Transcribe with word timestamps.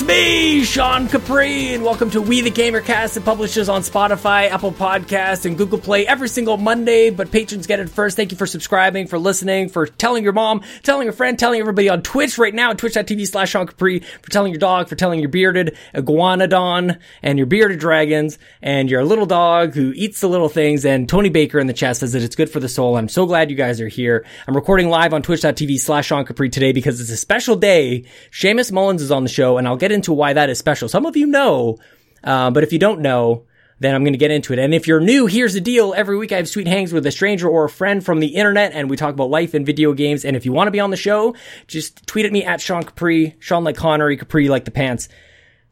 It's 0.00 0.08
me, 0.08 0.64
Sean 0.64 1.08
Capri, 1.08 1.74
and 1.74 1.84
welcome 1.84 2.08
to 2.12 2.22
We 2.22 2.40
the 2.40 2.50
Gamercast. 2.50 3.18
It 3.18 3.24
publishes 3.26 3.68
on 3.68 3.82
Spotify, 3.82 4.48
Apple 4.48 4.72
Podcasts, 4.72 5.44
and 5.44 5.58
Google 5.58 5.78
Play 5.78 6.06
every 6.06 6.30
single 6.30 6.56
Monday, 6.56 7.10
but 7.10 7.30
patrons 7.30 7.66
get 7.66 7.80
it 7.80 7.90
first. 7.90 8.16
Thank 8.16 8.30
you 8.30 8.38
for 8.38 8.46
subscribing, 8.46 9.08
for 9.08 9.18
listening, 9.18 9.68
for 9.68 9.86
telling 9.86 10.24
your 10.24 10.32
mom, 10.32 10.62
telling 10.84 11.06
a 11.10 11.12
friend, 11.12 11.38
telling 11.38 11.60
everybody 11.60 11.90
on 11.90 12.00
Twitch 12.00 12.38
right 12.38 12.54
now, 12.54 12.72
twitch.tv 12.72 13.26
slash 13.28 13.50
Sean 13.50 13.66
Capri, 13.66 14.00
for 14.22 14.30
telling 14.30 14.52
your 14.52 14.58
dog, 14.58 14.88
for 14.88 14.96
telling 14.96 15.20
your 15.20 15.28
bearded 15.28 15.76
iguanodon 15.94 16.98
and 17.22 17.38
your 17.38 17.46
bearded 17.46 17.78
dragons, 17.78 18.38
and 18.62 18.90
your 18.90 19.04
little 19.04 19.26
dog 19.26 19.74
who 19.74 19.92
eats 19.94 20.22
the 20.22 20.30
little 20.30 20.48
things, 20.48 20.86
and 20.86 21.10
Tony 21.10 21.28
Baker 21.28 21.58
in 21.58 21.66
the 21.66 21.74
chat 21.74 21.98
says 21.98 22.12
that 22.12 22.22
it's 22.22 22.36
good 22.36 22.48
for 22.48 22.60
the 22.60 22.70
soul. 22.70 22.96
I'm 22.96 23.10
so 23.10 23.26
glad 23.26 23.50
you 23.50 23.56
guys 23.56 23.82
are 23.82 23.88
here. 23.88 24.24
I'm 24.48 24.56
recording 24.56 24.88
live 24.88 25.12
on 25.12 25.20
twitch.tv 25.20 25.78
slash 25.78 26.06
Sean 26.06 26.24
Capri 26.24 26.48
today 26.48 26.72
because 26.72 27.02
it's 27.02 27.10
a 27.10 27.18
special 27.18 27.54
day. 27.54 28.06
Seamus 28.30 28.72
Mullins 28.72 29.02
is 29.02 29.10
on 29.10 29.24
the 29.24 29.28
show, 29.28 29.58
and 29.58 29.68
I'll 29.68 29.76
get 29.76 29.89
into 29.92 30.12
why 30.12 30.32
that 30.32 30.50
is 30.50 30.58
special. 30.58 30.88
Some 30.88 31.06
of 31.06 31.16
you 31.16 31.26
know, 31.26 31.78
uh, 32.24 32.50
but 32.50 32.62
if 32.62 32.72
you 32.72 32.78
don't 32.78 33.00
know, 33.00 33.44
then 33.80 33.94
I'm 33.94 34.04
going 34.04 34.12
to 34.12 34.18
get 34.18 34.30
into 34.30 34.52
it. 34.52 34.58
And 34.58 34.74
if 34.74 34.86
you're 34.86 35.00
new, 35.00 35.26
here's 35.26 35.54
the 35.54 35.60
deal. 35.60 35.94
Every 35.96 36.16
week 36.16 36.32
I 36.32 36.36
have 36.36 36.48
sweet 36.48 36.68
hangs 36.68 36.92
with 36.92 37.06
a 37.06 37.10
stranger 37.10 37.48
or 37.48 37.64
a 37.64 37.68
friend 37.68 38.04
from 38.04 38.20
the 38.20 38.28
internet 38.28 38.72
and 38.72 38.88
we 38.88 38.96
talk 38.96 39.14
about 39.14 39.30
life 39.30 39.54
and 39.54 39.64
video 39.64 39.94
games. 39.94 40.24
And 40.24 40.36
if 40.36 40.44
you 40.44 40.52
want 40.52 40.68
to 40.68 40.72
be 40.72 40.80
on 40.80 40.90
the 40.90 40.96
show, 40.96 41.34
just 41.66 42.06
tweet 42.06 42.26
at 42.26 42.32
me 42.32 42.44
at 42.44 42.60
Sean 42.60 42.82
Capri, 42.82 43.36
Sean 43.40 43.64
like 43.64 43.76
Connery, 43.76 44.18
Capri 44.18 44.48
like 44.48 44.66
the 44.66 44.70
pants. 44.70 45.08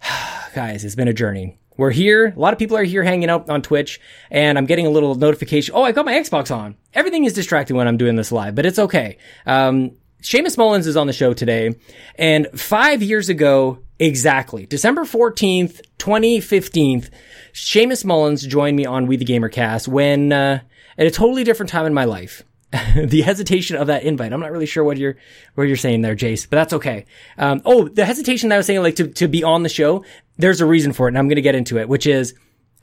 Guys, 0.54 0.84
it's 0.84 0.94
been 0.94 1.08
a 1.08 1.12
journey. 1.12 1.58
We're 1.76 1.90
here. 1.90 2.32
A 2.34 2.38
lot 2.38 2.52
of 2.52 2.58
people 2.58 2.76
are 2.76 2.82
here 2.82 3.04
hanging 3.04 3.28
out 3.28 3.48
on 3.50 3.62
Twitch 3.62 4.00
and 4.30 4.56
I'm 4.56 4.66
getting 4.66 4.86
a 4.86 4.90
little 4.90 5.14
notification. 5.14 5.74
Oh, 5.76 5.82
I 5.82 5.92
got 5.92 6.06
my 6.06 6.14
Xbox 6.14 6.54
on. 6.54 6.76
Everything 6.94 7.24
is 7.24 7.34
distracting 7.34 7.76
when 7.76 7.86
I'm 7.86 7.98
doing 7.98 8.16
this 8.16 8.32
live, 8.32 8.54
but 8.54 8.64
it's 8.64 8.78
okay. 8.78 9.18
Um, 9.44 9.92
Seamus 10.22 10.56
Mullins 10.56 10.86
is 10.86 10.96
on 10.96 11.06
the 11.06 11.12
show 11.12 11.34
today. 11.34 11.76
And 12.16 12.48
five 12.54 13.02
years 13.02 13.28
ago, 13.28 13.78
exactly, 13.98 14.66
December 14.66 15.02
14th, 15.02 15.80
2015, 15.98 17.08
Seamus 17.52 18.04
Mullins 18.04 18.46
joined 18.46 18.76
me 18.76 18.86
on 18.86 19.06
We 19.06 19.16
the 19.16 19.24
Gamer 19.24 19.48
Cast 19.48 19.88
when, 19.88 20.32
uh, 20.32 20.60
at 20.96 21.06
a 21.06 21.10
totally 21.10 21.44
different 21.44 21.70
time 21.70 21.86
in 21.86 21.94
my 21.94 22.04
life. 22.04 22.44
the 22.96 23.22
hesitation 23.22 23.76
of 23.76 23.86
that 23.86 24.02
invite. 24.02 24.32
I'm 24.32 24.40
not 24.40 24.52
really 24.52 24.66
sure 24.66 24.84
what 24.84 24.98
you're 24.98 25.16
what 25.54 25.64
you're 25.64 25.76
saying 25.76 26.02
there, 26.02 26.14
Jace, 26.14 26.46
but 26.48 26.56
that's 26.56 26.74
okay. 26.74 27.06
Um, 27.38 27.62
oh, 27.64 27.88
the 27.88 28.04
hesitation 28.04 28.50
that 28.50 28.56
I 28.56 28.58
was 28.58 28.66
saying, 28.66 28.82
like 28.82 28.96
to 28.96 29.08
to 29.08 29.26
be 29.26 29.42
on 29.42 29.62
the 29.62 29.70
show. 29.70 30.04
There's 30.36 30.60
a 30.60 30.66
reason 30.66 30.92
for 30.92 31.08
it, 31.08 31.12
and 31.12 31.18
I'm 31.18 31.28
going 31.28 31.36
to 31.36 31.42
get 31.42 31.54
into 31.54 31.78
it, 31.78 31.88
which 31.88 32.06
is, 32.06 32.34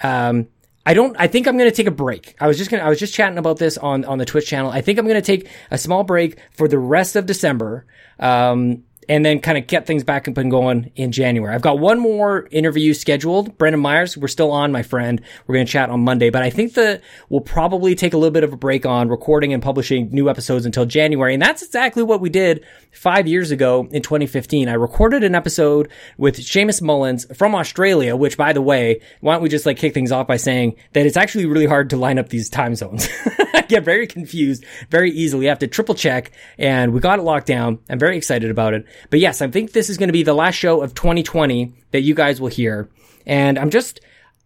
um, 0.01 0.47
I 0.87 0.95
don't. 0.95 1.15
I 1.19 1.27
think 1.27 1.47
I'm 1.47 1.55
going 1.55 1.69
to 1.69 1.75
take 1.75 1.85
a 1.85 1.91
break. 1.91 2.35
I 2.39 2.47
was 2.47 2.57
just 2.57 2.71
gonna. 2.71 2.81
I 2.81 2.89
was 2.89 2.99
just 2.99 3.13
chatting 3.13 3.37
about 3.37 3.57
this 3.57 3.77
on 3.77 4.05
on 4.05 4.17
the 4.17 4.25
Twitch 4.25 4.47
channel. 4.47 4.71
I 4.71 4.81
think 4.81 4.97
I'm 4.97 5.05
going 5.05 5.21
to 5.21 5.25
take 5.25 5.49
a 5.69 5.77
small 5.77 6.03
break 6.03 6.39
for 6.51 6.67
the 6.67 6.79
rest 6.79 7.15
of 7.15 7.27
December. 7.27 7.85
Um, 8.19 8.85
and 9.09 9.25
then 9.25 9.39
kind 9.39 9.57
of 9.57 9.67
get 9.67 9.85
things 9.85 10.03
back 10.03 10.27
up 10.27 10.37
and 10.37 10.51
going 10.51 10.91
in 10.95 11.11
January. 11.11 11.53
I've 11.53 11.61
got 11.61 11.79
one 11.79 11.99
more 11.99 12.47
interview 12.51 12.93
scheduled. 12.93 13.57
Brendan 13.57 13.81
Myers, 13.81 14.17
we're 14.17 14.27
still 14.27 14.51
on, 14.51 14.71
my 14.71 14.83
friend. 14.83 15.21
We're 15.45 15.55
going 15.55 15.65
to 15.65 15.71
chat 15.71 15.89
on 15.89 16.01
Monday, 16.03 16.29
but 16.29 16.43
I 16.43 16.49
think 16.49 16.73
that 16.73 17.01
we'll 17.29 17.41
probably 17.41 17.95
take 17.95 18.13
a 18.13 18.17
little 18.17 18.31
bit 18.31 18.43
of 18.43 18.53
a 18.53 18.57
break 18.57 18.85
on 18.85 19.09
recording 19.09 19.53
and 19.53 19.61
publishing 19.61 20.09
new 20.11 20.29
episodes 20.29 20.65
until 20.65 20.85
January. 20.85 21.33
And 21.33 21.41
that's 21.41 21.61
exactly 21.61 22.03
what 22.03 22.21
we 22.21 22.29
did 22.29 22.65
five 22.91 23.27
years 23.27 23.51
ago 23.51 23.87
in 23.91 24.01
2015. 24.01 24.69
I 24.69 24.73
recorded 24.73 25.23
an 25.23 25.35
episode 25.35 25.89
with 26.17 26.37
Seamus 26.37 26.81
Mullins 26.81 27.25
from 27.35 27.55
Australia, 27.55 28.15
which 28.15 28.37
by 28.37 28.53
the 28.53 28.61
way, 28.61 29.01
why 29.21 29.33
don't 29.33 29.43
we 29.43 29.49
just 29.49 29.65
like 29.65 29.77
kick 29.77 29.93
things 29.93 30.11
off 30.11 30.27
by 30.27 30.37
saying 30.37 30.75
that 30.93 31.05
it's 31.05 31.17
actually 31.17 31.45
really 31.45 31.65
hard 31.65 31.89
to 31.91 31.97
line 31.97 32.19
up 32.19 32.29
these 32.29 32.49
time 32.49 32.75
zones. 32.75 33.07
I 33.53 33.61
get 33.61 33.83
very 33.83 34.07
confused 34.07 34.65
very 34.89 35.11
easily. 35.11 35.47
I 35.47 35.49
have 35.49 35.59
to 35.59 35.67
triple 35.67 35.95
check 35.95 36.31
and 36.57 36.93
we 36.93 36.99
got 36.99 37.19
it 37.19 37.23
locked 37.23 37.47
down. 37.47 37.79
I'm 37.89 37.99
very 37.99 38.17
excited 38.17 38.49
about 38.51 38.73
it. 38.73 38.85
But 39.09 39.19
yes, 39.19 39.41
I 39.41 39.47
think 39.47 39.71
this 39.71 39.89
is 39.89 39.97
going 39.97 40.09
to 40.09 40.13
be 40.13 40.23
the 40.23 40.33
last 40.33 40.55
show 40.55 40.81
of 40.81 40.93
2020 40.93 41.73
that 41.91 42.01
you 42.01 42.13
guys 42.13 42.41
will 42.41 42.49
hear. 42.49 42.89
And 43.25 43.57
I'm 43.57 43.69
just, 43.69 44.01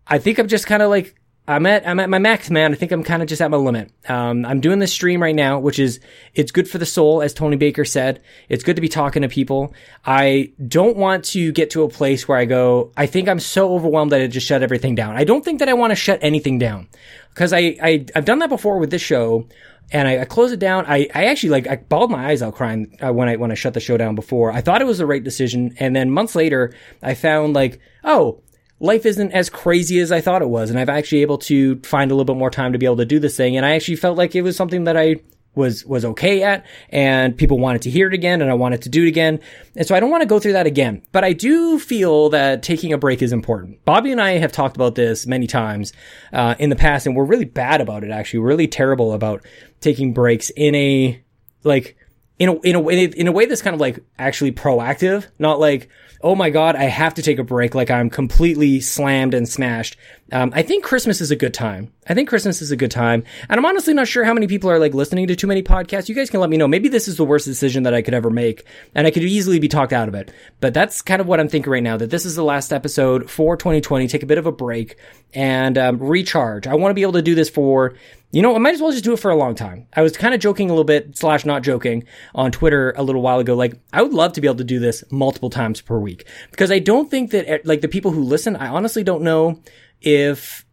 I 0.07 0.19
think 0.19 0.39
I'm 0.39 0.47
just 0.47 0.67
kind 0.67 0.81
of 0.81 0.89
like, 0.89 1.15
I'm 1.47 1.65
at, 1.65 1.87
I'm 1.87 1.99
at 1.99 2.11
my 2.11 2.19
max, 2.19 2.51
man. 2.51 2.71
I 2.71 2.75
think 2.75 2.91
I'm 2.91 3.03
kind 3.03 3.23
of 3.23 3.27
just 3.27 3.41
at 3.41 3.49
my 3.49 3.57
limit. 3.57 3.91
Um, 4.07 4.45
I'm 4.45 4.61
doing 4.61 4.77
this 4.77 4.93
stream 4.93 5.19
right 5.19 5.33
now, 5.33 5.57
which 5.57 5.79
is, 5.79 5.99
it's 6.35 6.51
good 6.51 6.69
for 6.69 6.77
the 6.77 6.85
soul, 6.85 7.23
as 7.23 7.33
Tony 7.33 7.57
Baker 7.57 7.83
said. 7.85 8.21
It's 8.49 8.63
good 8.63 8.75
to 8.75 8.83
be 8.83 8.87
talking 8.87 9.23
to 9.23 9.29
people. 9.29 9.73
I 10.05 10.53
don't 10.67 10.95
want 10.95 11.25
to 11.25 11.51
get 11.51 11.71
to 11.71 11.81
a 11.81 11.89
place 11.89 12.27
where 12.27 12.37
I 12.37 12.45
go, 12.45 12.91
I 12.95 13.07
think 13.07 13.27
I'm 13.27 13.39
so 13.39 13.73
overwhelmed 13.73 14.11
that 14.11 14.21
I 14.21 14.27
just 14.27 14.45
shut 14.45 14.61
everything 14.61 14.93
down. 14.93 15.15
I 15.15 15.23
don't 15.23 15.43
think 15.43 15.57
that 15.57 15.69
I 15.69 15.73
want 15.73 15.89
to 15.89 15.95
shut 15.95 16.19
anything 16.21 16.59
down. 16.59 16.87
Cause 17.33 17.51
I, 17.51 17.77
I, 17.81 18.05
I've 18.15 18.25
done 18.25 18.39
that 18.39 18.49
before 18.49 18.77
with 18.77 18.91
this 18.91 19.01
show 19.01 19.47
and 19.91 20.07
I, 20.07 20.21
I 20.21 20.25
closed 20.25 20.53
it 20.53 20.59
down. 20.59 20.85
I, 20.87 21.07
I 21.13 21.25
actually 21.25 21.49
like 21.49 21.67
I 21.67 21.77
bawled 21.77 22.11
my 22.11 22.27
eyes 22.29 22.41
out 22.41 22.55
crying 22.55 22.97
uh, 23.03 23.11
when 23.11 23.29
I 23.29 23.35
when 23.35 23.51
I 23.51 23.55
shut 23.55 23.73
the 23.73 23.79
show 23.79 23.97
down 23.97 24.15
before. 24.15 24.51
I 24.51 24.61
thought 24.61 24.81
it 24.81 24.85
was 24.85 24.99
the 24.99 25.05
right 25.05 25.23
decision, 25.23 25.75
and 25.79 25.95
then 25.95 26.11
months 26.11 26.35
later, 26.35 26.73
I 27.01 27.15
found 27.15 27.53
like, 27.53 27.79
oh, 28.03 28.41
life 28.79 29.05
isn't 29.05 29.31
as 29.31 29.49
crazy 29.49 29.99
as 29.99 30.11
I 30.11 30.21
thought 30.21 30.41
it 30.41 30.49
was, 30.49 30.69
and 30.69 30.79
I've 30.79 30.89
actually 30.89 31.21
able 31.21 31.37
to 31.39 31.79
find 31.81 32.11
a 32.11 32.15
little 32.15 32.33
bit 32.33 32.39
more 32.39 32.51
time 32.51 32.73
to 32.73 32.79
be 32.79 32.85
able 32.85 32.97
to 32.97 33.05
do 33.05 33.19
this 33.19 33.37
thing. 33.37 33.57
And 33.57 33.65
I 33.65 33.71
actually 33.71 33.97
felt 33.97 34.17
like 34.17 34.35
it 34.35 34.41
was 34.41 34.55
something 34.55 34.83
that 34.85 34.97
I 34.97 35.17
was 35.59 35.85
was 35.85 36.03
okay 36.03 36.41
at 36.41 36.65
and 36.89 37.37
people 37.37 37.59
wanted 37.59 37.83
to 37.83 37.91
hear 37.91 38.07
it 38.07 38.13
again 38.13 38.41
and 38.41 38.49
I 38.49 38.55
wanted 38.55 38.81
to 38.83 38.89
do 38.89 39.03
it 39.03 39.07
again. 39.07 39.39
And 39.75 39.85
so 39.85 39.93
I 39.93 39.99
don't 39.99 40.09
want 40.09 40.21
to 40.21 40.27
go 40.27 40.39
through 40.39 40.53
that 40.53 40.65
again. 40.65 41.03
But 41.11 41.23
I 41.23 41.33
do 41.33 41.77
feel 41.77 42.29
that 42.29 42.63
taking 42.63 42.93
a 42.93 42.97
break 42.97 43.21
is 43.21 43.31
important. 43.31 43.85
Bobby 43.85 44.11
and 44.11 44.19
I 44.19 44.31
have 44.39 44.51
talked 44.51 44.75
about 44.75 44.95
this 44.95 45.27
many 45.27 45.45
times 45.45 45.93
uh, 46.33 46.55
in 46.57 46.71
the 46.71 46.75
past 46.75 47.05
and 47.05 47.15
we're 47.15 47.25
really 47.25 47.45
bad 47.45 47.81
about 47.81 48.03
it 48.03 48.09
actually. 48.09 48.39
We're 48.39 48.47
really 48.47 48.67
terrible 48.67 49.13
about 49.13 49.45
taking 49.81 50.13
breaks 50.13 50.49
in 50.55 50.73
a 50.73 51.21
like 51.63 51.95
in 52.39 52.49
a 52.49 52.59
in 52.61 52.75
a 52.75 52.79
way 52.79 53.03
in 53.03 53.27
a 53.27 53.31
way 53.31 53.45
that's 53.45 53.61
kind 53.61 53.75
of 53.75 53.81
like 53.81 53.99
actually 54.17 54.53
proactive, 54.53 55.27
not 55.37 55.59
like 55.59 55.89
oh 56.21 56.35
my 56.35 56.49
god, 56.49 56.75
I 56.75 56.83
have 56.83 57.13
to 57.15 57.21
take 57.21 57.39
a 57.39 57.43
break, 57.43 57.75
like 57.75 57.89
I'm 57.89 58.09
completely 58.09 58.81
slammed 58.81 59.33
and 59.33 59.47
smashed. 59.47 59.97
Um, 60.31 60.51
I 60.55 60.61
think 60.61 60.83
Christmas 60.83 61.21
is 61.21 61.31
a 61.31 61.35
good 61.35 61.53
time. 61.53 61.91
I 62.07 62.13
think 62.13 62.29
Christmas 62.29 62.61
is 62.61 62.71
a 62.71 62.75
good 62.75 62.91
time, 62.91 63.23
and 63.49 63.59
I'm 63.59 63.65
honestly 63.65 63.93
not 63.93 64.07
sure 64.07 64.23
how 64.23 64.33
many 64.33 64.47
people 64.47 64.69
are 64.69 64.79
like 64.79 64.93
listening 64.93 65.27
to 65.27 65.35
too 65.35 65.47
many 65.47 65.61
podcasts. 65.63 66.09
You 66.09 66.15
guys 66.15 66.29
can 66.29 66.39
let 66.39 66.49
me 66.49 66.57
know. 66.57 66.67
Maybe 66.67 66.89
this 66.89 67.07
is 67.07 67.17
the 67.17 67.25
worst 67.25 67.45
decision 67.45 67.83
that 67.83 67.93
I 67.93 68.01
could 68.01 68.13
ever 68.13 68.29
make, 68.29 68.65
and 68.95 69.05
I 69.05 69.11
could 69.11 69.23
easily 69.23 69.59
be 69.59 69.67
talked 69.67 69.93
out 69.93 70.07
of 70.07 70.15
it. 70.15 70.31
But 70.59 70.73
that's 70.73 71.01
kind 71.01 71.21
of 71.21 71.27
what 71.27 71.39
I'm 71.39 71.49
thinking 71.49 71.71
right 71.71 71.83
now. 71.83 71.97
That 71.97 72.09
this 72.09 72.25
is 72.25 72.35
the 72.35 72.43
last 72.43 72.73
episode 72.73 73.29
for 73.29 73.57
2020. 73.57 74.07
Take 74.07 74.23
a 74.23 74.27
bit 74.27 74.37
of 74.37 74.45
a 74.45 74.51
break 74.51 74.97
and 75.33 75.77
um, 75.77 75.99
recharge. 75.99 76.67
I 76.67 76.75
want 76.75 76.91
to 76.91 76.95
be 76.95 77.03
able 77.03 77.13
to 77.13 77.21
do 77.21 77.35
this 77.35 77.49
for 77.49 77.95
you 78.31 78.43
know, 78.43 78.55
I 78.55 78.59
might 78.59 78.75
as 78.75 78.81
well 78.81 78.91
just 78.91 79.03
do 79.03 79.13
it 79.13 79.19
for 79.19 79.31
a 79.31 79.35
long 79.35 79.55
time. 79.55 79.87
I 79.93 80.03
was 80.03 80.15
kind 80.15 80.35
of 80.35 80.39
joking 80.39 80.69
a 80.69 80.73
little 80.73 80.83
bit, 80.83 81.17
slash 81.17 81.45
not 81.45 81.63
joking, 81.63 82.03
on 82.35 82.51
Twitter 82.51 82.93
a 82.95 83.01
little 83.01 83.23
while 83.23 83.39
ago. 83.39 83.55
Like, 83.55 83.73
I 83.91 84.03
would 84.03 84.13
love 84.13 84.33
to 84.33 84.41
be 84.41 84.47
able 84.47 84.57
to 84.57 84.63
do 84.63 84.77
this 84.77 85.03
multiple 85.09 85.49
times 85.49 85.81
per 85.81 85.97
week 85.97 86.27
because 86.51 86.71
I 86.71 86.77
don't 86.77 87.09
think 87.09 87.31
that, 87.31 87.49
eh, 87.49 87.57
like, 87.63 87.81
the 87.81 87.87
people 87.87 88.11
who 88.11 88.21
listen, 88.21 88.55
I 88.55 88.67
honestly 88.67 89.03
don't 89.03 89.23
know 89.23 89.59
if 90.01 90.65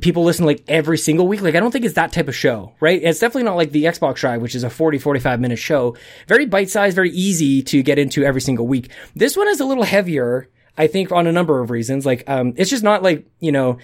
people 0.00 0.24
listen 0.24 0.46
like 0.46 0.62
every 0.68 0.98
single 0.98 1.26
week. 1.26 1.40
Like, 1.40 1.54
I 1.54 1.60
don't 1.60 1.70
think 1.70 1.84
it's 1.84 1.94
that 1.94 2.12
type 2.12 2.28
of 2.28 2.36
show, 2.36 2.74
right? 2.80 3.02
It's 3.02 3.18
definitely 3.18 3.44
not 3.44 3.56
like 3.56 3.72
the 3.72 3.84
Xbox 3.84 4.16
Drive, 4.16 4.42
which 4.42 4.54
is 4.54 4.64
a 4.64 4.70
40, 4.70 4.98
45 4.98 5.40
minute 5.40 5.58
show. 5.58 5.96
Very 6.26 6.46
bite 6.46 6.70
sized, 6.70 6.94
very 6.94 7.10
easy 7.10 7.62
to 7.64 7.82
get 7.82 7.98
into 7.98 8.24
every 8.24 8.40
single 8.40 8.66
week. 8.66 8.90
This 9.14 9.36
one 9.36 9.48
is 9.48 9.60
a 9.60 9.64
little 9.64 9.84
heavier. 9.84 10.48
I 10.76 10.86
think 10.86 11.10
on 11.10 11.26
a 11.26 11.32
number 11.32 11.60
of 11.60 11.70
reasons. 11.70 12.06
Like, 12.06 12.28
um, 12.28 12.54
it's 12.56 12.70
just 12.70 12.84
not 12.84 13.02
like, 13.02 13.26
you 13.40 13.50
know, 13.50 13.78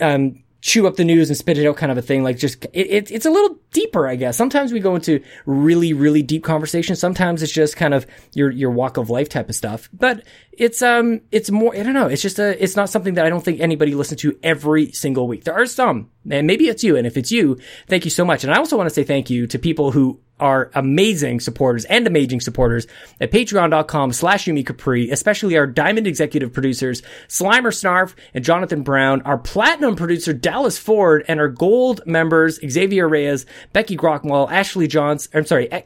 um, 0.00 0.44
chew 0.60 0.86
up 0.86 0.96
the 0.96 1.04
news 1.04 1.28
and 1.30 1.36
spit 1.36 1.58
it 1.58 1.66
out 1.66 1.76
kind 1.76 1.90
of 1.90 1.98
a 1.98 2.02
thing. 2.02 2.22
Like 2.22 2.36
just, 2.36 2.64
it, 2.72 2.86
it, 2.90 3.10
it's 3.10 3.26
a 3.26 3.30
little 3.30 3.58
deeper, 3.72 4.06
I 4.06 4.14
guess. 4.14 4.36
Sometimes 4.36 4.72
we 4.72 4.78
go 4.78 4.94
into 4.94 5.22
really, 5.46 5.92
really 5.92 6.22
deep 6.22 6.44
conversations. 6.44 7.00
Sometimes 7.00 7.42
it's 7.42 7.52
just 7.52 7.76
kind 7.76 7.94
of 7.94 8.06
your, 8.34 8.50
your 8.50 8.70
walk 8.70 8.96
of 8.96 9.10
life 9.10 9.28
type 9.28 9.48
of 9.48 9.54
stuff. 9.56 9.88
But 9.92 10.22
it's, 10.60 10.82
um, 10.82 11.22
it's 11.32 11.50
more, 11.50 11.74
I 11.74 11.82
don't 11.82 11.94
know. 11.94 12.06
It's 12.06 12.20
just 12.20 12.38
a, 12.38 12.62
it's 12.62 12.76
not 12.76 12.90
something 12.90 13.14
that 13.14 13.24
I 13.24 13.30
don't 13.30 13.42
think 13.42 13.60
anybody 13.60 13.94
listens 13.94 14.20
to 14.20 14.38
every 14.42 14.92
single 14.92 15.26
week. 15.26 15.44
There 15.44 15.54
are 15.54 15.64
some, 15.64 16.10
and 16.30 16.46
maybe 16.46 16.68
it's 16.68 16.84
you. 16.84 16.96
And 16.96 17.06
if 17.06 17.16
it's 17.16 17.32
you, 17.32 17.58
thank 17.88 18.04
you 18.04 18.10
so 18.10 18.26
much. 18.26 18.44
And 18.44 18.52
I 18.52 18.58
also 18.58 18.76
want 18.76 18.86
to 18.86 18.94
say 18.94 19.02
thank 19.02 19.30
you 19.30 19.46
to 19.46 19.58
people 19.58 19.90
who 19.90 20.20
are 20.40 20.70
amazing 20.74 21.38
supporters 21.38 21.84
and 21.84 22.06
amazing 22.06 22.40
supporters 22.40 22.86
at 23.20 23.30
patreon.com 23.30 24.12
slash 24.12 24.46
Yumi 24.46 24.66
Capri, 24.66 25.10
especially 25.10 25.56
our 25.56 25.66
diamond 25.66 26.06
executive 26.06 26.52
producers, 26.52 27.02
Slimer 27.28 27.72
Snarf 27.72 28.14
and 28.34 28.42
Jonathan 28.44 28.82
Brown, 28.82 29.22
our 29.22 29.38
platinum 29.38 29.96
producer, 29.96 30.32
Dallas 30.32 30.78
Ford, 30.78 31.24
and 31.28 31.38
our 31.40 31.48
gold 31.48 32.00
members, 32.06 32.58
Xavier 32.66 33.08
Reyes, 33.08 33.46
Becky 33.72 33.96
Grockwell, 33.96 34.50
Ashley 34.50 34.86
Johns, 34.86 35.28
I'm 35.34 35.44
sorry, 35.44 35.70
eh, 35.70 35.82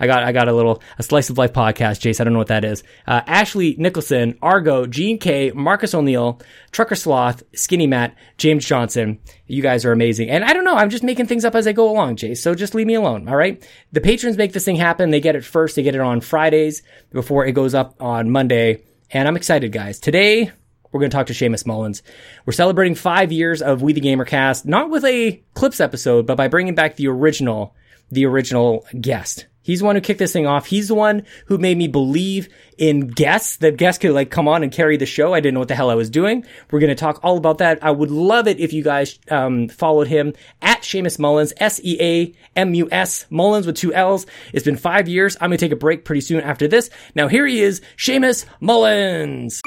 I 0.00 0.06
got, 0.06 0.24
I 0.24 0.32
got 0.32 0.48
a 0.48 0.52
little, 0.52 0.82
a 0.98 1.02
slice 1.02 1.30
of 1.30 1.38
life 1.38 1.52
podcast, 1.52 2.00
Jace. 2.00 2.20
I 2.20 2.24
don't 2.24 2.32
know 2.32 2.40
what 2.40 2.48
that 2.48 2.64
is. 2.64 2.82
Uh, 3.06 3.20
Ashley 3.26 3.76
Nicholson, 3.78 4.03
Argo, 4.12 4.86
Gene 4.86 5.18
K, 5.18 5.50
Marcus 5.52 5.94
O'Neill, 5.94 6.40
Trucker 6.70 6.94
Sloth, 6.94 7.42
Skinny 7.54 7.86
Matt, 7.86 8.16
James 8.38 8.64
Johnson. 8.64 9.18
You 9.46 9.62
guys 9.62 9.84
are 9.84 9.92
amazing. 9.92 10.30
And 10.30 10.44
I 10.44 10.52
don't 10.52 10.64
know, 10.64 10.76
I'm 10.76 10.90
just 10.90 11.04
making 11.04 11.26
things 11.26 11.44
up 11.44 11.54
as 11.54 11.66
I 11.66 11.72
go 11.72 11.90
along, 11.90 12.16
Jay. 12.16 12.34
So 12.34 12.54
just 12.54 12.74
leave 12.74 12.86
me 12.86 12.94
alone. 12.94 13.28
All 13.28 13.36
right. 13.36 13.66
The 13.92 14.00
patrons 14.00 14.36
make 14.36 14.52
this 14.52 14.64
thing 14.64 14.76
happen. 14.76 15.10
They 15.10 15.20
get 15.20 15.36
it 15.36 15.44
first. 15.44 15.76
They 15.76 15.82
get 15.82 15.94
it 15.94 16.00
on 16.00 16.20
Fridays 16.20 16.82
before 17.10 17.46
it 17.46 17.52
goes 17.52 17.74
up 17.74 17.94
on 18.00 18.30
Monday. 18.30 18.82
And 19.10 19.28
I'm 19.28 19.36
excited, 19.36 19.72
guys. 19.72 20.00
Today, 20.00 20.50
we're 20.90 21.00
going 21.00 21.10
to 21.10 21.16
talk 21.16 21.26
to 21.26 21.32
Seamus 21.32 21.66
Mullins. 21.66 22.02
We're 22.46 22.52
celebrating 22.52 22.94
five 22.94 23.32
years 23.32 23.62
of 23.62 23.82
We 23.82 23.92
the 23.92 24.00
Gamer 24.00 24.24
cast, 24.24 24.64
not 24.64 24.90
with 24.90 25.04
a 25.04 25.42
clips 25.54 25.80
episode, 25.80 26.26
but 26.26 26.36
by 26.36 26.48
bringing 26.48 26.74
back 26.74 26.96
the 26.96 27.08
original, 27.08 27.74
the 28.10 28.26
original 28.26 28.86
guest. 29.00 29.46
He's 29.64 29.80
the 29.80 29.86
one 29.86 29.96
who 29.96 30.02
kicked 30.02 30.18
this 30.18 30.32
thing 30.32 30.46
off. 30.46 30.66
He's 30.66 30.88
the 30.88 30.94
one 30.94 31.22
who 31.46 31.56
made 31.56 31.78
me 31.78 31.88
believe 31.88 32.50
in 32.76 33.08
guests 33.08 33.56
that 33.58 33.78
guests 33.78 33.98
could 33.98 34.12
like 34.12 34.30
come 34.30 34.46
on 34.46 34.62
and 34.62 34.70
carry 34.70 34.98
the 34.98 35.06
show. 35.06 35.32
I 35.32 35.40
didn't 35.40 35.54
know 35.54 35.60
what 35.60 35.68
the 35.68 35.74
hell 35.74 35.88
I 35.88 35.94
was 35.94 36.10
doing. 36.10 36.44
We're 36.70 36.80
going 36.80 36.90
to 36.90 36.94
talk 36.94 37.18
all 37.22 37.38
about 37.38 37.58
that. 37.58 37.82
I 37.82 37.90
would 37.90 38.10
love 38.10 38.46
it 38.46 38.60
if 38.60 38.74
you 38.74 38.84
guys 38.84 39.18
um, 39.30 39.68
followed 39.68 40.06
him 40.06 40.34
at 40.60 40.82
Seamus 40.82 41.18
Mullins, 41.18 41.54
S 41.56 41.80
E 41.82 41.96
A 41.98 42.34
M 42.54 42.74
U 42.74 42.88
S 42.92 43.24
Mullins 43.30 43.66
with 43.66 43.76
two 43.76 43.94
L's. 43.94 44.26
It's 44.52 44.64
been 44.66 44.76
five 44.76 45.08
years. 45.08 45.36
I'm 45.40 45.48
going 45.48 45.58
to 45.58 45.64
take 45.64 45.72
a 45.72 45.76
break 45.76 46.04
pretty 46.04 46.20
soon 46.20 46.42
after 46.42 46.68
this. 46.68 46.90
Now 47.14 47.28
here 47.28 47.46
he 47.46 47.62
is, 47.62 47.80
Seamus 47.96 48.44
Mullins. 48.60 49.62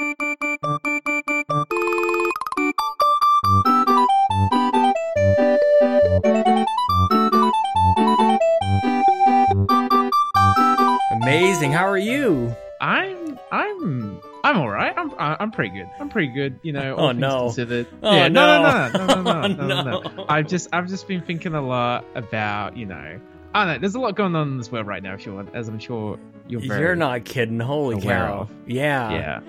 Amazing. 11.68 11.78
How 11.78 11.88
are 11.88 11.98
you? 11.98 12.56
I'm 12.80 13.38
I'm 13.50 14.20
I'm 14.44 14.56
all 14.58 14.68
right. 14.68 14.94
I'm 14.96 15.12
I'm 15.18 15.50
pretty 15.50 15.76
good. 15.76 15.88
I'm 15.98 16.08
pretty 16.08 16.28
good. 16.28 16.58
You 16.62 16.72
know. 16.72 16.96
Oh, 16.96 17.12
no. 17.12 17.46
Considered. 17.46 17.86
Oh, 18.02 18.14
yeah, 18.14 18.28
no. 18.28 18.62
no, 18.62 18.88
no, 18.88 19.06
no, 19.06 19.22
no, 19.22 19.46
no, 19.46 19.66
no, 19.66 19.82
no, 19.82 20.00
no. 20.00 20.26
I've 20.28 20.46
just 20.46 20.68
I've 20.72 20.88
just 20.88 21.08
been 21.08 21.22
thinking 21.22 21.54
a 21.54 21.62
lot 21.62 22.04
about 22.14 22.76
you 22.76 22.86
know. 22.86 23.20
I 23.54 23.64
don't 23.64 23.74
know. 23.74 23.78
There's 23.80 23.94
a 23.94 24.00
lot 24.00 24.14
going 24.14 24.36
on 24.36 24.48
in 24.48 24.58
this 24.58 24.70
world 24.70 24.86
right 24.86 25.02
now, 25.02 25.16
Sean. 25.16 25.50
As 25.54 25.68
I'm 25.68 25.78
sure 25.78 26.18
you're 26.46 26.60
very. 26.60 26.80
You're 26.80 26.96
not 26.96 27.24
kidding. 27.24 27.58
Holy 27.60 28.00
cow. 28.00 28.42
of. 28.42 28.50
Yeah. 28.66 29.10
Yeah. 29.10 29.40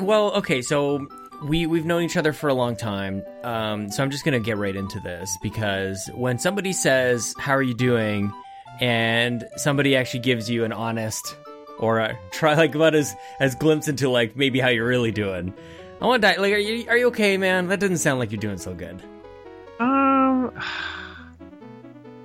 Well, 0.00 0.32
okay, 0.34 0.62
so 0.62 1.06
we 1.44 1.66
we've 1.66 1.86
known 1.86 2.02
each 2.02 2.16
other 2.16 2.32
for 2.32 2.48
a 2.48 2.54
long 2.54 2.76
time. 2.76 3.22
Um, 3.42 3.90
so 3.90 4.02
I'm 4.02 4.10
just 4.10 4.24
gonna 4.24 4.40
get 4.40 4.58
right 4.58 4.76
into 4.76 5.00
this 5.00 5.36
because 5.42 6.10
when 6.14 6.38
somebody 6.38 6.72
says, 6.72 7.34
"How 7.38 7.54
are 7.54 7.62
you 7.62 7.74
doing?" 7.74 8.32
And 8.80 9.46
somebody 9.56 9.96
actually 9.96 10.20
gives 10.20 10.48
you 10.50 10.64
an 10.64 10.72
honest 10.72 11.36
or 11.78 11.98
a 11.98 12.18
try 12.30 12.54
like 12.54 12.74
what 12.74 12.94
is 12.94 13.14
as 13.38 13.54
glimpse 13.54 13.88
into 13.88 14.08
like 14.08 14.36
maybe 14.36 14.58
how 14.60 14.68
you're 14.68 14.86
really 14.86 15.12
doing. 15.12 15.54
I 16.00 16.06
want 16.06 16.22
to 16.22 16.28
die. 16.28 16.40
Like, 16.40 16.52
are 16.54 16.58
you 16.58 16.88
are 16.88 16.96
you 16.96 17.06
okay, 17.08 17.36
man? 17.36 17.68
That 17.68 17.78
doesn't 17.80 17.98
sound 17.98 18.18
like 18.18 18.32
you're 18.32 18.40
doing 18.40 18.58
so 18.58 18.74
good. 18.74 19.02
Um. 19.78 20.52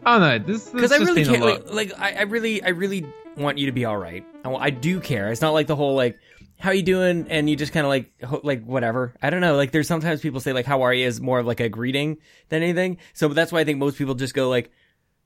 I 0.05 0.19
don't 0.19 0.21
know. 0.21 0.53
This 0.53 0.69
Because 0.69 0.91
I 0.91 0.97
really 0.97 1.25
care. 1.25 1.39
Like, 1.39 1.71
like 1.73 1.91
I, 1.99 2.13
I 2.13 2.21
really, 2.23 2.61
I 2.63 2.69
really 2.69 3.05
want 3.37 3.57
you 3.57 3.65
to 3.65 3.71
be 3.71 3.85
all 3.85 3.97
right. 3.97 4.23
I, 4.43 4.53
I 4.53 4.69
do 4.69 4.99
care. 4.99 5.31
It's 5.31 5.41
not 5.41 5.51
like 5.51 5.67
the 5.67 5.75
whole 5.75 5.95
like, 5.95 6.19
how 6.59 6.71
you 6.71 6.83
doing, 6.83 7.25
and 7.29 7.49
you 7.49 7.55
just 7.55 7.73
kind 7.73 7.85
of 7.85 7.89
like, 7.89 8.11
ho- 8.23 8.41
like 8.43 8.63
whatever. 8.63 9.13
I 9.21 9.29
don't 9.31 9.41
know. 9.41 9.55
Like, 9.55 9.71
there's 9.71 9.87
sometimes 9.87 10.21
people 10.21 10.39
say 10.39 10.53
like, 10.53 10.65
how 10.65 10.83
are 10.83 10.93
you, 10.93 11.07
is 11.07 11.19
more 11.19 11.39
of 11.39 11.47
like 11.47 11.59
a 11.59 11.69
greeting 11.69 12.17
than 12.49 12.61
anything. 12.61 12.97
So 13.13 13.27
that's 13.29 13.51
why 13.51 13.61
I 13.61 13.63
think 13.63 13.79
most 13.79 13.97
people 13.97 14.13
just 14.13 14.35
go 14.35 14.47
like, 14.47 14.65
"Have- 14.65 14.71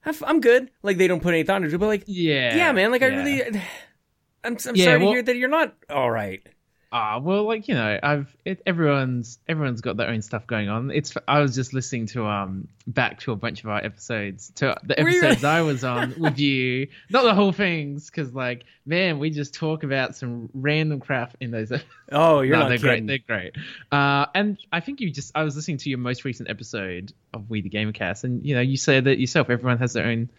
I'm 0.05 0.39
good. 0.41 0.71
Like 0.81 0.97
they 0.97 1.07
don't 1.07 1.21
put 1.21 1.33
any 1.33 1.43
thought 1.43 1.61
into 1.61 1.75
it. 1.75 1.77
But 1.77 1.87
like, 1.87 2.03
yeah. 2.07 2.55
yeah, 2.55 2.71
man. 2.71 2.91
Like 2.91 3.01
I 3.03 3.07
yeah. 3.07 3.17
really, 3.17 3.41
I'm, 4.43 4.57
I'm 4.65 4.75
Yeah, 4.75 4.85
sorry 4.85 4.99
to 4.99 5.05
hear 5.07 5.21
that 5.23 5.35
you're 5.35 5.49
not 5.49 5.75
all 5.89 6.09
right. 6.09 6.41
Ah, 6.91 7.19
well, 7.19 7.43
like 7.43 7.67
you 7.67 7.75
know, 7.75 7.99
I've 8.01 8.35
it, 8.43 8.63
everyone's 8.65 9.37
everyone's 9.47 9.81
got 9.81 9.95
their 9.97 10.09
own 10.09 10.23
stuff 10.23 10.47
going 10.47 10.69
on. 10.69 10.89
It's 10.89 11.13
I 11.27 11.39
was 11.39 11.53
just 11.53 11.71
listening 11.71 12.07
to 12.07 12.25
um 12.25 12.67
back 12.87 13.19
to 13.19 13.31
a 13.31 13.35
bunch 13.35 13.63
of 13.63 13.69
our 13.69 13.77
episodes 13.77 14.51
to 14.55 14.75
the 14.83 14.99
episodes? 14.99 15.43
I 15.43 15.61
was 15.61 15.83
on 15.83 16.15
with 16.17 16.39
you, 16.39 16.87
not 17.11 17.23
the 17.23 17.35
whole 17.35 17.51
things, 17.51 18.09
because 18.09 18.33
like 18.33 18.65
man, 18.87 19.19
we 19.19 19.29
just 19.29 19.53
talk 19.53 19.83
about 19.83 20.15
some 20.15 20.49
random 20.55 20.99
crap 20.99 21.37
in 21.39 21.51
those. 21.51 21.71
Oh, 22.11 22.41
you're 22.41 22.55
no, 22.57 22.63
not 22.63 22.69
they're 22.69 22.77
kidding. 22.79 23.05
great. 23.05 23.23
They're 23.27 23.37
great. 23.37 23.55
Uh, 23.91 24.25
and 24.33 24.57
I 24.71 24.79
think 24.79 24.99
you 24.99 25.11
just 25.11 25.31
I 25.35 25.43
was 25.43 25.55
listening 25.55 25.77
to 25.77 25.89
your 25.89 25.99
most 25.99 26.25
recent 26.25 26.49
episode 26.49 27.13
of 27.35 27.51
We 27.51 27.61
the 27.61 27.69
Gamercast, 27.69 28.23
and 28.23 28.43
you 28.43 28.55
know 28.55 28.61
you 28.61 28.77
said 28.77 29.03
that 29.05 29.19
yourself. 29.19 29.51
Everyone 29.51 29.77
has 29.77 29.93
their 29.93 30.07
own 30.07 30.29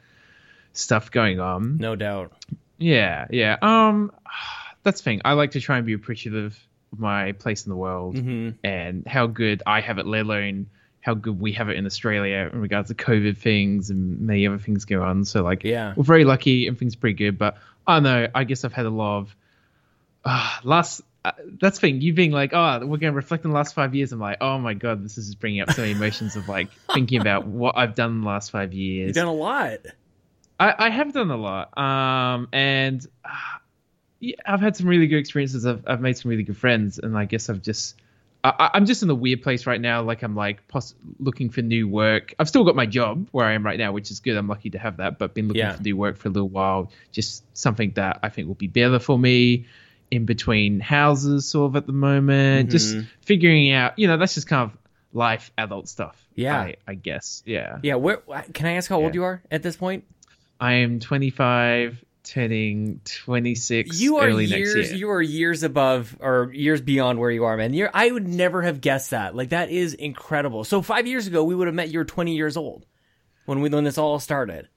stuff 0.72 1.12
going 1.12 1.38
on. 1.38 1.76
no 1.76 1.94
doubt. 1.94 2.32
Yeah, 2.76 3.26
yeah. 3.30 3.56
Um, 3.62 4.10
that's 4.82 5.00
the 5.00 5.04
thing. 5.04 5.20
I 5.24 5.32
like 5.34 5.52
to 5.52 5.60
try 5.60 5.76
and 5.78 5.86
be 5.86 5.92
appreciative 5.92 6.58
of 6.92 6.98
my 7.00 7.32
place 7.32 7.66
in 7.66 7.70
the 7.70 7.76
world 7.76 8.18
hmm 8.18 8.50
and 8.64 9.06
how 9.06 9.26
good 9.26 9.62
I 9.66 9.80
have 9.80 9.98
it, 9.98 10.06
let 10.06 10.22
alone 10.22 10.66
how 11.00 11.14
good 11.14 11.40
we 11.40 11.52
have 11.52 11.68
it 11.70 11.76
in 11.76 11.86
Australia 11.86 12.50
in 12.52 12.60
regards 12.60 12.88
to 12.88 12.94
COVID 12.94 13.38
things 13.38 13.88
and 13.90 14.20
many 14.20 14.46
other 14.46 14.58
things 14.58 14.84
go 14.84 15.02
on. 15.02 15.24
So 15.24 15.42
like, 15.42 15.64
Yeah. 15.64 15.94
we're 15.96 16.04
very 16.04 16.24
lucky 16.24 16.66
and 16.66 16.78
things 16.78 16.94
pretty 16.94 17.14
good. 17.14 17.38
But 17.38 17.56
I 17.86 17.96
don't 17.96 18.02
know. 18.02 18.28
I 18.34 18.44
guess 18.44 18.64
I've 18.64 18.72
had 18.74 18.86
a 18.86 18.90
lot 18.90 19.18
of 19.20 19.36
uh, 20.24 20.58
last. 20.64 21.00
Uh, 21.24 21.32
that's 21.60 21.78
the 21.78 21.80
thing. 21.82 22.00
You 22.00 22.12
being 22.14 22.32
like, 22.32 22.52
oh, 22.54 22.78
we're 22.80 22.98
going 22.98 23.12
to 23.12 23.16
reflect 23.16 23.44
on 23.44 23.50
the 23.50 23.56
last 23.56 23.74
five 23.74 23.94
years. 23.94 24.12
I'm 24.12 24.20
like, 24.20 24.38
oh 24.40 24.58
my 24.58 24.74
god, 24.74 25.04
this 25.04 25.18
is 25.18 25.34
bringing 25.34 25.60
up 25.60 25.70
so 25.72 25.82
many 25.82 25.92
emotions 25.92 26.34
of 26.36 26.48
like 26.48 26.68
thinking 26.92 27.20
about 27.20 27.46
what 27.46 27.76
I've 27.76 27.94
done 27.94 28.10
in 28.10 28.20
the 28.22 28.26
last 28.26 28.50
five 28.50 28.72
years. 28.72 29.08
You've 29.08 29.16
done 29.16 29.26
a 29.26 29.32
lot. 29.32 29.80
I, 30.58 30.74
I 30.86 30.90
have 30.90 31.12
done 31.14 31.30
a 31.30 31.36
lot, 31.36 31.76
um, 31.78 32.48
and 32.52 33.06
uh, 33.24 33.28
yeah, 34.20 34.36
I've 34.46 34.60
had 34.60 34.76
some 34.76 34.86
really 34.86 35.06
good 35.08 35.18
experiences. 35.18 35.66
I've, 35.66 35.82
I've 35.86 36.00
made 36.00 36.16
some 36.16 36.30
really 36.30 36.42
good 36.44 36.56
friends, 36.56 36.98
and 36.98 37.16
I 37.18 37.24
guess 37.24 37.48
I've 37.48 37.62
just 37.62 37.96
I, 38.42 38.70
I'm 38.74 38.86
just 38.86 39.02
in 39.02 39.10
a 39.10 39.14
weird 39.14 39.42
place 39.42 39.66
right 39.66 39.80
now. 39.80 40.02
Like 40.02 40.22
I'm 40.22 40.34
like 40.34 40.66
poss- 40.68 40.94
looking 41.18 41.50
for 41.50 41.60
new 41.62 41.88
work. 41.88 42.34
I've 42.38 42.48
still 42.48 42.64
got 42.64 42.74
my 42.76 42.86
job 42.86 43.28
where 43.32 43.44
I 43.46 43.52
am 43.52 43.64
right 43.66 43.78
now, 43.78 43.92
which 43.92 44.10
is 44.10 44.20
good. 44.20 44.36
I'm 44.36 44.48
lucky 44.48 44.70
to 44.70 44.78
have 44.78 44.96
that, 44.98 45.18
but 45.18 45.34
been 45.34 45.48
looking 45.48 45.60
Yeah. 45.60 45.72
for 45.74 45.82
new 45.82 45.96
work 45.96 46.16
for 46.16 46.28
a 46.28 46.30
little 46.30 46.48
while. 46.48 46.90
Just 47.12 47.44
something 47.56 47.92
that 47.96 48.20
I 48.22 48.28
think 48.30 48.46
will 48.48 48.54
be 48.54 48.66
better 48.68 48.98
for 48.98 49.18
me 49.18 49.66
in 50.10 50.24
between 50.24 50.80
houses, 50.80 51.46
sort 51.46 51.70
of 51.70 51.76
at 51.76 51.86
the 51.86 51.92
moment. 51.92 52.70
Just 52.70 52.96
Mhm. 52.96 53.06
figuring 53.20 53.72
out, 53.72 53.98
you 53.98 54.06
know, 54.08 54.16
that's 54.16 54.34
just 54.34 54.46
kind 54.46 54.70
of 54.70 54.76
life, 55.12 55.52
adult 55.58 55.86
stuff. 55.88 56.26
Yeah. 56.34 56.58
I, 56.58 56.76
I 56.86 56.94
guess. 56.94 57.42
Yeah. 57.44 57.78
Yeah. 57.82 57.96
Where 57.96 58.16
can 58.54 58.64
I 58.66 58.72
ask 58.72 58.88
how 58.88 59.02
old 59.02 59.14
you 59.14 59.22
are 59.24 59.42
at 59.50 59.62
this 59.62 59.76
point? 59.76 60.04
I 60.58 60.74
am 60.74 60.98
25, 60.98 62.04
turning 62.22 63.00
26 63.04 64.00
you 64.00 64.18
are 64.18 64.28
early 64.28 64.44
years 64.44 64.74
next 64.74 64.90
year. 64.90 64.98
you 64.98 65.10
are 65.10 65.22
years 65.22 65.62
above 65.62 66.16
or 66.20 66.50
years 66.52 66.80
beyond 66.80 67.18
where 67.18 67.30
you 67.30 67.44
are 67.44 67.56
man 67.56 67.72
you're 67.72 67.90
i 67.94 68.10
would 68.10 68.28
never 68.28 68.60
have 68.62 68.80
guessed 68.80 69.10
that 69.10 69.34
like 69.34 69.48
that 69.50 69.70
is 69.70 69.94
incredible 69.94 70.62
so 70.62 70.82
five 70.82 71.06
years 71.06 71.26
ago 71.26 71.42
we 71.44 71.54
would 71.54 71.66
have 71.66 71.74
met 71.74 71.88
you 71.90 71.98
were 71.98 72.04
20 72.04 72.36
years 72.36 72.56
old 72.56 72.84
when 73.46 73.60
we 73.62 73.70
when 73.70 73.84
this 73.84 73.96
all 73.98 74.18
started 74.18 74.68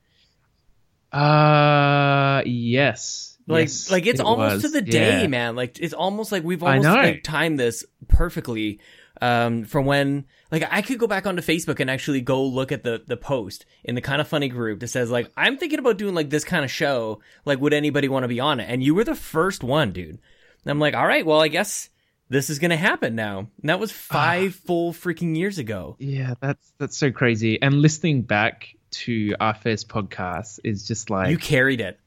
Uh, 1.11 2.41
yes. 2.45 3.37
like 3.47 3.63
Yes, 3.67 3.91
like 3.91 4.05
it's 4.07 4.19
it 4.19 4.25
almost 4.25 4.55
was. 4.55 4.61
to 4.63 4.69
the 4.69 4.81
day 4.81 5.21
Yeah. 5.21 5.27
man 5.27 5.55
like 5.55 5.79
it's 5.79 5.93
almost 5.93 6.31
like 6.31 6.43
we've 6.43 6.63
almost 6.63 6.87
like 6.87 7.23
timed 7.23 7.59
this 7.59 7.85
perfectly 8.07 8.79
um 9.23 9.63
from 9.63 9.85
when 9.85 10.25
like 10.51 10.67
i 10.69 10.81
could 10.81 10.99
go 10.99 11.07
back 11.07 11.25
onto 11.25 11.41
facebook 11.41 11.79
and 11.79 11.89
actually 11.89 12.19
go 12.19 12.43
look 12.43 12.71
at 12.71 12.83
the 12.83 13.01
the 13.07 13.15
post 13.15 13.65
in 13.83 13.95
the 13.95 14.01
kind 14.01 14.19
of 14.19 14.27
funny 14.27 14.49
group 14.49 14.81
that 14.81 14.89
says 14.89 15.09
like 15.09 15.31
i'm 15.37 15.57
thinking 15.57 15.79
about 15.79 15.97
doing 15.97 16.13
like 16.13 16.29
this 16.29 16.43
kind 16.43 16.65
of 16.65 16.71
show. 16.71 17.21
Like 17.45 17.59
would 17.59 17.73
anybody 17.73 18.09
want 18.09 18.23
to 18.23 18.27
be 18.27 18.39
on 18.39 18.59
it? 18.59 18.69
And 18.69 18.83
you 18.83 18.93
were 18.93 19.03
the 19.03 19.15
first 19.15 19.63
one 19.63 19.93
dude. 19.93 20.09
And 20.09 20.71
i'm 20.71 20.79
like 20.79 20.93
all 20.93 21.07
right 21.07 21.25
well 21.25 21.41
i 21.41 21.47
guess 21.47 21.89
this 22.29 22.49
is 22.49 22.59
gonna 22.59 22.77
happen 22.77 23.15
now. 23.15 23.39
And 23.39 23.69
that 23.69 23.79
was 23.79 23.91
five 23.91 24.55
full 24.55 24.91
freaking 24.91 25.37
years 25.37 25.59
ago. 25.59 25.95
Yeah, 25.99 26.33
that's 26.41 26.73
that's 26.79 26.97
so 26.97 27.11
crazy. 27.11 27.61
And 27.61 27.81
listening 27.81 28.23
back 28.23 28.75
to 28.91 29.35
our 29.39 29.53
first 29.53 29.87
podcast 29.87 30.59
is 30.63 30.87
just 30.87 31.09
like 31.09 31.29
you 31.29 31.37
carried 31.37 31.81
it 31.81 31.99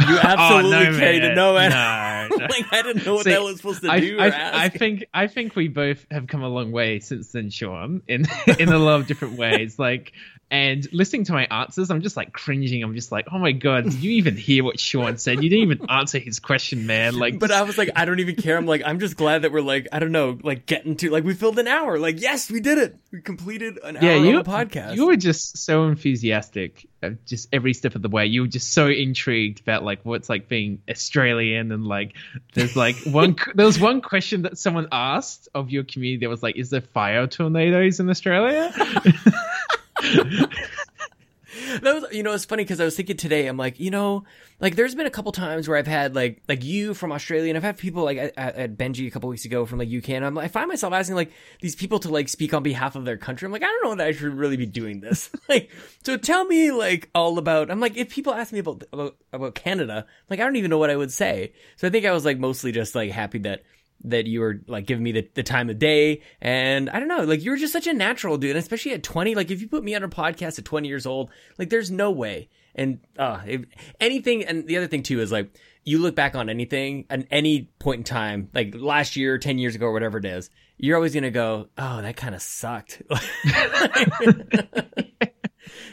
you 0.00 0.18
absolutely 0.18 0.76
oh, 0.76 0.90
no, 0.90 0.98
carried 0.98 1.22
it 1.22 1.34
no 1.34 1.54
man 1.54 2.28
No, 2.30 2.36
no. 2.36 2.46
like 2.46 2.64
i 2.72 2.82
didn't 2.82 3.04
know 3.04 3.14
what 3.14 3.24
See, 3.24 3.30
the 3.30 3.36
hell 3.36 3.46
I 3.46 3.50
was 3.50 3.56
supposed 3.58 3.82
to 3.82 3.90
I, 3.90 4.00
do 4.00 4.18
I, 4.18 4.28
or 4.28 4.32
I 4.32 4.64
ask. 4.66 4.76
think 4.76 5.04
I 5.12 5.26
think 5.26 5.54
we 5.56 5.68
both 5.68 6.06
have 6.10 6.26
come 6.26 6.42
a 6.42 6.48
long 6.48 6.72
way 6.72 6.98
since 7.00 7.30
then, 7.32 7.50
Sean, 7.50 8.02
in 8.08 8.26
in 8.58 8.68
a 8.70 8.78
lot 8.78 9.00
of 9.00 9.06
different 9.06 9.36
ways. 9.38 9.78
Like, 9.78 10.12
and 10.52 10.86
listening 10.92 11.24
to 11.24 11.32
my 11.32 11.46
answers, 11.46 11.90
I'm 11.90 12.02
just 12.02 12.14
like 12.14 12.34
cringing. 12.34 12.82
I'm 12.84 12.94
just 12.94 13.10
like, 13.10 13.26
oh 13.32 13.38
my 13.38 13.52
god, 13.52 13.84
did 13.84 13.94
you 13.94 14.12
even 14.12 14.36
hear 14.36 14.62
what 14.62 14.78
Sean 14.78 15.16
said? 15.16 15.42
You 15.42 15.48
didn't 15.48 15.72
even 15.72 15.86
answer 15.90 16.18
his 16.18 16.40
question, 16.40 16.86
man. 16.86 17.18
Like, 17.18 17.38
But 17.38 17.50
I 17.50 17.62
was 17.62 17.78
like, 17.78 17.88
I 17.96 18.04
don't 18.04 18.20
even 18.20 18.36
care. 18.36 18.58
I'm 18.58 18.66
like, 18.66 18.82
I'm 18.84 19.00
just 19.00 19.16
glad 19.16 19.42
that 19.42 19.52
we're 19.52 19.62
like, 19.62 19.88
I 19.92 19.98
don't 19.98 20.12
know, 20.12 20.38
like 20.42 20.66
getting 20.66 20.96
to 20.96 21.10
like 21.10 21.24
we 21.24 21.32
filled 21.32 21.58
an 21.58 21.68
hour. 21.68 21.98
Like, 21.98 22.20
yes, 22.20 22.50
we 22.50 22.60
did 22.60 22.76
it. 22.76 22.94
We 23.10 23.22
completed 23.22 23.78
an 23.82 23.96
yeah, 24.02 24.10
hour 24.10 24.24
you 24.24 24.40
of 24.40 24.46
a 24.46 24.50
podcast. 24.50 24.94
you 24.94 25.06
were 25.06 25.16
just 25.16 25.56
so 25.56 25.84
enthusiastic, 25.86 26.86
just 27.24 27.48
every 27.50 27.72
step 27.72 27.94
of 27.94 28.02
the 28.02 28.10
way. 28.10 28.26
You 28.26 28.42
were 28.42 28.48
just 28.48 28.74
so 28.74 28.88
intrigued 28.88 29.60
about 29.60 29.84
like 29.84 30.00
what's 30.02 30.28
like 30.28 30.48
being 30.48 30.82
Australian 30.86 31.72
and 31.72 31.86
like 31.86 32.12
there's 32.52 32.76
like 32.76 32.96
one 33.06 33.36
there 33.54 33.64
was 33.64 33.80
one 33.80 34.02
question 34.02 34.42
that 34.42 34.58
someone 34.58 34.88
asked 34.92 35.48
of 35.54 35.70
your 35.70 35.84
community 35.84 36.26
that 36.26 36.28
was 36.28 36.42
like, 36.42 36.56
is 36.56 36.68
there 36.68 36.82
fire 36.82 37.26
tornadoes 37.26 38.00
in 38.00 38.10
Australia? 38.10 38.70
that 41.82 41.94
was, 41.94 42.04
you 42.12 42.22
know, 42.22 42.32
it's 42.32 42.44
funny 42.44 42.64
because 42.64 42.80
I 42.80 42.84
was 42.84 42.96
thinking 42.96 43.16
today, 43.16 43.46
I'm 43.46 43.56
like, 43.56 43.78
you 43.78 43.90
know, 43.90 44.24
like 44.60 44.76
there's 44.76 44.94
been 44.94 45.06
a 45.06 45.10
couple 45.10 45.32
times 45.32 45.68
where 45.68 45.76
I've 45.76 45.86
had 45.86 46.14
like, 46.14 46.42
like 46.48 46.64
you 46.64 46.94
from 46.94 47.12
Australia, 47.12 47.50
and 47.50 47.56
I've 47.56 47.62
had 47.62 47.76
people 47.76 48.04
like 48.04 48.16
at, 48.16 48.36
at 48.36 48.76
Benji 48.76 49.06
a 49.06 49.10
couple 49.10 49.28
weeks 49.28 49.44
ago 49.44 49.66
from 49.66 49.78
like 49.78 49.88
UK, 49.88 50.10
and 50.10 50.24
I'm, 50.24 50.34
like, 50.34 50.46
I 50.46 50.48
find 50.48 50.68
myself 50.68 50.92
asking 50.92 51.16
like 51.16 51.32
these 51.60 51.76
people 51.76 51.98
to 52.00 52.08
like 52.08 52.28
speak 52.28 52.54
on 52.54 52.62
behalf 52.62 52.96
of 52.96 53.04
their 53.04 53.16
country. 53.16 53.46
I'm 53.46 53.52
like, 53.52 53.62
I 53.62 53.66
don't 53.66 53.84
know 53.84 53.94
that 53.96 54.06
I 54.06 54.12
should 54.12 54.34
really 54.34 54.56
be 54.56 54.66
doing 54.66 55.00
this. 55.00 55.30
like, 55.48 55.70
so 56.04 56.16
tell 56.16 56.44
me 56.44 56.72
like 56.72 57.10
all 57.14 57.38
about. 57.38 57.70
I'm 57.70 57.80
like, 57.80 57.96
if 57.96 58.10
people 58.10 58.32
ask 58.32 58.52
me 58.52 58.60
about 58.60 58.84
about 58.92 59.16
about 59.32 59.54
Canada, 59.54 60.06
like 60.30 60.40
I 60.40 60.44
don't 60.44 60.56
even 60.56 60.70
know 60.70 60.78
what 60.78 60.90
I 60.90 60.96
would 60.96 61.12
say. 61.12 61.52
So 61.76 61.86
I 61.86 61.90
think 61.90 62.06
I 62.06 62.12
was 62.12 62.24
like 62.24 62.38
mostly 62.38 62.72
just 62.72 62.94
like 62.94 63.10
happy 63.10 63.38
that 63.40 63.62
that 64.04 64.26
you 64.26 64.40
were 64.40 64.60
like 64.66 64.86
giving 64.86 65.02
me 65.02 65.12
the, 65.12 65.28
the 65.34 65.42
time 65.42 65.70
of 65.70 65.78
day 65.78 66.20
and 66.40 66.90
i 66.90 66.98
don't 66.98 67.08
know 67.08 67.22
like 67.24 67.42
you 67.42 67.50
were 67.50 67.56
just 67.56 67.72
such 67.72 67.86
a 67.86 67.92
natural 67.92 68.36
dude 68.36 68.50
and 68.50 68.58
especially 68.58 68.92
at 68.92 69.02
20 69.02 69.34
like 69.34 69.50
if 69.50 69.60
you 69.60 69.68
put 69.68 69.84
me 69.84 69.94
on 69.94 70.02
a 70.02 70.08
podcast 70.08 70.58
at 70.58 70.64
20 70.64 70.88
years 70.88 71.06
old 71.06 71.30
like 71.58 71.70
there's 71.70 71.90
no 71.90 72.10
way 72.10 72.48
And 72.74 73.00
uh, 73.18 73.40
if, 73.46 73.64
anything, 74.00 74.44
and 74.44 74.66
the 74.66 74.78
other 74.78 74.86
thing 74.86 75.02
too 75.02 75.20
is 75.20 75.30
like 75.30 75.54
you 75.84 75.98
look 75.98 76.14
back 76.14 76.34
on 76.34 76.48
anything 76.48 77.04
at 77.10 77.26
any 77.30 77.68
point 77.78 77.98
in 77.98 78.04
time, 78.04 78.48
like 78.54 78.74
last 78.74 79.14
year, 79.14 79.36
ten 79.36 79.58
years 79.58 79.74
ago, 79.74 79.86
or 79.86 79.92
whatever 79.92 80.16
it 80.16 80.24
is, 80.24 80.48
you're 80.78 80.96
always 80.96 81.12
gonna 81.12 81.30
go, 81.30 81.68
"Oh, 81.76 82.00
that 82.00 82.16
kind 82.16 82.34
of 82.34 82.40
sucked." 82.40 83.02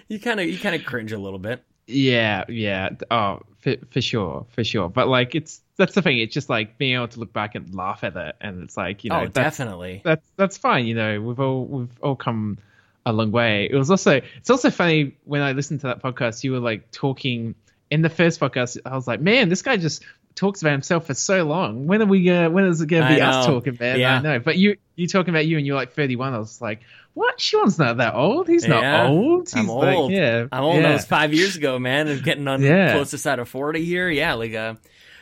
you 0.08 0.20
kind 0.20 0.40
of 0.40 0.48
you 0.48 0.58
kind 0.58 0.76
of 0.76 0.86
cringe 0.86 1.12
a 1.12 1.18
little 1.18 1.40
bit. 1.40 1.64
Yeah, 1.88 2.46
yeah. 2.48 2.90
Oh, 3.12 3.42
for, 3.60 3.76
for 3.92 4.02
sure, 4.02 4.46
for 4.52 4.64
sure. 4.64 4.90
But 4.90 5.08
like, 5.08 5.36
it's 5.36 5.62
that's 5.80 5.96
the 5.96 6.04
thing. 6.04 6.20
It's 6.20 6.34
just 6.34 6.50
like 6.50 6.78
being 6.78 6.94
able 6.96 7.08
to 7.08 7.20
look 7.20 7.34
back 7.34 7.56
and 7.56 7.74
laugh 7.74 8.04
at 8.04 8.16
it, 8.16 8.36
and 8.40 8.62
it's 8.64 8.78
like 8.78 9.04
you 9.04 9.10
know, 9.10 9.22
oh, 9.22 9.28
that's, 9.28 9.58
definitely. 9.58 10.02
That's 10.06 10.30
that's 10.36 10.58
fine. 10.60 10.86
You 10.86 10.94
know, 10.94 11.20
we've 11.22 11.40
all 11.40 11.66
we've 11.66 12.00
all 12.04 12.16
come 12.16 12.60
a 13.06 13.12
long 13.14 13.32
way. 13.32 13.68
It 13.72 13.76
was 13.76 13.90
also 13.90 14.22
it's 14.38 14.50
also 14.52 14.70
funny 14.70 15.16
when 15.26 15.42
I 15.42 15.54
listened 15.54 15.80
to 15.82 15.88
that 15.88 16.04
podcast. 16.04 16.44
You 16.44 16.52
were 16.52 16.60
like 16.60 16.92
talking 16.92 17.56
in 17.90 18.04
the 18.04 18.10
first 18.10 18.40
podcast. 18.40 18.78
I 18.86 18.94
was 18.96 19.08
like, 19.08 19.22
man, 19.22 19.50
this 19.50 19.64
guy 19.64 19.78
just 19.78 20.04
talks 20.36 20.62
about 20.62 20.72
himself 20.74 21.08
for 21.08 21.14
so 21.16 21.44
long. 21.44 21.88
When 21.88 22.02
are 22.02 22.06
we 22.06 22.24
gonna? 22.24 22.50
When 22.52 22.66
is 22.66 22.82
it 22.82 22.88
gonna 22.88 23.16
be 23.16 23.20
us 23.22 23.46
talking, 23.48 23.76
man? 23.80 24.00
Yeah. 24.00 24.18
I 24.18 24.22
know. 24.22 24.40
But 24.40 24.58
you 24.58 24.78
you 24.96 25.08
talking 25.08 25.34
about 25.34 25.48
you 25.48 25.58
and 25.58 25.66
you're 25.66 25.76
like 25.76 25.94
31. 25.94 26.34
I 26.34 26.38
was 26.38 26.62
like, 26.62 26.82
what? 27.14 27.40
Sean's 27.42 27.80
not 27.80 27.98
that 27.98 28.14
old. 28.14 28.48
He's 28.48 28.68
Yeah. 28.68 28.80
not 28.82 29.10
old. 29.10 29.50
I'm 29.56 29.62
He's 29.62 29.70
like- 29.70 29.96
old. 29.98 30.12
yeah, 30.12 30.46
I'm 30.52 30.64
old. 30.64 30.76
Yeah. 30.76 30.82
That 30.84 30.94
was 30.94 31.06
five 31.06 31.34
years 31.34 31.56
ago, 31.56 31.80
man. 31.80 32.08
I'm 32.10 32.22
getting 32.22 32.48
on 32.48 32.62
Yeah. 32.64 32.94
close 32.94 33.12
to 33.12 33.18
side 33.18 33.40
of 33.40 33.50
forty 33.50 33.84
here. 33.86 34.10
Yeah, 34.10 34.34
like 34.36 34.54
uh, 34.54 34.76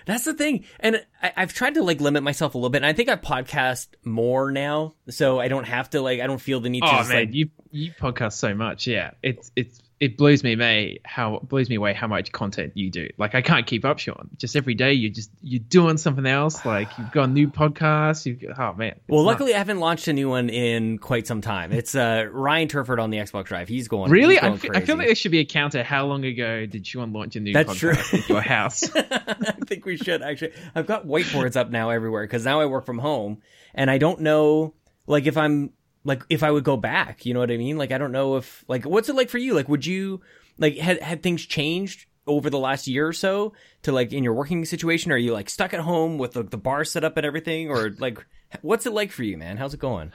that's 0.08 0.24
the 0.24 0.34
thing. 0.34 0.66
And 0.80 1.06
I, 1.22 1.34
I've 1.36 1.54
tried 1.54 1.76
to 1.76 1.84
like 1.84 2.02
limit 2.02 2.24
myself 2.24 2.56
a 2.56 2.58
little 2.58 2.72
bit. 2.72 2.78
And 2.78 2.86
I 2.88 2.94
think 2.94 3.10
I 3.10 3.16
podcast 3.18 3.90
more 4.04 4.52
now, 4.52 4.96
so 5.10 5.40
I 5.40 5.50
don't 5.50 5.66
have 5.66 5.92
to 5.92 6.02
like. 6.02 6.22
I 6.22 6.28
don't 6.28 6.42
feel 6.42 6.60
the 6.60 6.70
need 6.70 6.82
to. 6.82 6.88
Oh 6.88 7.04
man, 7.04 7.10
like, 7.10 7.34
you 7.34 7.50
you 7.70 7.92
podcast 7.92 8.34
so 8.34 8.56
much. 8.56 8.88
Yeah, 8.88 9.12
it's 9.22 9.52
it's 9.56 9.80
it 10.00 10.16
blows 10.16 10.44
me 10.44 10.54
away 10.54 11.00
how 11.06 11.39
blows 11.39 11.70
me 11.70 11.75
away 11.75 11.94
how 11.94 12.06
much 12.06 12.32
content 12.32 12.74
you 12.75 12.92
do. 12.92 13.10
Like 13.18 13.34
I 13.34 13.42
can't 13.42 13.66
keep 13.66 13.84
up, 13.84 13.98
Sean. 13.98 14.30
Just 14.38 14.56
every 14.56 14.75
day 14.75 14.94
you 14.94 15.10
just 15.10 15.32
you're 15.42 15.60
doing 15.60 15.98
something 15.98 16.25
else. 16.25 16.63
Like 16.66 16.96
you've 16.98 17.12
got 17.12 17.24
a 17.24 17.32
new 17.32 17.48
podcast. 17.48 18.25
You've 18.25 18.44
oh 18.58 18.74
man. 18.74 19.00
Well, 19.08 19.24
nuts. 19.24 19.34
luckily 19.34 19.56
I 19.56 19.58
haven't 19.58 19.80
launched 19.80 20.08
a 20.08 20.13
new 20.13 20.30
one 20.30 20.50
in 20.50 21.00
quite 21.00 21.25
some 21.25 21.42
time. 21.42 21.72
It's 21.72 21.96
uh, 21.96 22.27
Ryan 22.32 22.68
Turford 22.68 23.00
on 23.00 23.10
the 23.10 23.18
Xbox 23.18 23.46
Drive. 23.46 23.68
He's 23.68 23.88
going 23.88 24.12
Really, 24.12 24.36
He's 24.36 24.44
I 24.44 24.48
going 24.50 24.60
fe- 24.60 24.70
I 24.75 24.82
feel 24.82 24.98
like 24.98 25.08
there 25.08 25.16
should 25.16 25.32
be 25.32 25.39
a 25.39 25.46
counter. 25.46 25.84
How 25.84 26.06
long 26.06 26.25
ago 26.25 26.68
did 26.68 26.86
Sean 26.86 27.12
launch 27.12 27.36
a 27.36 27.39
new 27.39 27.54
That's 27.54 27.70
podcast 27.74 28.10
true. 28.10 28.20
in 28.20 28.24
your 28.27 28.42
house? 28.42 28.84
I 28.96 29.54
think 29.66 29.86
we 29.86 29.98
should 29.98 30.22
actually. 30.22 30.54
I've 30.75 30.86
got 30.86 31.08
whiteboards 31.08 31.56
up 31.56 31.72
now 31.72 31.89
everywhere 31.89 32.24
because 32.24 32.46
now 32.46 32.62
I 32.62 32.68
work 32.68 32.86
from 32.86 33.00
home, 33.00 33.42
and 33.74 33.89
I 33.89 33.98
don't 33.98 34.22
know 34.22 34.75
like 35.08 35.25
if 35.25 35.38
I'm 35.38 35.72
like 36.08 36.24
if 36.30 36.42
I 36.42 36.50
would 36.50 36.64
go 36.64 36.78
back. 36.78 37.26
You 37.26 37.34
know 37.34 37.40
what 37.42 37.52
I 37.52 37.58
mean? 37.58 37.78
Like 37.78 37.92
I 37.92 37.98
don't 38.00 38.12
know 38.12 38.38
if 38.38 38.64
like 38.68 38.86
what's 38.86 39.10
it 39.10 39.16
like 39.16 39.30
for 39.30 39.38
you? 39.38 39.54
Like 39.54 39.70
would 39.70 39.86
you 39.86 40.22
like 40.58 40.78
had 40.78 41.02
had 41.02 41.22
things 41.22 41.46
changed 41.46 42.06
over 42.26 42.50
the 42.50 42.60
last 42.60 42.88
year 42.88 43.08
or 43.08 43.14
so 43.14 43.54
to 43.84 43.92
like 43.92 44.12
in 44.14 44.24
your 44.24 44.34
working 44.34 44.66
situation? 44.66 45.12
Are 45.12 45.18
you 45.18 45.34
like 45.34 45.50
stuck 45.50 45.74
at 45.74 45.80
home 45.82 46.18
with 46.18 46.32
the, 46.34 46.44
the 46.44 46.58
bar 46.58 46.84
set 46.86 47.04
up 47.04 47.18
and 47.18 47.26
everything, 47.26 47.70
or 47.70 47.92
like 48.00 48.26
what's 48.62 48.86
it 48.86 48.94
like 48.94 49.12
for 49.12 49.24
you, 49.24 49.38
man? 49.38 49.58
How's 49.58 49.74
it 49.74 49.80
going? 49.80 50.12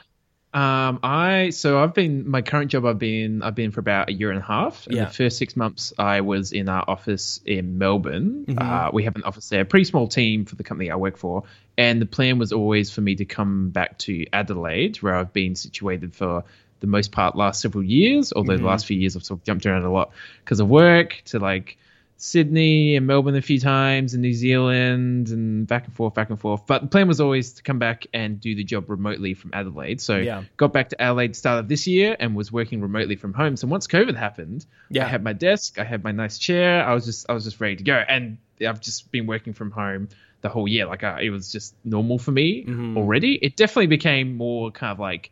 Um, 0.54 0.98
I 1.02 1.48
so 1.48 1.82
I've 1.82 1.94
been 1.94 2.28
my 2.28 2.42
current 2.42 2.70
job. 2.70 2.84
I've 2.84 2.98
been 2.98 3.42
I've 3.42 3.54
been 3.54 3.70
for 3.70 3.80
about 3.80 4.10
a 4.10 4.12
year 4.12 4.30
and 4.30 4.38
a 4.38 4.42
half. 4.44 4.86
In 4.86 4.96
Yeah. 4.96 5.06
the 5.06 5.10
first 5.10 5.38
six 5.38 5.56
months, 5.56 5.94
I 5.98 6.20
was 6.20 6.52
in 6.52 6.68
our 6.68 6.84
office 6.86 7.40
in 7.46 7.78
Melbourne. 7.78 8.44
Mhm. 8.46 8.60
Uh, 8.60 8.90
we 8.92 9.04
have 9.04 9.16
an 9.16 9.22
office 9.22 9.48
there, 9.48 9.64
pretty 9.64 9.84
small 9.84 10.08
team 10.08 10.44
for 10.44 10.56
the 10.56 10.62
company 10.62 10.90
I 10.90 10.96
work 10.96 11.16
for. 11.16 11.44
And 11.78 12.00
the 12.02 12.06
plan 12.06 12.38
was 12.38 12.52
always 12.52 12.90
for 12.90 13.00
me 13.00 13.14
to 13.16 13.24
come 13.24 13.70
back 13.70 13.98
to 13.98 14.26
Adelaide, 14.32 14.96
where 14.98 15.14
I've 15.14 15.32
been 15.32 15.54
situated 15.56 16.14
for 16.14 16.44
the 16.80 16.86
most 16.86 17.12
part 17.12 17.36
last 17.36 17.60
several 17.60 17.84
years. 17.84 18.32
Although 18.32 18.54
Mhm. 18.54 18.58
the 18.58 18.66
last 18.66 18.86
few 18.86 18.98
years 18.98 19.16
I've 19.16 19.24
sort 19.24 19.40
of 19.40 19.44
jumped 19.46 19.64
around 19.66 19.84
a 19.84 19.92
lot 19.92 20.10
because 20.44 20.60
of 20.60 20.68
work 20.68 21.22
to 21.26 21.38
like 21.38 21.78
Sydney 22.18 22.94
and 22.94 23.06
Melbourne 23.06 23.34
a 23.34 23.42
few 23.42 23.58
times 23.58 24.14
and 24.14 24.22
New 24.22 24.32
Zealand 24.32 25.30
and 25.30 25.66
back 25.66 25.86
and 25.86 25.94
forth, 25.94 26.14
back 26.14 26.30
and 26.30 26.38
forth. 26.38 26.66
But 26.68 26.82
the 26.82 26.86
plan 26.88 27.08
was 27.08 27.20
always 27.20 27.54
to 27.54 27.62
come 27.64 27.80
back 27.80 28.06
and 28.14 28.40
do 28.40 28.54
the 28.54 28.62
job 28.62 28.88
remotely 28.88 29.34
from 29.34 29.50
Adelaide. 29.52 30.00
So 30.00 30.18
Yeah. 30.18 30.44
got 30.56 30.72
back 30.72 30.90
to 30.90 31.02
Adelaide 31.02 31.34
start 31.34 31.58
of 31.58 31.68
this 31.68 31.86
year 31.88 32.16
and 32.20 32.36
was 32.36 32.52
working 32.52 32.80
remotely 32.80 33.16
from 33.16 33.32
home. 33.32 33.56
So 33.56 33.66
once 33.66 33.88
COVID 33.88 34.14
happened, 34.14 34.66
Yeah. 34.88 35.04
I 35.04 35.08
had 35.08 35.24
my 35.24 35.32
desk, 35.32 35.80
I 35.80 35.84
had 35.84 36.04
my 36.04 36.12
nice 36.12 36.38
chair, 36.38 36.84
I 36.84 36.94
was 36.94 37.06
just 37.06 37.26
I 37.28 37.32
was 37.32 37.42
just 37.44 37.60
ready 37.60 37.76
to 37.76 37.82
go. 37.84 37.94
And 37.96 38.38
I've 38.64 38.80
just 38.80 39.10
been 39.10 39.26
working 39.26 39.52
from 39.52 39.72
home 39.72 40.08
the 40.42 40.48
whole 40.48 40.68
year. 40.68 40.86
Like 40.86 41.02
I, 41.02 41.22
it 41.22 41.30
was 41.30 41.50
just 41.50 41.74
normal 41.84 42.18
for 42.18 42.30
me 42.32 42.64
Mhm. 42.64 42.96
already. 42.96 43.34
It 43.34 43.56
definitely 43.56 43.86
became 43.88 44.36
more 44.36 44.70
kind 44.70 44.92
of 44.92 44.98
like 45.00 45.30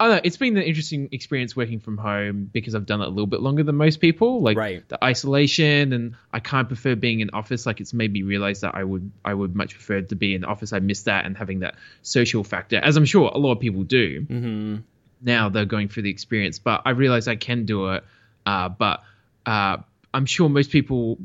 I 0.00 0.06
don't 0.08 0.16
know. 0.16 0.20
It's 0.24 0.36
been 0.36 0.56
an 0.56 0.64
interesting 0.64 1.08
experience 1.12 1.54
working 1.54 1.78
from 1.78 1.96
home 1.98 2.50
because 2.52 2.74
I've 2.74 2.84
done 2.84 3.00
it 3.00 3.06
a 3.06 3.10
little 3.10 3.28
bit 3.28 3.40
longer 3.40 3.62
than 3.62 3.76
most 3.76 4.00
people. 4.00 4.42
Like 4.42 4.56
Right. 4.56 4.86
the 4.88 5.02
isolation, 5.02 5.92
and 5.92 6.16
I 6.32 6.40
kind 6.40 6.62
of 6.64 6.68
prefer 6.68 6.96
being 6.96 7.20
in 7.20 7.30
office. 7.30 7.64
Like 7.64 7.80
it's 7.80 7.94
made 7.94 8.12
me 8.12 8.22
realize 8.22 8.60
that 8.62 8.74
I 8.74 8.82
would 8.82 9.10
I 9.24 9.32
would 9.34 9.54
much 9.54 9.74
prefer 9.74 10.00
to 10.02 10.16
be 10.16 10.34
in 10.34 10.44
office. 10.44 10.72
I 10.72 10.80
miss 10.80 11.02
that 11.04 11.26
and 11.26 11.36
having 11.36 11.60
that 11.60 11.76
social 12.02 12.42
factor, 12.42 12.78
as 12.78 12.96
I'm 12.96 13.04
sure 13.04 13.30
a 13.32 13.38
lot 13.38 13.52
of 13.52 13.60
people 13.60 13.84
do. 13.84 14.22
Mm-hmm. 14.22 14.76
Now 15.22 15.48
they're 15.48 15.64
going 15.64 15.88
through 15.88 16.02
the 16.02 16.10
experience, 16.10 16.58
but 16.58 16.82
I 16.84 16.90
realize 16.90 17.28
I 17.28 17.36
can 17.36 17.64
do 17.64 17.92
it. 17.92 18.04
Uh, 18.44 18.68
but 18.70 19.02
uh, 19.46 19.76
I'm 20.12 20.26
sure 20.26 20.48
most 20.48 20.70
people 20.70 21.18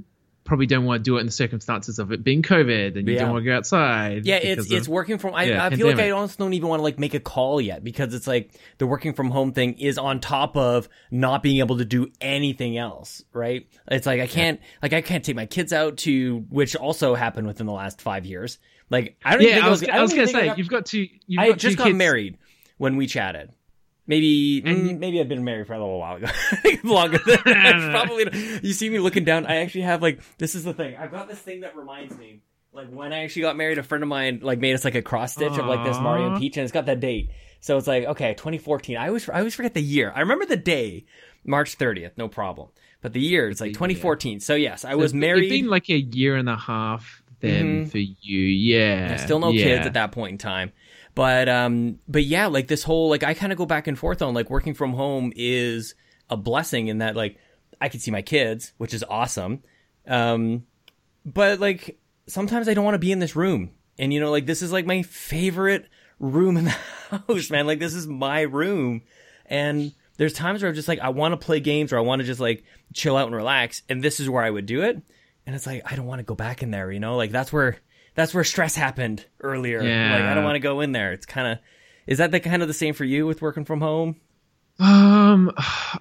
probably 0.50 0.66
don't 0.66 0.84
want 0.84 1.00
to 1.00 1.10
do 1.10 1.16
it 1.16 1.22
in 1.22 1.26
the 1.28 1.32
circumstances 1.32 2.00
of 2.00 2.12
it 2.12 2.24
being 2.24 2.42
COVID 2.42 2.98
and 2.98 3.08
you 3.08 3.14
Yeah. 3.14 3.22
don't 3.22 3.32
want 3.32 3.44
to 3.46 3.50
go 3.50 3.56
outside. 3.56 4.26
Yeah, 4.26 4.36
it's 4.36 4.66
of- 4.66 4.72
it's 4.74 4.88
working 4.90 5.18
from. 5.18 5.34
I, 5.34 5.44
yeah, 5.44 5.66
I 5.66 5.70
feel 5.74 5.88
like 5.88 6.00
I 6.00 6.10
almost 6.10 6.38
don't 6.38 6.54
even 6.54 6.68
want 6.68 6.80
to 6.80 6.84
like 6.84 7.00
make 7.00 7.14
a 7.14 7.20
call 7.22 7.62
yet 7.62 7.84
because 7.84 8.14
it's 8.14 8.28
like 8.28 8.52
the 8.80 8.86
working 8.88 9.14
from 9.14 9.30
home 9.32 9.54
thing 9.54 9.76
is 9.80 9.98
on 9.98 10.20
top 10.20 10.58
of 10.58 10.90
not 11.12 11.42
being 11.44 11.60
able 11.60 11.78
to 11.78 11.86
do 11.86 12.08
anything 12.20 12.78
else, 12.78 13.24
right? 13.32 13.66
It's 13.90 14.06
like 14.06 14.20
I 14.20 14.28
can't 14.28 14.60
like 14.82 14.92
I 14.92 15.02
can't 15.02 15.24
take 15.24 15.36
my 15.38 15.46
kids 15.46 15.72
out 15.72 15.98
to 16.00 16.46
which 16.50 16.76
also 16.76 17.16
happened 17.16 17.48
within 17.48 17.66
the 17.66 17.72
last 17.74 18.02
five 18.02 18.26
years. 18.26 18.58
Like 18.90 19.18
I 19.24 19.34
don't 19.34 19.44
even 19.44 19.50
Yeah, 19.50 19.56
think 19.56 19.66
I 19.66 19.70
was, 19.70 19.84
I, 19.84 19.86
I 19.86 19.92
don't 19.94 20.02
was 20.02 20.14
gonna 20.14 20.28
say 20.28 20.46
got- 20.48 20.58
you've 20.58 20.68
got 20.70 20.86
two. 20.88 21.08
You've 21.28 21.40
I 21.40 21.50
got 21.50 21.58
just 21.60 21.78
got 21.78 21.84
kids. 21.86 21.98
married 21.98 22.38
when 22.78 22.98
we 22.98 23.06
chatted. 23.08 23.52
Maybe 24.10 24.64
And 24.66 24.90
mm, 24.90 24.98
maybe 25.00 25.20
I've 25.20 25.30
been 25.30 25.44
married 25.44 25.68
for 25.68 25.74
a 25.74 25.80
little 25.80 26.00
while 26.00 26.16
ago. 26.16 26.26
I 26.52 26.56
think 26.56 26.84
longer 26.84 27.20
than 27.20 27.38
that. 27.46 27.90
probably. 27.92 28.60
You 28.64 28.74
see 28.74 28.90
me 28.90 28.98
looking 28.98 29.24
down. 29.24 29.46
I 29.46 29.58
actually 29.58 29.82
have 29.82 30.02
like 30.02 30.20
this 30.40 30.56
is 30.56 30.64
the 30.64 30.74
thing. 30.74 30.98
I've 30.98 31.12
got 31.12 31.30
this 31.30 31.38
thing 31.38 31.62
that 31.62 31.76
reminds 31.76 32.18
me. 32.18 32.42
Like 32.74 32.90
when 32.90 33.14
I 33.14 33.24
actually 33.24 33.44
got 33.44 33.56
married, 33.56 33.78
a 33.78 33.84
friend 33.84 34.04
of 34.04 34.08
mine 34.08 34.40
like 34.42 34.58
made 34.58 34.74
us 34.74 34.84
like 34.84 34.96
a 34.96 35.04
cross 35.04 35.34
stitch 35.34 35.52
of 35.52 35.66
like 35.68 35.86
this 35.86 36.00
Mario 36.00 36.32
and 36.32 36.40
Peach, 36.40 36.58
and 36.58 36.64
it's 36.64 36.74
got 36.74 36.88
that 36.88 37.00
date. 37.00 37.30
So 37.60 37.78
it's 37.78 37.86
like 37.86 38.06
okay, 38.06 38.34
2014. 38.34 38.98
I 38.98 39.10
always 39.10 39.30
I 39.30 39.38
always 39.38 39.54
forget 39.54 39.76
the 39.76 39.82
year. 39.82 40.12
I 40.16 40.22
remember 40.22 40.48
the 40.48 40.58
day, 40.58 41.06
March 41.46 41.78
30th, 41.78 42.14
no 42.18 42.28
problem. 42.28 42.70
But 43.04 43.14
the 43.14 43.22
year 43.22 43.48
it's 43.48 43.62
like 43.62 43.74
The 43.74 43.76
2014. 43.76 44.40
So 44.40 44.56
yes, 44.56 44.86
I 44.86 44.96
was 44.96 45.14
married. 45.14 45.52
It's 45.52 45.62
been 45.62 45.70
like 45.70 45.88
a 45.90 46.00
year 46.00 46.36
and 46.36 46.50
a 46.50 46.58
half 46.58 47.22
then 47.42 47.86
Mhm. 47.86 47.92
for 47.92 48.00
you. 48.00 48.40
Yeah. 48.40 49.18
Still 49.18 49.40
no 49.40 49.52
yeah. 49.52 49.64
kids 49.64 49.86
at 49.88 49.94
that 49.94 50.12
point 50.12 50.32
in 50.32 50.38
time. 50.40 50.72
But 51.20 51.50
um 51.50 52.00
but 52.08 52.24
yeah, 52.24 52.48
like 52.48 52.70
this 52.70 52.82
whole 52.82 53.10
like 53.10 53.24
I 53.24 53.34
kind 53.34 53.52
of 53.52 53.58
go 53.58 53.66
back 53.66 53.88
and 53.88 54.00
forth 54.00 54.22
on 54.22 54.34
like 54.34 54.50
working 54.50 54.74
from 54.74 54.94
home 54.94 55.34
is 55.36 55.94
a 56.30 56.38
blessing 56.38 56.88
in 56.88 57.00
that 57.00 57.18
like 57.18 57.38
I 57.82 57.90
can 57.90 58.00
see 58.00 58.10
my 58.10 58.22
kids, 58.22 58.72
which 58.78 58.94
is 58.94 59.04
awesome. 59.04 59.62
Um 60.08 60.66
but 61.26 61.60
like 61.60 62.00
sometimes 62.28 62.70
I 62.70 62.74
don't 62.74 62.86
want 62.86 62.96
to 62.96 63.00
be 63.00 63.12
in 63.12 63.20
this 63.20 63.36
room. 63.36 63.72
And 63.98 64.14
you 64.14 64.22
know 64.22 64.32
like 64.32 64.46
this 64.46 64.62
is 64.62 64.72
like 64.72 64.86
my 64.86 65.02
favorite 65.02 65.90
room 66.22 66.56
in 66.56 66.64
the 66.64 66.70
house, 67.28 67.50
man. 67.50 67.68
Like 67.68 67.80
this 67.80 67.96
is 67.96 68.08
my 68.08 68.44
room. 68.44 69.02
And 69.46 69.94
there's 70.16 70.32
times 70.32 70.62
where 70.62 70.70
I'm 70.70 70.76
just 70.76 70.88
like 70.88 71.00
I 71.00 71.10
want 71.10 71.34
to 71.34 71.46
play 71.46 71.60
games 71.60 71.92
or 71.92 71.98
I 71.98 72.02
want 72.02 72.22
to 72.22 72.26
just 72.26 72.40
like 72.40 72.64
chill 72.94 73.18
out 73.18 73.28
and 73.28 73.36
relax 73.36 73.82
and 73.90 74.02
this 74.02 74.22
is 74.22 74.30
where 74.30 74.46
I 74.46 74.50
would 74.50 74.66
do 74.66 74.84
it. 74.84 75.02
And 75.46 75.54
it's 75.54 75.68
like 75.68 75.82
I 75.84 75.98
don't 75.98 76.08
want 76.08 76.20
to 76.20 76.24
go 76.24 76.36
back 76.36 76.64
in 76.64 76.72
there, 76.72 76.90
you 76.90 77.02
know? 77.02 77.18
Like 77.18 77.32
that's 77.32 77.52
where 77.52 77.76
that's 78.16 78.34
where 78.34 78.44
stress 78.44 78.76
happened 78.76 79.26
earlier. 79.42 79.82
Like 80.14 80.24
I 80.24 80.34
don't 80.34 80.44
want 80.44 80.56
to 80.56 80.60
go 80.60 80.82
in 80.82 80.92
there. 80.92 81.14
It's 81.14 81.26
kind 81.26 81.48
of 81.54 81.60
is 82.08 82.18
that 82.18 82.32
the 82.32 82.40
kind 82.40 82.62
of 82.62 82.68
the 82.68 82.74
same 82.74 82.94
for 82.94 83.06
you 83.06 83.28
with 83.28 83.42
working 83.42 83.66
from 83.66 83.82
home? 83.82 84.16
Um, 84.80 85.52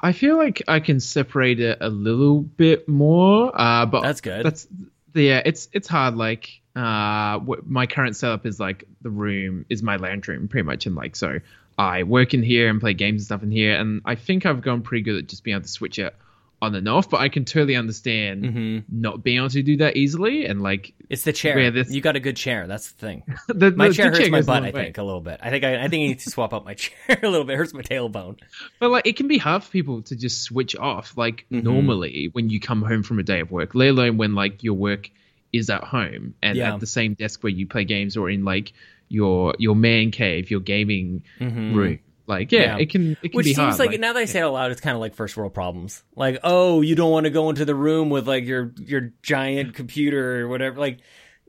I 0.03 0.13
feel 0.13 0.37
like 0.37 0.63
I 0.69 0.81
can 0.81 1.01
separate 1.01 1.61
it 1.61 1.79
a 1.81 1.89
little 1.89 2.41
bit 2.41 2.89
more. 2.89 3.53
Uh, 3.55 3.87
but 3.87 4.03
That's 4.03 4.21
good. 4.21 4.47
That's 4.47 4.67
yeah. 5.15 5.43
It's 5.45 5.69
it's 5.73 5.89
hard. 5.89 6.17
Like 6.17 6.61
uh, 6.77 7.41
my 7.67 7.87
current 7.87 8.17
setup 8.17 8.47
is 8.47 8.61
like 8.61 8.85
the 9.03 9.11
room 9.11 9.67
is 9.69 9.83
my 9.83 9.97
lounge 9.97 10.29
room 10.29 10.49
pretty 10.49 10.65
much, 10.65 10.87
and 10.87 10.95
like 10.95 11.17
so 11.17 11.41
I 11.77 12.05
work 12.05 12.35
in 12.35 12.43
here 12.43 12.69
and 12.69 12.81
play 12.81 12.95
games 12.95 13.23
and 13.23 13.27
stuff 13.27 13.43
in 13.43 13.51
here, 13.51 13.75
and 13.79 14.01
I 14.05 14.15
think 14.15 14.47
I've 14.47 14.63
gone 14.63 14.83
pretty 14.83 15.03
good 15.03 15.17
at 15.17 15.27
just 15.27 15.45
being 15.45 15.57
able 15.57 15.65
to 15.65 15.69
switch 15.69 15.99
it 15.99 16.15
on 16.61 16.75
and 16.75 16.89
off. 16.89 17.09
But 17.09 17.21
I 17.21 17.29
can 17.29 17.45
totally 17.45 17.77
understand 17.77 18.45
Mhm. 18.45 18.85
not 18.91 19.23
being 19.23 19.37
able 19.39 19.49
to 19.51 19.63
do 19.63 19.77
that 19.79 19.97
easily, 19.97 20.45
and 20.47 20.61
like 20.63 20.93
It's 21.09 21.23
the 21.25 21.33
chair. 21.33 21.71
This- 21.71 21.93
You 21.93 22.01
got 22.01 22.17
a 22.17 22.21
good 22.21 22.37
chair. 22.37 22.67
That's 22.67 22.91
the 22.93 22.99
thing. 23.07 23.23
the, 23.49 23.71
My 23.73 23.89
the- 23.89 23.95
chair 23.95 24.11
the 24.11 24.19
hurts 24.19 24.31
my 24.31 24.43
butt. 24.43 24.63
I 24.65 24.73
think 24.73 24.99
a 24.99 25.03
little 25.03 25.21
bit. 25.21 25.39
I 25.43 25.51
think 25.51 25.65
I, 25.65 25.77
I 25.85 25.89
think 25.89 26.03
I 26.05 26.07
need 26.09 26.19
to 26.21 26.31
swap 26.31 26.53
out 26.53 26.65
my 26.65 26.75
chair 26.83 27.19
a 27.23 27.29
little 27.29 27.45
bit. 27.45 27.55
It 27.55 27.57
hurts 27.59 27.73
my 27.75 27.83
tailbone. 27.83 28.39
But 28.81 28.91
like, 28.91 29.07
it 29.07 29.17
can 29.17 29.29
be 29.29 29.39
hard 29.39 29.63
for 29.65 29.71
people 29.71 30.03
to 30.03 30.17
just 30.17 30.43
switch 30.43 30.75
off. 30.77 31.17
Like 31.17 31.47
Mhm. 31.53 31.63
normally, 31.63 32.29
when 32.33 32.51
you 32.51 32.61
come 32.61 32.83
home 32.83 33.03
from 33.03 33.19
a 33.19 33.23
day 33.23 33.41
of 33.41 33.51
work, 33.51 33.75
let 33.75 33.89
alone 33.91 34.17
when 34.17 34.35
like 34.35 34.63
your 34.65 34.75
work 34.75 35.11
is 35.53 35.71
at 35.71 35.83
home 35.85 36.35
and 36.43 36.57
Yeah. 36.59 36.75
at 36.75 36.81
the 36.81 36.87
same 36.87 37.15
desk 37.15 37.43
where 37.43 37.51
you 37.53 37.67
play 37.67 37.85
games, 37.85 38.17
or 38.17 38.29
in 38.29 38.45
like 38.45 38.73
your 39.09 39.55
your 39.59 39.75
man 39.75 40.11
cave, 40.11 40.51
your 40.51 40.61
gaming 40.61 41.23
Mhm. 41.41 41.75
room. 41.75 41.99
Like, 42.29 42.53
yeah, 42.53 42.61
Yeah. 42.61 42.79
it 42.79 42.91
can 42.91 43.13
it 43.23 43.31
can 43.31 43.37
Which 43.39 43.45
be 43.47 43.55
seems 43.55 43.77
hard. 43.79 43.91
like, 43.91 43.99
now 43.99 44.13
that 44.13 44.21
I 44.21 44.25
say 44.27 44.41
it 44.41 44.43
out 44.43 44.53
loud, 44.53 44.71
it's 44.71 44.81
kind 44.81 44.95
of 44.95 45.01
like 45.01 45.15
first 45.15 45.37
world 45.37 45.55
problems. 45.55 46.03
Like, 46.15 46.39
oh, 46.45 46.83
you 46.83 46.95
don't 46.95 47.11
want 47.11 47.25
to 47.25 47.31
go 47.31 47.49
into 47.49 47.65
the 47.65 47.75
room 47.75 48.11
with 48.11 48.29
like 48.29 48.45
your 48.45 48.73
your 48.77 49.13
giant 49.23 49.75
computer 49.75 50.43
or 50.43 50.49
whatever. 50.49 50.79
Like, 50.79 50.99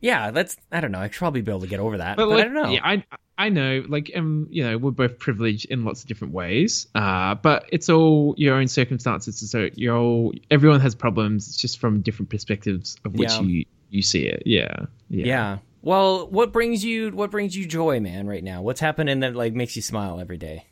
yeah, 0.01 0.31
that's 0.31 0.55
I 0.71 0.79
don't 0.79 0.91
know. 0.91 0.99
I 0.99 1.07
should 1.09 1.17
probably 1.17 1.41
be 1.41 1.51
able 1.51 1.61
to 1.61 1.67
get 1.67 1.79
over 1.81 1.97
that, 1.97 2.15
but, 2.17 2.27
but 2.27 2.35
like, 2.35 2.39
I 2.39 2.43
don't 2.45 2.53
know. 2.53 2.69
Yeah, 2.71 2.79
I 2.83 3.03
I 3.37 3.49
know. 3.49 3.83
Like, 3.87 4.11
um, 4.15 4.47
you 4.49 4.63
know, 4.63 4.77
we're 4.77 4.91
both 4.91 5.17
privileged 5.19 5.65
in 5.65 5.83
lots 5.85 6.01
of 6.01 6.07
different 6.07 6.33
ways. 6.33 6.87
Uh, 6.95 7.35
but 7.35 7.65
it's 7.71 7.89
all 7.89 8.33
your 8.37 8.55
own 8.55 8.67
circumstances. 8.67 9.37
So 9.49 9.69
you're 9.75 9.97
all 9.97 10.33
everyone 10.49 10.79
has 10.79 10.95
problems. 10.95 11.47
It's 11.47 11.57
just 11.57 11.79
from 11.79 12.01
different 12.01 12.29
perspectives 12.29 12.97
of 13.05 13.13
which 13.15 13.31
Yeah. 13.31 13.41
you 13.41 13.65
you 13.89 14.01
see 14.01 14.25
it. 14.25 14.43
Yeah, 14.45 14.85
yeah. 15.09 15.25
yeah. 15.25 15.57
Well, 15.81 16.27
what 16.27 16.51
brings 16.51 16.83
you 16.83 17.11
what 17.11 17.31
brings 17.31 17.55
you 17.55 17.65
joy, 17.65 17.99
man? 18.01 18.27
Right 18.27 18.43
now, 18.43 18.61
what's 18.61 18.81
happening 18.81 19.21
that 19.21 19.35
like 19.35 19.53
makes 19.53 19.75
you 19.77 19.81
smile 19.81 20.19
every 20.19 20.37
day? 20.37 20.65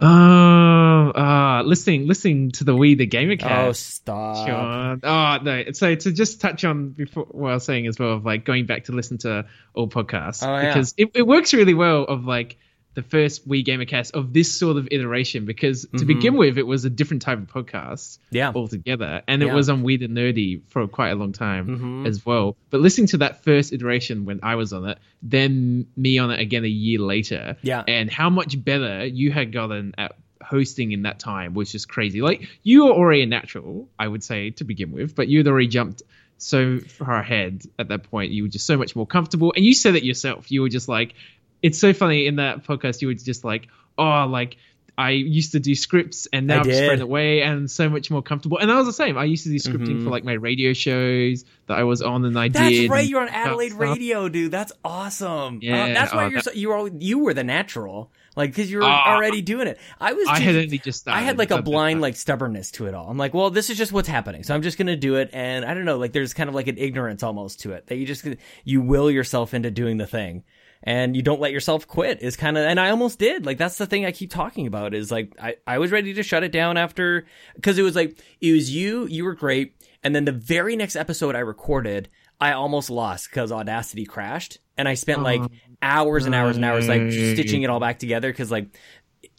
Oh, 0.00 1.10
uh, 1.14 1.62
listening 1.64 2.06
listening 2.06 2.50
to 2.52 2.64
the 2.64 2.74
We 2.74 2.94
the 2.94 3.06
Gamercast. 3.06 3.66
Oh, 3.68 3.72
stop! 3.72 5.00
Oh 5.02 5.38
no! 5.44 5.64
So 5.72 5.94
to 5.94 6.12
just 6.12 6.40
touch 6.40 6.64
on 6.64 6.90
before 6.90 7.26
what 7.30 7.50
I 7.50 7.54
was 7.54 7.64
saying 7.64 7.86
as 7.86 7.98
well 7.98 8.12
of 8.14 8.24
like 8.24 8.44
going 8.44 8.66
back 8.66 8.84
to 8.84 8.92
listen 8.92 9.18
to 9.18 9.46
all 9.72 9.88
podcasts 9.88 10.46
Oh, 10.46 10.52
yeah. 10.56 10.68
because 10.68 10.94
it, 10.96 11.10
it 11.14 11.22
works 11.26 11.54
really 11.54 11.74
well 11.74 12.02
of 12.04 12.24
like 12.24 12.58
the 12.94 13.02
first 13.02 13.48
Wii 13.48 13.64
Gamercast 13.64 14.12
of 14.12 14.32
this 14.32 14.52
sort 14.52 14.76
of 14.76 14.88
iteration 14.90 15.44
because 15.46 15.82
to 15.82 16.04
Mhm. 16.04 16.06
begin 16.06 16.34
with 16.36 16.58
it 16.58 16.66
was 16.66 16.84
a 16.84 16.90
different 16.90 17.22
type 17.22 17.38
of 17.38 17.46
podcast 17.46 18.18
Yeah. 18.30 18.52
altogether 18.54 19.22
and 19.26 19.42
it 19.42 19.52
was 19.52 19.68
on 19.68 19.82
Weed 19.82 20.02
and 20.02 20.16
Nerdy 20.16 20.60
for 20.68 20.86
quite 20.88 21.10
a 21.10 21.14
long 21.16 21.32
time 21.32 21.66
Mhm. 22.04 22.06
as 22.06 22.24
well. 22.24 22.56
But 22.70 22.80
listening 22.80 23.08
to 23.08 23.18
that 23.18 23.42
first 23.44 23.72
iteration 23.72 24.24
when 24.24 24.40
I 24.42 24.54
was 24.54 24.72
on 24.72 24.88
it, 24.88 24.98
then 25.22 25.86
me 25.96 26.18
on 26.18 26.30
it 26.30 26.40
again 26.40 26.64
a 26.64 26.68
year 26.68 26.98
later, 27.00 27.56
Yeah. 27.62 27.82
and 27.88 28.10
how 28.10 28.30
much 28.30 28.62
better 28.64 29.04
you 29.06 29.30
had 29.32 29.52
gotten 29.52 29.94
at 29.98 30.16
hosting 30.42 30.92
in 30.92 31.02
that 31.02 31.18
time 31.18 31.54
was 31.54 31.72
just 31.72 31.88
crazy. 31.88 32.20
Like 32.22 32.46
you 32.62 32.84
were 32.84 32.92
already 32.92 33.22
a 33.22 33.26
natural, 33.26 33.88
I 33.98 34.06
would 34.08 34.22
say 34.22 34.50
to 34.50 34.64
begin 34.64 34.92
with, 34.92 35.14
but 35.16 35.26
you'd 35.28 35.48
already 35.48 35.68
jumped 35.68 36.02
so 36.36 36.78
far 36.80 37.18
ahead 37.20 37.62
at 37.78 37.88
that 37.88 38.02
point. 38.10 38.32
You 38.32 38.42
were 38.42 38.48
just 38.48 38.66
so 38.66 38.76
much 38.76 38.94
more 38.94 39.06
comfortable, 39.06 39.52
and 39.56 39.64
you 39.64 39.72
said 39.72 39.94
it 39.94 40.02
yourself. 40.04 40.50
You 40.50 40.60
were 40.62 40.68
just 40.68 40.88
like, 40.88 41.14
it's 41.64 41.78
so 41.78 41.92
funny 41.92 42.26
in 42.26 42.36
that 42.36 42.64
podcast. 42.64 43.02
You 43.02 43.08
were 43.08 43.14
just 43.14 43.44
like, 43.44 43.66
oh, 43.98 44.26
like. 44.28 44.56
I 44.96 45.10
used 45.10 45.50
to 45.52 45.58
do 45.58 45.74
scripts 45.74 46.28
and 46.32 46.46
now 46.46 46.58
I 46.58 46.60
I've 46.60 46.66
just 46.66 46.78
thrown 46.78 46.90
did. 46.90 46.98
it 47.00 47.02
away 47.02 47.42
and 47.42 47.68
so 47.68 47.88
much 47.88 48.12
more 48.12 48.22
comfortable. 48.22 48.58
And 48.58 48.70
I 48.70 48.76
was 48.76 48.86
the 48.86 48.92
same. 48.92 49.18
I 49.18 49.24
used 49.24 49.42
to 49.42 49.50
do 49.50 49.56
scripting 49.56 49.88
Mhm. 50.02 50.04
for 50.04 50.10
like 50.10 50.22
my 50.22 50.34
radio 50.34 50.72
shows 50.72 51.44
that 51.66 51.76
I 51.76 51.82
was 51.82 52.00
on 52.00 52.24
and 52.24 52.38
I 52.38 52.46
That's 52.46 52.68
did. 52.68 52.90
right. 52.90 53.04
You're 53.04 53.22
on 53.22 53.26
stuff. 53.26 53.46
Adelaide 53.48 53.72
Radio, 53.72 54.28
dude. 54.28 54.52
That's 54.52 54.72
awesome. 54.84 55.56
Uh, 55.56 55.58
Yeah, 55.62 55.92
that's 55.94 56.14
why 56.14 56.26
oh, 56.26 56.28
you're 56.28 56.38
that- 56.42 56.44
so, 56.44 56.52
you 56.52 56.68
were 56.68 56.90
you 57.00 57.18
were 57.18 57.34
the 57.34 57.42
natural, 57.42 58.12
like 58.36 58.50
because 58.50 58.70
you 58.70 58.78
were 58.78 58.84
Ah. 58.84 59.16
already 59.16 59.42
doing 59.42 59.66
it. 59.66 59.80
I 60.00 60.12
was. 60.12 60.28
I 60.28 60.34
just- 60.34 60.42
had 60.44 60.54
only 60.54 60.78
just 60.78 61.00
started. 61.00 61.18
I 61.18 61.22
had 61.22 61.38
like 61.38 61.50
a 61.50 61.60
blind 61.60 62.00
like 62.00 62.14
stubbornness 62.14 62.70
to 62.72 62.86
it 62.86 62.94
all. 62.94 63.10
I'm 63.10 63.18
like, 63.18 63.34
well, 63.34 63.50
this 63.50 63.70
is 63.70 63.76
just 63.76 63.90
what's 63.90 64.06
happening, 64.08 64.44
so 64.44 64.54
I'm 64.54 64.62
just 64.62 64.78
gonna 64.78 64.96
do 64.96 65.16
it. 65.16 65.28
And 65.32 65.64
I 65.64 65.74
don't 65.74 65.86
know, 65.86 65.98
like 65.98 66.12
there's 66.12 66.34
kind 66.34 66.48
of 66.48 66.54
like 66.54 66.68
an 66.68 66.78
ignorance 66.78 67.24
almost 67.24 67.58
to 67.62 67.72
it 67.72 67.88
that 67.88 67.96
you 67.96 68.06
just 68.06 68.24
you 68.62 68.80
will 68.80 69.10
yourself 69.10 69.54
into 69.54 69.72
doing 69.72 69.96
the 69.96 70.06
thing, 70.06 70.44
and 70.84 71.16
you 71.16 71.22
don't 71.22 71.40
let 71.40 71.50
yourself 71.50 71.88
quit. 71.88 72.22
Is 72.22 72.36
kind 72.36 72.56
of, 72.56 72.64
and 72.64 72.78
I 72.78 72.90
almost 72.90 73.18
did. 73.18 73.44
Like 73.44 73.58
that's 73.58 73.78
the 73.78 73.86
thing 73.86 74.04
I 74.06 74.12
keep 74.12 74.30
talking 74.30 74.66
about. 74.68 74.94
Is 74.94 75.10
like 75.10 75.34
I 75.40 75.56
I 75.66 75.78
was 75.78 75.90
ready 75.90 76.14
to 76.14 76.22
shut 76.22 76.44
it 76.44 76.52
down 76.52 76.76
after 76.76 77.26
because 77.56 77.78
it 77.78 77.82
was 77.82 77.96
like 77.96 78.18
it 78.40 78.52
was 78.52 78.70
you, 78.72 79.06
you 79.06 79.24
were 79.24 79.34
great, 79.34 79.74
and 80.04 80.14
then 80.14 80.24
the 80.24 80.32
very 80.32 80.76
next 80.76 80.94
episode 80.94 81.34
I 81.34 81.40
recorded. 81.40 82.08
I 82.40 82.52
almost 82.52 82.90
lost 82.90 83.30
because 83.30 83.50
Audacity 83.52 84.04
crashed, 84.04 84.58
and 84.76 84.88
I 84.88 84.94
spent 84.94 85.22
like 85.22 85.40
Oh. 85.40 85.48
hours 85.82 86.26
and 86.26 86.34
hours 86.34 86.56
and 86.56 86.64
hours 86.64 86.88
like 86.88 87.10
stitching 87.12 87.62
it 87.62 87.70
all 87.70 87.80
back 87.80 87.98
together 87.98 88.30
because 88.30 88.50
like 88.50 88.68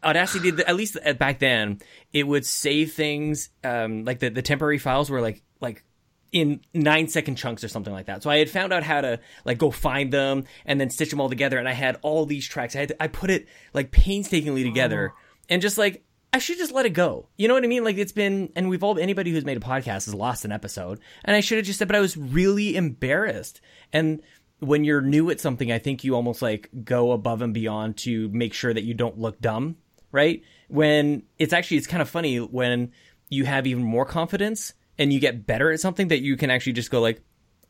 Audacity 0.04 0.52
did 0.52 0.62
at 0.62 0.76
least 0.76 0.98
back 1.18 1.40
then 1.40 1.80
it 2.14 2.26
would 2.28 2.46
save 2.46 2.94
things 2.94 3.50
um 3.64 4.06
like 4.06 4.20
the, 4.20 4.30
the 4.30 4.42
temporary 4.42 4.78
files 4.78 5.10
were 5.10 5.22
like 5.22 5.44
like 5.60 5.84
in 6.32 6.60
nine 6.74 7.08
second 7.08 7.36
chunks 7.36 7.64
or 7.64 7.68
something 7.68 7.94
like 7.94 8.08
that. 8.08 8.24
So 8.24 8.30
I 8.30 8.38
had 8.38 8.50
found 8.50 8.74
out 8.74 8.84
how 8.84 9.02
to 9.02 9.20
like 9.46 9.58
go 9.58 9.72
find 9.72 10.12
them 10.12 10.46
and 10.66 10.80
then 10.80 10.90
stitch 10.90 11.10
them 11.10 11.22
all 11.22 11.30
together 11.30 11.58
and 11.58 11.68
I 11.68 11.74
had 11.74 11.98
all 12.02 12.26
these 12.26 12.48
tracks. 12.48 12.76
I 12.76 12.80
had 12.80 12.90
to, 12.90 13.04
I 13.04 13.08
put 13.08 13.30
it 13.30 13.48
like 13.74 13.92
painstakingly 13.92 14.64
together 14.64 15.14
and 15.50 15.62
just 15.62 15.78
like 15.78 16.04
I 16.34 16.40
should 16.40 16.58
just 16.58 16.74
let 16.74 16.86
it 16.86 16.90
go. 16.90 17.30
You 17.38 17.48
know 17.48 17.54
what 17.54 17.64
I 17.64 17.68
mean? 17.68 17.86
Like 17.86 17.98
it's 17.98 18.12
been 18.12 18.52
and 18.56 18.70
we've 18.70 18.84
all 18.84 19.00
anybody 19.00 19.32
who's 19.32 19.46
made 19.46 19.58
a 19.58 19.62
podcast 19.62 20.06
has 20.06 20.14
lost 20.14 20.44
an 20.44 20.52
episode 20.52 21.00
and 21.24 21.36
I 21.36 21.40
should 21.40 21.58
have 21.58 21.66
just 21.66 21.80
said 21.80 21.88
but 21.88 21.96
I 21.96 22.02
was 22.02 22.18
really 22.18 22.76
embarrassed. 22.76 23.62
And 23.94 24.22
when 24.60 24.84
you're 24.84 25.02
new 25.02 25.30
at 25.30 25.40
something, 25.40 25.72
I 25.72 25.80
think 25.80 26.04
you 26.04 26.16
almost 26.16 26.42
like 26.42 26.70
go 26.84 27.12
above 27.12 27.42
and 27.42 27.54
beyond 27.54 27.98
to 28.00 28.30
make 28.30 28.54
sure 28.54 28.74
that 28.74 28.84
you 28.84 28.94
don't 28.94 29.20
look 29.20 29.40
dumb, 29.40 29.78
right? 30.12 30.44
When 30.68 31.24
it's 31.40 31.54
actually 31.54 31.78
it's 31.78 31.88
kind 31.88 32.02
of 32.02 32.10
funny 32.10 32.38
when 32.38 32.92
you 33.30 33.46
have 33.46 33.68
even 33.68 33.84
more 33.84 34.06
confidence 34.06 34.74
and 34.98 35.12
you 35.12 35.20
get 35.20 35.46
better 35.46 35.72
at 35.72 35.80
something 35.80 36.10
that 36.10 36.22
you 36.22 36.38
can 36.38 36.50
actually 36.50 36.74
just 36.74 36.92
go 36.92 37.02
like 37.02 37.22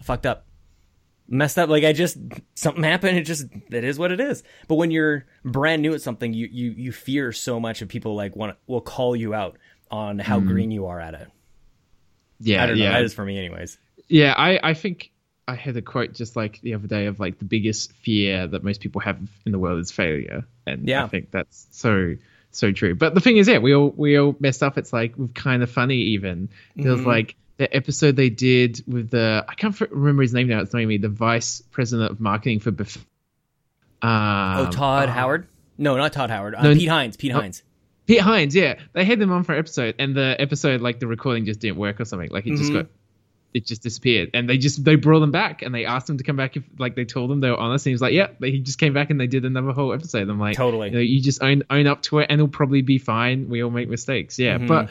fucked 0.01 0.25
up. 0.25 0.45
Messed 1.27 1.57
up. 1.57 1.69
Like 1.69 1.83
i 1.83 1.91
just 1.91 2.17
something 2.53 2.83
happened. 2.83 3.17
It 3.17 3.23
just 3.23 3.47
it 3.71 3.83
is 3.83 3.97
what 3.97 4.11
it 4.11 4.19
is. 4.19 4.43
But 4.67 4.75
when 4.75 4.91
you're 4.91 5.25
brand 5.43 5.81
new 5.81 5.93
at 5.93 6.01
something 6.01 6.33
you 6.33 6.47
you 6.51 6.71
you 6.71 6.91
fear 6.91 7.31
so 7.31 7.59
much 7.59 7.81
of 7.81 7.89
people 7.89 8.15
like 8.15 8.35
want 8.35 8.57
will 8.67 8.81
call 8.81 9.15
you 9.15 9.33
out 9.33 9.57
on 9.89 10.19
how 10.19 10.39
mm-hmm. 10.39 10.49
green 10.49 10.71
you 10.71 10.85
are 10.85 10.99
at 10.99 11.15
it. 11.15 11.27
Yeah, 12.39 12.63
i 12.63 12.67
don't 12.67 12.77
know. 12.77 12.83
yeah. 12.83 12.91
that 12.91 13.03
is 13.03 13.13
for 13.13 13.25
me 13.25 13.37
anyways. 13.39 13.77
Yeah, 14.07 14.33
I, 14.37 14.59
I 14.61 14.73
think 14.75 15.11
I 15.47 15.55
had 15.55 15.75
a 15.77 15.81
quote 15.81 16.13
just 16.13 16.35
like 16.35 16.61
the 16.61 16.73
other 16.75 16.87
day 16.87 17.07
of 17.07 17.19
like 17.19 17.39
the 17.39 17.45
biggest 17.45 17.91
fear 17.93 18.45
that 18.45 18.63
most 18.63 18.81
people 18.81 19.01
have 19.01 19.17
in 19.45 19.51
the 19.51 19.59
world 19.59 19.79
is 19.79 19.91
failure, 19.91 20.43
and 20.67 20.87
Yeah. 20.87 21.05
I 21.05 21.07
think 21.07 21.31
that's 21.31 21.67
so 21.71 22.15
so 22.57 22.71
true. 22.71 22.95
But 22.95 23.13
the 23.15 23.21
thing 23.21 23.37
is, 23.37 23.47
yeah, 23.47 23.57
we 23.59 23.73
all 23.75 23.93
we 23.95 24.17
all 24.17 24.35
messed 24.39 24.63
up. 24.63 24.77
It's 24.77 24.91
like 24.93 25.17
with 25.17 25.33
kind 25.33 25.63
of 25.63 25.69
funny 25.71 25.97
even. 25.97 26.49
There 26.75 26.91
was 26.91 27.01
Mhm. 27.01 27.05
like 27.05 27.35
the 27.57 27.73
episode 27.75 28.15
they 28.15 28.29
did 28.29 28.83
with 28.87 29.09
the 29.11 29.45
I 29.47 29.53
can't 29.55 29.79
remember 29.81 30.21
his 30.23 30.33
name 30.33 30.47
now. 30.47 30.59
It's 30.61 30.73
not 30.73 30.83
me, 30.83 30.97
the 30.97 31.09
vice 31.09 31.61
president 31.71 32.11
of 32.11 32.19
marketing 32.19 32.59
for 32.59 32.71
Buff. 32.71 32.97
Um, 34.01 34.11
oh 34.67 34.69
todd 34.71 35.09
uh, 35.09 35.11
howard 35.11 35.47
no 35.77 35.95
not 35.95 36.13
todd 36.13 36.29
howard 36.29 36.53
uh, 36.53 36.61
No, 36.63 36.73
pete 36.75 36.89
hines 36.89 37.17
pete 37.17 37.31
oh. 37.31 37.39
hines 37.39 37.63
Pete 38.07 38.21
Hines, 38.21 38.55
yeah, 38.55 38.75
they 38.93 39.03
had 39.03 39.17
them 39.17 39.31
on 39.31 39.43
for 39.43 39.53
an 39.53 39.57
episode, 39.57 39.95
and 39.97 40.13
the 40.15 40.35
episode 40.39 40.79
like 40.79 40.99
the 40.99 41.07
recording 41.07 41.45
just 41.45 41.59
didn't 41.59 41.77
work 41.77 41.99
or 41.99 42.05
something. 42.05 42.29
Like 42.29 42.45
it 42.45 42.55
just 42.55 42.69
Mhm. 42.71 42.73
got, 42.75 42.85
it 43.55 43.65
just 43.65 43.81
disappeared, 43.81 44.29
and 44.35 44.47
they 44.47 44.57
just 44.59 44.83
they 44.83 44.95
brought 44.95 45.21
them 45.21 45.31
back, 45.31 45.63
and 45.63 45.73
they 45.73 45.85
asked 45.85 46.09
him 46.09 46.17
to 46.17 46.23
come 46.23 46.35
back 46.35 46.55
if 46.57 46.63
like 46.77 46.93
they 46.95 47.05
told 47.05 47.29
them 47.31 47.39
they 47.39 47.49
were 47.49 47.57
honest, 47.57 47.85
and 47.85 47.91
he 47.91 47.93
was 47.95 48.01
like, 48.01 48.13
yeah, 48.13 48.27
he 48.41 48.59
just 48.59 48.77
came 48.77 48.93
back 48.93 49.09
and 49.09 49.19
they 49.19 49.27
did 49.27 49.45
another 49.45 49.71
whole 49.71 49.93
episode. 49.93 50.29
I'm 50.29 50.39
like, 50.39 50.55
Totally. 50.57 50.89
you, 50.89 50.93
know, 50.93 50.99
you 50.99 51.21
just 51.21 51.41
own 51.41 51.63
own 51.71 51.87
up 51.87 52.03
to 52.03 52.19
it, 52.19 52.27
and 52.29 52.39
it'll 52.39 52.47
probably 52.49 52.81
be 52.83 52.97
fine. 52.99 53.49
We 53.49 53.63
all 53.63 53.71
make 53.71 53.89
mistakes, 53.89 54.37
yeah, 54.37 54.57
Mhm. 54.59 54.67
but. 54.67 54.89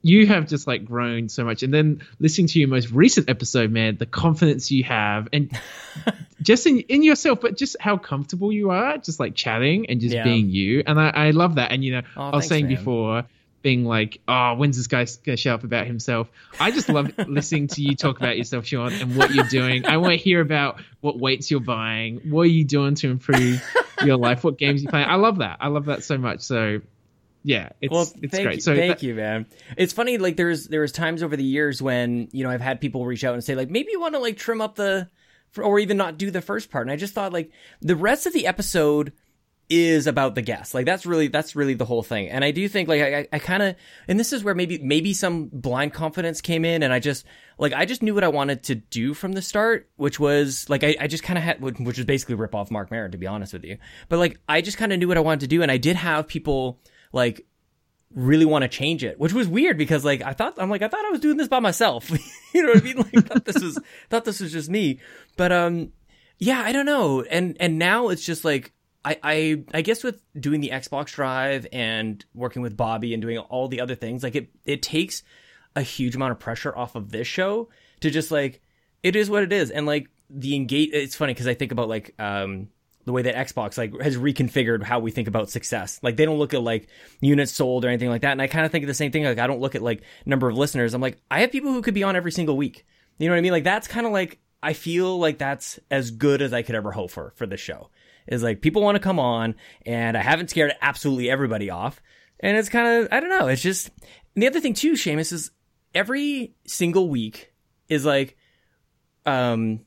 You 0.00 0.28
have 0.28 0.46
just 0.46 0.68
like 0.68 0.84
grown 0.84 1.28
so 1.28 1.42
much, 1.44 1.64
and 1.64 1.74
then 1.74 2.02
listening 2.20 2.46
to 2.46 2.60
your 2.60 2.68
most 2.68 2.92
recent 2.92 3.28
episode, 3.28 3.72
man, 3.72 3.96
the 3.96 4.06
confidence 4.06 4.70
you 4.70 4.84
have, 4.84 5.26
and 5.32 5.50
just 6.40 6.68
in 6.68 6.78
in 6.82 7.02
yourself, 7.02 7.40
but 7.40 7.56
just 7.56 7.76
how 7.80 7.96
comfortable 7.96 8.52
you 8.52 8.70
are, 8.70 8.96
just 8.98 9.18
like 9.18 9.34
chatting 9.34 9.90
and 9.90 10.00
just 10.00 10.14
Yeah. 10.14 10.22
being 10.22 10.50
you, 10.50 10.84
and 10.86 11.00
I, 11.00 11.08
I 11.08 11.30
love 11.32 11.56
that. 11.56 11.72
And 11.72 11.82
you 11.84 11.92
know, 11.94 12.02
Oh, 12.16 12.22
I 12.22 12.24
was 12.26 12.32
thanks, 12.44 12.46
saying 12.48 12.66
man. 12.66 12.76
before, 12.76 13.24
being 13.62 13.84
like, 13.84 14.20
oh, 14.28 14.54
when's 14.54 14.76
this 14.76 14.86
guy 14.86 15.06
gonna 15.24 15.36
show 15.36 15.54
up 15.54 15.64
about 15.64 15.86
himself? 15.86 16.30
I 16.60 16.70
just 16.70 16.88
love 16.88 17.10
listening 17.28 17.68
to 17.68 17.82
you 17.82 17.96
talk 17.96 18.18
about 18.18 18.36
yourself, 18.36 18.66
Sean, 18.66 18.92
and 18.92 19.16
what 19.16 19.34
you're 19.34 19.44
doing. 19.46 19.84
I 19.86 19.96
want 19.96 20.12
to 20.12 20.16
hear 20.18 20.40
about 20.40 20.80
what 21.00 21.18
weights 21.18 21.50
you're 21.50 21.60
buying, 21.60 22.20
what 22.30 22.42
are 22.42 22.46
you 22.46 22.64
doing 22.64 22.94
to 22.96 23.10
improve 23.10 23.62
your 24.04 24.16
life, 24.16 24.44
what 24.44 24.58
games 24.58 24.82
you 24.82 24.88
play. 24.88 25.02
I 25.02 25.16
love 25.16 25.38
that. 25.38 25.56
I 25.60 25.68
love 25.68 25.86
that 25.86 26.04
so 26.04 26.18
much. 26.18 26.40
So, 26.40 26.80
yeah, 27.42 27.70
it's 27.80 27.90
well, 27.92 28.02
it's 28.22 28.32
thank 28.32 28.44
great. 28.44 28.54
You, 28.56 28.60
So 28.60 28.74
thank 28.76 28.98
that- 28.98 29.02
you, 29.06 29.14
man. 29.14 29.46
It's 29.76 29.92
funny. 29.92 30.18
Like 30.18 30.36
there's 30.36 30.66
there 30.68 30.80
was 30.82 30.92
times 30.92 31.22
over 31.22 31.36
the 31.36 31.44
years 31.44 31.80
when 31.82 32.28
you 32.32 32.44
know 32.44 32.50
I've 32.50 32.60
had 32.60 32.80
people 32.80 33.04
reach 33.06 33.24
out 33.24 33.34
and 33.34 33.42
say 33.42 33.54
like 33.54 33.70
maybe 33.70 33.90
you 33.92 34.00
want 34.00 34.14
to 34.14 34.20
like 34.20 34.36
trim 34.36 34.60
up 34.60 34.74
the, 34.76 35.08
or 35.56 35.78
even 35.78 35.96
not 35.96 36.18
do 36.18 36.30
the 36.30 36.42
first 36.42 36.70
part. 36.70 36.86
And 36.86 36.92
I 36.92 36.96
just 36.96 37.14
thought 37.14 37.32
like 37.32 37.50
the 37.80 37.96
rest 37.96 38.26
of 38.26 38.32
the 38.32 38.46
episode 38.46 39.12
is 39.70 40.06
about 40.06 40.34
the 40.34 40.42
guest. 40.42 40.72
Like 40.72 40.86
that's 40.86 41.04
really 41.04 41.28
that's 41.28 41.54
really 41.54 41.74
the 41.74 41.84
whole 41.84 42.02
thing. 42.02 42.28
And 42.28 42.44
I 42.44 42.50
do 42.50 42.68
think 42.68 42.88
like 42.88 43.02
I, 43.02 43.28
I 43.32 43.38
kind 43.38 43.62
of 43.62 43.76
and 44.06 44.18
this 44.18 44.32
is 44.32 44.42
where 44.42 44.54
maybe 44.54 44.78
maybe 44.78 45.12
some 45.12 45.50
blind 45.52 45.92
confidence 45.92 46.40
came 46.40 46.64
in, 46.64 46.82
and 46.82 46.92
I 46.92 47.00
just 47.00 47.26
like 47.58 47.72
I 47.72 47.84
just 47.84 48.02
knew 48.02 48.14
what 48.14 48.24
I 48.24 48.28
wanted 48.28 48.62
to 48.64 48.76
do 48.76 49.14
from 49.14 49.32
the 49.32 49.42
start, 49.42 49.90
which 49.96 50.18
was 50.18 50.68
like 50.70 50.84
I, 50.84 50.96
I 51.00 51.06
just 51.06 51.22
kind 51.22 51.38
of 51.38 51.44
had 51.44 51.60
which 51.60 51.98
was 51.98 52.06
basically 52.06 52.36
rip 52.36 52.54
off 52.54 52.70
Marc 52.70 52.90
Maron 52.90 53.12
to 53.12 53.18
be 53.18 53.26
honest 53.26 53.52
with 53.52 53.64
you. 53.64 53.78
But 54.08 54.18
like 54.18 54.38
I 54.48 54.60
just 54.62 54.78
kind 54.78 54.92
of 54.92 54.98
knew 54.98 55.08
what 55.08 55.18
I 55.18 55.20
wanted 55.20 55.40
to 55.40 55.48
do, 55.48 55.62
and 55.62 55.70
I 55.70 55.76
did 55.76 55.96
have 55.96 56.28
people 56.28 56.80
like 57.12 57.46
really 58.14 58.46
want 58.46 58.62
to 58.62 58.68
change 58.68 59.04
it, 59.04 59.18
which 59.20 59.34
was 59.34 59.48
weird 59.48 59.76
because 59.76 60.04
like 60.04 60.22
I 60.22 60.32
thought 60.32 60.54
I'm 60.56 60.70
like 60.70 60.82
I 60.82 60.88
thought 60.88 61.04
I 61.04 61.10
was 61.10 61.20
doing 61.20 61.36
this 61.36 61.48
by 61.48 61.60
myself. 61.60 62.10
you 62.54 62.62
know 62.62 62.68
what 62.68 62.78
I 62.78 62.84
mean? 62.84 62.96
Like 62.96 63.26
thought 63.26 63.44
this 63.44 63.62
was 63.62 63.78
thought 64.10 64.24
this 64.24 64.40
was 64.40 64.52
just 64.52 64.70
me. 64.70 65.00
But 65.36 65.52
um 65.52 65.92
yeah, 66.38 66.62
I 66.64 66.72
don't 66.72 66.86
know. 66.86 67.22
And 67.22 67.56
and 67.60 67.78
now 67.78 68.08
it's 68.08 68.24
just 68.24 68.44
like 68.44 68.72
I 69.04 69.18
I 69.22 69.64
I 69.74 69.82
guess 69.82 70.02
with 70.02 70.20
doing 70.38 70.60
the 70.60 70.70
Xbox 70.70 71.12
Drive 71.14 71.66
and 71.72 72.24
working 72.34 72.62
with 72.62 72.76
Bobby 72.76 73.12
and 73.14 73.22
doing 73.22 73.38
all 73.38 73.68
the 73.68 73.80
other 73.80 73.94
things, 73.94 74.22
like 74.22 74.36
it 74.36 74.50
it 74.64 74.82
takes 74.82 75.22
a 75.76 75.82
huge 75.82 76.16
amount 76.16 76.32
of 76.32 76.38
pressure 76.38 76.76
off 76.76 76.94
of 76.94 77.10
this 77.10 77.26
show 77.26 77.68
to 78.00 78.10
just 78.10 78.30
like 78.30 78.60
it 79.02 79.16
is 79.16 79.30
what 79.30 79.42
it 79.42 79.52
is 79.52 79.70
and 79.70 79.86
like 79.86 80.08
the 80.30 80.54
engage 80.54 80.90
it's 80.92 81.14
funny 81.14 81.32
because 81.32 81.46
I 81.46 81.54
think 81.54 81.72
about 81.72 81.88
like 81.88 82.14
um 82.18 82.68
the 83.04 83.12
way 83.12 83.22
that 83.22 83.34
Xbox 83.34 83.78
like 83.78 83.98
has 84.00 84.16
reconfigured 84.16 84.82
how 84.82 84.98
we 84.98 85.10
think 85.10 85.28
about 85.28 85.48
success. 85.48 85.98
Like 86.02 86.16
they 86.16 86.26
don't 86.26 86.38
look 86.38 86.52
at 86.52 86.62
like 86.62 86.88
units 87.20 87.52
sold 87.52 87.84
or 87.84 87.88
anything 87.88 88.10
like 88.10 88.20
that. 88.20 88.32
And 88.32 88.42
I 88.42 88.48
kind 88.48 88.66
of 88.66 88.72
think 88.72 88.84
of 88.84 88.88
the 88.88 88.94
same 88.94 89.10
thing. 89.12 89.24
Like 89.24 89.38
I 89.38 89.46
don't 89.46 89.60
look 89.60 89.74
at 89.74 89.82
like 89.82 90.02
number 90.26 90.48
of 90.48 90.56
listeners. 90.56 90.92
I'm 90.92 91.00
like 91.00 91.18
I 91.30 91.40
have 91.40 91.50
people 91.50 91.72
who 91.72 91.82
could 91.82 91.94
be 91.94 92.02
on 92.02 92.16
every 92.16 92.32
single 92.32 92.56
week. 92.56 92.86
You 93.18 93.26
know 93.26 93.34
what 93.34 93.38
I 93.38 93.42
mean? 93.42 93.52
Like 93.52 93.64
that's 93.64 93.88
kind 93.88 94.06
of 94.06 94.12
like 94.12 94.38
I 94.62 94.74
feel 94.74 95.18
like 95.18 95.38
that's 95.38 95.78
as 95.90 96.10
good 96.10 96.42
as 96.42 96.52
I 96.52 96.62
could 96.62 96.74
ever 96.74 96.92
hope 96.92 97.10
for 97.10 97.32
for 97.36 97.46
this 97.46 97.60
show. 97.60 97.90
Is 98.28 98.42
like 98.42 98.60
people 98.60 98.82
want 98.82 98.96
to 98.96 99.00
come 99.00 99.18
on, 99.18 99.54
and 99.86 100.16
I 100.16 100.22
haven't 100.22 100.50
scared 100.50 100.74
absolutely 100.80 101.30
everybody 101.30 101.70
off. 101.70 102.00
And 102.40 102.56
it's 102.56 102.68
kind 102.68 102.86
of 102.86 103.08
I 103.10 103.20
don't 103.20 103.30
know. 103.30 103.48
It's 103.48 103.62
just 103.62 103.90
the 104.34 104.46
other 104.46 104.60
thing 104.60 104.74
too, 104.74 104.92
Seamus 104.92 105.32
is 105.32 105.50
every 105.94 106.54
single 106.66 107.08
week 107.08 107.52
is 107.88 108.04
like 108.04 108.36
um 109.26 109.80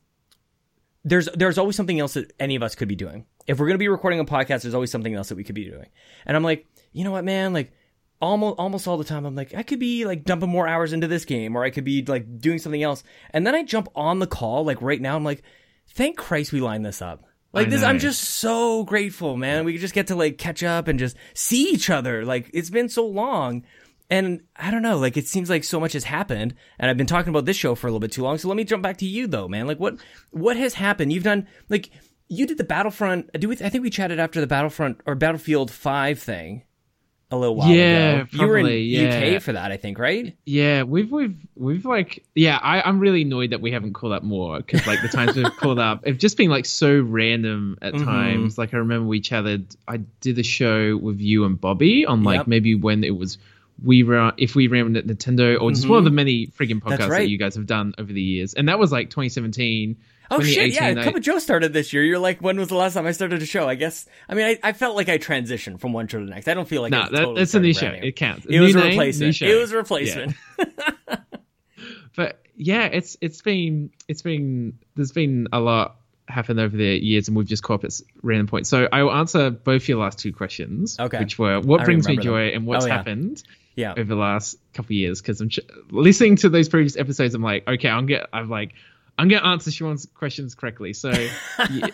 there's 1.04 1.30
there's 1.36 1.58
always 1.58 1.75
something 1.75 1.99
else 1.99 2.13
that 2.15 2.34
any 2.39 2.56
of 2.56 2.63
us 2.63 2.75
could 2.75 2.88
be 2.88 2.95
doing. 2.95 3.25
If 3.47 3.60
we're 3.60 3.67
going 3.67 3.75
to 3.75 3.80
be 3.80 3.88
recording 3.88 4.19
a 4.19 4.25
podcast, 4.25 4.62
there's 4.62 4.75
always 4.75 4.91
something 4.91 5.15
else 5.15 5.30
that 5.30 5.36
we 5.36 5.43
could 5.43 5.56
be 5.56 5.65
doing. 5.65 5.88
And 6.25 6.38
I'm 6.38 6.43
like, 6.43 6.67
you 6.93 7.04
know 7.04 7.12
what, 7.12 7.25
man? 7.25 7.54
Like 7.54 7.73
almost 8.21 8.60
almost 8.60 8.88
all 8.88 8.97
the 8.97 9.04
time, 9.04 9.25
I'm 9.25 9.36
like, 9.36 9.54
I 9.56 9.63
could 9.63 9.80
be 9.80 10.06
like 10.06 10.23
dumping 10.23 10.49
more 10.49 10.67
hours 10.67 10.93
into 10.93 11.08
this 11.08 11.25
game, 11.25 11.56
or 11.56 11.63
I 11.63 11.71
could 11.71 11.84
be 11.84 12.04
like 12.06 12.39
doing 12.39 12.60
something 12.60 12.84
else. 12.84 13.04
And 13.32 13.45
then 13.45 13.56
I 13.56 13.63
jump 13.63 13.88
on 13.95 14.19
the 14.19 14.27
call, 14.27 14.63
like 14.63 14.82
right 14.82 15.01
now. 15.01 15.15
I'm 15.15 15.23
like, 15.23 15.43
thank 15.93 16.17
Christ 16.17 16.51
we 16.51 16.62
lined 16.62 16.86
this 16.86 17.01
up. 17.01 17.23
Like 17.54 17.70
this. 17.70 17.84
I'm 17.84 18.00
just 18.00 18.22
so 18.22 18.84
grateful, 18.84 19.36
man. 19.36 19.66
We 19.66 19.78
just 19.78 19.94
get 19.94 20.08
to 20.08 20.16
like 20.16 20.38
catch 20.38 20.64
up 20.64 20.88
and 20.88 20.98
just 20.98 21.18
see 21.34 21.72
each 21.72 21.90
other. 21.90 22.24
Like 22.24 22.50
it's 22.54 22.70
been 22.70 22.90
so 22.90 23.06
long. 23.06 23.64
And 24.10 24.42
I 24.58 24.72
don't 24.72 24.82
know, 24.82 24.98
like 24.98 25.16
it 25.16 25.28
seems 25.28 25.50
like 25.50 25.64
so 25.64 25.80
much 25.80 25.94
has 25.94 26.04
happened, 26.04 26.54
and 26.78 26.90
I've 26.90 26.98
been 26.98 27.08
talking 27.08 27.30
about 27.30 27.46
this 27.46 27.56
show 27.56 27.76
for 27.76 27.88
a 27.88 27.92
little 27.92 28.02
bit 28.02 28.12
too 28.12 28.24
long. 28.24 28.38
So 28.38 28.50
let 28.50 28.58
me 28.58 28.66
jump 28.66 28.84
back 28.84 28.98
to 28.98 29.06
you, 29.06 29.26
though, 29.26 29.48
man. 29.48 29.68
Like 29.68 29.80
what 29.80 29.96
what 30.32 30.58
has 30.58 30.74
happened? 30.74 31.14
You've 31.14 31.24
done 31.24 31.48
like 31.70 31.90
you 32.28 32.46
did 32.46 32.58
the 32.58 32.66
Battlefront. 32.66 33.32
Do 33.40 33.48
we? 33.48 33.56
I 33.56 33.70
think 33.70 33.84
we 33.84 33.90
chatted 33.90 34.20
after 34.20 34.42
the 34.42 34.48
Battlefront 34.48 35.00
or 35.06 35.16
Battlefield 35.16 35.72
Five 35.72 36.20
thing 36.20 36.64
a 37.32 37.38
little 37.38 37.56
while 37.56 37.70
Yeah, 37.70 38.22
ago. 38.22 38.28
you 38.32 38.48
were 38.48 38.58
in 38.58 38.63
probably, 38.65 38.82
yeah. 38.82 39.36
UK 39.36 39.41
for 39.41 39.54
that, 39.54 39.72
I 39.72 39.78
think, 39.78 39.98
right? 39.98 40.36
Yeah, 40.46 40.84
we've 40.84 41.12
we've 41.12 41.36
we've 41.56 41.86
like 41.86 42.24
yeah, 42.36 42.60
I, 42.62 42.82
I'm 42.82 43.00
really 43.00 43.22
annoyed 43.24 43.52
that 43.52 43.62
we 43.62 43.72
haven't 43.72 43.94
called 43.94 44.13
up 44.13 44.24
more 44.24 44.58
because 44.58 44.86
like 44.86 45.02
the 45.02 45.08
times 45.08 45.36
we've 45.36 45.56
called 45.58 45.80
up, 45.80 46.06
have 46.06 46.17
just 46.17 46.38
been 46.38 46.50
like 46.50 46.65
so 46.65 47.00
random 47.00 47.78
at 47.82 47.94
Mhm. 47.94 48.04
times. 48.06 48.58
Like 48.58 48.74
I 48.74 48.78
remember 48.78 49.08
we 49.08 49.22
chatted. 49.22 49.76
I 49.88 49.98
did 49.98 50.38
a 50.39 50.44
show 50.44 50.98
with 50.98 51.20
you 51.22 51.46
and 51.46 51.60
Bobby 51.60 52.06
on 52.06 52.24
like 52.24 52.39
Yep. 52.39 52.48
maybe 52.48 52.76
when 52.76 53.04
it 53.04 53.15
was 53.15 53.38
we 53.84 54.04
ran 54.04 54.34
if 54.38 54.54
we 54.54 54.67
ran 54.67 54.96
at 54.96 55.08
Nintendo 55.08 55.60
or 55.60 55.72
just 55.72 55.88
one 55.88 55.98
of 55.98 56.04
the 56.04 56.12
many 56.12 56.48
friggin' 56.48 56.82
podcasts 56.82 57.10
right. 57.10 57.20
that 57.22 57.30
you 57.30 57.38
guys 57.38 57.56
have 57.56 57.65
done 57.65 57.96
over 57.98 58.12
the 58.13 58.22
years, 58.22 58.54
and 58.54 58.67
that 58.67 58.78
was 58.78 58.91
like 58.91 59.10
2017. 59.10 59.96
Oh 60.32 60.41
shit! 60.41 60.74
Yeah, 60.74 60.89
2018, 60.94 60.98
I- 60.98 61.04
Cup 61.04 61.15
of 61.15 61.22
Joe 61.22 61.39
started 61.39 61.74
this 61.74 61.91
year. 61.94 62.04
You're 62.04 62.17
like, 62.20 62.41
when 62.41 62.58
was 62.58 62.70
the 62.70 62.76
last 62.76 62.94
time 62.94 63.06
I 63.06 63.12
started 63.12 63.41
a 63.41 63.46
show? 63.46 63.67
I 63.67 63.76
guess. 63.76 64.08
I 64.30 64.34
mean, 64.36 64.46
I, 64.46 64.60
I 64.70 64.74
felt 64.74 64.96
like 64.96 65.10
I 65.10 65.17
transitioned 65.17 65.80
from 65.82 65.94
one 65.94 66.08
show 66.08 66.20
to 66.20 66.26
the 66.26 66.32
next. 66.32 66.48
I 66.48 66.54
don't 66.54 66.67
feel 66.67 66.82
like 66.82 66.91
No, 66.91 67.02
that, 67.02 67.12
totally 67.12 67.36
that's 67.39 67.54
a 67.54 67.60
new 67.60 67.74
show. 67.74 67.82
brand 67.89 68.02
new. 68.02 68.08
It 68.08 68.15
counts. 68.15 68.46
It 68.50 68.60
was 68.60 68.76
a 68.76 68.82
replacement. 68.84 69.41
It 69.41 69.56
was 69.56 69.72
a 69.72 69.78
replacement. 69.78 70.36
but 72.15 72.41
yeah, 72.56 72.86
it's 72.86 73.17
it's 73.22 73.41
been 73.41 73.91
it's 74.08 74.22
been 74.22 74.78
there's 74.96 75.12
been 75.12 75.48
a 75.52 75.60
lot 75.60 75.98
happened 76.28 76.60
over 76.60 76.76
the 76.78 76.98
years, 77.04 77.28
and 77.28 77.36
we've 77.36 77.48
just 77.48 77.63
caught 77.63 77.76
up 77.82 77.84
at 77.86 77.94
random 78.24 78.48
points. 78.48 78.70
So 78.70 78.88
I 78.91 79.04
will 79.04 79.12
answer 79.12 79.50
both 79.50 79.88
your 79.89 79.98
last 80.00 80.17
two 80.20 80.32
questions, 80.32 80.98
Okay. 81.00 81.20
which 81.20 81.38
were 81.38 81.60
what 81.60 81.82
I 81.82 81.86
brings 81.86 82.08
me 82.08 82.13
remember 82.17 82.24
them. 82.39 82.52
joy 82.52 82.56
and 82.56 82.65
what's 82.65 82.86
Oh, 82.86 82.88
yeah. 82.88 82.96
happened 82.96 83.44
Yeah. 83.76 83.91
over 83.98 84.04
the 84.06 84.15
last 84.15 84.56
couple 84.74 84.88
of 84.88 84.91
years. 84.91 85.22
Because 85.22 85.41
I'm 85.41 85.50
ch- 85.50 85.60
listening 85.89 86.38
to 86.38 86.50
those 86.50 86.70
previous 86.70 86.96
episodes, 86.96 87.36
I'm 87.36 87.41
like, 87.41 87.67
okay, 87.67 87.89
I'm 87.89 88.06
get 88.06 88.28
I'm 88.32 88.50
like. 88.50 88.74
I'm 89.22 89.28
gonna 89.28 89.48
answer 89.48 89.72
Sean's 89.72 90.06
questions 90.14 90.56
correctly. 90.56 90.94
So, 90.94 91.10
yeah, 91.12 91.88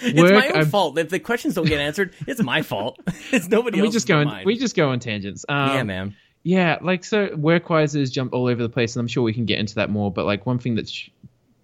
it's 0.00 0.20
Work, 0.20 0.32
my 0.34 0.48
own 0.48 0.56
I'm- 0.56 0.66
fault. 0.66 0.98
If 0.98 1.08
the 1.10 1.18
questions 1.20 1.54
don't 1.54 1.66
get 1.66 1.80
answered, 1.80 2.14
it's 2.26 2.42
my 2.42 2.62
fault. 2.62 2.98
It's 3.32 3.48
nobody 3.48 3.80
we 3.80 3.88
just 3.90 4.06
go 4.08 4.18
on 4.18 4.44
we 4.44 4.58
just 4.58 4.76
go 4.76 4.90
on 4.90 4.98
tangents. 4.98 5.44
Um, 5.48 5.68
yeah, 5.70 5.82
man. 5.84 6.16
Yeah, 6.42 6.78
like 6.82 7.04
so 7.04 7.34
work 7.36 7.70
wise 7.70 7.92
has 7.92 8.10
jumped 8.10 8.34
all 8.34 8.46
over 8.48 8.60
the 8.62 8.68
place, 8.68 8.96
and 8.96 9.00
I'm 9.00 9.06
sure 9.08 9.22
we 9.22 9.32
can 9.32 9.46
get 9.46 9.58
into 9.60 9.76
that 9.76 9.90
more. 9.90 10.10
But 10.10 10.26
like 10.26 10.44
one 10.44 10.58
thing 10.58 10.74
that 10.74 10.88
sh- 10.88 11.08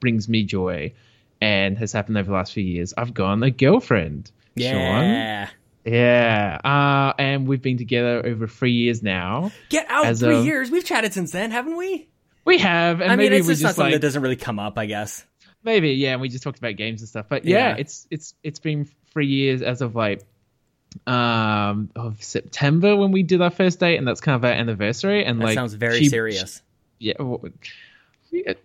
brings 0.00 0.28
me 0.28 0.44
joy 0.44 0.92
and 1.40 1.76
has 1.78 1.92
happened 1.92 2.16
over 2.16 2.26
the 2.28 2.34
last 2.36 2.52
few 2.52 2.62
years, 2.64 2.94
I've 2.96 3.12
gone 3.12 3.42
a 3.42 3.50
girlfriend. 3.50 4.30
Sean. 4.56 4.70
Yeah. 4.72 5.48
Yeah. 5.84 6.58
Uh, 6.64 7.12
and 7.18 7.46
we've 7.48 7.62
been 7.62 7.78
together 7.78 8.24
over 8.26 8.46
three 8.46 8.72
years 8.72 9.02
now. 9.02 9.50
Get 9.68 9.86
out 9.90 10.16
three 10.16 10.38
of- 10.38 10.44
years. 10.44 10.70
We've 10.70 10.84
chatted 10.84 11.12
since 11.12 11.32
then, 11.32 11.50
haven't 11.50 11.76
we? 11.76 12.08
We 12.48 12.58
have, 12.58 13.00
and 13.00 13.12
I 13.12 13.16
mean, 13.16 13.26
maybe 13.26 13.36
it's 13.36 13.46
we 13.46 13.52
just 13.52 13.62
just 13.62 13.76
something 13.76 13.92
like 13.92 14.00
that 14.00 14.06
doesn't 14.06 14.22
really 14.22 14.36
come 14.36 14.58
up, 14.58 14.78
I 14.78 14.86
guess. 14.86 15.24
maybe 15.62 15.90
yeah, 15.90 16.12
and 16.12 16.20
we 16.20 16.28
just 16.28 16.42
talked 16.42 16.58
about 16.58 16.76
games 16.76 17.02
and 17.02 17.08
stuff. 17.08 17.26
But 17.28 17.44
yeah, 17.44 17.68
Yeah. 17.70 17.76
it's 17.78 18.06
it's 18.10 18.34
it's 18.42 18.58
been 18.58 18.88
three 19.12 19.26
years 19.26 19.62
as 19.62 19.82
of 19.82 19.94
like 19.94 20.22
um 21.06 21.90
of 21.94 22.22
September 22.22 22.96
when 22.96 23.12
we 23.12 23.22
did 23.22 23.40
our 23.42 23.50
first 23.50 23.78
date, 23.80 23.96
and 23.98 24.08
that's 24.08 24.20
kind 24.20 24.36
of 24.36 24.44
our 24.44 24.50
anniversary. 24.52 25.24
And 25.24 25.40
That 25.40 25.44
like 25.44 25.54
sounds 25.54 25.74
very 25.74 25.98
she- 25.98 26.08
serious. 26.08 26.62
yeah, 26.98 27.14
well, 27.18 27.42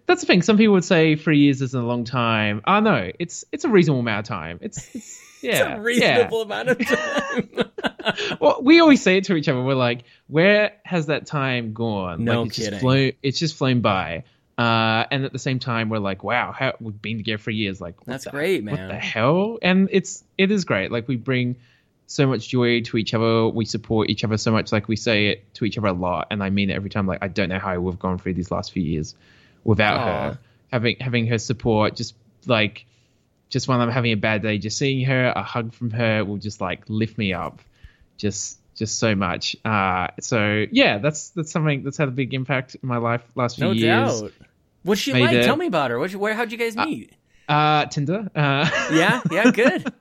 that's 0.05 0.21
the 0.21 0.27
thing. 0.27 0.41
Some 0.41 0.57
people 0.57 0.73
would 0.75 0.85
say 0.85 1.15
three 1.15 1.39
years 1.39 1.61
isn't 1.61 1.79
a 1.79 1.85
long 1.85 2.05
time. 2.05 2.61
Oh 2.65 2.79
no, 2.79 3.11
it's 3.19 3.45
it's 3.51 3.65
a 3.65 3.69
reasonable 3.69 3.99
amount 3.99 4.19
of 4.19 4.27
time. 4.29 4.59
It's, 4.61 4.95
it's 4.95 5.19
yeah, 5.41 5.51
it's 5.71 5.77
a 5.79 5.81
reasonable 5.81 6.41
amount 6.43 6.69
of 6.69 6.79
time. 6.85 7.49
Well, 8.39 8.59
we 8.61 8.79
always 8.79 9.01
say 9.01 9.17
it 9.17 9.25
to 9.25 9.35
each 9.35 9.47
other. 9.47 9.61
We're 9.61 9.75
like, 9.75 10.03
where 10.27 10.73
has 10.83 11.07
that 11.07 11.25
time 11.25 11.73
gone? 11.73 12.23
No 12.23 12.41
like, 12.41 12.47
it's 12.49 12.57
kidding. 12.57 12.71
Just 12.71 12.81
flown, 12.81 13.11
it's 13.21 13.39
just 13.39 13.55
flown 13.55 13.81
by. 13.81 14.23
Uh, 14.57 15.05
and 15.09 15.25
at 15.25 15.33
the 15.33 15.39
same 15.39 15.59
time, 15.59 15.89
we're 15.89 15.97
like, 15.99 16.23
wow, 16.23 16.51
how, 16.51 16.73
we've 16.79 17.01
been 17.01 17.17
together 17.17 17.39
for 17.39 17.51
years. 17.51 17.81
Like, 17.81 17.95
That's 18.05 18.25
the- 18.25 18.29
great, 18.31 18.63
What 18.63 18.75
man. 18.75 18.87
the 18.89 18.95
hell? 18.95 19.57
And 19.61 19.89
it's 19.91 20.23
it 20.37 20.51
is 20.51 20.65
great. 20.65 20.91
Like 20.91 21.07
we 21.07 21.15
bring 21.15 21.55
so 22.05 22.27
much 22.27 22.47
joy 22.49 22.81
to 22.81 22.97
each 22.97 23.13
other. 23.13 23.47
We 23.47 23.65
support 23.65 24.09
each 24.09 24.23
other 24.23 24.37
so 24.37 24.51
much. 24.51 24.71
Like 24.71 24.87
we 24.87 24.95
say 24.95 25.27
it 25.27 25.53
to 25.55 25.65
each 25.65 25.77
other 25.77 25.87
a 25.87 25.93
lot, 25.93 26.27
and 26.29 26.43
I 26.43 26.49
mean 26.51 26.69
it 26.69 26.73
every 26.73 26.89
time. 26.91 27.07
Like 27.07 27.19
I 27.23 27.27
don't 27.29 27.49
know 27.49 27.59
how 27.59 27.79
we've 27.79 27.97
gone 27.97 28.19
through 28.19 28.35
these 28.35 28.51
last 28.51 28.71
few 28.71 28.83
years 28.83 29.15
without 29.63 29.97
Aw. 29.97 30.05
her 30.05 30.39
having 30.71 30.97
having 30.99 31.27
her 31.27 31.39
support. 31.39 31.95
Just 31.95 32.13
like 32.45 32.85
just 33.49 33.67
when 33.67 33.79
I'm 33.79 33.89
having 33.89 34.11
a 34.11 34.17
bad 34.17 34.41
day, 34.43 34.57
just 34.59 34.77
seeing 34.77 35.05
her, 35.05 35.33
a 35.35 35.41
hug 35.43 35.73
from 35.73 35.91
her 35.91 36.23
will 36.25 36.37
just 36.37 36.59
like 36.61 36.83
lift 36.89 37.17
me 37.17 37.33
up, 37.33 37.61
just 38.17 38.59
just 38.75 38.97
so 38.99 39.15
much. 39.15 39.55
Uh, 39.63 40.07
so 40.19 40.65
yeah, 40.71 40.97
that's 40.97 41.29
that's 41.29 41.51
something 41.51 41.83
that's 41.83 41.97
had 41.97 42.07
a 42.07 42.11
big 42.11 42.33
impact 42.33 42.75
in 42.75 42.87
my 42.87 42.97
life 42.97 43.23
last 43.35 43.57
few 43.57 43.65
no 43.65 43.71
years. 43.71 44.21
doubt. 44.21 44.31
What's 44.83 45.01
she 45.01 45.13
Made 45.13 45.21
like? 45.21 45.33
it. 45.35 45.45
Tell 45.45 45.55
me 45.55 45.67
about 45.67 45.91
her. 45.91 45.99
What's, 45.99 46.15
where? 46.15 46.33
How'd 46.33 46.51
you 46.51 46.57
guys 46.57 46.75
meet? 46.75 47.13
Uh, 47.47 47.85
Tinder. 47.85 48.29
Uh, 48.35 48.69
yeah, 48.91 49.21
yeah, 49.31 49.51
good. 49.51 49.93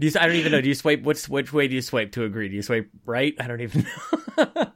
Do 0.00 0.06
you, 0.06 0.12
I 0.18 0.26
don't 0.26 0.36
even 0.36 0.52
know. 0.52 0.60
Do 0.60 0.68
you 0.68 0.74
swipe? 0.74 1.02
Which 1.02 1.28
which 1.28 1.52
way 1.52 1.66
do 1.66 1.74
you 1.74 1.82
swipe 1.82 2.12
to 2.12 2.24
agree? 2.24 2.48
Do 2.48 2.54
you 2.54 2.62
swipe 2.62 2.88
right? 3.04 3.34
I 3.40 3.46
don't 3.48 3.60
even 3.60 3.86
know. 4.36 4.46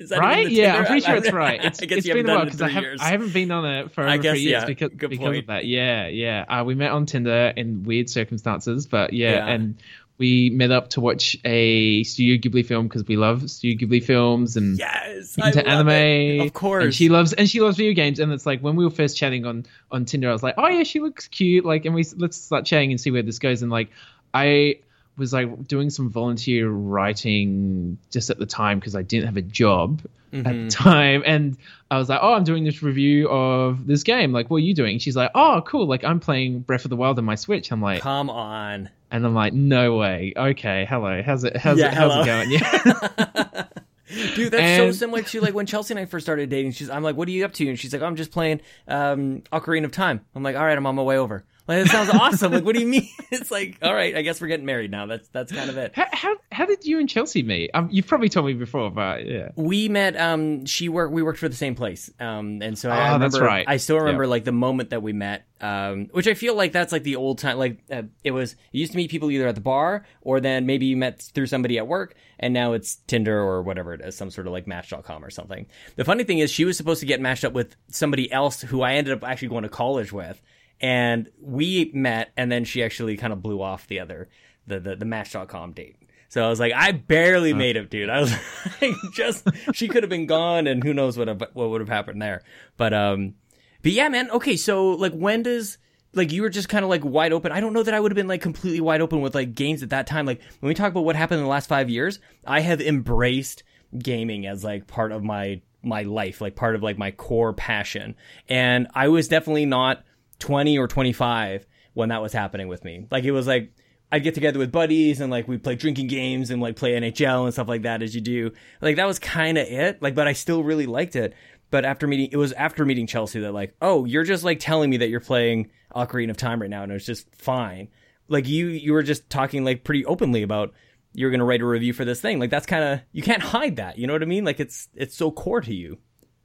Is 0.00 0.10
that 0.10 0.16
even 0.16 0.28
right? 0.28 0.46
the 0.46 0.52
Yeah, 0.52 0.64
Tinder 0.72 0.78
I'm 0.78 0.86
pretty 0.86 1.00
sure 1.06 1.16
it's 1.16 1.32
right. 1.32 1.60
It's, 1.64 1.82
I 1.82 1.86
guess 1.86 1.98
it's 1.98 2.06
you 2.08 2.14
been 2.14 2.28
a 2.28 2.34
while 2.34 2.38
done 2.38 2.48
it 2.48 2.50
in 2.52 2.56
because 2.58 2.62
I, 2.62 2.68
have, 2.68 2.84
I 3.00 3.08
haven't 3.10 3.32
been 3.32 3.50
on 3.50 3.64
it 3.64 3.92
for 3.92 4.02
over 4.02 4.18
guess, 4.18 4.32
three 4.32 4.40
years 4.40 4.62
yeah. 4.62 4.66
because, 4.66 4.90
Good 4.96 5.10
because 5.10 5.38
of 5.38 5.46
that. 5.46 5.64
Yeah, 5.66 6.08
yeah. 6.08 6.44
Uh, 6.48 6.64
we 6.64 6.74
met 6.74 6.90
on 6.90 7.06
Tinder 7.06 7.52
in 7.56 7.84
weird 7.84 8.10
circumstances, 8.10 8.86
but 8.86 9.12
yeah, 9.12 9.32
Yeah. 9.32 9.46
and 9.46 9.76
we 10.18 10.50
met 10.50 10.70
up 10.70 10.90
to 10.90 11.00
watch 11.00 11.36
a 11.44 12.04
Studio 12.04 12.36
Ghibli 12.36 12.64
film 12.64 12.86
because 12.86 13.04
we 13.06 13.16
love 13.16 13.50
Studio 13.50 13.76
Ghibli 13.86 14.02
films 14.02 14.56
and 14.56 14.78
Yes, 14.78 15.36
into 15.36 15.66
anime. 15.66 15.88
it. 15.88 16.46
Of 16.46 16.52
course. 16.52 16.84
And 16.84 16.94
she 16.94 17.08
loves 17.08 17.32
and 17.32 17.50
she 17.50 17.60
loves 17.60 17.76
video 17.76 17.94
games. 17.94 18.20
And 18.20 18.32
it's 18.32 18.46
like 18.46 18.60
when 18.60 18.76
we 18.76 18.84
were 18.84 18.90
first 18.90 19.16
chatting 19.16 19.44
on 19.44 19.66
on 19.90 20.04
Tinder, 20.04 20.28
I 20.28 20.32
was 20.32 20.42
like, 20.42 20.54
oh 20.56 20.68
yeah, 20.68 20.84
she 20.84 21.00
looks 21.00 21.26
cute. 21.28 21.64
Like, 21.64 21.84
and 21.84 21.94
we 21.94 22.04
let's 22.16 22.36
start 22.36 22.64
chatting 22.64 22.90
and 22.92 23.00
see 23.00 23.10
where 23.10 23.22
this 23.22 23.38
goes. 23.40 23.62
And 23.62 23.72
like, 23.72 23.90
I 24.32 24.78
was 25.16 25.32
like 25.32 25.68
doing 25.68 25.90
some 25.90 26.10
volunteer 26.10 26.68
writing 26.70 27.98
just 28.10 28.30
at 28.30 28.38
the 28.38 28.46
time 28.46 28.78
because 28.78 28.96
I 28.96 29.02
didn't 29.02 29.26
have 29.26 29.36
a 29.36 29.42
job 29.42 30.00
at 30.04 30.10
Mm-hmm. 30.40 30.64
the 30.64 30.70
time. 30.72 31.22
And 31.24 31.56
I 31.92 31.96
was 31.96 32.08
like, 32.08 32.18
oh, 32.20 32.32
I'm 32.34 32.42
doing 32.42 32.64
this 32.64 32.82
review 32.82 33.28
of 33.28 33.86
this 33.86 34.02
game. 34.02 34.32
Like, 34.32 34.50
what 34.50 34.56
are 34.56 34.60
you 34.66 34.74
doing? 34.74 34.98
She's 34.98 35.14
like, 35.14 35.30
oh, 35.36 35.62
cool. 35.64 35.86
Like, 35.86 36.02
I'm 36.02 36.18
playing 36.18 36.60
Breath 36.60 36.84
of 36.84 36.90
the 36.90 36.96
Wild 36.96 37.18
on 37.20 37.24
my 37.24 37.36
Switch. 37.36 37.70
I'm 37.70 37.80
like, 37.80 38.00
Come 38.02 38.28
on. 38.30 38.90
and 39.12 39.24
I'm 39.24 39.32
like, 39.34 39.52
no 39.52 39.96
way. 39.96 40.32
Okay, 40.36 40.86
hello. 40.90 41.22
How's 41.24 41.44
it? 41.44 41.56
How's 41.56 41.78
Yeah, 41.78 41.86
it? 41.86 41.94
How's 41.94 42.12
hello. 42.12 42.22
it 42.22 42.26
going? 42.26 42.50
Yeah. 42.50 43.64
Dude, 44.34 44.52
that's 44.52 44.76
so 44.76 44.90
similar 44.92 45.22
to 45.22 45.40
like 45.40 45.54
when 45.54 45.66
Chelsea 45.66 45.94
and 45.94 45.98
I 46.00 46.04
first 46.04 46.26
started 46.26 46.50
dating. 46.50 46.72
She's, 46.72 46.90
I'm 46.90 47.02
like, 47.02 47.16
"What 47.16 47.26
are 47.26 47.30
you 47.32 47.44
up 47.44 47.52
to?" 47.54 47.68
And 47.68 47.78
she's 47.78 47.92
like, 47.92 48.02
oh, 48.02 48.06
"I'm 48.06 48.16
just 48.16 48.30
playing 48.30 48.60
um, 48.86 49.42
Ocarina 49.52 49.84
of 49.86 49.92
Time." 49.92 50.20
I'm 50.34 50.42
like, 50.42 50.56
"All 50.56 50.64
right, 50.64 50.76
I'm 50.76 50.86
on 50.86 50.94
my 50.94 51.02
way 51.02 51.16
over." 51.18 51.42
Like, 51.66 51.84
that 51.84 51.90
sounds 51.90 52.10
awesome. 52.10 52.52
Like, 52.52 52.64
what 52.64 52.74
do 52.74 52.80
you 52.80 52.86
mean? 52.86 53.08
It's 53.30 53.50
like, 53.50 53.78
all 53.82 53.92
right, 53.92 54.16
I 54.16 54.22
guess 54.22 54.40
we're 54.40 54.46
getting 54.46 54.64
married 54.66 54.92
now. 54.92 55.06
That's 55.06 55.26
that's 55.28 55.50
kind 55.50 55.68
of 55.68 55.76
it. 55.76 55.90
how, 55.94 56.06
how 56.12 56.36
how 56.52 56.66
did 56.66 56.84
you 56.84 57.00
and 57.00 57.08
Chelsea 57.08 57.42
meet? 57.42 57.70
Um, 57.74 57.88
you've 57.90 58.06
probably 58.06 58.28
told 58.28 58.46
me 58.46 58.52
before, 58.52 58.90
but 58.92 59.26
yeah. 59.26 59.48
we 59.56 59.88
met 59.88 60.16
um 60.16 60.66
she 60.66 60.88
worked 60.88 61.12
we 61.12 61.20
worked 61.22 61.40
for 61.40 61.48
the 61.48 61.54
same 61.56 61.74
place 61.74 62.10
um 62.20 62.60
and 62.62 62.78
so 62.78 62.90
I, 62.90 62.94
I 62.94 62.98
Ah, 63.00 63.04
remember 63.14 63.24
that's 63.38 63.40
right. 63.40 63.64
i 63.68 63.76
still 63.78 63.98
remember 63.98 64.22
Yeah. 64.24 64.28
like 64.30 64.44
the 64.44 64.52
moment 64.52 64.90
that 64.90 65.02
we 65.02 65.12
met 65.12 65.46
um 65.60 66.06
which 66.12 66.28
i 66.28 66.34
feel 66.34 66.54
like 66.54 66.70
that's 66.72 66.92
like 66.92 67.02
the 67.02 67.16
old 67.16 67.38
time 67.38 67.58
like 67.58 67.78
uh, 67.90 68.02
it 68.22 68.30
was 68.30 68.54
you 68.70 68.80
used 68.80 68.92
to 68.92 68.96
meet 68.96 69.10
people 69.10 69.30
either 69.30 69.48
at 69.48 69.54
the 69.56 69.60
bar 69.60 70.04
or 70.22 70.38
then 70.40 70.66
maybe 70.66 70.86
you 70.86 70.96
met 70.96 71.20
through 71.20 71.46
somebody 71.46 71.76
at 71.78 71.88
work 71.88 72.14
and 72.38 72.54
now 72.54 72.72
it's 72.74 72.96
tinder 73.08 73.38
or 73.40 73.62
whatever 73.62 73.94
it 73.94 74.00
is 74.00 74.16
some 74.16 74.30
sort 74.30 74.46
of 74.46 74.52
like 74.52 74.66
match.com 74.68 75.24
or 75.24 75.30
something 75.30 75.66
the 75.96 76.04
funny 76.04 76.22
thing 76.24 76.38
is 76.38 76.50
she 76.52 76.64
was 76.64 76.76
supposed 76.76 77.00
to 77.00 77.06
get 77.06 77.20
matched 77.20 77.44
up 77.44 77.52
with 77.52 77.74
somebody 77.88 78.30
else 78.30 78.60
who 78.62 78.82
i 78.82 78.94
ended 78.94 79.12
up 79.12 79.24
actually 79.24 79.48
going 79.48 79.64
to 79.64 79.68
college 79.68 80.12
with 80.12 80.40
and 80.80 81.28
we 81.40 81.90
met, 81.94 82.32
and 82.36 82.50
then 82.50 82.64
she 82.64 82.82
actually 82.82 83.16
kind 83.16 83.32
of 83.32 83.42
blew 83.42 83.60
off 83.62 83.86
the 83.86 84.00
other 84.00 84.28
the 84.66 84.80
the, 84.80 84.96
the 84.96 85.04
Match.com 85.04 85.72
date. 85.72 85.96
So 86.28 86.44
I 86.44 86.48
was 86.48 86.58
like, 86.58 86.72
I 86.72 86.90
barely 86.90 87.52
made 87.52 87.76
it, 87.76 87.90
dude. 87.90 88.10
I 88.10 88.20
was 88.20 88.32
like, 88.82 88.94
just 89.12 89.46
she 89.72 89.86
could 89.86 90.02
have 90.02 90.10
been 90.10 90.26
gone, 90.26 90.66
and 90.66 90.82
who 90.82 90.92
knows 90.92 91.16
what 91.16 91.28
what 91.54 91.70
would 91.70 91.80
have 91.80 91.88
happened 91.88 92.20
there. 92.20 92.42
But 92.76 92.92
um, 92.92 93.34
but 93.82 93.92
yeah, 93.92 94.08
man. 94.08 94.30
Okay, 94.30 94.56
so 94.56 94.90
like, 94.90 95.12
when 95.12 95.42
does 95.42 95.78
like 96.14 96.32
you 96.32 96.42
were 96.42 96.50
just 96.50 96.68
kind 96.68 96.84
of 96.84 96.90
like 96.90 97.04
wide 97.04 97.32
open. 97.32 97.52
I 97.52 97.60
don't 97.60 97.72
know 97.72 97.82
that 97.82 97.94
I 97.94 98.00
would 98.00 98.10
have 98.12 98.16
been 98.16 98.28
like 98.28 98.40
completely 98.40 98.80
wide 98.80 99.00
open 99.00 99.20
with 99.20 99.34
like 99.34 99.54
games 99.54 99.82
at 99.82 99.90
that 99.90 100.06
time. 100.06 100.26
Like 100.26 100.40
when 100.60 100.68
we 100.68 100.74
talk 100.74 100.90
about 100.90 101.04
what 101.04 101.16
happened 101.16 101.38
in 101.38 101.44
the 101.44 101.50
last 101.50 101.68
five 101.68 101.90
years, 101.90 102.18
I 102.46 102.60
have 102.60 102.80
embraced 102.80 103.62
gaming 103.96 104.46
as 104.46 104.64
like 104.64 104.86
part 104.86 105.12
of 105.12 105.22
my 105.22 105.60
my 105.82 106.02
life, 106.02 106.40
like 106.40 106.56
part 106.56 106.74
of 106.74 106.82
like 106.82 106.98
my 106.98 107.10
core 107.10 107.52
passion. 107.52 108.16
And 108.48 108.88
I 108.94 109.08
was 109.08 109.28
definitely 109.28 109.66
not 109.66 110.02
20 110.38 110.78
or 110.78 110.88
25 110.88 111.66
when 111.94 112.08
that 112.10 112.22
was 112.22 112.32
happening 112.32 112.68
with 112.68 112.84
me. 112.84 113.06
Like 113.10 113.24
it 113.24 113.32
was 113.32 113.46
like 113.46 113.72
I'd 114.12 114.22
get 114.22 114.34
together 114.34 114.58
with 114.58 114.70
buddies 114.70 115.20
and 115.20 115.30
like 115.30 115.48
we'd 115.48 115.62
play 115.62 115.74
drinking 115.74 116.08
games 116.08 116.50
and 116.50 116.60
like 116.60 116.76
play 116.76 116.92
NHL 116.92 117.44
and 117.44 117.52
stuff 117.52 117.68
like 117.68 117.82
that 117.82 118.02
as 118.02 118.14
you 118.14 118.20
do. 118.20 118.52
Like 118.80 118.96
that 118.96 119.06
was 119.06 119.18
kind 119.18 119.58
of 119.58 119.66
it. 119.66 120.02
Like 120.02 120.14
but 120.14 120.28
I 120.28 120.32
still 120.32 120.62
really 120.62 120.86
liked 120.86 121.16
it. 121.16 121.34
But 121.70 121.84
after 121.84 122.06
meeting 122.06 122.28
it 122.30 122.36
was 122.36 122.52
after 122.52 122.84
meeting 122.84 123.06
Chelsea 123.06 123.40
that 123.40 123.52
like, 123.52 123.74
"Oh, 123.80 124.04
you're 124.04 124.24
just 124.24 124.44
like 124.44 124.60
telling 124.60 124.90
me 124.90 124.98
that 124.98 125.08
you're 125.08 125.20
playing 125.20 125.70
Ocarina 125.94 126.30
of 126.30 126.36
Time 126.36 126.60
right 126.60 126.70
now 126.70 126.82
and 126.82 126.92
it's 126.92 127.06
just 127.06 127.34
fine." 127.34 127.88
Like 128.28 128.46
you 128.46 128.68
you 128.68 128.92
were 128.92 129.02
just 129.02 129.28
talking 129.28 129.64
like 129.64 129.84
pretty 129.84 130.04
openly 130.04 130.42
about 130.42 130.72
you're 131.14 131.30
going 131.30 131.40
to 131.40 131.44
write 131.44 131.60
a 131.62 131.66
review 131.66 131.92
for 131.92 132.04
this 132.04 132.20
thing. 132.20 132.38
Like 132.38 132.50
that's 132.50 132.66
kind 132.66 132.84
of 132.84 133.00
you 133.12 133.22
can't 133.22 133.42
hide 133.42 133.76
that. 133.76 133.98
You 133.98 134.06
know 134.06 134.12
what 134.12 134.22
I 134.22 134.26
mean? 134.26 134.44
Like 134.44 134.60
it's 134.60 134.88
it's 134.94 135.16
so 135.16 135.30
core 135.30 135.60
to 135.60 135.74
you. 135.74 135.98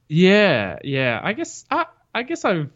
Yeah, 0.08 0.78
yeah. 0.82 1.20
I 1.22 1.32
guess 1.34 1.64
I 1.70 1.86
I 2.14 2.22
guess 2.22 2.44
I've 2.44 2.70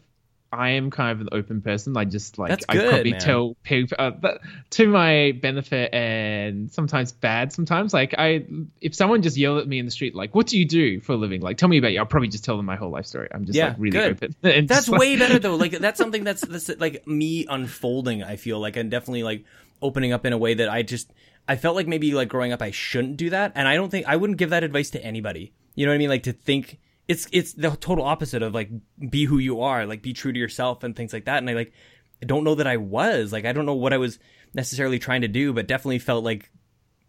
I 0.55 0.69
am 0.71 0.89
kind 0.91 1.11
of 1.11 1.21
an 1.21 1.29
open 1.31 1.61
person. 1.61 1.95
I 1.97 2.05
just 2.05 2.37
like 2.37 2.49
That's 2.49 2.65
I 2.69 2.73
good, 2.73 2.89
probably 2.89 3.11
man. 3.11 3.19
tell 3.19 3.55
people 3.63 3.95
uh, 3.99 4.11
that, 4.21 4.39
to 4.71 4.87
my 4.87 5.33
benefit 5.41 5.93
and 5.93 6.71
sometimes 6.71 7.11
bad. 7.11 7.51
Sometimes 7.53 7.93
like 7.93 8.15
I 8.17 8.45
if 8.81 8.95
someone 8.95 9.21
just 9.21 9.37
yelled 9.37 9.59
at 9.59 9.67
me 9.67 9.79
in 9.79 9.85
the 9.85 9.91
street 9.91 10.15
like, 10.15 10.33
"What 10.33 10.47
do 10.47 10.57
you 10.57 10.65
do 10.65 10.99
for 11.01 11.13
a 11.13 11.15
living?" 11.17 11.41
Like, 11.41 11.57
tell 11.57 11.69
me 11.69 11.77
about 11.77 11.91
you. 11.91 11.99
I'll 11.99 12.05
probably 12.05 12.29
just 12.29 12.43
tell 12.45 12.57
them 12.57 12.65
my 12.65 12.75
whole 12.75 12.89
life 12.89 13.05
story. 13.05 13.27
I'm 13.33 13.45
just 13.45 13.55
Yeah, 13.57 13.67
like 13.69 13.75
really 13.79 13.91
good. 13.97 14.11
open. 14.11 14.35
And 14.43 14.67
That's 14.67 14.81
just, 14.85 14.89
like- 14.89 15.01
way 15.01 15.15
better 15.17 15.39
though. 15.45 15.55
Like 15.55 15.73
that's 15.73 15.97
something 15.97 16.23
that's 16.23 16.41
that's 16.41 16.69
like 16.79 17.05
me 17.07 17.45
unfolding. 17.49 18.23
I 18.23 18.35
feel 18.37 18.59
like 18.59 18.75
and 18.77 18.89
definitely 18.89 19.23
like 19.23 19.43
opening 19.81 20.13
up 20.13 20.25
in 20.25 20.33
a 20.33 20.37
way 20.37 20.53
that 20.55 20.69
I 20.69 20.81
just 20.83 21.11
I 21.47 21.55
felt 21.57 21.75
like 21.75 21.87
maybe 21.87 22.13
like 22.13 22.29
growing 22.29 22.51
up 22.53 22.61
I 22.61 22.71
shouldn't 22.71 23.17
do 23.17 23.29
that, 23.31 23.51
and 23.55 23.67
I 23.67 23.75
don't 23.75 23.89
think 23.89 24.07
I 24.07 24.15
wouldn't 24.15 24.39
give 24.39 24.49
that 24.51 24.63
advice 24.63 24.89
to 24.91 25.03
anybody. 25.03 25.53
You 25.75 25.85
know 25.85 25.91
what 25.91 25.95
I 25.95 25.99
mean? 25.99 26.09
Like 26.09 26.23
to 26.23 26.33
think 26.33 26.79
it's 27.07 27.27
it's 27.31 27.53
the 27.53 27.71
total 27.71 28.05
opposite 28.05 28.41
of 28.41 28.53
like 28.53 28.69
be 29.09 29.25
who 29.25 29.37
you 29.37 29.61
are, 29.61 29.85
like 29.85 30.01
be 30.01 30.13
true 30.13 30.33
to 30.33 30.39
yourself 30.39 30.83
and 30.83 30.95
things 30.95 31.13
like 31.13 31.25
that. 31.25 31.37
And 31.37 31.49
I 31.49 31.53
like 31.53 31.73
I 32.21 32.25
don't 32.25 32.43
know 32.43 32.55
that 32.55 32.67
I 32.67 32.77
was 32.77 33.31
like 33.31 33.45
I 33.45 33.53
don't 33.53 33.65
know 33.65 33.75
what 33.75 33.93
I 33.93 33.97
was 33.97 34.19
necessarily 34.53 34.99
trying 34.99 35.21
to 35.21 35.27
do, 35.27 35.53
but 35.53 35.67
definitely 35.67 35.99
felt 35.99 36.23
like 36.23 36.49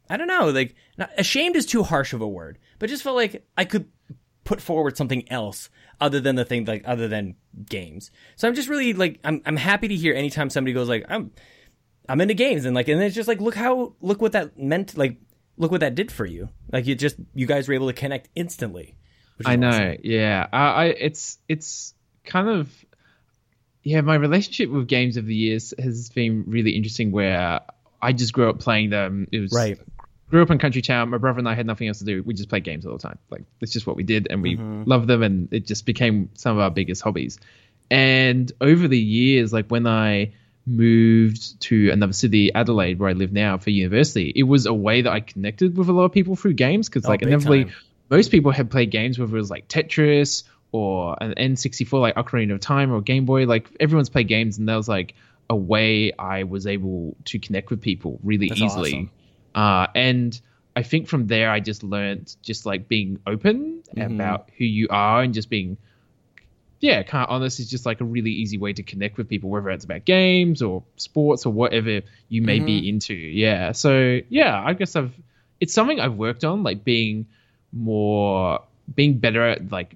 I 0.08 0.16
don't 0.16 0.28
know, 0.28 0.50
like 0.50 0.74
not, 0.98 1.10
ashamed 1.18 1.56
is 1.56 1.66
too 1.66 1.82
harsh 1.82 2.12
of 2.12 2.20
a 2.20 2.28
word, 2.28 2.58
but 2.78 2.88
just 2.88 3.02
felt 3.02 3.16
like 3.16 3.46
I 3.56 3.64
could 3.64 3.88
put 4.44 4.60
forward 4.60 4.96
something 4.96 5.30
else 5.30 5.68
other 6.00 6.20
than 6.20 6.36
the 6.36 6.44
thing 6.44 6.64
like 6.64 6.82
other 6.86 7.08
than 7.08 7.36
games. 7.68 8.10
So 8.36 8.46
I'm 8.46 8.54
just 8.54 8.68
really 8.68 8.92
like 8.92 9.20
I'm 9.24 9.42
I'm 9.46 9.56
happy 9.56 9.88
to 9.88 9.96
hear 9.96 10.14
anytime 10.14 10.50
somebody 10.50 10.74
goes 10.74 10.88
like 10.88 11.04
I'm 11.08 11.32
I'm 12.08 12.20
into 12.20 12.34
games 12.34 12.64
and 12.64 12.74
like 12.74 12.88
and 12.88 13.02
it's 13.02 13.14
just 13.14 13.28
like 13.28 13.40
look 13.40 13.54
how 13.54 13.94
look 14.00 14.20
what 14.20 14.32
that 14.32 14.58
meant 14.58 14.96
like 14.96 15.16
look 15.56 15.70
what 15.70 15.80
that 15.80 15.94
did 15.94 16.12
for 16.12 16.26
you. 16.26 16.48
Like 16.70 16.86
you 16.86 16.94
just 16.94 17.16
you 17.34 17.46
guys 17.46 17.68
were 17.68 17.74
able 17.74 17.88
to 17.88 17.92
connect 17.92 18.28
instantly. 18.34 18.96
I 19.44 19.56
know. 19.56 19.68
awesome. 19.68 19.96
Yeah. 20.02 20.46
I, 20.52 20.58
I 20.58 20.84
it's 20.86 21.38
it's 21.48 21.94
kind 22.24 22.48
of 22.48 22.70
yeah. 23.82 24.00
My 24.00 24.14
relationship 24.14 24.70
with 24.70 24.88
games 24.88 25.18
over 25.18 25.26
the 25.26 25.34
years 25.34 25.74
has 25.78 26.08
been 26.10 26.44
really 26.46 26.72
interesting. 26.72 27.12
Where 27.12 27.60
I 28.00 28.12
just 28.12 28.32
grew 28.32 28.48
up 28.50 28.58
playing 28.60 28.90
them. 28.90 29.28
It 29.32 29.40
was 29.40 29.52
Right. 29.52 29.78
Grew 30.28 30.42
up 30.42 30.50
in 30.50 30.58
country 30.58 30.82
town. 30.82 31.10
My 31.10 31.18
brother 31.18 31.38
and 31.38 31.48
I 31.48 31.54
had 31.54 31.66
nothing 31.66 31.86
else 31.86 32.00
to 32.00 32.04
do. 32.04 32.20
We 32.22 32.34
just 32.34 32.48
played 32.48 32.64
games 32.64 32.84
all 32.84 32.92
the 32.94 32.98
time. 33.02 33.18
Like 33.30 33.44
it's 33.60 33.72
just 33.72 33.86
what 33.86 33.94
we 33.96 34.02
did, 34.02 34.26
and 34.28 34.42
we 34.42 34.56
Mm-hmm. 34.56 34.82
loved 34.90 35.06
them, 35.06 35.22
and 35.22 35.52
it 35.52 35.66
just 35.66 35.86
became 35.86 36.30
some 36.34 36.56
of 36.56 36.62
our 36.62 36.70
biggest 36.70 37.00
hobbies. 37.02 37.38
And 37.90 38.50
over 38.60 38.88
the 38.88 38.98
years, 38.98 39.52
like 39.52 39.68
when 39.68 39.86
I 39.86 40.32
moved 40.66 41.60
to 41.60 41.90
another 41.90 42.12
city, 42.12 42.52
Adelaide, 42.52 42.98
where 42.98 43.08
I 43.08 43.12
live 43.12 43.32
now 43.32 43.56
for 43.58 43.70
university, 43.70 44.32
it 44.34 44.42
was 44.42 44.66
a 44.66 44.74
way 44.74 45.02
that 45.02 45.12
I 45.12 45.20
connected 45.20 45.76
with 45.76 45.88
a 45.88 45.92
lot 45.92 46.04
of 46.06 46.12
people 46.12 46.34
through 46.34 46.54
games 46.54 46.88
because 46.88 47.04
Oh, 47.06 47.08
like 47.10 47.22
inevitably 47.22 47.64
time. 47.66 47.74
Most 48.10 48.30
people 48.30 48.50
had 48.52 48.70
played 48.70 48.90
games, 48.90 49.18
whether 49.18 49.34
it 49.36 49.40
was 49.40 49.50
like 49.50 49.68
Tetris 49.68 50.44
or 50.72 51.16
an 51.20 51.34
N64, 51.36 52.00
like 52.00 52.14
Ocarina 52.16 52.54
of 52.54 52.60
Time 52.60 52.92
or 52.92 53.00
Game 53.00 53.24
Boy. 53.24 53.46
Like 53.46 53.68
everyone's 53.80 54.10
played 54.10 54.28
games, 54.28 54.58
and 54.58 54.68
that 54.68 54.76
was 54.76 54.88
like 54.88 55.14
a 55.48 55.56
way 55.56 56.12
I 56.18 56.42
was 56.44 56.66
able 56.66 57.16
to 57.26 57.38
connect 57.38 57.70
with 57.70 57.80
people 57.80 58.18
really 58.22 58.48
That's 58.48 58.60
easily. 58.60 58.92
awesome. 58.94 59.10
Uh, 59.54 59.86
and 59.94 60.40
I 60.74 60.82
think 60.82 61.08
from 61.08 61.26
there, 61.28 61.50
I 61.50 61.60
just 61.60 61.82
learned 61.82 62.34
just 62.42 62.66
like 62.66 62.88
being 62.88 63.20
open 63.26 63.82
Mm-hmm. 63.96 64.14
about 64.16 64.50
who 64.58 64.64
you 64.64 64.88
are 64.90 65.22
and 65.22 65.32
just 65.32 65.48
being, 65.48 65.78
yeah, 66.80 67.02
kind 67.04 67.24
of 67.24 67.30
honest 67.30 67.60
is 67.60 67.70
just 67.70 67.86
like 67.86 68.00
a 68.00 68.04
really 68.04 68.30
easy 68.32 68.58
way 68.58 68.72
to 68.74 68.82
connect 68.82 69.16
with 69.16 69.28
people, 69.28 69.48
whether 69.48 69.70
it's 69.70 69.84
about 69.84 70.04
games 70.04 70.60
or 70.60 70.82
sports 70.96 71.46
or 71.46 71.52
whatever 71.52 72.02
you 72.28 72.42
may 72.42 72.58
Mm-hmm. 72.58 72.66
be 72.66 72.88
into. 72.90 73.14
Yeah. 73.14 73.72
So, 73.72 74.20
yeah, 74.28 74.60
I 74.62 74.74
guess 74.74 74.96
I've, 74.96 75.12
it's 75.60 75.72
something 75.72 75.98
I've 76.00 76.14
worked 76.16 76.44
on, 76.44 76.62
like 76.62 76.84
being 76.84 77.26
more, 77.76 78.62
being 78.94 79.18
better 79.18 79.46
at 79.48 79.70
like 79.72 79.94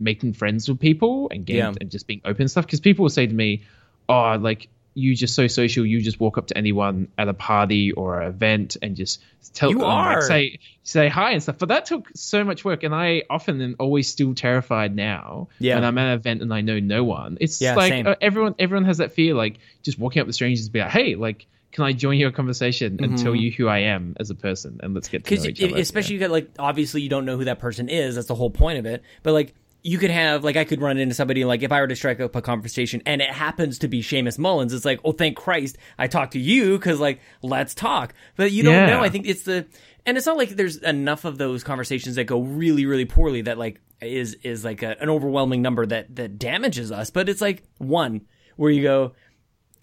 making 0.00 0.32
friends 0.34 0.68
with 0.68 0.80
people 0.80 1.28
and 1.30 1.44
games 1.44 1.56
Yeah. 1.58 1.72
and 1.80 1.90
just 1.90 2.06
being 2.06 2.20
open 2.24 2.48
stuff. 2.48 2.66
Cause 2.66 2.80
people 2.80 3.02
will 3.04 3.10
say 3.10 3.26
to 3.26 3.34
me, 3.34 3.62
oh, 4.08 4.36
like, 4.40 4.68
you 4.94 5.14
just 5.16 5.34
so 5.34 5.46
social. 5.46 5.86
You 5.86 6.02
just 6.02 6.20
walk 6.20 6.36
up 6.36 6.48
to 6.48 6.58
anyone 6.58 7.08
at 7.16 7.26
a 7.26 7.32
party 7.32 7.92
or 7.92 8.20
an 8.20 8.28
event 8.28 8.76
and 8.82 8.94
just 8.94 9.22
tell 9.54 9.70
You 9.70 9.78
them, 9.78 9.88
like, 9.88 10.22
say 10.22 10.58
say 10.82 11.08
hi 11.08 11.30
and 11.30 11.42
stuff. 11.42 11.56
But 11.58 11.70
that 11.70 11.86
took 11.86 12.10
so 12.14 12.44
much 12.44 12.62
work, 12.62 12.82
and 12.82 12.94
I 12.94 13.22
often 13.30 13.58
am 13.62 13.76
always 13.78 14.06
still 14.08 14.34
terrified 14.34 14.94
now 14.94 15.48
Yeah. 15.60 15.76
when 15.76 15.84
I'm 15.84 15.96
at 15.96 16.08
an 16.08 16.12
event 16.18 16.42
and 16.42 16.52
I 16.52 16.60
know 16.60 16.78
no 16.78 17.04
one. 17.04 17.38
It's 17.40 17.58
Yeah, 17.58 17.74
like 17.74 17.90
same. 17.90 18.06
uh, 18.06 18.16
everyone 18.20 18.54
everyone 18.58 18.84
has 18.84 18.98
that 18.98 19.12
fear, 19.12 19.32
like 19.32 19.60
just 19.82 19.98
walking 19.98 20.20
up 20.20 20.26
to 20.26 20.32
strangers 20.34 20.66
and 20.66 20.72
be 20.72 20.80
like, 20.80 20.90
hey, 20.90 21.14
like. 21.14 21.46
Can 21.72 21.84
I 21.84 21.92
join 21.92 22.18
your 22.18 22.30
conversation 22.30 23.02
and 23.02 23.16
tell 23.16 23.32
mm-hmm. 23.32 23.42
you 23.42 23.50
who 23.50 23.66
I 23.66 23.78
am 23.78 24.14
as 24.20 24.28
a 24.28 24.34
person, 24.34 24.78
and 24.82 24.94
let's 24.94 25.08
get 25.08 25.24
to 25.24 25.34
know 25.34 25.44
each 25.44 25.62
other? 25.62 25.76
especially 25.78 26.14
you 26.14 26.20
got 26.20 26.30
like 26.30 26.50
obviously 26.58 27.00
you 27.00 27.08
don't 27.08 27.24
know 27.24 27.36
who 27.36 27.44
that 27.44 27.58
person 27.58 27.88
is 27.88 28.14
that's 28.14 28.28
the 28.28 28.34
whole 28.34 28.50
point 28.50 28.78
of 28.78 28.86
it 28.86 29.02
but 29.22 29.32
like 29.32 29.54
you 29.82 29.98
could 29.98 30.10
have 30.10 30.44
like 30.44 30.56
i 30.56 30.64
could 30.64 30.80
run 30.80 30.98
into 30.98 31.14
somebody 31.14 31.44
like 31.44 31.62
if 31.62 31.72
i 31.72 31.80
were 31.80 31.86
to 31.86 31.96
strike 31.96 32.20
up 32.20 32.36
a 32.36 32.42
conversation 32.42 33.02
and 33.06 33.20
it 33.20 33.30
happens 33.30 33.78
to 33.78 33.88
be 33.88 34.02
Seamus 34.02 34.38
mullins 34.38 34.72
it's 34.72 34.84
like 34.84 35.00
oh 35.04 35.12
thank 35.12 35.36
christ 35.36 35.76
i 35.98 36.06
talked 36.06 36.34
to 36.34 36.38
you 36.38 36.78
because 36.78 37.00
like 37.00 37.20
let's 37.42 37.74
talk 37.74 38.14
but 38.36 38.52
you 38.52 38.62
don't 38.62 38.74
Yeah. 38.74 38.86
know 38.86 39.00
i 39.00 39.08
think 39.08 39.26
it's 39.26 39.42
the 39.42 39.66
and 40.06 40.16
it's 40.16 40.26
not 40.26 40.36
like 40.36 40.50
there's 40.50 40.76
enough 40.76 41.24
of 41.24 41.38
those 41.38 41.64
conversations 41.64 42.16
that 42.16 42.24
go 42.24 42.40
really 42.40 42.86
really 42.86 43.06
poorly 43.06 43.42
that 43.42 43.58
like 43.58 43.80
is 44.00 44.34
is 44.42 44.64
like 44.64 44.82
a, 44.82 45.00
an 45.00 45.08
overwhelming 45.08 45.62
number 45.62 45.84
that 45.86 46.14
that 46.16 46.38
damages 46.38 46.92
us 46.92 47.10
but 47.10 47.28
it's 47.28 47.40
like 47.40 47.62
one 47.78 48.20
where 48.56 48.70
you 48.70 48.82
go 48.82 49.12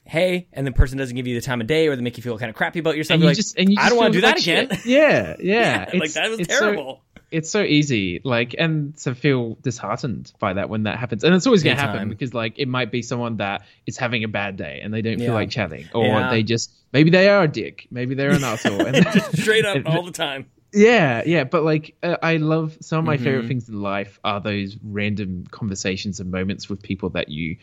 hey 0.10 0.48
and 0.54 0.66
the 0.68 0.72
person 0.72 0.98
doesn't 0.98 1.16
give 1.16 1.28
you 1.28 1.36
the 1.36 1.42
time 1.46 1.62
of 1.62 1.68
day 1.68 1.88
or 1.88 1.96
they 1.96 2.02
make 2.02 2.18
you 2.18 2.24
feel 2.24 2.38
kind 2.38 2.50
of 2.50 2.56
crappy 2.56 2.80
about 2.80 2.98
yourself 2.98 3.16
and 3.16 3.22
You're 3.24 3.28
you 3.28 3.30
like, 3.32 3.38
just 3.38 3.58
and 3.58 3.70
you 3.70 3.76
i 3.80 3.90
don't 3.90 3.98
want 3.98 4.14
to 4.14 4.18
do 4.18 4.22
that 4.22 4.40
again 4.40 4.70
shit. 4.70 4.86
Yeah, 4.86 5.36
yeah, 5.40 5.90
like 5.94 6.12
that 6.14 6.30
was 6.30 6.40
it's 6.40 6.54
so- 6.54 6.60
terrible 6.60 7.02
it's 7.32 7.52
so 7.52 7.62
easy 7.62 8.20
like 8.24 8.56
and 8.58 8.98
to 8.98 9.14
feel 9.14 9.54
disheartened 9.62 10.34
by 10.40 10.54
that 10.54 10.68
when 10.68 10.84
that 10.84 10.98
happens 10.98 11.24
and 11.24 11.36
it's 11.36 11.46
always 11.46 11.62
going 11.62 11.76
to 11.76 11.82
happen 11.82 12.10
because 12.10 12.34
like 12.34 12.58
it 12.58 12.68
might 12.68 12.92
be 12.92 13.04
someone 13.04 13.38
that 13.38 13.62
is 13.86 13.98
having 13.98 14.24
a 14.24 14.28
bad 14.28 14.58
day 14.58 14.80
and 14.84 14.92
they 14.92 15.04
don't 15.04 15.20
Yeah. 15.20 15.26
feel 15.28 15.34
like 15.36 15.52
chatting 15.52 15.88
or 15.94 16.06
Yeah. 16.08 16.32
they 16.32 16.42
just 16.42 16.74
maybe 16.92 17.12
they 17.12 17.30
are 17.30 17.44
a 17.44 17.48
dick 17.48 17.86
maybe 17.92 18.16
they're 18.16 18.32
an 18.32 18.44
asshole 18.44 18.82
and 18.88 18.96
just 19.14 19.38
straight 19.38 19.64
up 19.64 19.78
all 19.86 20.02
the 20.02 20.12
time. 20.12 20.48
yeah 20.74 21.22
yeah 21.24 21.44
but 21.44 21.62
like 21.64 21.96
uh, 22.02 22.18
i 22.24 22.38
love 22.38 22.76
some 22.82 22.98
of 22.98 23.06
my 23.06 23.16
Mm-hmm. 23.16 23.24
favorite 23.26 23.48
things 23.48 23.70
in 23.70 23.80
life 23.80 24.20
are 24.24 24.40
those 24.42 24.76
random 24.84 25.46
conversations 25.52 26.20
and 26.20 26.32
moments 26.32 26.68
with 26.68 26.82
people 26.82 27.10
that 27.12 27.30
you 27.30 27.58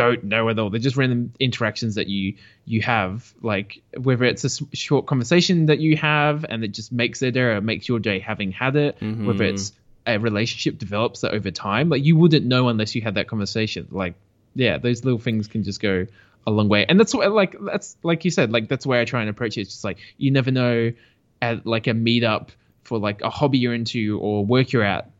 don't 0.00 0.24
know 0.24 0.48
at 0.48 0.58
all. 0.58 0.70
They're 0.70 0.80
just 0.80 0.96
random 0.96 1.32
interactions 1.38 1.94
that 1.94 2.08
you 2.08 2.34
you 2.64 2.82
have, 2.82 3.32
like 3.42 3.82
whether 3.96 4.24
it's 4.24 4.44
a 4.44 4.76
short 4.76 5.06
conversation 5.06 5.66
that 5.66 5.78
you 5.80 5.96
have 5.96 6.44
and 6.48 6.64
it 6.64 6.68
just 6.72 6.92
makes 6.92 7.20
their 7.20 7.30
day 7.30 7.40
or 7.40 7.60
makes 7.60 7.88
your 7.88 7.98
day 7.98 8.18
having 8.18 8.52
had 8.52 8.76
it, 8.76 8.98
Mm-hmm. 9.00 9.26
whether 9.26 9.44
it's 9.44 9.72
a 10.06 10.18
relationship 10.18 10.78
develops 10.78 11.20
that 11.20 11.32
over 11.32 11.50
time. 11.50 11.88
Like 11.88 12.04
you 12.04 12.16
wouldn't 12.16 12.46
know 12.46 12.68
unless 12.68 12.94
you 12.94 13.02
had 13.02 13.14
that 13.14 13.28
conversation. 13.28 13.88
Like 13.90 14.14
yeah, 14.54 14.78
those 14.78 15.04
little 15.04 15.20
things 15.20 15.46
can 15.46 15.62
just 15.62 15.80
go 15.80 16.06
a 16.46 16.50
long 16.50 16.68
way. 16.68 16.86
And 16.88 16.98
that's 16.98 17.14
what 17.14 17.30
like 17.32 17.54
that's 17.60 17.96
like 18.02 18.24
you 18.24 18.30
said, 18.30 18.50
like 18.50 18.68
that's 18.68 18.86
where 18.86 19.00
I 19.00 19.04
try 19.04 19.20
and 19.20 19.30
approach 19.30 19.58
it. 19.58 19.62
It's 19.62 19.70
just 19.72 19.84
like 19.84 19.98
you 20.16 20.30
never 20.30 20.50
know 20.50 20.92
at 21.42 21.66
like 21.66 21.86
a 21.86 21.90
meetup 21.92 22.48
for 22.84 22.98
like 22.98 23.20
a 23.22 23.30
hobby 23.30 23.58
you're 23.58 23.74
into 23.74 24.18
or 24.20 24.44
work 24.44 24.72
you're 24.72 24.82
at 24.82 25.10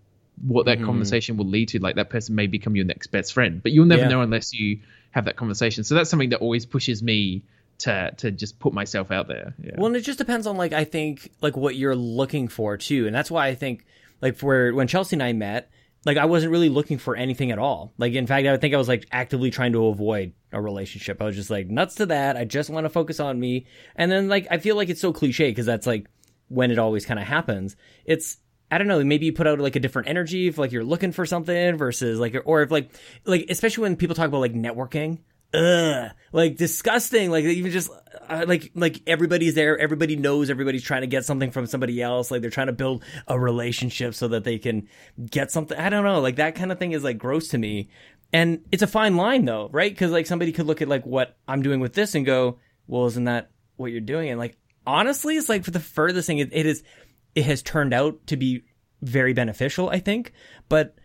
what 0.47 0.67
Mm-hmm. 0.67 0.81
that 0.81 0.87
conversation 0.87 1.37
will 1.37 1.47
lead 1.47 1.69
to. 1.69 1.79
Like 1.79 1.97
that 1.97 2.11
person 2.11 2.35
may 2.35 2.47
become 2.47 2.77
your 2.77 2.85
next 2.85 3.09
best 3.09 3.33
friend, 3.33 3.63
but 3.63 3.73
you'll 3.73 3.85
never 3.87 4.03
Yeah. 4.03 4.09
know 4.09 4.23
unless 4.23 4.53
you 4.55 4.81
have 5.11 5.25
that 5.27 5.37
conversation. 5.37 5.85
So 5.85 5.95
that's 5.95 6.09
something 6.11 6.31
that 6.31 6.41
always 6.41 6.67
pushes 6.67 7.03
me 7.03 7.43
to 7.79 8.13
to 8.19 8.31
just 8.31 8.59
put 8.59 8.73
myself 8.73 9.11
out 9.11 9.27
there. 9.29 9.55
Yeah. 9.63 9.73
Well, 9.77 9.87
and 9.87 9.97
it 9.97 10.03
just 10.03 10.19
depends 10.19 10.47
on 10.47 10.57
like 10.57 10.73
I 10.73 10.85
think 10.85 11.31
like 11.41 11.57
what 11.57 11.77
you're 11.77 11.97
looking 11.97 12.49
for 12.49 12.77
too, 12.77 13.07
and 13.07 13.15
that's 13.15 13.31
why 13.31 13.47
I 13.49 13.55
think 13.55 13.85
like 14.21 14.37
for 14.37 14.73
when 14.75 14.87
Chelsea 14.87 15.17
and 15.17 15.23
I 15.23 15.33
met, 15.33 15.71
like 16.05 16.17
I 16.19 16.27
wasn't 16.27 16.53
really 16.53 16.69
looking 16.69 16.99
for 16.99 17.17
anything 17.17 17.51
at 17.51 17.59
all. 17.59 17.93
Like 17.99 18.13
in 18.13 18.27
fact, 18.27 18.47
I 18.47 18.57
think 18.59 18.75
I 18.75 18.77
was 18.79 18.89
like 18.89 19.07
actively 19.13 19.51
trying 19.51 19.73
to 19.73 19.87
avoid 19.87 20.33
a 20.53 20.61
relationship. 20.61 21.21
I 21.23 21.25
was 21.25 21.37
just 21.37 21.51
like 21.51 21.69
nuts 21.69 21.95
to 21.97 22.07
that. 22.07 22.37
I 22.37 22.45
just 22.45 22.69
want 22.71 22.85
to 22.85 22.91
focus 22.91 23.19
on 23.21 23.41
me. 23.41 23.67
And 23.97 24.11
then 24.13 24.29
like 24.29 24.47
I 24.51 24.59
feel 24.59 24.77
like 24.77 24.89
it's 24.91 25.01
so 25.01 25.13
cliche 25.13 25.51
because 25.51 25.67
that's 25.67 25.87
like 25.87 26.07
when 26.49 26.71
it 26.71 26.79
always 26.79 27.07
kind 27.07 27.19
of 27.21 27.27
happens. 27.27 27.77
It's 28.05 28.37
I 28.71 28.79
don't 28.79 28.87
know, 28.87 29.03
maybe 29.03 29.27
you 29.27 29.33
put 29.33 29.47
out 29.47 29.59
like 29.59 29.77
a 29.77 29.81
different 29.81 30.09
energy 30.09 30.47
if 30.47 30.59
like 30.59 30.73
you're 30.73 30.85
looking 30.85 31.13
for 31.13 31.27
something 31.27 31.77
versus 31.77 32.21
like 32.21 32.37
or 32.45 32.63
if 32.63 32.71
like 32.71 32.91
like 33.25 33.47
especially 33.49 33.83
when 33.83 33.97
people 33.97 34.15
talk 34.15 34.29
about 34.29 34.41
like 34.41 34.55
networking. 34.55 35.19
Ugh, 35.53 36.13
like 36.31 36.57
disgusting. 36.57 37.31
Like 37.31 37.45
even 37.45 37.73
just 37.73 37.91
uh, 38.29 38.45
like 38.47 38.71
like 38.77 39.03
everybody's 39.09 39.55
there. 39.55 39.77
Everybody 39.77 40.15
knows 40.15 40.49
everybody's 40.49 40.85
trying 40.85 41.01
to 41.01 41.09
get 41.09 41.25
something 41.25 41.51
from 41.51 41.67
somebody 41.67 42.01
else. 42.01 42.31
Like 42.31 42.41
they're 42.41 42.51
trying 42.51 42.69
to 42.69 42.73
build 42.73 43.03
a 43.27 43.39
relationship 43.39 44.15
so 44.15 44.29
that 44.29 44.45
they 44.45 44.59
can 44.59 44.89
get 45.29 45.51
something. 45.51 45.77
I 45.77 45.89
don't 45.89 46.05
know. 46.05 46.21
Like 46.21 46.37
that 46.37 46.55
kind 46.55 46.71
of 46.71 46.79
thing 46.79 46.93
is 46.93 47.03
like 47.03 47.19
gross 47.19 47.49
to 47.49 47.59
me. 47.59 47.91
And 48.33 48.61
it's 48.71 48.83
a 48.83 48.87
fine 48.87 49.17
line 49.17 49.45
though, 49.45 49.69
right? 49.73 49.91
Because 49.91 50.13
like 50.13 50.27
somebody 50.27 50.53
could 50.53 50.67
look 50.67 50.83
at 50.83 50.89
like 50.89 51.05
what 51.05 51.37
I'm 51.49 51.63
doing 51.63 51.81
with 51.81 51.95
this 51.95 52.15
and 52.15 52.25
go, 52.25 52.61
well, 52.87 53.07
isn't 53.07 53.25
that 53.25 53.51
what 53.77 53.91
you're 53.91 54.01
doing? 54.01 54.31
And 54.31 54.39
like 54.39 54.57
honestly, 54.87 55.37
it's 55.37 55.49
like 55.49 55.65
for 55.65 55.73
the 55.73 55.81
furthest 55.81 56.29
thing, 56.29 56.39
it, 56.39 56.51
it 56.53 56.67
is 56.67 56.85
it 57.35 57.45
has 57.45 57.63
turned 57.63 57.95
out 57.95 58.27
to 58.29 58.37
be 58.37 58.65
very 59.03 59.33
beneficial, 59.33 59.89
I 59.89 59.99
think. 59.99 60.33
But 60.69 60.97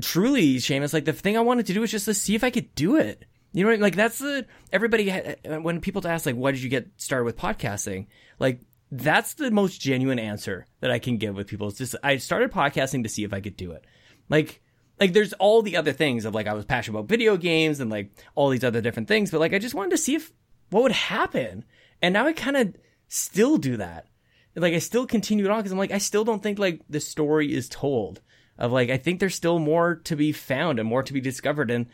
truly, 0.00 0.56
Seamus, 0.56 0.92
like 0.92 1.04
the 1.04 1.12
thing 1.12 1.36
I 1.36 1.40
wanted 1.40 1.66
to 1.66 1.74
do 1.74 1.80
was 1.80 1.90
just 1.90 2.06
to 2.06 2.14
see 2.14 2.34
if 2.34 2.44
I 2.44 2.50
could 2.50 2.74
do 2.74 2.96
it. 2.96 3.24
You 3.52 3.64
know, 3.64 3.70
I 3.70 3.72
mean? 3.74 3.80
like 3.82 3.96
that's 3.96 4.18
the 4.18 4.46
everybody 4.72 5.10
when 5.44 5.80
people 5.80 6.06
ask 6.06 6.24
like, 6.24 6.36
why 6.36 6.52
did 6.52 6.62
you 6.62 6.70
get 6.70 6.88
started 6.96 7.24
with 7.24 7.36
podcasting? 7.36 8.06
Like 8.38 8.60
that's 8.90 9.34
the 9.34 9.50
most 9.50 9.80
genuine 9.80 10.18
answer 10.18 10.66
that 10.80 10.90
I 10.90 10.98
can 10.98 11.18
give 11.18 11.36
with 11.36 11.48
people. 11.48 11.68
It's 11.68 11.78
just 11.78 11.96
I 12.02 12.16
started 12.16 12.50
podcasting 12.50 13.02
to 13.02 13.08
see 13.08 13.24
if 13.24 13.34
I 13.34 13.40
could 13.40 13.56
do 13.56 13.72
it. 13.72 13.84
Like 14.30 14.62
like 14.98 15.12
there's 15.12 15.34
all 15.34 15.62
the 15.62 15.76
other 15.76 15.92
things 15.92 16.24
of 16.24 16.34
like 16.34 16.46
I 16.46 16.54
was 16.54 16.64
passionate 16.64 16.98
about 16.98 17.08
video 17.08 17.36
games 17.36 17.80
and 17.80 17.90
like 17.90 18.12
all 18.34 18.48
these 18.48 18.64
other 18.64 18.80
different 18.80 19.08
things, 19.08 19.30
but 19.30 19.40
like 19.40 19.52
I 19.52 19.58
just 19.58 19.74
wanted 19.74 19.90
to 19.90 19.98
see 19.98 20.14
if 20.14 20.32
what 20.70 20.84
would 20.84 20.92
happen. 20.92 21.64
And 22.00 22.14
now 22.14 22.26
I 22.26 22.32
kind 22.32 22.56
of 22.56 22.74
still 23.08 23.58
do 23.58 23.76
that 23.76 24.06
like 24.54 24.74
I 24.74 24.78
still 24.78 25.06
continued 25.06 25.50
on 25.50 25.58
because 25.58 25.72
I'm 25.72 25.78
like 25.78 25.92
I 25.92 25.98
still 25.98 26.24
don't 26.24 26.42
think 26.42 26.58
like 26.58 26.80
the 26.88 27.00
story 27.00 27.54
is 27.54 27.68
told. 27.68 28.20
Of 28.58 28.70
like 28.70 28.90
I 28.90 28.98
think 28.98 29.18
there's 29.18 29.34
still 29.34 29.58
more 29.58 29.96
to 30.04 30.14
be 30.14 30.32
found 30.32 30.78
and 30.78 30.88
more 30.88 31.02
to 31.02 31.12
be 31.12 31.20
discovered 31.20 31.70
and 31.70 31.86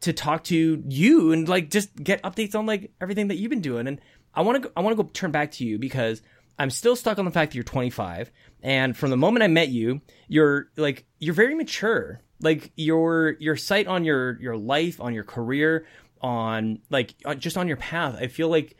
to 0.00 0.12
talk 0.12 0.44
to 0.44 0.82
you 0.86 1.32
and 1.32 1.48
like 1.48 1.70
just 1.70 1.94
get 1.96 2.22
updates 2.22 2.54
on 2.54 2.66
like 2.66 2.92
everything 3.00 3.28
that 3.28 3.36
you've 3.36 3.50
been 3.50 3.60
doing. 3.60 3.86
And 3.86 4.00
I 4.34 4.42
want 4.42 4.62
to 4.62 4.72
I 4.76 4.80
want 4.80 4.96
to 4.96 5.02
go 5.02 5.08
turn 5.12 5.30
back 5.30 5.52
to 5.52 5.64
you 5.64 5.78
because 5.78 6.22
I'm 6.58 6.70
still 6.70 6.96
stuck 6.96 7.18
on 7.18 7.24
the 7.24 7.30
fact 7.30 7.52
that 7.52 7.56
you're 7.56 7.64
25 7.64 8.30
and 8.62 8.94
from 8.94 9.10
the 9.10 9.16
moment 9.16 9.42
I 9.42 9.48
met 9.48 9.68
you 9.68 10.02
you're 10.28 10.70
like 10.76 11.06
you're 11.18 11.34
very 11.34 11.54
mature. 11.54 12.20
Like 12.42 12.72
your 12.76 13.36
your 13.40 13.56
sight 13.56 13.86
on 13.86 14.04
your 14.04 14.40
your 14.40 14.56
life 14.56 15.00
on 15.00 15.14
your 15.14 15.24
career 15.24 15.86
on 16.20 16.80
like 16.90 17.14
uh, 17.24 17.34
just 17.34 17.56
on 17.56 17.68
your 17.68 17.78
path 17.78 18.16
I 18.20 18.26
feel 18.26 18.48
like 18.48 18.76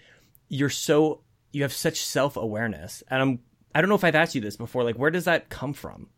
you're 0.48 0.68
so 0.68 1.22
you 1.52 1.62
have 1.62 1.72
such 1.72 2.04
self 2.04 2.36
awareness, 2.36 3.02
and 3.08 3.22
I'm 3.22 3.38
I 3.74 3.80
don't 3.80 3.88
know 3.88 3.96
if 3.96 4.04
I've 4.04 4.14
asked 4.14 4.34
you 4.34 4.40
this 4.40 4.56
before. 4.56 4.84
Like, 4.84 4.96
where 4.96 5.10
does 5.10 5.24
that 5.24 5.48
come 5.48 5.72
from? 5.72 6.08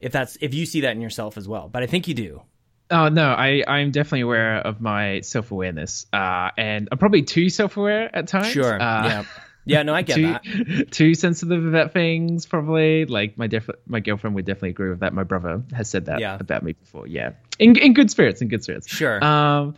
If 0.00 0.12
that's 0.12 0.36
if 0.40 0.54
you 0.54 0.66
see 0.66 0.82
that 0.82 0.92
in 0.92 1.00
yourself 1.00 1.36
as 1.36 1.48
well, 1.48 1.68
but 1.68 1.82
I 1.82 1.86
think 1.86 2.08
you 2.08 2.14
do. 2.14 2.42
Oh 2.90 3.08
no, 3.08 3.28
I 3.32 3.64
I'm 3.66 3.90
definitely 3.90 4.22
aware 4.22 4.58
of 4.58 4.80
my 4.80 5.20
self 5.20 5.50
awareness, 5.50 6.06
uh, 6.12 6.50
and 6.56 6.88
I'm 6.92 6.98
probably 6.98 7.22
too 7.22 7.48
self 7.48 7.76
aware 7.76 8.14
at 8.14 8.28
times. 8.28 8.48
Sure. 8.48 8.74
Uh, 8.80 9.06
yeah. 9.06 9.24
Yeah, 9.66 9.82
no, 9.82 9.94
I 9.94 10.02
get 10.02 10.14
too, 10.16 10.22
that. 10.22 10.86
Too 10.90 11.14
sensitive 11.14 11.64
about 11.66 11.92
things, 11.92 12.44
probably. 12.44 13.06
Like 13.06 13.38
my 13.38 13.46
def- 13.46 13.70
my 13.86 14.00
girlfriend 14.00 14.36
would 14.36 14.44
definitely 14.44 14.70
agree 14.70 14.90
with 14.90 15.00
that. 15.00 15.14
My 15.14 15.22
brother 15.22 15.62
has 15.72 15.88
said 15.88 16.06
that 16.06 16.20
yeah. 16.20 16.36
about 16.38 16.62
me 16.62 16.72
before. 16.72 17.06
Yeah, 17.06 17.30
in 17.58 17.76
in 17.76 17.94
good 17.94 18.10
spirits, 18.10 18.42
in 18.42 18.48
good 18.48 18.62
spirits. 18.62 18.88
Sure. 18.88 19.24
Um, 19.24 19.74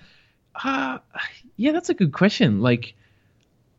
uh, 0.62 0.98
yeah, 1.56 1.72
that's 1.72 1.88
a 1.88 1.94
good 1.94 2.12
question. 2.12 2.60
Like, 2.60 2.94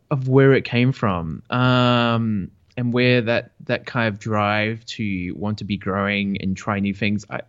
of 0.10 0.28
where 0.28 0.54
it 0.54 0.64
came 0.64 0.92
from 0.92 1.44
um, 1.50 2.52
and 2.76 2.94
where 2.94 3.22
that 3.22 3.52
that 3.66 3.86
kind 3.86 4.08
of 4.08 4.20
drive 4.20 4.86
to 4.86 5.34
want 5.34 5.60
to 5.60 5.64
be 5.64 5.78
growing 5.78 6.42
and 6.42 6.56
try 6.56 6.80
new 6.80 6.94
things. 6.94 7.26
I 7.30 7.42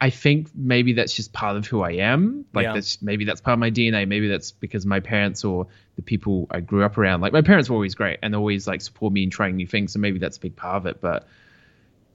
I 0.00 0.10
think 0.10 0.48
maybe 0.54 0.92
that's 0.92 1.14
just 1.14 1.32
part 1.32 1.56
of 1.56 1.66
who 1.66 1.80
I 1.80 1.92
am. 1.92 2.44
Like 2.52 2.64
yeah. 2.64 2.74
that's 2.74 3.00
maybe 3.00 3.24
that's 3.24 3.40
part 3.40 3.54
of 3.54 3.58
my 3.60 3.70
DNA. 3.70 4.06
Maybe 4.06 4.28
that's 4.28 4.52
because 4.52 4.84
my 4.84 5.00
parents 5.00 5.44
or 5.44 5.68
the 5.96 6.02
people 6.02 6.46
I 6.50 6.60
grew 6.60 6.84
up 6.84 6.98
around. 6.98 7.20
Like 7.20 7.32
my 7.32 7.42
parents 7.42 7.70
were 7.70 7.74
always 7.76 7.94
great 7.94 8.18
and 8.22 8.34
always 8.34 8.66
like 8.66 8.82
support 8.82 9.12
me 9.12 9.22
in 9.22 9.30
trying 9.30 9.56
new 9.56 9.66
things. 9.66 9.92
So 9.92 10.00
maybe 10.00 10.18
that's 10.18 10.36
a 10.36 10.40
big 10.40 10.56
part 10.56 10.76
of 10.76 10.86
it. 10.86 11.00
But 11.00 11.26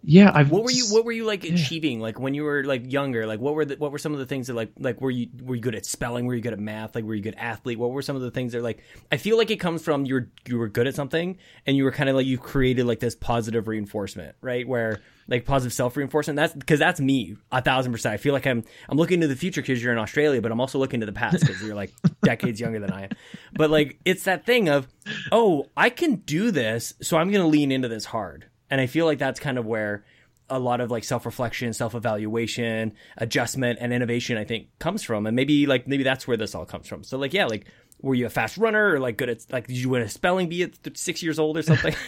yeah, 0.03 0.31
I've 0.33 0.49
what 0.49 0.63
were 0.63 0.71
you 0.71 0.85
what 0.89 1.03
were 1.03 1.11
you 1.11 1.25
like 1.25 1.43
yeah. 1.43 1.53
achieving 1.53 1.99
like 1.99 2.19
when 2.19 2.33
you 2.33 2.43
were 2.43 2.63
like 2.63 2.91
younger? 2.91 3.27
Like 3.27 3.39
what 3.39 3.53
were 3.53 3.65
the, 3.65 3.75
what 3.75 3.91
were 3.91 3.97
some 3.97 4.13
of 4.13 4.19
the 4.19 4.25
things 4.25 4.47
that 4.47 4.53
like 4.53 4.71
like 4.79 5.01
were 5.01 5.11
you 5.11 5.27
were 5.43 5.55
you 5.55 5.61
good 5.61 5.75
at 5.75 5.85
spelling? 5.85 6.25
Were 6.25 6.35
you 6.35 6.41
good 6.41 6.53
at 6.53 6.59
math? 6.59 6.95
Like 6.95 7.03
were 7.03 7.15
you 7.15 7.21
good 7.21 7.35
athlete? 7.37 7.77
What 7.77 7.91
were 7.91 8.01
some 8.01 8.15
of 8.15 8.21
the 8.21 8.31
things 8.31 8.53
that 8.53 8.63
like 8.63 8.81
I 9.11 9.17
feel 9.17 9.37
like 9.37 9.51
it 9.51 9.57
comes 9.57 9.83
from 9.83 10.05
you 10.05 10.13
were 10.15 10.29
you 10.47 10.57
were 10.57 10.69
good 10.69 10.87
at 10.87 10.95
something 10.95 11.37
and 11.65 11.75
you 11.75 11.83
were 11.83 11.91
kind 11.91 12.09
of 12.09 12.15
like 12.15 12.25
you 12.25 12.37
created 12.37 12.85
like 12.85 12.99
this 12.99 13.15
positive 13.15 13.67
reinforcement, 13.67 14.35
right? 14.41 14.65
Where 14.65 15.01
like 15.27 15.45
positive 15.45 15.73
self 15.73 15.97
reinforcement. 15.97 16.37
That's 16.37 16.53
because 16.53 16.79
that's 16.79 17.01
me 17.01 17.35
a 17.51 17.61
thousand 17.61 17.91
percent. 17.91 18.13
I 18.13 18.17
feel 18.17 18.33
like 18.33 18.47
I'm 18.47 18.63
I'm 18.87 18.97
looking 18.97 19.19
to 19.21 19.27
the 19.27 19.35
future 19.35 19.61
because 19.61 19.83
you're 19.83 19.91
in 19.91 19.99
Australia, 19.99 20.41
but 20.41 20.51
I'm 20.51 20.61
also 20.61 20.79
looking 20.79 21.01
to 21.01 21.05
the 21.05 21.13
past 21.13 21.41
because 21.41 21.61
you're 21.61 21.75
like 21.75 21.91
decades 22.23 22.59
younger 22.61 22.79
than 22.79 22.91
I 22.91 23.03
am. 23.03 23.09
But 23.53 23.69
like 23.69 23.99
it's 24.05 24.23
that 24.23 24.45
thing 24.45 24.69
of 24.69 24.87
oh 25.31 25.67
I 25.75 25.89
can 25.89 26.15
do 26.15 26.51
this, 26.51 26.93
so 27.01 27.17
I'm 27.17 27.31
gonna 27.31 27.47
lean 27.47 27.71
into 27.71 27.89
this 27.89 28.05
hard 28.05 28.48
and 28.69 28.79
I 28.81 28.87
feel 28.87 29.05
like 29.05 29.19
that's 29.19 29.39
kind 29.39 29.57
of 29.57 29.65
where 29.65 30.03
a 30.49 30.59
lot 30.59 30.81
of 30.81 30.89
like 30.89 31.03
self-reflection, 31.03 31.73
self-evaluation, 31.73 32.93
adjustment 33.17 33.79
and 33.81 33.93
innovation 33.93 34.37
I 34.37 34.45
think 34.45 34.67
comes 34.79 35.03
from. 35.03 35.27
And 35.27 35.35
maybe 35.35 35.67
like 35.67 35.87
maybe 35.87 36.03
that's 36.03 36.27
where 36.27 36.37
this 36.37 36.55
all 36.55 36.65
comes 36.65 36.87
from. 36.87 37.03
So 37.03 37.17
like 37.17 37.33
yeah, 37.33 37.45
like 37.45 37.65
were 38.01 38.15
you 38.15 38.25
a 38.25 38.29
fast 38.29 38.57
runner 38.57 38.93
or 38.93 38.99
like 38.99 39.17
good 39.17 39.29
at 39.29 39.45
like 39.51 39.67
did 39.67 39.77
you 39.77 39.89
win 39.89 40.01
a 40.01 40.09
spelling 40.09 40.49
bee 40.49 40.63
at 40.63 40.97
6 40.97 41.23
years 41.23 41.39
old 41.39 41.57
or 41.57 41.61
something? 41.61 41.95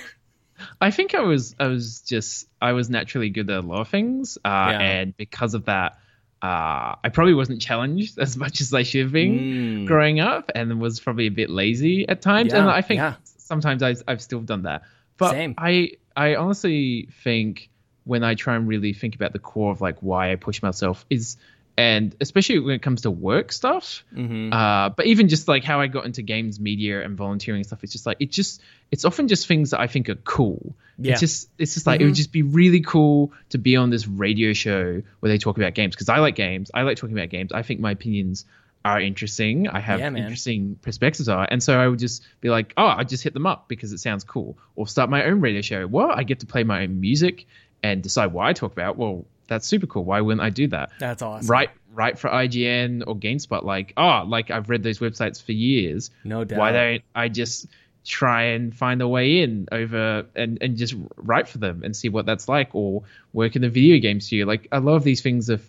I 0.80 0.92
think 0.92 1.16
I 1.16 1.22
was 1.22 1.56
I 1.60 1.68
was 1.68 2.02
just 2.02 2.48
I 2.62 2.74
was 2.74 2.90
naturally 2.90 3.30
good 3.30 3.50
at 3.50 3.64
a 3.64 3.68
lot 3.68 3.82
of 3.82 3.90
things, 3.90 4.38
uh, 4.46 4.50
yeah. 4.50 4.80
and 4.80 5.18
because 5.18 5.56
of 5.56 5.66
that, 5.66 5.94
uh, 6.42 6.96
I 7.04 7.10
probably 7.12 7.34
wasn't 7.34 7.62
challenged 7.62 8.20
as 8.20 8.38
much 8.38 8.62
as 8.62 8.74
I 8.74 8.84
should 8.84 9.02
have 9.02 9.12
been 9.12 9.40
mm. 9.40 9.88
growing 9.88 10.20
up, 10.20 10.52
and 10.54 10.80
was 10.80 11.00
probably 11.00 11.28
a 11.28 11.32
bit 11.32 11.50
lazy 11.50 12.08
at 12.08 12.22
times. 12.22 12.54
Yeah, 12.54 12.60
and 12.60 12.70
I 12.70 12.82
think 12.82 13.00
yeah. 13.00 13.16
sometimes 13.24 13.82
I've, 13.82 14.04
I've 14.08 14.22
still 14.22 14.42
done 14.42 14.64
that. 14.64 14.84
But 15.18 15.32
Same. 15.32 15.56
I 15.58 15.92
I 16.16 16.36
honestly 16.36 17.10
think 17.24 17.70
when 18.04 18.24
I 18.24 18.36
try 18.36 18.56
and 18.56 18.68
really 18.68 18.94
think 18.94 19.16
about 19.16 19.34
the 19.34 19.40
core 19.40 19.72
of 19.72 19.82
like 19.82 20.00
why 20.00 20.32
I 20.32 20.36
push 20.36 20.62
myself 20.62 21.06
is 21.10 21.38
and 21.78 22.16
especially 22.20 22.60
when 22.60 22.76
it 22.76 22.82
comes 22.82 23.02
to 23.02 23.12
work 23.12 23.52
stuff 23.52 24.04
mm-hmm. 24.14 24.52
uh, 24.52 24.90
but 24.90 25.06
even 25.06 25.28
just 25.28 25.48
like 25.48 25.64
how 25.64 25.80
i 25.80 25.88
got 25.88 26.06
into 26.06 26.22
games 26.22 26.60
media 26.60 27.02
and 27.04 27.18
volunteering 27.18 27.64
stuff 27.64 27.84
it's 27.84 27.92
just 27.92 28.06
like 28.06 28.18
it 28.20 28.30
just 28.30 28.62
it's 28.92 29.06
often 29.06 29.28
just 29.28 29.48
things 29.48 29.72
that 29.72 29.80
i 29.80 29.88
think 29.88 30.10
are 30.10 30.16
cool 30.16 30.76
yeah. 30.98 31.14
it's 31.14 31.22
just 31.22 31.50
it's 31.58 31.74
just 31.74 31.88
like 31.88 31.96
mm-hmm. 31.96 32.04
it 32.04 32.06
would 32.06 32.14
mm-hmm. 32.14 32.18
just 32.18 32.32
be 32.32 32.44
really 32.44 32.82
cool 32.82 33.32
to 33.50 33.58
be 33.58 33.78
on 33.78 33.90
this 33.90 34.08
radio 34.08 34.54
show 34.54 35.02
where 35.22 35.32
they 35.32 35.38
talk 35.38 35.58
about 35.58 35.74
games 35.74 35.96
because 35.96 36.10
i 36.10 36.18
like 36.18 36.36
games 36.36 36.70
i 36.74 36.82
like 36.82 36.98
talking 36.98 37.18
about 37.18 37.30
games 37.30 37.52
i 37.54 37.62
think 37.62 37.80
my 37.80 37.92
opinions 37.92 38.46
are 38.84 39.00
interesting. 39.00 39.68
I 39.68 39.80
have 39.80 40.00
yeah, 40.00 40.08
interesting 40.08 40.78
perspectives 40.82 41.30
are, 41.30 41.48
and 41.50 41.62
so 41.62 41.80
I 41.80 41.88
would 41.88 42.00
just 42.00 42.24
be 42.40 42.50
like, 42.50 42.74
oh, 42.78 42.86
I 42.86 43.04
just 43.04 43.24
hit 43.24 43.34
them 43.34 43.46
up 43.46 43.68
because 43.68 43.94
it 43.94 44.00
sounds 44.00 44.24
cool, 44.24 44.58
or 44.76 44.88
start 44.88 45.10
my 45.10 45.26
own 45.26 45.42
radio 45.42 45.62
show. 45.62 45.86
Well, 45.88 46.12
I 46.12 46.24
get 46.24 46.40
to 46.40 46.46
play 46.46 46.64
my 46.64 46.84
own 46.84 47.00
music 47.00 47.46
and 47.84 48.02
decide 48.02 48.28
what 48.28 48.46
I 48.46 48.54
talk 48.54 48.72
about. 48.72 48.98
Well, 48.98 49.26
that's 49.48 49.68
super 49.68 49.88
cool. 49.88 50.06
Why 50.06 50.22
wouldn't 50.22 50.42
I 50.42 50.50
do 50.50 50.68
that? 50.68 50.92
That's 51.00 51.22
awesome. 51.22 51.48
Right, 51.48 51.70
right 51.94 52.18
for 52.18 52.30
IGN 52.30 53.04
or 53.06 53.16
GameSpot. 53.16 53.64
Like, 53.64 53.94
oh, 53.98 54.24
like 54.26 54.50
I've 54.50 54.70
read 54.70 54.82
those 54.82 55.00
websites 55.00 55.44
for 55.44 55.52
years. 55.52 56.10
No 56.24 56.44
doubt. 56.44 56.60
Why 56.60 56.72
don't 56.72 57.04
I 57.14 57.28
just 57.28 57.68
try 58.06 58.44
and 58.44 58.76
find 58.76 59.02
a 59.02 59.08
way 59.08 59.42
in 59.42 59.68
over 59.72 60.26
and, 60.36 60.58
and 60.62 60.78
just 60.78 60.96
write 61.18 61.48
for 61.48 61.58
them 61.58 61.84
and 61.84 61.96
see 61.96 62.10
what 62.10 62.26
that's 62.26 62.48
like, 62.48 62.74
or 62.74 63.04
work 63.34 63.56
in 63.56 63.62
the 63.62 63.70
video 63.70 64.00
game 64.00 64.22
studio. 64.22 64.46
Like, 64.46 64.68
a 64.72 64.80
lot 64.80 64.96
of 64.96 65.04
these 65.04 65.22
things 65.22 65.50
are, 65.50 65.60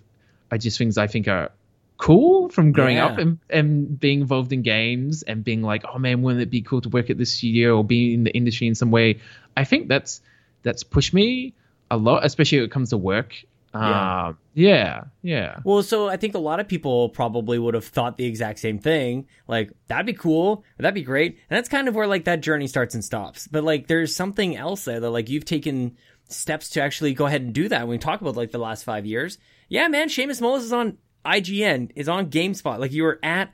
are 0.50 0.58
just 0.58 0.78
things 0.78 0.96
I 0.96 1.08
think 1.08 1.28
are 1.28 1.50
cool 2.02 2.48
from 2.48 2.72
growing 2.72 2.96
yeah. 2.96 3.06
up 3.06 3.18
and, 3.18 3.38
and 3.48 4.00
being 4.00 4.22
involved 4.22 4.52
in 4.52 4.60
games 4.60 5.22
and 5.22 5.44
being 5.44 5.62
like, 5.62 5.84
oh 5.84 5.98
man, 5.98 6.20
wouldn't 6.20 6.42
it 6.42 6.50
be 6.50 6.60
cool 6.60 6.80
to 6.80 6.88
work 6.88 7.10
at 7.10 7.16
this 7.16 7.32
studio 7.32 7.76
or 7.76 7.84
be 7.84 8.12
in 8.12 8.24
the 8.24 8.32
industry 8.32 8.66
in 8.66 8.74
some 8.74 8.90
way? 8.90 9.20
I 9.56 9.62
think 9.62 9.86
that's 9.86 10.20
that's 10.64 10.82
pushed 10.82 11.14
me 11.14 11.54
a 11.92 11.96
lot, 11.96 12.24
especially 12.24 12.58
when 12.58 12.64
it 12.64 12.72
comes 12.72 12.90
to 12.90 12.96
work. 12.96 13.36
Yeah. 13.72 13.80
Uh, 13.80 14.32
yeah, 14.52 15.04
yeah. 15.22 15.60
Well, 15.64 15.84
so 15.84 16.08
I 16.08 16.16
think 16.16 16.34
a 16.34 16.40
lot 16.40 16.58
of 16.58 16.66
people 16.66 17.08
probably 17.08 17.58
would 17.58 17.74
have 17.74 17.86
thought 17.86 18.16
the 18.16 18.26
exact 18.26 18.58
same 18.58 18.80
thing. 18.80 19.28
Like, 19.46 19.70
that'd 19.86 20.04
be 20.04 20.12
cool. 20.12 20.64
That'd 20.78 20.94
be 20.94 21.04
great. 21.04 21.38
And 21.48 21.56
that's 21.56 21.68
kind 21.68 21.86
of 21.86 21.94
where 21.94 22.08
like 22.08 22.24
that 22.24 22.40
journey 22.40 22.66
starts 22.66 22.94
and 22.94 23.04
stops. 23.04 23.46
But 23.46 23.62
like, 23.62 23.86
there's 23.86 24.14
something 24.14 24.56
else 24.56 24.84
there 24.84 24.98
that 24.98 25.10
like 25.10 25.30
you've 25.30 25.44
taken 25.44 25.96
steps 26.28 26.68
to 26.70 26.82
actually 26.82 27.14
go 27.14 27.26
ahead 27.26 27.42
and 27.42 27.54
do 27.54 27.68
that. 27.68 27.82
When 27.82 27.90
we 27.90 27.98
talk 27.98 28.20
about 28.20 28.36
like 28.36 28.50
the 28.50 28.58
last 28.58 28.82
five 28.82 29.06
years, 29.06 29.38
yeah, 29.68 29.86
man, 29.86 30.08
Seamus 30.08 30.40
Mullis 30.42 30.64
is 30.64 30.72
on 30.72 30.98
IGN 31.24 31.92
is 31.94 32.08
on 32.08 32.30
GameSpot. 32.30 32.78
Like 32.78 32.92
you 32.92 33.04
were 33.04 33.18
at, 33.22 33.52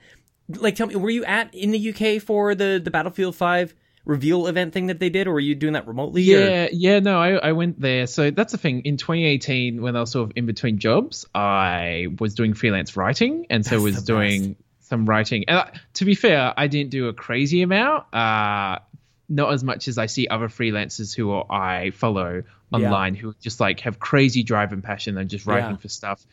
like 0.49 0.77
tell 0.77 0.87
me, 0.87 0.97
were 0.97 1.11
you 1.11 1.25
at 1.25 1.55
in 1.55 1.71
the 1.71 1.91
UK 1.91 2.23
for 2.23 2.55
the 2.55 2.81
the 2.83 2.91
Battlefield 2.91 3.37
Five 3.37 3.75
reveal 4.05 4.47
event 4.47 4.73
thing 4.73 4.87
that 4.87 4.99
they 4.99 5.11
did, 5.11 5.29
or 5.29 5.35
were 5.35 5.41
you 5.41 5.55
doing 5.55 5.75
that 5.75 5.87
remotely? 5.87 6.23
Yeah, 6.23 6.65
or? 6.65 6.69
yeah, 6.73 6.99
no, 6.99 7.21
I, 7.21 7.33
I 7.35 7.53
went 7.53 7.81
there. 7.81 8.07
So 8.07 8.31
that's 8.31 8.53
the 8.53 8.59
thing. 8.59 8.83
In 8.83 8.97
2018, 8.97 9.83
when 9.83 9.95
I 9.95 10.01
was 10.01 10.13
sort 10.13 10.31
of 10.31 10.37
in 10.37 10.47
between 10.47 10.79
jobs, 10.79 11.27
I 11.35 12.09
was 12.19 12.35
doing 12.35 12.55
freelance 12.55 12.97
writing, 12.97 13.47
and 13.51 13.65
so 13.65 13.73
that's 13.73 13.83
was 13.97 14.05
doing 14.05 14.57
some 14.81 15.07
writing. 15.07 15.45
And 15.47 15.59
uh, 15.59 15.67
to 15.95 16.05
be 16.05 16.15
fair, 16.15 16.53
I 16.57 16.67
didn't 16.67 16.91
do 16.91 17.09
a 17.09 17.13
crazy 17.13 17.63
amount. 17.63 18.13
Uh, 18.13 18.79
not 19.29 19.53
as 19.53 19.63
much 19.63 19.89
as 19.89 19.99
I 19.99 20.07
see 20.07 20.27
other 20.27 20.49
freelancers 20.49 21.15
who 21.15 21.35
I 21.51 21.91
follow 21.91 22.45
online 22.73 23.15
yeah. 23.15 23.21
who 23.21 23.35
just 23.41 23.61
like 23.61 23.81
have 23.81 23.99
crazy 23.99 24.43
drive 24.43 24.73
and 24.73 24.83
passion 24.83 25.17
and 25.19 25.29
just 25.29 25.47
writing 25.47 25.73
yeah. 25.73 25.77
for 25.77 25.89
stuff 25.89 26.25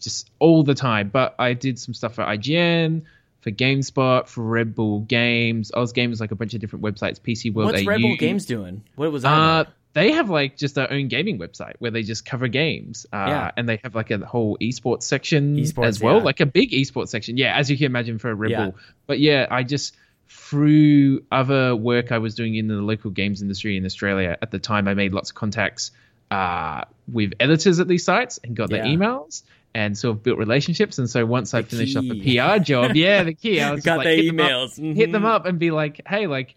just 0.00 0.30
all 0.38 0.62
the 0.62 0.74
time. 0.74 1.08
But 1.08 1.34
I 1.38 1.54
did 1.54 1.78
some 1.78 1.94
stuff 1.94 2.14
for 2.14 2.24
IGN, 2.24 3.02
for 3.40 3.50
GameSpot, 3.50 4.26
for 4.26 4.42
Red 4.42 4.74
Bull 4.74 5.00
Games. 5.00 5.70
Oz 5.72 5.92
Games, 5.92 6.20
like 6.20 6.32
a 6.32 6.34
bunch 6.34 6.54
of 6.54 6.60
different 6.60 6.84
websites. 6.84 7.20
PC 7.20 7.52
World. 7.52 7.72
What's 7.72 7.82
AU. 7.82 7.86
Red 7.86 8.00
Bull 8.00 8.16
Games 8.16 8.46
doing? 8.46 8.82
What 8.96 9.12
was 9.12 9.22
that? 9.22 9.28
Uh, 9.32 9.64
they 9.92 10.12
have 10.12 10.30
like 10.30 10.56
just 10.56 10.76
their 10.76 10.90
own 10.92 11.08
gaming 11.08 11.38
website 11.38 11.74
where 11.78 11.90
they 11.90 12.02
just 12.02 12.24
cover 12.24 12.48
games. 12.48 13.06
Uh, 13.12 13.24
yeah. 13.28 13.50
And 13.56 13.68
they 13.68 13.80
have 13.82 13.94
like 13.94 14.10
a 14.10 14.18
whole 14.18 14.56
esports 14.58 15.02
section 15.02 15.56
esports, 15.56 15.86
as 15.86 16.00
well, 16.00 16.18
yeah. 16.18 16.22
like 16.22 16.40
a 16.40 16.46
big 16.46 16.70
esports 16.70 17.08
section. 17.08 17.36
Yeah, 17.36 17.56
as 17.56 17.70
you 17.70 17.76
can 17.76 17.86
imagine 17.86 18.18
for 18.18 18.30
a 18.30 18.34
Red 18.34 18.50
yeah. 18.50 18.64
Bull. 18.64 18.74
But 19.06 19.18
yeah, 19.18 19.46
I 19.50 19.64
just 19.64 19.96
through 20.28 21.24
other 21.32 21.74
work 21.74 22.12
I 22.12 22.18
was 22.18 22.36
doing 22.36 22.54
in 22.54 22.68
the 22.68 22.74
local 22.74 23.10
games 23.10 23.42
industry 23.42 23.76
in 23.76 23.84
Australia 23.84 24.38
at 24.40 24.52
the 24.52 24.60
time, 24.60 24.86
I 24.86 24.94
made 24.94 25.12
lots 25.12 25.30
of 25.30 25.34
contacts 25.34 25.90
uh, 26.30 26.84
with 27.12 27.32
editors 27.40 27.80
at 27.80 27.88
these 27.88 28.04
sites 28.04 28.38
and 28.44 28.54
got 28.54 28.70
their 28.70 28.84
emails 28.84 29.42
and 29.74 29.96
sort 29.96 30.16
of 30.16 30.22
built 30.22 30.38
relationships. 30.38 30.98
And 30.98 31.08
so 31.08 31.24
once 31.26 31.52
the 31.52 31.58
I 31.58 31.62
finished 31.62 31.98
key. 31.98 32.38
up 32.38 32.54
a 32.54 32.58
PR 32.58 32.62
job, 32.62 32.96
yeah, 32.96 33.22
the 33.22 33.34
key, 33.34 33.60
I 33.60 33.70
was 33.74 33.84
got 33.84 33.98
like, 33.98 34.04
their 34.04 34.16
hit 34.16 34.34
emails, 34.34 34.76
them 34.76 34.84
up, 34.84 34.90
mm-hmm. 34.90 34.92
hit 34.92 35.12
them 35.12 35.24
up, 35.24 35.46
and 35.46 35.58
be 35.58 35.70
like, 35.70 36.02
hey, 36.06 36.26
like. 36.26 36.56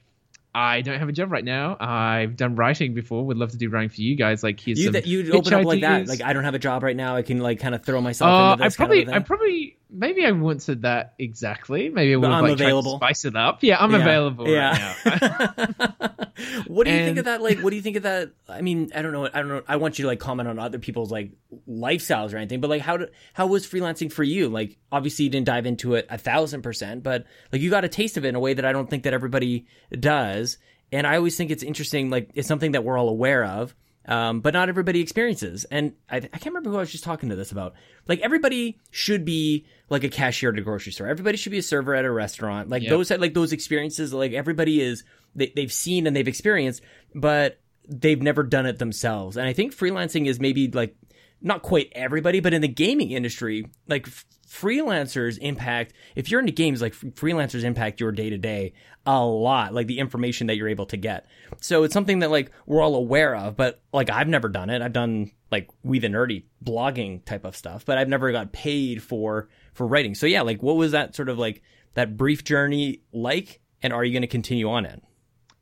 I 0.56 0.82
don't 0.82 1.00
have 1.00 1.10
a 1.10 1.12
job 1.12 1.32
right 1.32 1.44
now. 1.44 1.76
I've 1.80 2.38
done 2.38 2.56
writing 2.56 2.94
before. 2.94 3.26
Would 3.26 3.38
love 3.38 3.50
to 3.54 3.58
do 3.58 3.72
writing 3.72 3.90
for 3.90 4.02
you 4.02 4.16
guys. 4.16 4.44
Like 4.44 4.60
here's 4.60 4.78
you, 4.78 4.94
some 4.94 5.02
you 5.04 5.34
open 5.34 5.52
up 5.52 5.66
like 5.66 5.82
that. 5.82 6.08
Like 6.08 6.22
I 6.22 6.32
don't 6.32 6.44
have 6.44 6.54
a 6.54 6.60
job 6.60 6.84
right 6.84 6.96
now. 6.96 7.16
I 7.16 7.24
can 7.24 7.40
like 7.40 7.60
kind 7.60 7.74
of 7.74 7.84
throw 7.84 8.00
myself. 8.02 8.30
Uh, 8.30 8.52
into 8.52 8.64
this 8.66 8.76
I 8.76 8.78
probably, 8.78 9.10
I 9.12 9.18
probably 9.18 9.78
maybe 9.94 10.26
I 10.26 10.32
wouldn't 10.32 10.64
said 10.64 10.82
that 10.82 11.14
exactly. 11.20 11.90
Maybe 11.90 12.14
I 12.14 12.18
would 12.18 12.30
have 12.30 12.44
like 12.44 12.54
available. 12.54 12.98
tried 12.98 13.10
to 13.10 13.16
spice 13.16 13.26
it 13.26 13.36
up. 13.36 13.60
Yeah, 13.62 13.78
I'm 13.80 13.92
yeah. 13.92 13.98
available 13.98 14.50
yeah. 14.50 14.96
right 15.06 15.94
what 16.68 16.86
do 16.86 16.92
you 16.92 16.98
and... 16.98 17.06
think 17.06 17.18
of 17.20 17.26
that? 17.26 17.42
Like, 17.42 17.60
what 17.60 17.70
do 17.70 17.76
you 17.76 17.82
think 17.82 17.98
of 17.98 18.04
that? 18.04 18.32
I 18.50 18.62
mean, 18.62 18.92
I 18.96 19.02
don't 19.02 19.12
know. 19.12 19.28
I 19.28 19.40
don't 19.40 19.48
know. 19.48 19.62
I 19.68 19.78
want 19.78 20.00
you 20.00 20.04
to 20.04 20.08
like 20.08 20.20
comment 20.20 20.50
on 20.50 20.60
other 20.60 20.80
people's 20.80 21.12
like 21.12 21.32
lifestyles 21.70 22.34
or 22.34 22.38
anything, 22.38 22.60
but 22.60 22.70
like, 22.70 22.82
how 22.82 22.98
did 22.98 23.12
how 23.34 23.48
was 23.48 23.68
freelancing 23.68 24.12
for 24.12 24.24
you? 24.24 24.50
Like, 24.50 24.78
obviously 24.92 25.26
you 25.26 25.32
didn't 25.32 25.48
dive 25.48 25.66
into 25.66 25.96
it 25.96 26.08
a 26.10 26.18
thousand 26.18 26.64
percent, 26.64 27.04
but 27.04 27.26
like 27.52 27.62
you 27.62 27.70
got 27.70 27.86
a 27.86 27.90
taste 27.90 28.18
of 28.18 28.26
it 28.26 28.30
in 28.30 28.36
a 28.36 28.40
way 28.40 28.54
that 28.54 28.66
I 28.66 28.72
don't 28.72 28.90
think 28.90 29.04
that 29.04 29.14
everybody 29.14 29.68
does. 29.92 30.58
And 30.92 31.08
I 31.08 31.18
always 31.18 31.36
think 31.36 31.50
it's 31.50 31.64
interesting. 31.64 32.10
Like, 32.10 32.30
it's 32.36 32.48
something 32.48 32.74
that 32.74 32.84
we're 32.84 33.00
all 33.00 33.10
aware 33.10 33.44
of 33.44 33.76
um, 34.06 34.42
but 34.42 34.54
not 34.54 34.70
everybody 34.70 35.00
experiences. 35.00 35.66
And 35.72 35.94
I, 36.10 36.18
I, 36.18 36.20
can't 36.20 36.48
remember 36.48 36.70
who 36.70 36.78
I 36.78 36.82
was 36.82 36.92
just 36.92 37.04
talking 37.04 37.30
to 37.30 37.36
this 37.36 37.52
about. 37.52 37.74
Like 38.08 38.20
everybody 38.20 38.80
should 38.92 39.24
be 39.24 39.66
like 39.90 40.04
a 40.04 40.10
cashier 40.10 40.52
at 40.52 40.58
a 40.58 40.62
grocery 40.62 40.92
store. 40.92 41.08
Everybody 41.08 41.38
should 41.38 41.52
be 41.52 41.58
a 41.58 41.64
server 41.64 41.96
at 41.96 42.04
a 42.04 42.12
restaurant. 42.12 42.70
Like 42.70 42.84
yep. 42.84 42.90
those 42.90 43.12
like 43.12 43.34
those 43.34 43.54
experiences. 43.54 44.14
Like 44.14 44.34
everybody 44.34 44.82
is 44.82 45.04
they, 45.36 45.54
they've 45.56 45.72
seen 45.72 46.06
and 46.06 46.16
they've 46.16 46.28
experienced, 46.28 46.82
but 47.16 47.60
they've 47.88 48.22
never 48.22 48.44
done 48.44 48.66
it 48.66 48.80
themselves. 48.80 49.38
And 49.38 49.48
I 49.48 49.54
think 49.54 49.76
freelancing 49.76 50.28
is 50.28 50.40
maybe 50.40 50.70
like 50.70 50.96
not 51.42 51.62
quite 51.62 51.92
everybody, 51.94 52.40
but 52.40 52.54
in 52.54 52.62
the 52.62 52.68
gaming 52.68 53.12
industry, 53.12 53.70
like 53.88 54.08
freelancers 54.54 55.40
impact 55.40 55.94
if 56.16 56.30
you're 56.30 56.40
into 56.40 56.52
games 56.52 56.80
like 56.80 56.94
freelancers 56.94 57.64
impact 57.64 58.00
your 58.00 58.12
day 58.12 58.30
to 58.30 58.38
day 58.38 58.72
a 59.08 59.26
lot 59.26 59.74
like 59.74 59.88
the 59.88 59.98
information 59.98 60.46
that 60.46 60.56
you're 60.56 60.68
able 60.68 60.86
to 60.86 60.96
get 60.96 61.26
so 61.60 61.84
it's 61.84 61.94
something 61.94 62.20
that 62.20 62.30
like 62.30 62.52
we're 62.68 62.82
all 62.82 62.94
aware 62.94 63.36
of 63.36 63.58
but 63.58 63.82
like 63.92 64.12
i've 64.12 64.28
never 64.28 64.48
done 64.48 64.70
it 64.70 64.82
i've 64.82 64.94
done 64.94 65.32
like 65.52 65.70
we 65.84 65.98
the 65.98 66.08
nerdy 66.08 66.44
blogging 66.64 67.24
type 67.26 67.46
of 67.46 67.56
stuff 67.56 67.84
but 67.84 67.98
i've 67.98 68.08
never 68.08 68.32
got 68.32 68.52
paid 68.52 69.02
for 69.02 69.50
for 69.74 69.88
writing 69.88 70.14
so 70.14 70.28
yeah 70.28 70.42
like 70.42 70.62
what 70.62 70.76
was 70.76 70.92
that 70.92 71.16
sort 71.16 71.30
of 71.30 71.40
like 71.40 71.64
that 71.96 72.16
brief 72.16 72.44
journey 72.44 73.02
like 73.12 73.60
and 73.82 73.92
are 73.92 74.04
you 74.04 74.12
going 74.12 74.22
to 74.22 74.28
continue 74.28 74.70
on 74.70 74.86
it 74.86 75.02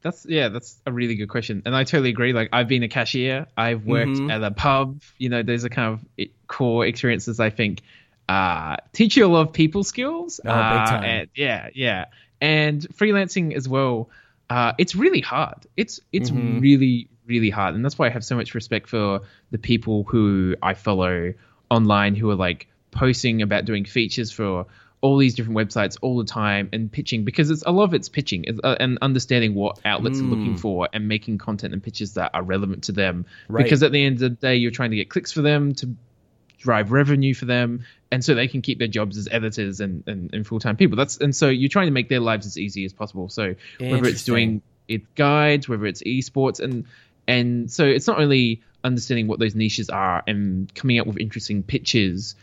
that's 0.03 0.25
yeah, 0.27 0.49
that's 0.49 0.81
a 0.87 0.91
really 0.91 1.13
good 1.13 1.29
question, 1.29 1.61
and 1.63 1.75
I 1.75 1.83
totally 1.83 2.09
agree. 2.09 2.33
Like 2.33 2.49
I've 2.51 2.67
been 2.67 2.81
a 2.81 2.87
cashier, 2.87 3.45
I've 3.55 3.85
worked 3.85 4.13
mm-hmm. 4.13 4.31
at 4.31 4.43
a 4.43 4.49
pub. 4.49 4.99
You 5.19 5.29
know, 5.29 5.43
those 5.43 5.63
are 5.63 5.69
kind 5.69 5.93
of 5.93 6.27
core 6.47 6.87
experiences 6.87 7.39
I 7.39 7.51
think 7.51 7.83
uh, 8.31 8.77
teach 8.93 9.17
you 9.17 9.25
a 9.25 9.27
lot 9.27 9.41
of 9.41 9.53
people 9.53 9.83
skills. 9.83 10.39
Oh, 10.45 10.49
uh, 10.49 11.01
and, 11.03 11.29
yeah, 11.35 11.69
yeah, 11.73 12.05
and 12.39 12.81
freelancing 12.95 13.53
as 13.55 13.67
well. 13.67 14.09
Uh, 14.49 14.73
it's 14.77 14.95
really 14.95 15.21
hard. 15.21 15.67
It's 15.75 15.99
it's 16.13 16.31
mm-hmm. 16.31 16.59
really 16.59 17.09
really 17.25 17.49
hard, 17.49 17.75
and 17.75 17.83
that's 17.83 17.97
why 17.97 18.07
I 18.07 18.09
have 18.09 18.23
so 18.23 18.35
much 18.35 18.55
respect 18.55 18.87
for 18.87 19.21
the 19.51 19.57
people 19.57 20.03
who 20.03 20.55
I 20.61 20.75
follow 20.75 21.33
online 21.69 22.15
who 22.15 22.29
are 22.29 22.35
like 22.35 22.67
posting 22.91 23.41
about 23.41 23.65
doing 23.65 23.83
features 23.85 24.31
for 24.31 24.65
all 25.01 25.17
these 25.17 25.33
different 25.33 25.57
websites 25.57 25.97
all 26.01 26.17
the 26.17 26.25
time 26.25 26.69
and 26.71 26.91
pitching 26.91 27.25
because 27.25 27.49
it's 27.49 27.63
a 27.65 27.71
lot 27.71 27.85
of 27.85 27.93
it's 27.93 28.07
pitching 28.07 28.45
uh, 28.63 28.75
and 28.79 28.99
understanding 29.01 29.55
what 29.55 29.79
outlets 29.83 30.19
mm. 30.19 30.21
are 30.21 30.35
looking 30.35 30.55
mm. 30.55 30.59
for 30.59 30.87
and 30.93 31.07
making 31.07 31.39
content 31.39 31.73
and 31.73 31.81
pitches 31.81 32.13
that 32.13 32.29
are 32.35 32.43
relevant 32.43 32.83
to 32.83 32.91
them. 32.91 33.25
Right. 33.49 33.63
Because 33.63 33.81
at 33.81 33.91
the 33.91 34.05
end 34.05 34.15
of 34.15 34.19
the 34.19 34.29
day, 34.29 34.57
you're 34.57 34.71
trying 34.71 34.91
to 34.91 34.97
get 34.97 35.09
clicks 35.09 35.31
for 35.31 35.41
them 35.41 35.73
to 35.75 35.95
drive 36.61 36.91
revenue 36.91 37.33
for 37.33 37.45
them 37.45 37.83
and 38.11 38.23
so 38.23 38.35
they 38.35 38.47
can 38.47 38.61
keep 38.61 38.79
their 38.79 38.87
jobs 38.87 39.17
as 39.17 39.27
editors 39.31 39.79
and, 39.79 40.03
and, 40.07 40.33
and 40.33 40.45
full-time 40.45 40.77
people 40.77 40.95
that's 40.95 41.17
and 41.17 41.35
so 41.35 41.49
you're 41.49 41.69
trying 41.69 41.87
to 41.87 41.91
make 41.91 42.09
their 42.09 42.19
lives 42.19 42.45
as 42.45 42.57
easy 42.57 42.85
as 42.85 42.93
possible 42.93 43.29
so 43.29 43.55
whether 43.79 44.05
it's 44.05 44.23
doing 44.23 44.61
it 44.87 45.15
guides 45.15 45.67
whether 45.67 45.85
it's 45.85 46.03
esports 46.03 46.59
and 46.59 46.85
and 47.27 47.71
so 47.71 47.85
it's 47.85 48.07
not 48.07 48.19
only 48.19 48.61
understanding 48.83 49.27
what 49.27 49.39
those 49.39 49.55
niches 49.55 49.89
are 49.89 50.23
and 50.27 50.73
coming 50.75 50.99
up 50.99 51.07
with 51.07 51.17
interesting 51.17 51.63
pitches 51.63 52.35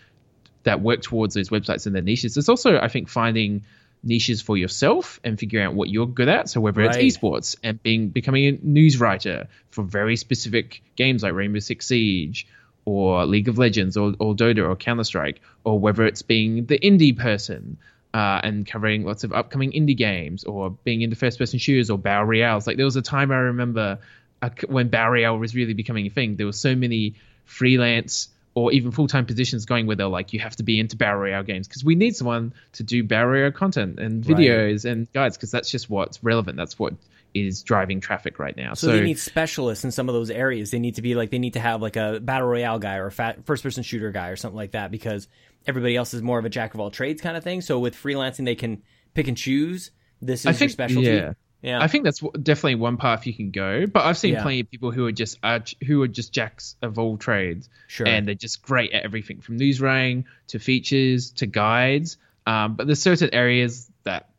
that 0.65 0.81
work 0.81 1.01
towards 1.03 1.35
those 1.35 1.49
websites 1.51 1.87
and 1.87 1.95
their 1.95 2.03
niches 2.03 2.37
it's 2.37 2.49
also 2.49 2.79
i 2.79 2.89
think 2.89 3.09
finding 3.09 3.63
niches 4.03 4.41
for 4.41 4.57
yourself 4.57 5.21
and 5.25 5.39
figuring 5.39 5.67
out 5.67 5.75
what 5.75 5.89
you're 5.89 6.07
good 6.07 6.29
at. 6.29 6.49
So 6.49 6.61
whether 6.61 6.83
right. 6.83 6.95
it's 6.95 7.19
esports 7.19 7.57
and 7.63 7.83
being 7.83 8.09
becoming 8.09 8.45
a 8.47 8.59
news 8.63 9.01
writer 9.01 9.49
for 9.71 9.83
very 9.83 10.17
specific 10.17 10.83
games 10.97 11.23
like 11.23 11.33
Rainbow 11.33 11.59
Six 11.59 11.87
Siege 11.87 12.47
or 12.89 13.27
League 13.27 13.49
of 13.49 13.59
Legends 13.59 13.99
or, 13.99 14.15
or 14.19 14.35
Dota 14.35 14.67
or 14.67 14.75
Counter 14.75 15.05
Strike, 15.05 15.43
or 15.63 15.79
whether 15.79 16.07
it's 16.07 16.23
being 16.23 16.65
the 16.65 16.79
indie 16.79 17.15
person 17.17 17.77
uh, 18.15 18.41
and 18.43 18.67
covering 18.67 19.05
lots 19.05 19.25
of 19.25 19.33
upcoming 19.35 19.73
indie 19.73 19.97
games, 19.97 20.45
or 20.45 20.71
being 20.71 21.03
into 21.03 21.15
first 21.15 21.39
person 21.39 21.59
shooters 21.59 21.91
or 21.91 21.99
Battle 21.99 22.25
Royales. 22.25 22.67
Like 22.67 22.79
there 22.79 22.87
was 22.87 22.97
a 22.97 23.03
time 23.03 23.31
I 23.31 23.37
remember 23.37 23.99
uh, 24.41 24.49
when 24.69 24.89
Battle 24.89 25.13
Royale 25.13 25.39
was 25.39 25.55
really 25.55 25.75
becoming 25.75 26.07
a 26.07 26.11
thing. 26.11 26.37
There 26.37 26.47
were 26.47 26.53
so 26.53 26.75
many 26.75 27.15
freelance 27.45 28.31
or 28.55 28.73
even 28.73 28.91
full 28.91 29.07
time 29.07 29.27
positions 29.27 29.67
going 29.67 29.87
where 29.87 29.97
they're 29.97 30.09
like, 30.09 30.33
you 30.33 30.41
have 30.41 30.57
to 30.57 30.63
be 30.63 30.81
into 30.81 30.97
Battle 30.97 31.21
Royale 31.21 31.43
games 31.43 31.69
because 31.69 31.85
we 31.85 31.95
need 31.95 32.17
someone 32.17 32.55
to 32.73 32.83
do 32.83 33.05
Battle 33.05 33.29
Royale 33.29 33.53
content 33.53 33.99
and 34.01 34.25
videos 34.25 34.87
right. 34.87 34.93
and 34.93 35.13
guides 35.13 35.37
because 35.37 35.51
that's 35.51 35.71
just 35.71 35.91
what's 35.91 36.25
relevant. 36.25 36.57
That's 36.57 36.79
what 36.79 36.95
is 37.35 37.63
driving 37.63 38.01
traffic 38.01 38.39
right 38.39 38.57
now. 38.57 38.75
So, 38.75 38.89
so, 38.89 38.93
they 38.93 39.03
need 39.03 39.19
specialists 39.19 39.85
in 39.85 39.91
some 39.91 40.09
of 40.09 40.15
those 40.15 40.31
areas. 40.31 40.71
They 40.71 40.79
need 40.79 40.97
to 40.97 41.03
be 41.03 41.15
like 41.15 41.31
they 41.31 41.39
need 41.39 41.55
to 41.55 41.61
have 41.61 41.83
like 41.83 41.97
a 41.97 42.21
battle 42.21 42.49
royale 42.49 42.79
guy 42.79 42.97
or 42.97 43.07
a 43.07 43.35
first 43.45 43.63
person 43.63 43.83
shooter 43.83 44.11
guy 44.11 44.29
or 44.29 44.37
something 44.37 44.57
like 44.57 44.73
that 44.73 44.91
because 44.91 45.29
everybody 45.67 45.97
else 45.97 46.15
is 46.15 46.23
more 46.23 46.39
of 46.39 46.45
a 46.45 46.49
jack 46.49 46.75
of 46.75 46.81
all 46.81 46.91
trades 46.91 47.21
kind 47.21 47.37
of 47.37 47.45
thing. 47.45 47.61
So 47.61 47.79
with 47.79 47.95
freelancing, 47.95 48.45
they 48.45 48.55
can 48.55 48.83
pick 49.15 49.29
and 49.29 49.37
choose. 49.37 49.91
This 50.21 50.41
is 50.41 50.47
I 50.47 50.53
think, 50.53 50.61
your 50.61 50.69
specialty. 50.71 51.09
Yeah. 51.09 51.33
Yeah. 51.61 51.83
I 51.83 51.89
think 51.89 52.05
that's 52.05 52.21
definitely 52.41 52.77
one 52.77 52.99
path 52.99 53.27
you 53.27 53.35
can 53.35 53.51
go, 53.51 53.87
but 53.87 54.05
I've 54.05 54.17
seen 54.17 54.35
yeah. 54.35 54.43
plenty 54.43 54.61
of 54.61 54.71
people 54.71 54.93
who 54.93 55.07
are 55.07 55.13
just 55.13 55.39
uh, 55.43 55.59
who 55.85 56.03
are 56.03 56.09
just 56.09 56.33
jacks 56.33 56.77
of 56.83 57.01
all 57.01 57.17
trades, 57.17 57.69
sure. 57.89 58.07
and 58.07 58.29
they're 58.29 58.37
just 58.37 58.63
great 58.63 58.93
at 58.93 59.03
everything 59.03 59.41
from 59.41 59.57
news 59.57 59.81
writing 59.81 60.27
to 60.49 60.61
features 60.61 61.33
to 61.33 61.47
guides. 61.47 62.17
Um, 62.47 62.77
but 62.77 62.87
there's 62.87 63.03
certain 63.03 63.31
areas 63.35 63.91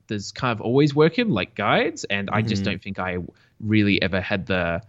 there's 0.09 0.31
kind 0.33 0.51
of 0.51 0.59
always 0.59 0.93
working 0.93 1.29
like 1.29 1.55
guides, 1.55 2.03
and 2.03 2.27
mm-hmm. 2.27 2.35
I 2.35 2.41
just 2.41 2.63
mm-hmm. 2.63 2.71
don't 2.71 2.83
think 2.83 2.99
I 2.99 3.17
really 3.61 4.01
ever 4.01 4.19
had 4.19 4.45
the 4.45 4.81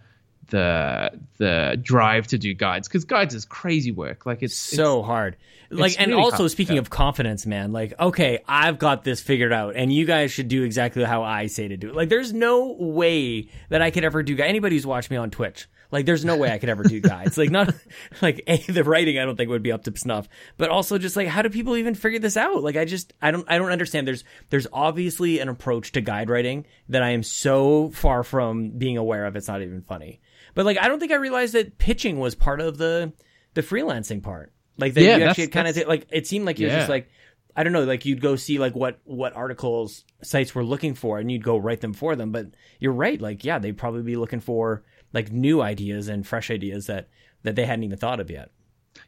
the 0.47 1.11
the 1.37 1.79
drive 1.81 2.27
to 2.27 2.37
do 2.37 2.53
guides 2.53 2.87
because 2.87 3.05
guides 3.05 3.33
is 3.33 3.45
crazy 3.45 3.91
work. 3.91 4.25
Like 4.25 4.43
it's 4.43 4.55
so 4.55 4.99
it's, 4.99 5.07
hard. 5.07 5.37
Like 5.69 5.95
and 5.99 6.11
really 6.11 6.21
also 6.21 6.47
speaking 6.47 6.77
of 6.77 6.89
confidence, 6.89 7.45
man. 7.45 7.71
Like 7.71 7.93
okay, 7.99 8.39
I've 8.47 8.77
got 8.77 9.03
this 9.03 9.21
figured 9.21 9.53
out, 9.53 9.75
and 9.75 9.91
you 9.91 10.05
guys 10.05 10.31
should 10.31 10.49
do 10.49 10.63
exactly 10.63 11.03
how 11.03 11.23
I 11.23 11.47
say 11.47 11.67
to 11.69 11.77
do 11.77 11.89
it. 11.89 11.95
Like 11.95 12.09
there's 12.09 12.33
no 12.33 12.73
way 12.73 13.47
that 13.69 13.81
I 13.81 13.89
could 13.89 14.03
ever 14.03 14.21
do. 14.21 14.37
Anybody 14.37 14.75
who's 14.75 14.85
watched 14.85 15.09
me 15.09 15.17
on 15.17 15.31
Twitch, 15.31 15.67
like, 15.91 16.05
there's 16.05 16.25
no 16.25 16.37
way 16.37 16.51
I 16.51 16.57
could 16.57 16.69
ever 16.69 16.83
do 16.83 16.99
guides. 16.99 17.37
like, 17.37 17.51
not 17.51 17.73
like 18.21 18.41
a 18.47 18.57
the 18.57 18.83
writing. 18.83 19.19
I 19.19 19.25
don't 19.25 19.35
think 19.35 19.49
would 19.49 19.63
be 19.63 19.71
up 19.71 19.83
to 19.83 19.97
snuff, 19.97 20.27
but 20.57 20.69
also 20.69 20.97
just 20.97 21.15
like 21.15 21.27
how 21.27 21.41
do 21.41 21.49
people 21.49 21.75
even 21.77 21.95
figure 21.95 22.19
this 22.19 22.37
out? 22.37 22.63
Like, 22.63 22.77
I 22.77 22.85
just 22.85 23.13
I 23.21 23.31
don't 23.31 23.45
I 23.49 23.57
don't 23.57 23.71
understand. 23.71 24.07
There's 24.07 24.23
there's 24.49 24.67
obviously 24.71 25.39
an 25.39 25.49
approach 25.49 25.91
to 25.93 26.01
guide 26.01 26.29
writing 26.29 26.65
that 26.89 27.03
I 27.03 27.11
am 27.11 27.23
so 27.23 27.89
far 27.89 28.23
from 28.23 28.71
being 28.71 28.97
aware 28.97 29.25
of. 29.25 29.35
It's 29.35 29.47
not 29.47 29.61
even 29.61 29.81
funny. 29.81 30.21
But 30.53 30.65
like, 30.65 30.77
I 30.77 30.87
don't 30.87 30.99
think 30.99 31.11
I 31.11 31.15
realized 31.15 31.53
that 31.53 31.77
pitching 31.77 32.19
was 32.19 32.35
part 32.35 32.61
of 32.61 32.77
the 32.77 33.13
the 33.53 33.61
freelancing 33.61 34.23
part. 34.23 34.53
Like 34.77 34.93
that 34.93 35.03
yeah, 35.03 35.17
you 35.17 35.23
actually 35.25 35.47
kind 35.47 35.67
of 35.67 35.77
like 35.87 36.07
it 36.11 36.27
seemed 36.27 36.45
like 36.45 36.59
you're 36.59 36.69
yeah. 36.69 36.77
just 36.77 36.89
like 36.89 37.09
I 37.55 37.63
don't 37.63 37.73
know, 37.73 37.83
like 37.83 38.05
you'd 38.05 38.21
go 38.21 38.35
see 38.35 38.59
like 38.59 38.75
what 38.75 38.99
what 39.03 39.35
articles 39.35 40.05
sites 40.23 40.55
were 40.55 40.63
looking 40.63 40.95
for, 40.95 41.19
and 41.19 41.31
you'd 41.31 41.43
go 41.43 41.57
write 41.57 41.81
them 41.81 41.93
for 41.93 42.15
them. 42.15 42.31
But 42.31 42.47
you're 42.79 42.93
right, 42.93 43.19
like 43.19 43.43
yeah, 43.43 43.59
they'd 43.59 43.77
probably 43.77 44.03
be 44.03 44.15
looking 44.15 44.39
for 44.39 44.83
like 45.13 45.31
new 45.31 45.61
ideas 45.61 46.07
and 46.07 46.25
fresh 46.25 46.49
ideas 46.51 46.87
that 46.87 47.07
that 47.43 47.55
they 47.55 47.65
hadn't 47.65 47.83
even 47.83 47.97
thought 47.97 48.19
of 48.19 48.29
yet. 48.29 48.51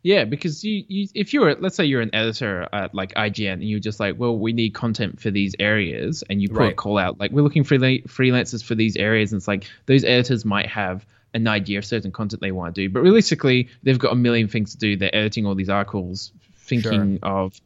Yeah, 0.01 0.25
because 0.25 0.63
you, 0.63 0.83
you 0.87 1.07
if 1.13 1.33
you're 1.33 1.55
let's 1.55 1.75
say 1.75 1.85
you're 1.85 2.01
an 2.01 2.13
editor 2.13 2.67
at 2.73 2.93
like 2.93 3.13
IGN 3.13 3.53
and 3.53 3.63
you're 3.63 3.79
just 3.79 3.99
like, 3.99 4.15
well, 4.17 4.37
we 4.37 4.53
need 4.53 4.73
content 4.73 5.21
for 5.21 5.31
these 5.31 5.55
areas, 5.59 6.23
and 6.29 6.41
you 6.41 6.49
put 6.49 6.67
a 6.67 6.73
call 6.73 6.97
out 6.97 7.19
like 7.19 7.31
we're 7.31 7.41
looking 7.41 7.63
for 7.63 7.77
freelancers 7.77 8.63
for 8.63 8.75
these 8.75 8.95
areas, 8.97 9.31
and 9.31 9.39
it's 9.39 9.47
like 9.47 9.65
those 9.85 10.03
editors 10.03 10.45
might 10.45 10.67
have 10.67 11.05
an 11.33 11.47
idea 11.47 11.79
of 11.79 11.85
certain 11.85 12.11
content 12.11 12.41
they 12.41 12.51
want 12.51 12.75
to 12.75 12.81
do, 12.81 12.89
but 12.89 13.01
realistically, 13.01 13.69
they've 13.81 13.97
got 13.97 14.11
a 14.11 14.15
million 14.15 14.47
things 14.47 14.71
to 14.71 14.77
do. 14.77 14.95
They're 14.95 15.15
editing 15.15 15.45
all 15.45 15.55
these 15.55 15.69
articles, 15.69 16.31
thinking 16.57 17.19
of 17.23 17.59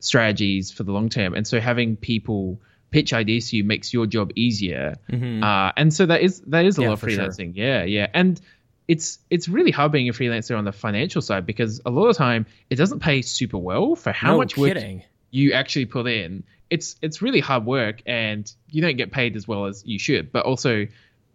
strategies 0.00 0.70
for 0.70 0.82
the 0.82 0.92
long 0.92 1.08
term, 1.08 1.34
and 1.34 1.46
so 1.46 1.60
having 1.60 1.96
people 1.96 2.60
pitch 2.90 3.12
ideas 3.12 3.50
to 3.50 3.56
you 3.56 3.64
makes 3.64 3.92
your 3.92 4.06
job 4.06 4.30
easier. 4.36 4.94
Uh, 5.12 5.72
and 5.76 5.92
so 5.92 6.06
that 6.06 6.22
is 6.22 6.40
that 6.42 6.64
is 6.64 6.78
a 6.78 6.80
Mm-hmm. 6.80 6.82
Yeah, 6.82 6.88
lot 6.88 6.92
of 6.94 7.00
for 7.00 7.10
sure. 7.10 7.24
freelancing. 7.26 7.52
Yeah, 7.54 7.82
yeah, 7.84 8.06
and 8.14 8.40
it's 8.88 9.18
it's 9.30 9.48
really 9.48 9.70
hard 9.72 9.90
being 9.92 10.08
a 10.08 10.12
freelancer 10.12 10.56
on 10.56 10.64
the 10.64 10.72
financial 10.72 11.20
side 11.20 11.44
because 11.46 11.80
a 11.84 11.90
lot 11.90 12.06
of 12.08 12.16
time 12.16 12.46
it 12.70 12.76
doesn't 12.76 13.00
pay 13.00 13.22
super 13.22 13.58
well 13.58 13.96
for 13.96 14.12
how 14.12 14.32
no 14.32 14.38
much 14.38 14.56
work 14.56 14.74
kidding. 14.74 15.02
you 15.30 15.52
actually 15.52 15.86
put 15.86 16.06
in. 16.06 16.44
It's 16.70 16.96
it's 17.02 17.20
really 17.22 17.40
hard 17.40 17.64
work 17.64 18.02
and 18.06 18.50
you 18.70 18.82
don't 18.82 18.96
get 18.96 19.10
paid 19.12 19.36
as 19.36 19.46
well 19.48 19.66
as 19.66 19.84
you 19.86 19.98
should. 19.98 20.30
But 20.32 20.46
also 20.46 20.86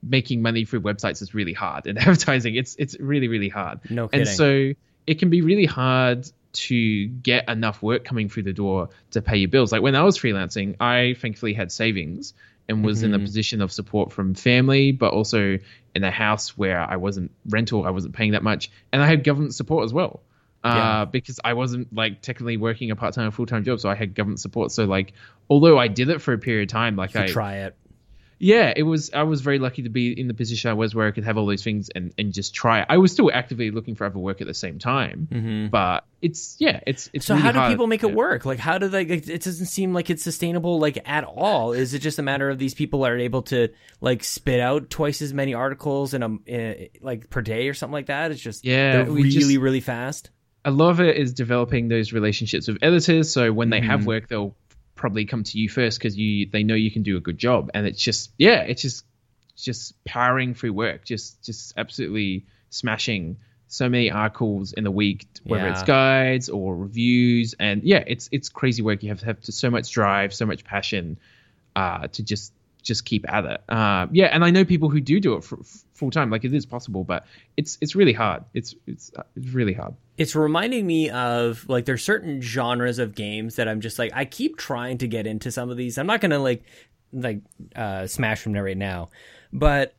making 0.03 0.41
money 0.41 0.65
through 0.65 0.81
websites 0.81 1.21
is 1.21 1.33
really 1.33 1.53
hard 1.53 1.85
and 1.87 1.97
advertising 1.99 2.55
it's 2.55 2.75
it's 2.77 2.99
really 2.99 3.27
really 3.27 3.49
hard. 3.49 3.79
No 3.89 4.07
kidding. 4.07 4.27
And 4.27 4.35
so 4.35 4.71
it 5.07 5.19
can 5.19 5.29
be 5.29 5.41
really 5.41 5.65
hard 5.65 6.27
to 6.53 7.07
get 7.07 7.49
enough 7.49 7.81
work 7.81 8.03
coming 8.03 8.29
through 8.29 8.43
the 8.43 8.53
door 8.53 8.89
to 9.11 9.21
pay 9.21 9.37
your 9.37 9.49
bills. 9.49 9.71
Like 9.71 9.81
when 9.81 9.95
I 9.95 10.03
was 10.03 10.17
freelancing, 10.17 10.75
I 10.79 11.15
thankfully 11.19 11.53
had 11.53 11.71
savings 11.71 12.33
and 12.69 12.85
was 12.85 13.03
in 13.03 13.13
a 13.13 13.19
position 13.19 13.61
of 13.61 13.71
support 13.71 14.11
from 14.13 14.33
family, 14.33 14.91
but 14.91 15.13
also 15.13 15.57
in 15.93 16.03
a 16.03 16.11
house 16.11 16.57
where 16.57 16.79
I 16.79 16.95
wasn't 16.97 17.31
rental, 17.49 17.85
I 17.85 17.89
wasn't 17.89 18.13
paying 18.13 18.31
that 18.31 18.43
much, 18.43 18.71
and 18.93 19.01
I 19.01 19.07
had 19.07 19.23
government 19.23 19.53
support 19.55 19.85
as 19.85 19.93
well. 19.93 20.21
Uh, 20.63 20.69
Yeah. 20.75 21.05
because 21.05 21.39
I 21.43 21.53
wasn't 21.53 21.91
like 21.93 22.21
technically 22.21 22.55
working 22.57 22.91
a 22.91 22.95
part 22.95 23.15
time 23.15 23.27
or 23.27 23.31
full 23.31 23.47
time 23.47 23.63
job, 23.63 23.79
so 23.79 23.89
I 23.89 23.95
had 23.95 24.13
government 24.13 24.39
support. 24.39 24.71
So 24.71 24.85
like, 24.85 25.13
although 25.49 25.77
I 25.77 25.87
did 25.87 26.09
it 26.09 26.21
for 26.21 26.33
a 26.33 26.37
period 26.37 26.69
of 26.69 26.71
time, 26.71 26.95
like 26.95 27.15
I 27.15 27.27
try 27.27 27.55
it. 27.65 27.75
Yeah, 28.43 28.73
it 28.75 28.81
was. 28.83 29.11
I 29.13 29.21
was 29.23 29.41
very 29.41 29.59
lucky 29.59 29.83
to 29.83 29.89
be 29.89 30.19
in 30.19 30.27
the 30.27 30.33
position 30.33 30.71
I 30.71 30.73
was, 30.73 30.95
where 30.95 31.07
I 31.07 31.11
could 31.11 31.23
have 31.25 31.37
all 31.37 31.45
these 31.45 31.63
things 31.63 31.89
and, 31.93 32.11
and 32.17 32.33
just 32.33 32.55
try. 32.55 32.79
it. 32.81 32.87
I 32.89 32.97
was 32.97 33.11
still 33.11 33.29
actively 33.31 33.69
looking 33.69 33.93
for 33.93 34.05
other 34.05 34.17
work 34.17 34.41
at 34.41 34.47
the 34.47 34.53
same 34.55 34.79
time, 34.79 35.69
but 35.71 36.05
it's 36.23 36.55
yeah, 36.59 36.79
it's 36.87 37.09
it's. 37.13 37.27
So 37.27 37.35
really 37.35 37.43
how 37.45 37.51
do 37.51 37.59
hard. 37.59 37.71
people 37.71 37.85
make 37.87 38.01
Yeah. 38.01 38.09
it 38.09 38.15
work? 38.15 38.43
Like 38.45 38.57
how 38.57 38.79
do 38.79 38.87
they? 38.87 39.05
Like, 39.05 39.27
it 39.29 39.43
doesn't 39.43 39.67
seem 39.67 39.93
like 39.93 40.09
it's 40.09 40.23
sustainable 40.23 40.79
like 40.79 40.97
at 41.07 41.23
all. 41.23 41.73
Is 41.73 41.93
it 41.93 41.99
just 41.99 42.17
a 42.17 42.23
matter 42.23 42.49
of 42.49 42.57
these 42.57 42.73
people 42.73 43.05
are 43.05 43.15
able 43.17 43.43
to 43.43 43.69
like 44.01 44.23
spit 44.23 44.59
out 44.59 44.89
twice 44.89 45.21
as 45.21 45.33
many 45.33 45.53
articles 45.53 46.13
in 46.15 46.23
a 46.23 46.29
in, 46.47 46.89
like 47.01 47.29
per 47.29 47.41
day 47.41 47.69
or 47.69 47.75
something 47.75 47.93
like 47.93 48.07
that? 48.07 48.31
It's 48.31 48.41
just 48.41 48.65
Yeah, 48.65 49.03
really 49.03 49.29
just- 49.29 49.55
really 49.55 49.81
fast. 49.81 50.31
A 50.65 50.71
lot 50.71 50.89
of 50.89 50.99
it 50.99 51.17
is 51.17 51.33
developing 51.33 51.87
those 51.87 52.13
relationships 52.13 52.67
with 52.67 52.77
editors. 52.81 53.31
So 53.31 53.51
when 53.51 53.69
they 53.69 53.79
Mm-hmm. 53.81 53.89
have 53.89 54.05
work, 54.05 54.27
they'll 54.27 54.55
probably 55.01 55.25
come 55.25 55.43
to 55.43 55.57
you 55.57 55.67
first 55.67 55.97
because 55.99 56.15
you 56.15 56.45
they 56.53 56.63
know 56.63 56.75
you 56.75 56.91
can 56.91 57.03
do 57.03 57.17
a 57.17 57.19
good 57.19 57.37
job, 57.37 57.71
and 57.73 57.85
it's 57.87 58.01
just 58.01 58.31
yeah, 58.37 58.61
it's 58.61 58.81
just 58.83 59.03
just 59.57 59.93
powering 60.05 60.53
through 60.53 60.73
work, 60.73 61.03
just 61.03 61.43
just 61.43 61.73
absolutely 61.75 62.45
smashing 62.69 63.37
so 63.67 63.89
many 63.89 64.11
articles 64.11 64.73
in 64.73 64.83
the 64.83 64.91
week, 64.91 65.25
whether 65.43 65.65
Yeah. 65.65 65.71
it's 65.71 65.83
guides 65.83 66.49
or 66.49 66.75
reviews, 66.75 67.55
and 67.59 67.83
yeah, 67.83 68.03
it's 68.05 68.29
it's 68.31 68.49
crazy 68.49 68.81
work. 68.83 69.01
You 69.03 69.09
have 69.09 69.19
to 69.19 69.25
have 69.25 69.41
to, 69.41 69.51
so 69.51 69.69
much 69.69 69.91
drive, 69.91 70.33
so 70.33 70.45
much 70.45 70.63
passion 70.63 71.17
uh, 71.75 72.07
to 72.07 72.23
just 72.23 72.53
just 72.83 73.05
keep 73.05 73.31
at 73.31 73.45
it. 73.45 73.61
Uh, 73.69 74.07
yeah, 74.11 74.27
and 74.27 74.43
I 74.43 74.49
know 74.49 74.65
people 74.65 74.89
who 74.89 74.99
do 74.99 75.19
do 75.19 75.35
it 75.35 75.43
for, 75.43 75.59
full 75.93 76.11
time. 76.11 76.29
Like 76.29 76.43
it 76.43 76.53
is 76.53 76.65
possible, 76.65 77.03
but 77.03 77.25
it's 77.57 77.77
it's 77.79 77.95
really 77.95 78.13
hard. 78.13 78.43
It's 78.53 78.73
it's 78.87 79.11
uh, 79.15 79.23
it's 79.35 79.49
really 79.49 79.73
hard. 79.73 79.93
it's 80.17 80.35
reminding 80.35 80.85
me 80.85 81.09
of 81.09 81.67
like 81.69 81.85
there's 81.85 82.03
certain 82.03 82.41
genres 82.41 82.99
of 82.99 83.13
games 83.15 83.55
that 83.55 83.67
I'm 83.67 83.81
just 83.81 83.99
like 83.99 84.11
I 84.13 84.25
keep 84.25 84.57
trying 84.57 84.97
to 84.99 85.07
get 85.07 85.27
into 85.27 85.51
some 85.51 85.69
of 85.69 85.77
these. 85.77 85.97
I'm 85.97 86.07
not 86.07 86.19
gonna 86.19 86.39
like 86.39 86.63
like 87.13 87.41
uh 87.75 88.07
smash 88.07 88.43
them 88.43 88.53
right 88.53 88.77
now, 88.77 89.09
but 89.53 89.93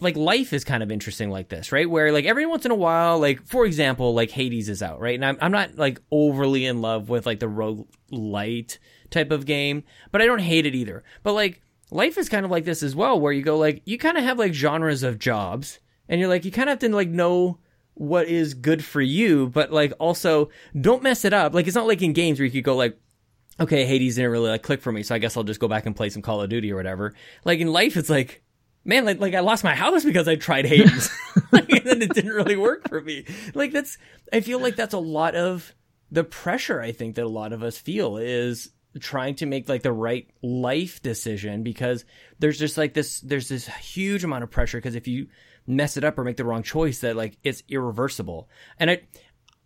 like 0.00 0.16
life 0.16 0.52
is 0.52 0.64
kind 0.64 0.82
of 0.82 0.90
interesting 0.90 1.30
like 1.30 1.48
this, 1.48 1.72
right? 1.72 1.88
Where 1.88 2.12
like 2.12 2.26
every 2.26 2.44
once 2.44 2.66
in 2.66 2.70
a 2.70 2.76
while, 2.76 3.18
like 3.18 3.46
for 3.46 3.64
example, 3.64 4.12
like 4.12 4.30
Hades 4.30 4.68
is 4.68 4.82
out, 4.82 5.00
right? 5.00 5.14
And 5.14 5.24
I'm 5.24 5.38
I'm 5.40 5.52
not 5.52 5.76
like 5.76 6.00
overly 6.10 6.66
in 6.66 6.82
love 6.82 7.08
with 7.08 7.24
like 7.24 7.40
the 7.40 7.48
rogue 7.48 7.86
light 8.10 8.78
type 9.10 9.30
of 9.30 9.46
game, 9.46 9.84
but 10.10 10.20
I 10.20 10.26
don't 10.26 10.40
hate 10.40 10.66
it 10.66 10.74
either. 10.74 11.02
But 11.22 11.32
like 11.32 11.62
life 11.90 12.18
is 12.18 12.28
kind 12.28 12.44
of 12.44 12.50
like 12.50 12.64
this 12.64 12.82
as 12.82 12.94
well, 12.94 13.18
where 13.18 13.32
you 13.32 13.42
go 13.42 13.58
like 13.58 13.82
you 13.84 13.98
kind 13.98 14.18
of 14.18 14.24
have 14.24 14.38
like 14.38 14.54
genres 14.54 15.02
of 15.02 15.18
jobs, 15.18 15.80
and 16.08 16.20
you're 16.20 16.28
like 16.28 16.44
you 16.44 16.50
kind 16.50 16.68
of 16.68 16.74
have 16.74 16.90
to 16.90 16.94
like 16.94 17.08
know 17.08 17.58
what 17.94 18.26
is 18.26 18.54
good 18.54 18.84
for 18.84 19.00
you, 19.00 19.48
but 19.48 19.72
like 19.72 19.92
also 19.98 20.50
don't 20.78 21.02
mess 21.02 21.24
it 21.24 21.32
up. 21.32 21.54
Like 21.54 21.66
it's 21.66 21.76
not 21.76 21.86
like 21.86 22.02
in 22.02 22.12
games 22.12 22.38
where 22.38 22.46
you 22.46 22.52
could 22.52 22.64
go 22.64 22.76
like, 22.76 22.98
okay, 23.60 23.86
Hades 23.86 24.16
didn't 24.16 24.32
really 24.32 24.50
like 24.50 24.62
click 24.62 24.82
for 24.82 24.92
me, 24.92 25.02
so 25.02 25.14
I 25.14 25.18
guess 25.18 25.36
I'll 25.36 25.44
just 25.44 25.60
go 25.60 25.68
back 25.68 25.86
and 25.86 25.96
play 25.96 26.10
some 26.10 26.22
Call 26.22 26.42
of 26.42 26.50
Duty 26.50 26.72
or 26.72 26.76
whatever. 26.76 27.14
Like 27.44 27.60
in 27.60 27.72
life, 27.72 27.96
it's 27.96 28.10
like, 28.10 28.42
man, 28.84 29.04
like, 29.04 29.20
like 29.20 29.34
I 29.34 29.40
lost 29.40 29.64
my 29.64 29.74
house 29.74 30.04
because 30.04 30.28
I 30.28 30.36
tried 30.36 30.66
Hades, 30.66 31.10
like, 31.52 31.70
and 31.70 31.84
then 31.84 32.02
it 32.02 32.14
didn't 32.14 32.32
really 32.32 32.56
work 32.56 32.88
for 32.88 33.00
me. 33.00 33.26
Like 33.54 33.72
that's, 33.72 33.96
I 34.32 34.40
feel 34.40 34.60
like 34.60 34.76
that's 34.76 34.94
a 34.94 34.98
lot 34.98 35.34
of 35.34 35.74
the 36.10 36.24
pressure. 36.24 36.80
I 36.80 36.92
think 36.92 37.14
that 37.14 37.24
a 37.24 37.28
lot 37.28 37.52
of 37.52 37.62
us 37.62 37.78
feel 37.78 38.16
is 38.16 38.70
trying 39.00 39.34
to 39.36 39.46
make 39.46 39.68
like 39.68 39.82
the 39.82 39.92
right 39.92 40.28
life 40.42 41.02
decision 41.02 41.62
because 41.62 42.04
there's 42.38 42.58
just 42.58 42.78
like 42.78 42.94
this 42.94 43.20
there's 43.20 43.48
this 43.48 43.66
huge 43.66 44.24
amount 44.24 44.44
of 44.44 44.50
pressure 44.50 44.78
because 44.78 44.94
if 44.94 45.08
you 45.08 45.26
mess 45.66 45.96
it 45.96 46.04
up 46.04 46.18
or 46.18 46.24
make 46.24 46.36
the 46.36 46.44
wrong 46.44 46.62
choice 46.62 47.00
that 47.00 47.16
like 47.16 47.36
it's 47.42 47.62
irreversible. 47.68 48.48
And 48.78 48.90
i 48.90 49.02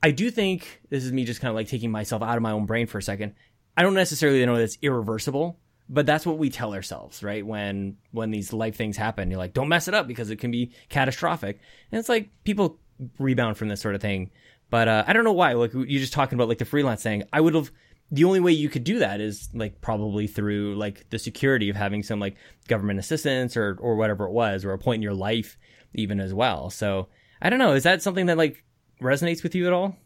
i 0.02 0.12
do 0.12 0.30
think 0.30 0.80
this 0.90 1.04
is 1.04 1.12
me 1.12 1.24
just 1.24 1.40
kind 1.40 1.50
of 1.50 1.56
like 1.56 1.68
taking 1.68 1.90
myself 1.90 2.22
out 2.22 2.36
of 2.36 2.42
my 2.42 2.52
own 2.52 2.66
brain 2.66 2.86
for 2.86 2.98
a 2.98 3.02
second 3.02 3.34
i 3.76 3.82
don't 3.82 3.94
necessarily 3.94 4.46
know 4.46 4.54
that 4.54 4.62
it's 4.62 4.78
irreversible 4.80 5.58
but 5.88 6.06
that's 6.06 6.24
what 6.24 6.38
we 6.38 6.50
tell 6.50 6.74
ourselves 6.74 7.22
right? 7.22 7.44
When 7.44 7.96
when 8.12 8.30
these 8.30 8.52
life 8.52 8.76
things 8.76 8.96
happen 8.96 9.30
you're 9.30 9.38
like 9.38 9.54
don't 9.54 9.68
mess 9.68 9.88
it 9.88 9.94
up 9.94 10.06
because 10.06 10.30
it 10.30 10.36
can 10.36 10.50
be 10.50 10.72
catastrophic. 10.88 11.60
And 11.90 11.98
it's 11.98 12.08
like 12.08 12.30
people 12.44 12.78
rebound 13.18 13.56
from 13.56 13.68
this 13.68 13.80
sort 13.80 13.94
of 13.94 14.00
thing. 14.00 14.30
But 14.70 14.86
uh, 14.86 15.04
i 15.06 15.12
don't 15.12 15.24
know 15.24 15.32
why 15.32 15.52
like 15.54 15.72
you're 15.72 15.86
just 15.86 16.12
talking 16.12 16.36
about 16.36 16.48
like 16.48 16.58
the 16.58 16.64
freelance 16.64 17.02
thing. 17.02 17.24
I 17.32 17.40
would 17.40 17.54
have 17.54 17.72
the 18.10 18.24
only 18.24 18.40
way 18.40 18.52
you 18.52 18.68
could 18.68 18.84
do 18.84 19.00
that 19.00 19.20
is 19.20 19.48
like 19.52 19.80
probably 19.80 20.26
through 20.26 20.74
like 20.76 21.08
the 21.10 21.18
security 21.18 21.68
of 21.68 21.76
having 21.76 22.02
some 22.02 22.18
like 22.20 22.36
government 22.68 22.98
assistance 22.98 23.56
or 23.56 23.76
or 23.80 23.96
whatever 23.96 24.24
it 24.24 24.32
was 24.32 24.64
or 24.64 24.72
a 24.72 24.78
point 24.78 24.96
in 24.96 25.02
your 25.02 25.14
life 25.14 25.58
even 25.94 26.20
as 26.20 26.32
well. 26.34 26.70
So 26.70 27.08
i 27.42 27.50
don't 27.50 27.58
know. 27.58 27.72
Is 27.72 27.84
that 27.84 28.02
something 28.02 28.26
that 28.26 28.36
like 28.38 28.64
resonates 29.00 29.42
with 29.42 29.54
you 29.54 29.66
at 29.66 29.72
all? 29.72 29.96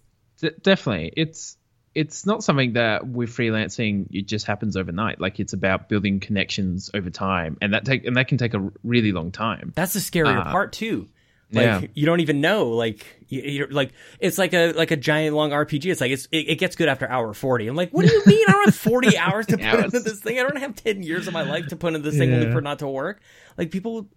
D- 0.41 0.51
definitely, 0.63 1.13
it's 1.17 1.57
it's 1.95 2.25
not 2.25 2.43
something 2.43 2.73
that 2.73 3.07
with 3.07 3.31
freelancing 3.31 4.07
it 4.11 4.27
just 4.27 4.47
happens 4.47 4.77
overnight. 4.77 5.21
Like 5.21 5.39
it's 5.41 5.53
about 5.53 5.89
building 5.89 6.21
connections 6.21 6.91
over 6.95 7.11
time, 7.11 7.57
and 7.61 7.75
that 7.75 7.85
take 7.85 8.05
and 8.05 8.17
that 8.17 8.29
can 8.29 8.39
take 8.39 8.55
a 8.55 8.71
really 8.83 9.13
long 9.13 9.31
time. 9.31 9.73
that's 9.77 9.93
the 9.93 10.01
scarier 10.01 10.41
Uh, 10.47 10.51
part 10.51 10.73
too 10.73 11.09
like 11.53 11.65
yeah. 11.65 11.87
you 11.95 12.07
don't 12.07 12.21
even 12.21 12.41
know 12.41 12.69
like 12.69 13.05
you, 13.29 13.43
you're 13.43 13.69
like 13.71 13.93
it's 14.21 14.39
like 14.39 14.55
a 14.55 14.73
like 14.73 14.91
a 14.91 14.97
giant 14.97 15.37
long 15.37 15.51
rpg 15.51 15.85
it's 15.85 16.01
like 16.01 16.11
it's 16.11 16.27
it, 16.33 16.49
it 16.49 16.57
gets 16.57 16.77
good 16.77 16.89
after 16.89 17.09
hour 17.09 17.35
40 17.35 17.69
i'm 17.69 17.77
like 17.77 17.91
what 17.91 18.07
do 18.07 18.13
you 18.13 18.23
mean 18.27 18.45
i 18.49 18.53
don't 18.53 18.65
have 18.67 18.75
40 18.75 19.19
hours 19.19 19.47
to 19.47 19.59
put 19.59 19.67
Hours. 19.67 19.85
into 19.85 20.01
this 20.01 20.21
thing? 20.21 20.39
I 20.39 20.43
don't 20.43 20.57
have 20.57 20.75
10 20.75 21.03
years 21.03 21.27
of 21.27 21.33
my 21.33 21.43
life 21.43 21.69
to 21.69 21.77
put 21.77 21.95
into 21.95 22.11
this 22.11 22.19
thing 22.19 22.33
only 22.33 22.51
for 22.53 22.61
not 22.61 22.81
to 22.81 22.89
work. 22.89 23.21
Like 23.57 23.71
people 23.71 24.09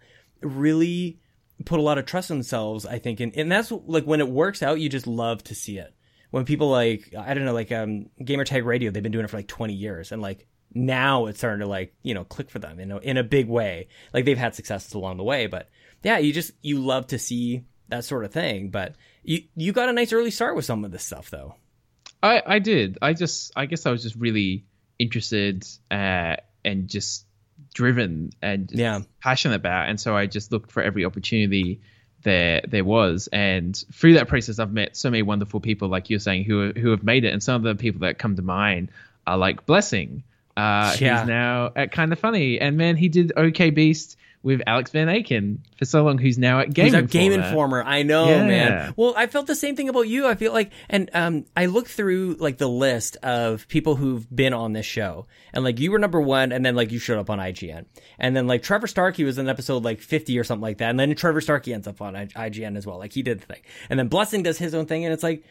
really 0.42 1.20
put 1.66 1.80
a 1.80 1.82
lot 1.82 1.98
of 1.98 2.06
trust 2.06 2.30
in 2.30 2.38
themselves 2.38 2.86
i 2.86 3.00
think. 3.00 3.20
And, 3.20 3.36
and 3.36 3.52
that's 3.52 3.72
like 3.72 4.06
when 4.06 4.20
it 4.20 4.28
works 4.28 4.62
out 4.62 4.80
you 4.80 4.90
just 4.90 5.08
love 5.08 5.44
to 5.46 5.56
see 5.56 5.78
it. 5.78 5.94
When 6.32 6.46
people 6.46 6.70
like 6.70 7.14
i 7.18 7.34
don't 7.34 7.46
know 7.46 7.54
like 7.54 7.72
um 7.72 8.08
Gamertag 8.22 8.66
Radio 8.66 8.92
they've 8.92 9.04
been 9.04 9.12
doing 9.12 9.26
it 9.26 9.30
for 9.30 9.38
like 9.38 9.48
20 9.48 9.74
years. 9.74 10.12
And 10.12 10.22
like 10.22 10.48
now 10.74 11.28
it's 11.28 11.40
starting 11.40 11.62
to 11.62 11.68
like 11.68 11.94
you 12.04 12.14
know 12.14 12.26
click 12.26 12.50
for 12.50 12.60
them 12.60 12.80
in 12.80 12.92
a, 12.92 12.98
in 12.98 13.18
a 13.18 13.24
big 13.24 13.48
way. 13.48 13.88
Like 14.14 14.26
they've 14.26 14.38
had 14.38 14.56
successes 14.56 14.94
along 14.94 15.18
the 15.18 15.24
way 15.24 15.48
but 15.48 15.70
yeah 16.06 16.18
you 16.20 16.32
just 16.32 16.52
you 16.62 16.80
love 16.80 17.08
to 17.08 17.20
see 17.20 17.64
that 17.90 18.06
sort 18.06 18.24
of 18.24 18.32
thing 18.32 18.70
but 18.70 18.96
you 19.24 19.44
you 19.58 19.74
got 19.74 19.90
a 19.90 19.94
nice 19.94 20.14
early 20.14 20.32
start 20.32 20.56
with 20.56 20.64
some 20.66 20.86
of 20.86 20.92
this 20.92 21.04
stuff 21.04 21.30
though 21.30 21.56
I 22.24 22.42
I 22.56 22.60
did. 22.60 22.98
I 23.02 23.14
just 23.14 23.52
I 23.56 23.66
guess 23.68 23.86
I 23.86 23.92
was 23.92 24.02
just 24.02 24.16
really 24.16 24.64
interested 24.98 25.68
uh, 25.92 26.38
and 26.64 26.88
just 26.88 27.26
driven 27.74 28.32
and 28.42 28.68
just 28.70 28.80
Yeah. 28.80 29.02
passionate 29.22 29.56
about, 29.56 29.90
and 29.90 30.00
so 30.00 30.16
I 30.16 30.26
just 30.26 30.52
looked 30.52 30.72
for 30.72 30.82
every 30.82 31.06
opportunity 31.06 31.82
there 32.24 32.62
there 32.68 32.84
was, 32.84 33.28
and 33.32 33.76
through 33.94 34.14
that 34.16 34.28
process, 34.28 34.58
I've 34.58 34.72
met 34.74 34.98
so 34.98 35.12
many 35.12 35.22
wonderful 35.22 35.60
people, 35.60 35.88
like 35.90 36.10
you're 36.10 36.20
saying, 36.20 36.46
who 36.46 36.72
who 36.76 36.90
have 36.90 37.04
made 37.04 37.26
it, 37.26 37.34
and 37.34 37.44
some 37.44 37.56
of 37.58 37.64
the 37.64 37.76
people 37.80 38.00
that 38.02 38.18
come 38.18 38.36
to 38.38 38.42
mind 38.42 38.90
are 39.28 39.38
like 39.38 39.66
Blessing. 39.68 40.24
Uh, 40.58 40.96
Yeah. 41.00 41.20
He's 41.20 41.28
now 41.28 41.72
at 41.76 41.92
Kind 41.92 42.12
of 42.12 42.18
Funny, 42.18 42.60
and 42.60 42.76
man, 42.78 42.96
he 42.96 43.10
did 43.10 43.34
OK 43.38 43.70
Beast 43.70 44.18
with 44.46 44.62
Alex 44.68 44.92
Van 44.92 45.08
Aken 45.08 45.58
for 45.78 45.86
so 45.86 46.04
long, 46.04 46.20
who's 46.20 46.38
now 46.38 46.60
at 46.60 46.72
Game 46.72 46.86
He's 46.86 46.94
a 46.94 47.00
Informer. 47.00 47.12
game 47.12 47.32
informer. 47.34 47.84
I 47.84 48.04
know, 48.04 48.30
Yeah. 48.30 48.46
man. 48.46 48.94
Well, 48.96 49.14
I 49.18 49.26
felt 49.26 49.48
the 49.48 49.56
same 49.56 49.76
thing 49.76 49.90
about 49.90 50.04
you. 50.08 50.28
I 50.28 50.36
feel 50.36 50.54
like, 50.54 50.72
and 50.88 51.10
um, 51.16 51.46
I 51.58 51.66
looked 51.66 51.90
through 51.90 52.36
like 52.40 52.58
the 52.60 52.70
list 52.70 53.18
of 53.24 53.68
people 53.68 53.96
who've 53.96 54.26
been 54.34 54.54
on 54.54 54.74
this 54.74 54.86
show, 54.86 55.26
and 55.52 55.64
like 55.64 55.80
you 55.80 55.92
were 55.92 55.98
number 56.00 56.22
one, 56.22 56.52
and 56.52 56.64
then 56.64 56.76
like 56.76 56.92
you 56.92 57.00
showed 57.00 57.18
up 57.18 57.30
on 57.32 57.40
IGN, 57.40 57.86
and 58.20 58.36
then 58.38 58.46
like 58.46 58.62
Trevor 58.62 58.88
Starkey 58.88 59.24
was 59.24 59.38
in 59.40 59.50
episode 59.50 59.84
like 59.84 60.00
fifty 60.00 60.38
or 60.38 60.44
something 60.44 60.62
like 60.62 60.78
that, 60.78 60.92
and 60.92 61.00
then 61.00 61.14
Trevor 61.16 61.42
Starkey 61.42 61.74
ends 61.74 61.88
up 61.88 62.00
on 62.00 62.16
I- 62.16 62.28
IGN 62.28 62.78
as 62.78 62.86
well. 62.86 63.00
Like 63.00 63.14
he 63.14 63.24
did 63.24 63.42
the 63.42 63.46
thing, 63.48 63.62
and 63.90 63.98
then 64.00 64.08
Blessing 64.10 64.44
does 64.44 64.60
his 64.60 64.76
own 64.76 64.86
thing, 64.86 65.04
and 65.06 65.14
it's 65.14 65.24
like. 65.24 65.44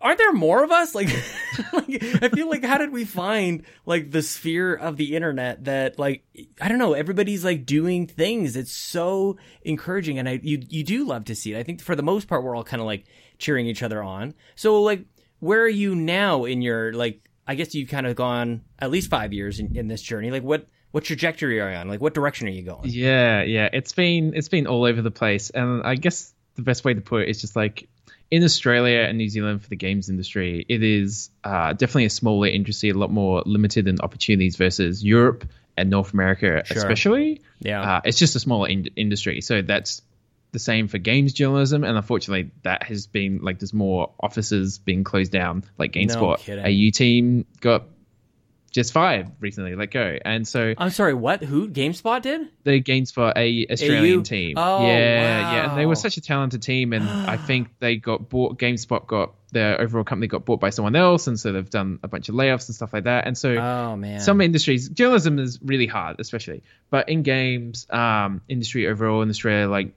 Aren't 0.00 0.18
there 0.18 0.32
more 0.32 0.62
of 0.62 0.70
us? 0.70 0.94
Like, 0.94 1.08
like, 1.72 2.02
I 2.22 2.28
feel 2.28 2.48
like 2.48 2.64
how 2.64 2.78
did 2.78 2.92
we 2.92 3.04
find 3.04 3.64
like 3.84 4.10
the 4.10 4.22
sphere 4.22 4.74
of 4.74 4.96
the 4.96 5.16
internet 5.16 5.64
that 5.64 5.98
like 5.98 6.24
I 6.60 6.68
don't 6.68 6.78
know, 6.78 6.92
everybody's 6.92 7.44
like 7.44 7.66
doing 7.66 8.06
things. 8.06 8.56
It's 8.56 8.72
so 8.72 9.36
encouraging 9.62 10.18
and 10.18 10.28
I 10.28 10.40
you 10.42 10.62
you 10.68 10.84
do 10.84 11.06
love 11.06 11.24
to 11.26 11.34
see 11.34 11.54
it. 11.54 11.58
I 11.58 11.62
think 11.62 11.80
for 11.80 11.96
the 11.96 12.02
most 12.02 12.28
part 12.28 12.42
we're 12.42 12.56
all 12.56 12.64
kind 12.64 12.80
of 12.80 12.86
like 12.86 13.04
cheering 13.38 13.66
each 13.66 13.82
other 13.82 14.02
on. 14.02 14.34
So 14.54 14.82
like 14.82 15.04
where 15.40 15.62
are 15.62 15.68
you 15.68 15.94
now 15.94 16.44
in 16.44 16.62
your 16.62 16.92
like 16.92 17.28
I 17.46 17.54
guess 17.54 17.74
you've 17.74 17.88
kind 17.88 18.06
of 18.06 18.16
gone 18.16 18.62
at 18.78 18.90
least 18.90 19.08
5 19.08 19.32
years 19.32 19.60
in, 19.60 19.76
in 19.76 19.88
this 19.88 20.02
journey. 20.02 20.30
Like 20.30 20.42
what 20.42 20.66
what 20.90 21.04
trajectory 21.04 21.60
are 21.60 21.70
you 21.70 21.76
on? 21.76 21.88
Like 21.88 22.00
what 22.00 22.14
direction 22.14 22.48
are 22.48 22.52
you 22.52 22.62
going? 22.62 22.82
Yeah, 22.84 23.42
yeah. 23.42 23.68
It's 23.72 23.92
been 23.92 24.34
it's 24.34 24.48
been 24.48 24.66
all 24.66 24.84
over 24.84 25.00
the 25.00 25.10
place 25.10 25.50
and 25.50 25.82
I 25.82 25.94
guess 25.94 26.34
the 26.54 26.62
best 26.62 26.84
way 26.84 26.94
to 26.94 27.00
put 27.00 27.22
it 27.22 27.28
is 27.28 27.40
just 27.40 27.56
like 27.56 27.88
in 28.30 28.42
Australia 28.42 29.00
and 29.00 29.18
New 29.18 29.28
Zealand 29.28 29.62
for 29.62 29.68
the 29.68 29.76
games 29.76 30.08
industry, 30.08 30.64
it 30.68 30.82
is 30.82 31.30
uh, 31.44 31.72
definitely 31.72 32.06
a 32.06 32.10
smaller 32.10 32.48
industry, 32.48 32.90
a 32.90 32.94
lot 32.94 33.10
more 33.10 33.42
limited 33.46 33.86
in 33.86 34.00
opportunities 34.00 34.56
versus 34.56 35.04
Europe 35.04 35.44
and 35.76 35.90
North 35.90 36.12
America, 36.12 36.62
Sure. 36.64 36.76
especially. 36.78 37.42
Yeah. 37.60 37.82
Uh, 37.82 38.00
it's 38.04 38.18
just 38.18 38.34
a 38.34 38.40
smaller 38.40 38.68
in- 38.68 38.90
industry. 38.96 39.40
So 39.42 39.62
that's 39.62 40.02
the 40.52 40.58
same 40.58 40.88
for 40.88 40.98
games 40.98 41.34
journalism. 41.34 41.84
And 41.84 41.96
unfortunately, 41.96 42.50
that 42.62 42.82
has 42.84 43.06
been 43.06 43.40
like 43.42 43.58
there's 43.60 43.74
more 43.74 44.12
offices 44.18 44.78
being 44.78 45.04
closed 45.04 45.30
down. 45.32 45.64
Like 45.78 45.92
GameSpot, 45.92 46.38
kidding. 46.38 46.64
AU 46.64 46.90
team 46.92 47.46
got 47.60 47.84
just 48.76 48.92
fired 48.92 49.32
recently, 49.40 49.74
let 49.74 49.90
go. 49.90 50.18
And 50.22 50.46
so 50.46 50.74
I'm 50.76 50.90
sorry, 50.90 51.14
what? 51.14 51.42
Who 51.42 51.68
GameSpot 51.68 52.20
did? 52.20 52.48
the 52.62 52.82
GameSpot 52.82 53.32
a 53.34 53.66
Australian 53.72 54.20
AU? 54.20 54.22
team. 54.22 54.54
Oh, 54.58 54.86
yeah, 54.86 55.52
yeah, 55.54 55.70
and 55.70 55.78
they 55.78 55.86
were 55.86 55.94
such 55.96 56.18
a 56.18 56.20
talented 56.20 56.62
team, 56.62 56.92
and 56.92 57.08
I 57.08 57.36
think 57.48 57.68
they 57.80 57.96
got 57.96 58.28
bought. 58.28 58.58
GameSpot 58.58 59.06
got 59.06 59.32
their 59.52 59.80
overall 59.80 60.04
company 60.04 60.26
got 60.26 60.44
bought 60.44 60.60
by 60.60 60.68
someone 60.68 60.94
else, 60.94 61.26
and 61.26 61.40
so 61.40 61.52
they've 61.52 61.70
done 61.70 61.98
a 62.02 62.08
bunch 62.08 62.28
of 62.28 62.34
layoffs 62.34 62.68
and 62.68 62.74
stuff 62.74 62.92
like 62.92 63.04
that. 63.04 63.26
And 63.26 63.36
so 63.38 63.56
Oh 63.56 63.96
man. 63.96 64.20
some 64.20 64.42
industries, 64.42 64.90
journalism 64.90 65.38
is 65.38 65.58
really 65.62 65.86
hard, 65.86 66.20
especially, 66.20 66.62
but 66.90 67.08
in 67.08 67.22
games 67.22 67.86
um, 67.88 68.42
industry 68.46 68.86
overall 68.86 69.22
in 69.22 69.30
Australia, 69.30 69.68
like 69.68 69.94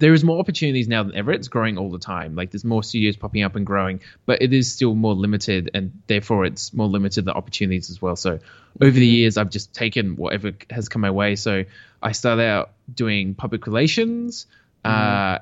there 0.00 0.14
is 0.14 0.24
more 0.24 0.38
opportunities 0.38 0.88
now 0.88 1.02
than 1.02 1.14
ever. 1.14 1.30
It's 1.30 1.48
growing 1.48 1.76
all 1.76 1.90
the 1.90 1.98
time. 1.98 2.34
Like 2.34 2.50
there's 2.50 2.64
more 2.64 2.82
studios 2.82 3.16
popping 3.16 3.42
up 3.42 3.54
and 3.54 3.66
growing, 3.66 4.00
but 4.24 4.40
it 4.40 4.52
is 4.52 4.72
still 4.72 4.94
more 4.94 5.14
limited, 5.14 5.70
and 5.74 5.92
therefore 6.06 6.46
it's 6.46 6.72
more 6.72 6.88
limited 6.88 7.26
the 7.26 7.34
opportunities 7.34 7.90
as 7.90 8.00
well. 8.00 8.16
So 8.16 8.38
over 8.80 8.98
the 8.98 9.06
years, 9.06 9.36
I've 9.36 9.50
just 9.50 9.74
taken 9.74 10.16
whatever 10.16 10.52
has 10.70 10.88
come 10.88 11.02
my 11.02 11.10
way. 11.10 11.36
So 11.36 11.64
I 12.02 12.12
started 12.12 12.42
out 12.44 12.70
doing 12.92 13.34
public 13.34 13.66
relations. 13.66 14.46
Uh, 14.82 14.88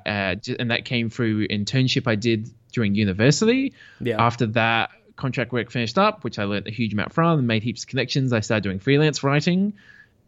uh, 0.04 0.34
and 0.58 0.72
that 0.72 0.84
came 0.84 1.10
through 1.10 1.46
internship 1.46 2.08
I 2.08 2.16
did 2.16 2.50
during 2.72 2.96
university. 2.96 3.74
Yeah. 4.00 4.20
After 4.20 4.46
that, 4.46 4.90
contract 5.14 5.52
work 5.52 5.70
finished 5.70 5.96
up, 5.96 6.24
which 6.24 6.40
I 6.40 6.44
learned 6.44 6.66
a 6.66 6.72
huge 6.72 6.92
amount 6.92 7.12
from 7.12 7.38
and 7.38 7.46
made 7.46 7.62
heaps 7.62 7.84
of 7.84 7.88
connections. 7.88 8.32
I 8.32 8.40
started 8.40 8.64
doing 8.64 8.80
freelance 8.80 9.22
writing, 9.22 9.74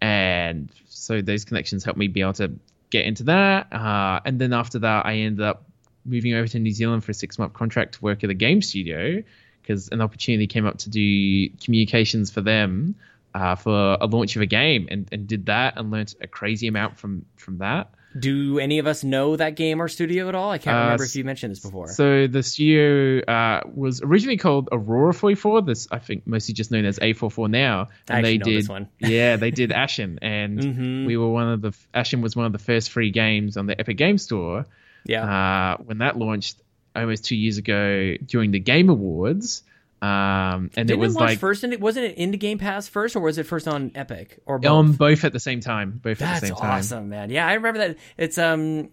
and 0.01 0.71
so 0.89 1.21
those 1.21 1.45
connections 1.45 1.83
helped 1.83 1.99
me 1.99 2.07
be 2.07 2.21
able 2.21 2.35
to 2.35 2.53
get 2.91 3.07
into 3.07 3.25
that. 3.25 3.73
Uh, 3.73 4.21
and 4.25 4.41
then 4.41 4.53
after 4.53 4.81
that, 4.81 5.07
I 5.07 5.15
ended 5.15 5.45
up 5.45 5.65
moving 6.05 6.35
over 6.35 6.49
to 6.49 6.59
New 6.59 6.73
Zealand 6.73 7.05
for 7.05 7.13
a 7.13 7.15
six 7.15 7.39
month 7.39 7.53
contract 7.53 7.95
to 7.95 8.03
work 8.03 8.25
at 8.25 8.31
a 8.31 8.35
game 8.35 8.63
studio 8.63 9.23
because 9.63 9.89
an 9.89 10.01
opportunity 10.01 10.47
came 10.47 10.67
up 10.67 10.79
to 10.79 10.91
do 10.91 11.49
communications 11.63 12.31
for 12.31 12.41
them 12.41 12.95
uh, 13.35 13.55
for 13.55 13.97
a 14.01 14.07
launch 14.07 14.37
of 14.37 14.43
a 14.43 14.47
game, 14.47 14.89
and, 14.91 15.09
and 15.13 15.27
did 15.27 15.47
that 15.47 15.75
and 15.77 15.91
learned 15.91 16.15
a 16.21 16.27
crazy 16.27 16.67
amount 16.67 16.99
from 16.99 17.25
from 17.37 17.59
that. 17.59 17.91
Do 18.19 18.59
any 18.59 18.79
of 18.81 18.87
us 18.89 19.05
know 19.05 19.37
that 19.37 19.55
game 19.55 19.81
or 19.81 19.87
studio 19.87 20.29
at 20.29 20.35
all? 20.35 20.51
I 20.51 20.59
can't 20.59 20.77
Uh, 20.77 20.81
remember 20.81 21.05
if 21.05 21.15
you 21.15 21.23
mentioned 21.23 21.53
this 21.53 21.61
before. 21.61 21.87
So 21.89 22.27
the 22.27 22.43
studio 22.43 23.21
uh, 23.25 23.61
was 23.73 24.03
originally 24.03 24.37
called 24.37 24.69
Aurora 24.73 25.15
44. 25.15 25.63
This 25.63 25.87
I 25.93 25.99
think 26.01 26.27
mostly 26.27 26.55
just 26.55 26.71
known 26.73 26.85
as 26.85 26.99
A44 26.99 27.49
now. 27.51 27.89
And 28.09 28.25
they 28.25 28.37
know 28.39 28.45
did, 28.45 28.63
this 28.63 28.69
one. 28.69 28.89
yeah, 28.99 29.37
they 29.37 29.53
did 29.53 29.71
Ashen, 29.71 30.19
and 30.23 30.59
Mhm. 30.61 31.07
we 31.07 31.17
were 31.17 31.31
one 31.31 31.49
of 31.49 31.61
the 31.63 31.73
Ashen 31.95 32.21
was 32.21 32.35
one 32.35 32.47
of 32.47 32.53
the 32.53 32.59
first 32.59 32.91
free 32.91 33.11
games 33.13 33.57
on 33.57 33.67
the 33.67 33.79
Epic 33.79 33.97
Game 33.97 34.19
Store. 34.19 34.67
yeah. 35.07 35.25
Uh, 35.25 35.83
when 35.85 35.99
that 35.99 36.19
launched 36.19 36.57
almost 36.97 37.25
two 37.25 37.37
years 37.37 37.59
ago 37.59 38.17
during 38.27 38.51
the 38.51 38.59
Game 38.59 38.89
Awards, 38.89 39.63
um, 40.03 40.71
and 40.77 40.89
Didn't 40.89 40.91
it 40.93 40.99
was 40.99 41.15
like 41.15 41.39
first 41.39 41.63
in 41.63 41.79
wasn't 41.81 42.07
it 42.07 42.17
into 42.17 42.39
Game 42.39 42.59
Pass 42.59 42.89
first 42.89 43.17
or 43.17 43.21
was 43.21 43.37
it 43.37 43.45
first 43.45 43.69
on 43.69 43.93
Epic 43.95 44.39
or 44.47 44.59
both? 44.59 44.71
on 44.71 44.93
both 44.93 45.25
at 45.25 45.33
the 45.33 45.41
same 45.41 45.61
time. 45.61 46.01
Both 46.03 46.23
at 46.23 46.41
the 46.41 46.47
same 46.47 46.57
time. 46.57 46.71
awesome, 46.79 47.09
man. 47.11 47.29
Yeah, 47.31 47.47
I 47.47 47.55
remember 47.55 47.79
that. 47.81 47.99
It's 48.17 48.39
um, 48.39 48.91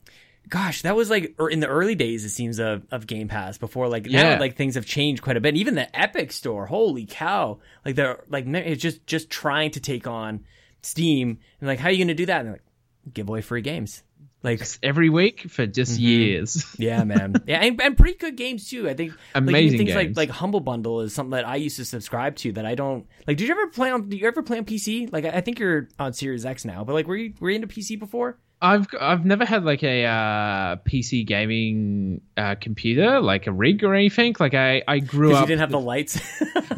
gosh, 0.49 0.82
that 0.82 0.95
was 0.95 1.10
like 1.10 1.36
er, 1.39 1.49
in 1.49 1.62
the 1.62 1.68
early 1.68 1.95
days. 1.95 2.26
It 2.26 2.30
seems 2.30 2.60
of 2.60 2.86
of 2.91 3.08
Game 3.08 3.30
Pass 3.30 3.58
before 3.58 3.88
like 3.88 4.05
now 4.05 4.32
Yeah. 4.32 4.39
like 4.39 4.58
things 4.58 4.76
have 4.76 4.86
changed 4.86 5.22
quite 5.22 5.38
a 5.38 5.41
bit. 5.41 5.55
Even 5.55 5.76
the 5.76 5.97
Epic 5.97 6.32
Store, 6.34 6.66
holy 6.66 7.05
cow! 7.05 7.60
Like 7.86 7.95
they're 7.95 8.24
like 8.28 8.45
it's 8.47 8.82
just 8.82 9.08
just 9.08 9.30
trying 9.30 9.72
to 9.72 9.80
take 9.80 10.08
on 10.08 10.43
Steam 10.82 11.39
and 11.62 11.68
like 11.68 11.80
how 11.80 11.88
are 11.88 11.91
you 11.91 11.99
going 11.99 12.10
to 12.10 12.14
do 12.16 12.26
that? 12.26 12.39
And 12.39 12.47
they're 12.47 12.53
like 12.55 13.14
give 13.14 13.30
away 13.30 13.39
free 13.41 13.62
games. 13.62 14.03
Like 14.48 14.68
Every 14.82 15.10
week 15.10 15.41
for 15.50 15.66
just 15.68 15.93
Mm-hmm. 15.93 16.02
years. 16.04 16.66
yeah, 16.80 17.04
man. 17.04 17.36
Yeah, 17.48 17.60
and, 17.60 17.80
and 17.82 17.98
pretty 17.98 18.18
good 18.18 18.36
games 18.36 18.70
too. 18.70 18.89
I 18.89 18.93
think 18.93 19.12
like, 19.12 19.20
Amazing 19.36 19.78
things 19.78 19.95
like 19.95 20.08
games. 20.08 20.18
like 20.18 20.30
Humble 20.30 20.60
Bundle 20.62 21.02
is 21.02 21.14
something 21.14 21.32
that 21.32 21.48
I 21.48 21.56
used 21.58 21.78
to 21.78 21.86
subscribe 21.86 22.36
to 22.38 22.52
that 22.54 22.66
I 22.66 22.76
don't 22.76 23.06
like. 23.28 23.38
Did 23.38 23.48
you 23.48 23.54
ever 23.54 23.68
play 23.68 23.91
on? 23.91 24.10
Did 24.10 24.20
you 24.20 24.28
ever 24.28 24.41
play 24.41 24.58
on 24.58 24.66
PC? 24.66 25.12
Like 25.12 25.26
I 25.26 25.30
I 25.38 25.41
think 25.41 25.60
you're 25.60 25.88
on 26.00 26.14
Series 26.14 26.45
X 26.45 26.66
now, 26.66 26.84
but 26.84 26.93
like 26.93 27.08
were 27.08 27.16
you 27.18 27.34
were 27.39 27.50
you 27.50 27.56
into 27.56 27.68
PC 27.68 28.00
before? 28.00 28.38
I've 28.60 28.88
I've 28.99 29.24
never 29.24 29.45
had 29.45 29.64
like 29.66 29.84
a 29.84 30.05
uh, 30.05 30.76
PC 30.78 31.26
gaming 31.28 32.22
uh, 32.36 32.55
computer, 32.60 33.20
like 33.22 33.45
a 33.45 33.51
rig 33.51 33.84
or 33.84 33.93
anything. 33.93 34.36
Like 34.39 34.55
I 34.55 34.82
I 34.88 34.97
grew 34.99 35.36
up. 35.36 35.41
you 35.41 35.47
didn't 35.47 35.60
have 35.60 35.70
the 35.72 35.80
lights. 35.80 36.20
like, 36.41 36.55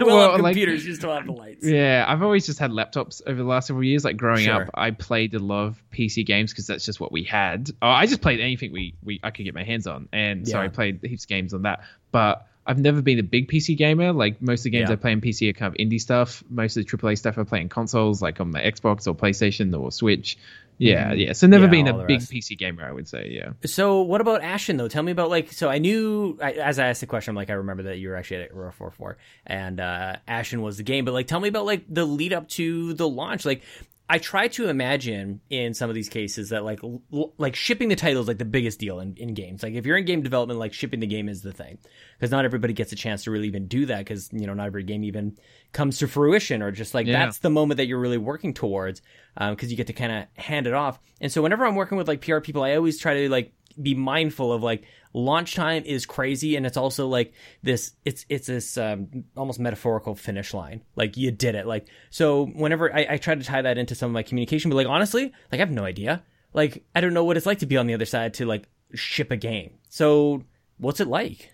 well, 0.00 0.06
Well, 0.06 0.30
on 0.32 0.40
like- 0.42 0.52
computers, 0.52 0.86
you 0.86 0.94
still 0.94 1.12
have 1.12 1.26
the 1.26 1.32
lights. 1.32 1.66
yeah, 1.66 2.04
I've 2.06 2.22
always 2.22 2.46
just 2.46 2.60
had 2.60 2.70
laptops 2.70 3.22
over 3.26 3.36
the 3.36 3.48
last 3.48 3.66
several 3.66 3.82
years. 3.84 4.04
Like 4.04 4.16
growing 4.16 4.44
Sure. 4.44 4.62
up, 4.62 4.70
I 4.74 4.92
played 4.92 5.34
a 5.34 5.40
lot 5.40 5.66
of 5.66 5.82
PC 5.92 6.24
games 6.24 6.52
because 6.52 6.68
that's 6.68 6.84
just 6.86 7.00
what 7.00 7.10
we 7.10 7.24
had. 7.24 7.70
Oh, 7.82 7.88
I 7.88 8.06
just 8.06 8.20
played 8.22 8.38
anything 8.38 8.70
we, 8.70 8.94
we 9.02 9.18
I 9.24 9.32
could 9.32 9.44
get 9.44 9.54
my 9.54 9.64
hands 9.64 9.88
on, 9.88 10.08
and 10.12 10.46
so 10.46 10.60
I 10.60 10.68
played 10.68 11.00
heaps 11.02 11.24
of 11.24 11.28
games 11.28 11.54
on 11.54 11.62
that. 11.62 11.80
But 12.12 12.46
I've 12.68 12.78
never 12.80 13.00
been 13.02 13.18
a 13.20 13.22
big 13.24 13.48
PC 13.48 13.76
gamer. 13.76 14.12
Like 14.12 14.40
most 14.42 14.60
of 14.60 14.64
the 14.64 14.70
games 14.70 14.90
Yeah. 14.90 14.94
I 14.94 14.96
play 14.96 15.12
on 15.12 15.20
PC 15.20 15.50
are 15.50 15.52
kind 15.54 15.72
of 15.74 15.78
indie 15.78 16.00
stuff. 16.00 16.42
Most 16.50 16.76
of 16.76 16.84
the 16.86 16.96
AAA 16.96 17.18
stuff 17.18 17.36
I 17.38 17.42
play 17.44 17.60
on 17.60 17.68
consoles, 17.68 18.22
like 18.22 18.40
on 18.40 18.50
the 18.52 18.58
Xbox 18.60 19.06
or 19.08 19.14
PlayStation 19.14 19.76
or 19.76 19.90
Switch. 19.92 20.36
Yeah, 20.78 21.12
yeah. 21.12 21.32
So 21.32 21.46
never. 21.46 21.64
Yeah, 21.64 21.70
been 21.70 21.88
a 21.88 22.04
big 22.06 22.20
rest. 22.20 22.32
PC 22.32 22.58
gamer, 22.58 22.84
I 22.84 22.92
would 22.92 23.08
say. 23.08 23.30
Yeah. 23.30 23.52
So 23.64 24.02
what 24.02 24.20
about 24.20 24.42
Ashen 24.42 24.76
though? 24.76 24.88
Tell 24.88 25.02
me 25.02 25.12
about 25.12 25.30
like. 25.30 25.52
So 25.52 25.68
I 25.68 25.78
knew 25.78 26.38
I, 26.42 26.52
as 26.52 26.78
I 26.78 26.88
asked 26.88 27.00
the 27.00 27.06
question, 27.06 27.32
I'm 27.32 27.36
like 27.36 27.50
I 27.50 27.54
remember 27.54 27.84
that 27.84 27.98
you 27.98 28.08
were 28.08 28.16
actually 28.16 28.42
at 28.42 28.50
Aurora 28.50 28.72
44 28.72 29.16
and 29.46 29.80
uh, 29.80 30.16
Ashen 30.28 30.62
was 30.62 30.76
the 30.76 30.82
game. 30.82 31.04
But 31.04 31.14
like, 31.14 31.26
tell 31.26 31.40
me 31.40 31.48
about 31.48 31.66
like 31.66 31.84
the 31.88 32.04
lead 32.04 32.32
up 32.32 32.48
to 32.50 32.92
the 32.94 33.08
launch. 33.08 33.44
Like, 33.44 33.62
I 34.08 34.18
try 34.18 34.46
to 34.48 34.68
imagine 34.68 35.40
in 35.50 35.74
some 35.74 35.88
of 35.90 35.96
these 35.96 36.08
cases 36.08 36.50
that 36.50 36.64
like 36.64 36.78
l- 36.84 37.32
like 37.38 37.56
shipping 37.56 37.88
the 37.88 37.96
title 37.96 38.22
is 38.22 38.28
like 38.28 38.38
the 38.38 38.44
biggest 38.44 38.78
deal 38.78 39.00
in, 39.00 39.16
in 39.16 39.34
games. 39.34 39.62
Like 39.64 39.74
if 39.74 39.84
you're 39.84 39.96
in 39.96 40.04
game 40.04 40.22
development, 40.22 40.60
like 40.60 40.72
shipping 40.72 41.00
the 41.00 41.08
game 41.08 41.28
is 41.28 41.42
the 41.42 41.52
thing 41.52 41.78
because 42.16 42.30
not 42.30 42.44
everybody 42.44 42.72
gets 42.72 42.92
a 42.92 42.96
chance 42.96 43.24
to 43.24 43.32
really 43.32 43.48
even 43.48 43.66
do 43.66 43.86
that 43.86 43.98
because 43.98 44.28
you 44.32 44.46
know 44.46 44.54
not 44.54 44.66
every 44.66 44.84
game 44.84 45.02
even 45.02 45.36
comes 45.72 45.98
to 45.98 46.06
fruition 46.06 46.62
or 46.62 46.70
just 46.70 46.94
like 46.94 47.06
Yeah. 47.08 47.24
that's 47.24 47.38
the 47.38 47.50
moment 47.50 47.78
that 47.78 47.86
you're 47.86 47.98
really 47.98 48.18
working 48.18 48.54
towards 48.54 49.02
um, 49.36 49.54
because 49.54 49.70
you 49.72 49.76
get 49.76 49.88
to 49.88 49.92
kind 49.92 50.12
of 50.12 50.42
hand 50.42 50.66
it 50.68 50.72
off. 50.74 51.00
And 51.20 51.32
so 51.32 51.42
whenever 51.42 51.66
I'm 51.66 51.74
working 51.74 51.98
with 51.98 52.06
like 52.06 52.20
PR 52.20 52.38
people, 52.38 52.62
I 52.62 52.76
always 52.76 52.98
try 53.00 53.14
to 53.14 53.28
like 53.28 53.52
be 53.80 53.94
mindful 53.94 54.52
of 54.52 54.62
like 54.62 54.84
launch 55.12 55.54
time 55.54 55.82
is 55.84 56.06
crazy 56.06 56.56
and 56.56 56.66
it's 56.66 56.76
also 56.76 57.08
like 57.08 57.32
this 57.62 57.92
it's 58.04 58.26
it's 58.28 58.46
this 58.46 58.76
um, 58.76 59.24
almost 59.36 59.58
metaphorical 59.58 60.14
finish 60.14 60.54
line. 60.54 60.82
Like 60.94 61.16
you 61.16 61.30
did 61.30 61.54
it. 61.54 61.66
Like 61.66 61.86
so 62.10 62.46
whenever 62.46 62.94
I, 62.94 63.06
I 63.10 63.16
try 63.16 63.34
to 63.34 63.42
tie 63.42 63.62
that 63.62 63.78
into 63.78 63.94
some 63.94 64.10
of 64.10 64.14
my 64.14 64.22
communication 64.22 64.70
but 64.70 64.76
like 64.76 64.86
honestly 64.86 65.24
like 65.24 65.54
i 65.54 65.56
have 65.56 65.70
no 65.70 65.84
idea. 65.84 66.22
Like 66.52 66.84
i 66.94 67.00
don't 67.00 67.14
know 67.14 67.24
what 67.24 67.36
it's 67.36 67.46
like 67.46 67.60
to 67.60 67.66
be 67.66 67.76
on 67.76 67.86
the 67.86 67.94
other 67.94 68.04
side 68.06 68.34
to 68.34 68.46
like 68.46 68.68
ship 68.94 69.30
a 69.30 69.36
game. 69.36 69.78
So 69.88 70.42
what's 70.78 71.00
it 71.00 71.08
like? 71.08 71.52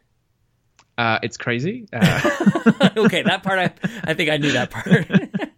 Uh, 0.98 1.18
it's 1.22 1.36
crazy. 1.36 1.88
Uh, 1.92 2.90
okay 2.96 3.22
that 3.22 3.42
part 3.42 3.58
i 3.58 3.72
i 4.04 4.14
think 4.14 4.30
i 4.30 4.36
knew 4.36 4.52
that 4.52 4.70
part. 4.70 5.08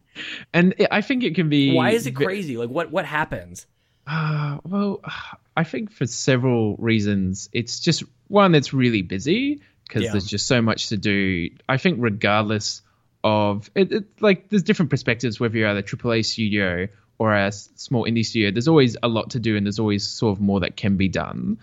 And 0.53 0.75
I 0.91 1.01
think 1.01 1.25
it 1.25 1.35
can 1.35 1.49
be. 1.49 1.75
why 1.75 1.91
is 1.91 2.07
it 2.07 2.13
crazy? 2.13 2.57
Like 2.57 2.71
what 2.71 2.91
what 2.91 3.05
happens 3.05 3.67
Uh, 4.07 4.59
well, 4.65 5.01
I 5.57 5.65
think 5.65 5.93
for 5.93 6.07
several 6.07 6.77
reasons. 6.77 7.49
It's 7.53 7.81
just 7.81 8.03
one, 8.29 8.55
it's 8.55 8.73
really 8.73 9.03
busy 9.03 9.61
because 9.87 10.05
Yeah. 10.05 10.13
there's 10.13 10.27
just 10.27 10.47
so 10.47 10.61
much 10.61 10.89
to 10.89 10.97
do. 10.97 11.51
I 11.69 11.77
think 11.77 11.99
regardless 12.01 12.83
of 13.23 13.71
it, 13.75 13.93
it, 13.93 14.05
like 14.21 14.49
there's 14.49 14.65
different 14.65 14.91
perspectives 14.91 15.39
whether 15.41 15.57
you're 15.57 15.69
at 15.69 15.77
a 15.77 15.83
AAA 15.83 16.25
studio 16.25 16.89
or 17.19 17.33
a 17.33 17.53
small 17.53 18.05
indie 18.05 18.25
studio. 18.25 18.51
There's 18.51 18.67
always 18.67 18.97
a 19.01 19.07
lot 19.09 19.31
to 19.31 19.39
do, 19.39 19.57
and 19.57 19.65
there's 19.65 19.79
always 19.79 20.05
sort 20.05 20.37
of 20.37 20.41
more 20.43 20.61
that 20.61 20.77
can 20.77 20.97
be 20.97 21.09
done. 21.09 21.59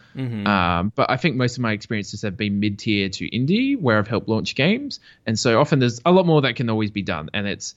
Um, 0.48 0.94
but 0.96 1.12
I 1.12 1.18
think 1.18 1.36
most 1.36 1.58
of 1.58 1.62
my 1.62 1.74
experiences 1.74 2.22
have 2.22 2.38
been 2.38 2.62
mid 2.62 2.80
tier 2.80 3.10
to 3.10 3.30
indie, 3.30 3.78
where 3.78 3.98
I've 3.98 4.08
helped 4.08 4.30
launch 4.30 4.56
games, 4.56 5.02
and 5.26 5.38
so 5.38 5.60
often 5.60 5.80
there's 5.80 6.00
a 6.06 6.12
lot 6.14 6.26
more 6.26 6.42
that 6.44 6.56
can 6.56 6.70
always 6.70 6.89
be 6.89 7.02
done, 7.02 7.30
and 7.34 7.48
it's 7.48 7.76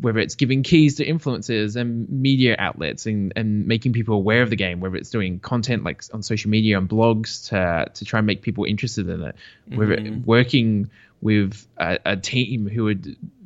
whether 0.00 0.18
it's 0.18 0.34
giving 0.34 0.62
keys 0.62 0.96
to 0.96 1.06
influencers 1.06 1.76
and 1.76 2.08
media 2.08 2.56
outlets 2.58 3.06
and, 3.06 3.32
and 3.36 3.66
making 3.66 3.92
people 3.92 4.14
aware 4.16 4.42
of 4.42 4.50
the 4.50 4.56
game, 4.56 4.80
whether 4.80 4.96
it's 4.96 5.10
doing 5.10 5.38
content 5.38 5.84
like 5.84 6.02
on 6.12 6.22
social 6.22 6.50
media 6.50 6.78
and 6.78 6.88
blogs 6.88 7.48
to 7.48 7.90
to 7.94 8.04
try 8.04 8.18
and 8.18 8.26
make 8.26 8.42
people 8.42 8.64
interested 8.64 9.08
in 9.08 9.22
it, 9.22 9.36
whether 9.68 9.94
Mhm. 9.94 10.24
working 10.24 10.90
with 11.20 11.66
a, 11.78 11.98
a 12.04 12.16
team 12.16 12.68
who 12.68 12.88
are 12.88 12.94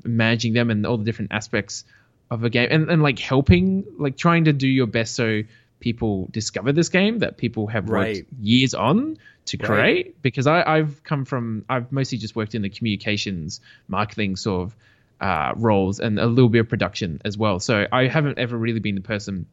managing 0.04 0.52
them 0.54 0.70
and 0.70 0.86
all 0.86 0.96
the 0.96 1.04
different 1.04 1.32
aspects 1.32 1.84
of 2.30 2.42
a 2.44 2.50
game 2.50 2.68
and, 2.70 2.90
and 2.90 3.02
like 3.02 3.18
helping 3.18 3.84
like 3.98 4.16
trying 4.16 4.44
to 4.44 4.52
do 4.52 4.66
your 4.66 4.86
best 4.86 5.14
so 5.14 5.42
people 5.78 6.26
discover 6.30 6.72
this 6.72 6.88
game 6.88 7.18
that 7.18 7.36
people 7.36 7.66
have 7.66 7.88
Right. 7.88 8.16
worked 8.16 8.32
years 8.40 8.74
on 8.74 9.18
to 9.44 9.58
Right. 9.58 9.66
create 9.66 10.22
because 10.22 10.46
I, 10.46 10.62
I've 10.62 11.04
come 11.04 11.24
from 11.24 11.64
I've 11.68 11.92
mostly 11.92 12.18
just 12.18 12.34
worked 12.34 12.54
in 12.54 12.62
the 12.62 12.70
communications 12.70 13.60
marketing 13.86 14.36
sort 14.36 14.62
of 14.62 14.76
uh, 15.20 15.52
roles 15.56 16.00
and 16.00 16.18
a 16.18 16.26
little 16.26 16.48
bit 16.50 16.60
of 16.60 16.68
production 16.68 17.20
as 17.24 17.36
well. 17.38 17.58
So 17.60 17.86
I 17.90 18.06
haven't 18.08 18.38
ever 18.38 18.56
really 18.56 18.80
been 18.80 18.94
the 18.96 19.00
person 19.00 19.46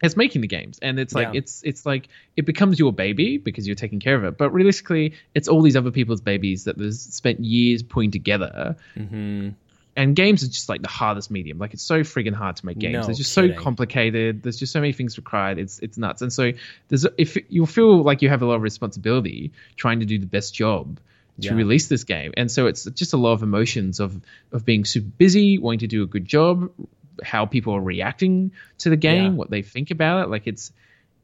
that's 0.00 0.16
making 0.16 0.40
the 0.40 0.48
games, 0.48 0.78
and 0.82 0.98
it's 0.98 1.14
like 1.14 1.28
Yeah. 1.32 1.38
it's 1.38 1.62
it's 1.64 1.86
like 1.86 2.08
it 2.36 2.44
becomes 2.44 2.78
your 2.78 2.92
baby 2.92 3.38
because 3.38 3.66
you're 3.66 3.76
taking 3.76 4.00
care 4.00 4.16
of 4.16 4.24
it. 4.24 4.36
But 4.38 4.50
realistically, 4.50 5.14
it's 5.34 5.46
all 5.48 5.62
these 5.62 5.76
other 5.76 5.90
people's 5.92 6.20
babies 6.20 6.64
that 6.64 6.76
there's 6.76 7.00
spent 7.00 7.40
years 7.40 7.82
putting 7.82 8.10
together. 8.10 8.76
hmm 8.94 9.50
And 9.94 10.16
games 10.16 10.42
are 10.42 10.48
just 10.48 10.68
like 10.68 10.82
the 10.82 10.88
hardest 10.88 11.30
medium. 11.30 11.58
Like 11.58 11.74
it's 11.74 11.82
so 11.82 12.00
friggin' 12.00 12.32
hard 12.34 12.56
to 12.56 12.66
make 12.66 12.78
games. 12.78 12.94
No 12.94 13.02
There's 13.06 13.18
just 13.18 13.34
kidding. 13.34 13.56
so 13.56 13.62
complicated. 13.62 14.42
There's 14.42 14.58
just 14.58 14.72
so 14.72 14.80
many 14.80 14.92
things 14.92 15.18
required. 15.18 15.58
It's 15.58 15.78
it's 15.80 15.98
nuts. 15.98 16.22
And 16.22 16.32
so 16.32 16.52
there's 16.88 17.06
if 17.18 17.36
you'll 17.48 17.66
feel 17.66 18.02
like 18.02 18.22
you 18.22 18.28
have 18.28 18.42
a 18.42 18.46
lot 18.46 18.54
of 18.54 18.62
responsibility 18.62 19.52
trying 19.76 20.00
to 20.00 20.06
do 20.06 20.18
the 20.18 20.26
best 20.26 20.54
job 20.54 20.98
to 21.40 21.48
Yeah. 21.48 21.54
release 21.54 21.88
this 21.88 22.04
game. 22.04 22.32
And 22.36 22.50
so 22.50 22.66
it's 22.66 22.84
just 22.84 23.12
a 23.14 23.16
lot 23.16 23.32
of 23.32 23.42
emotions 23.42 24.00
of 24.00 24.20
of 24.52 24.64
being 24.64 24.84
super 24.84 25.08
busy, 25.18 25.58
wanting 25.58 25.80
to 25.80 25.86
do 25.86 26.02
a 26.02 26.06
good 26.06 26.24
job, 26.26 26.70
how 27.22 27.46
people 27.46 27.74
are 27.74 27.80
reacting 27.80 28.52
to 28.78 28.90
the 28.90 28.96
game, 28.96 29.32
Yeah. 29.32 29.38
what 29.38 29.50
they 29.50 29.62
think 29.62 29.90
about 29.90 30.24
it. 30.24 30.30
Like 30.30 30.46
it's 30.46 30.72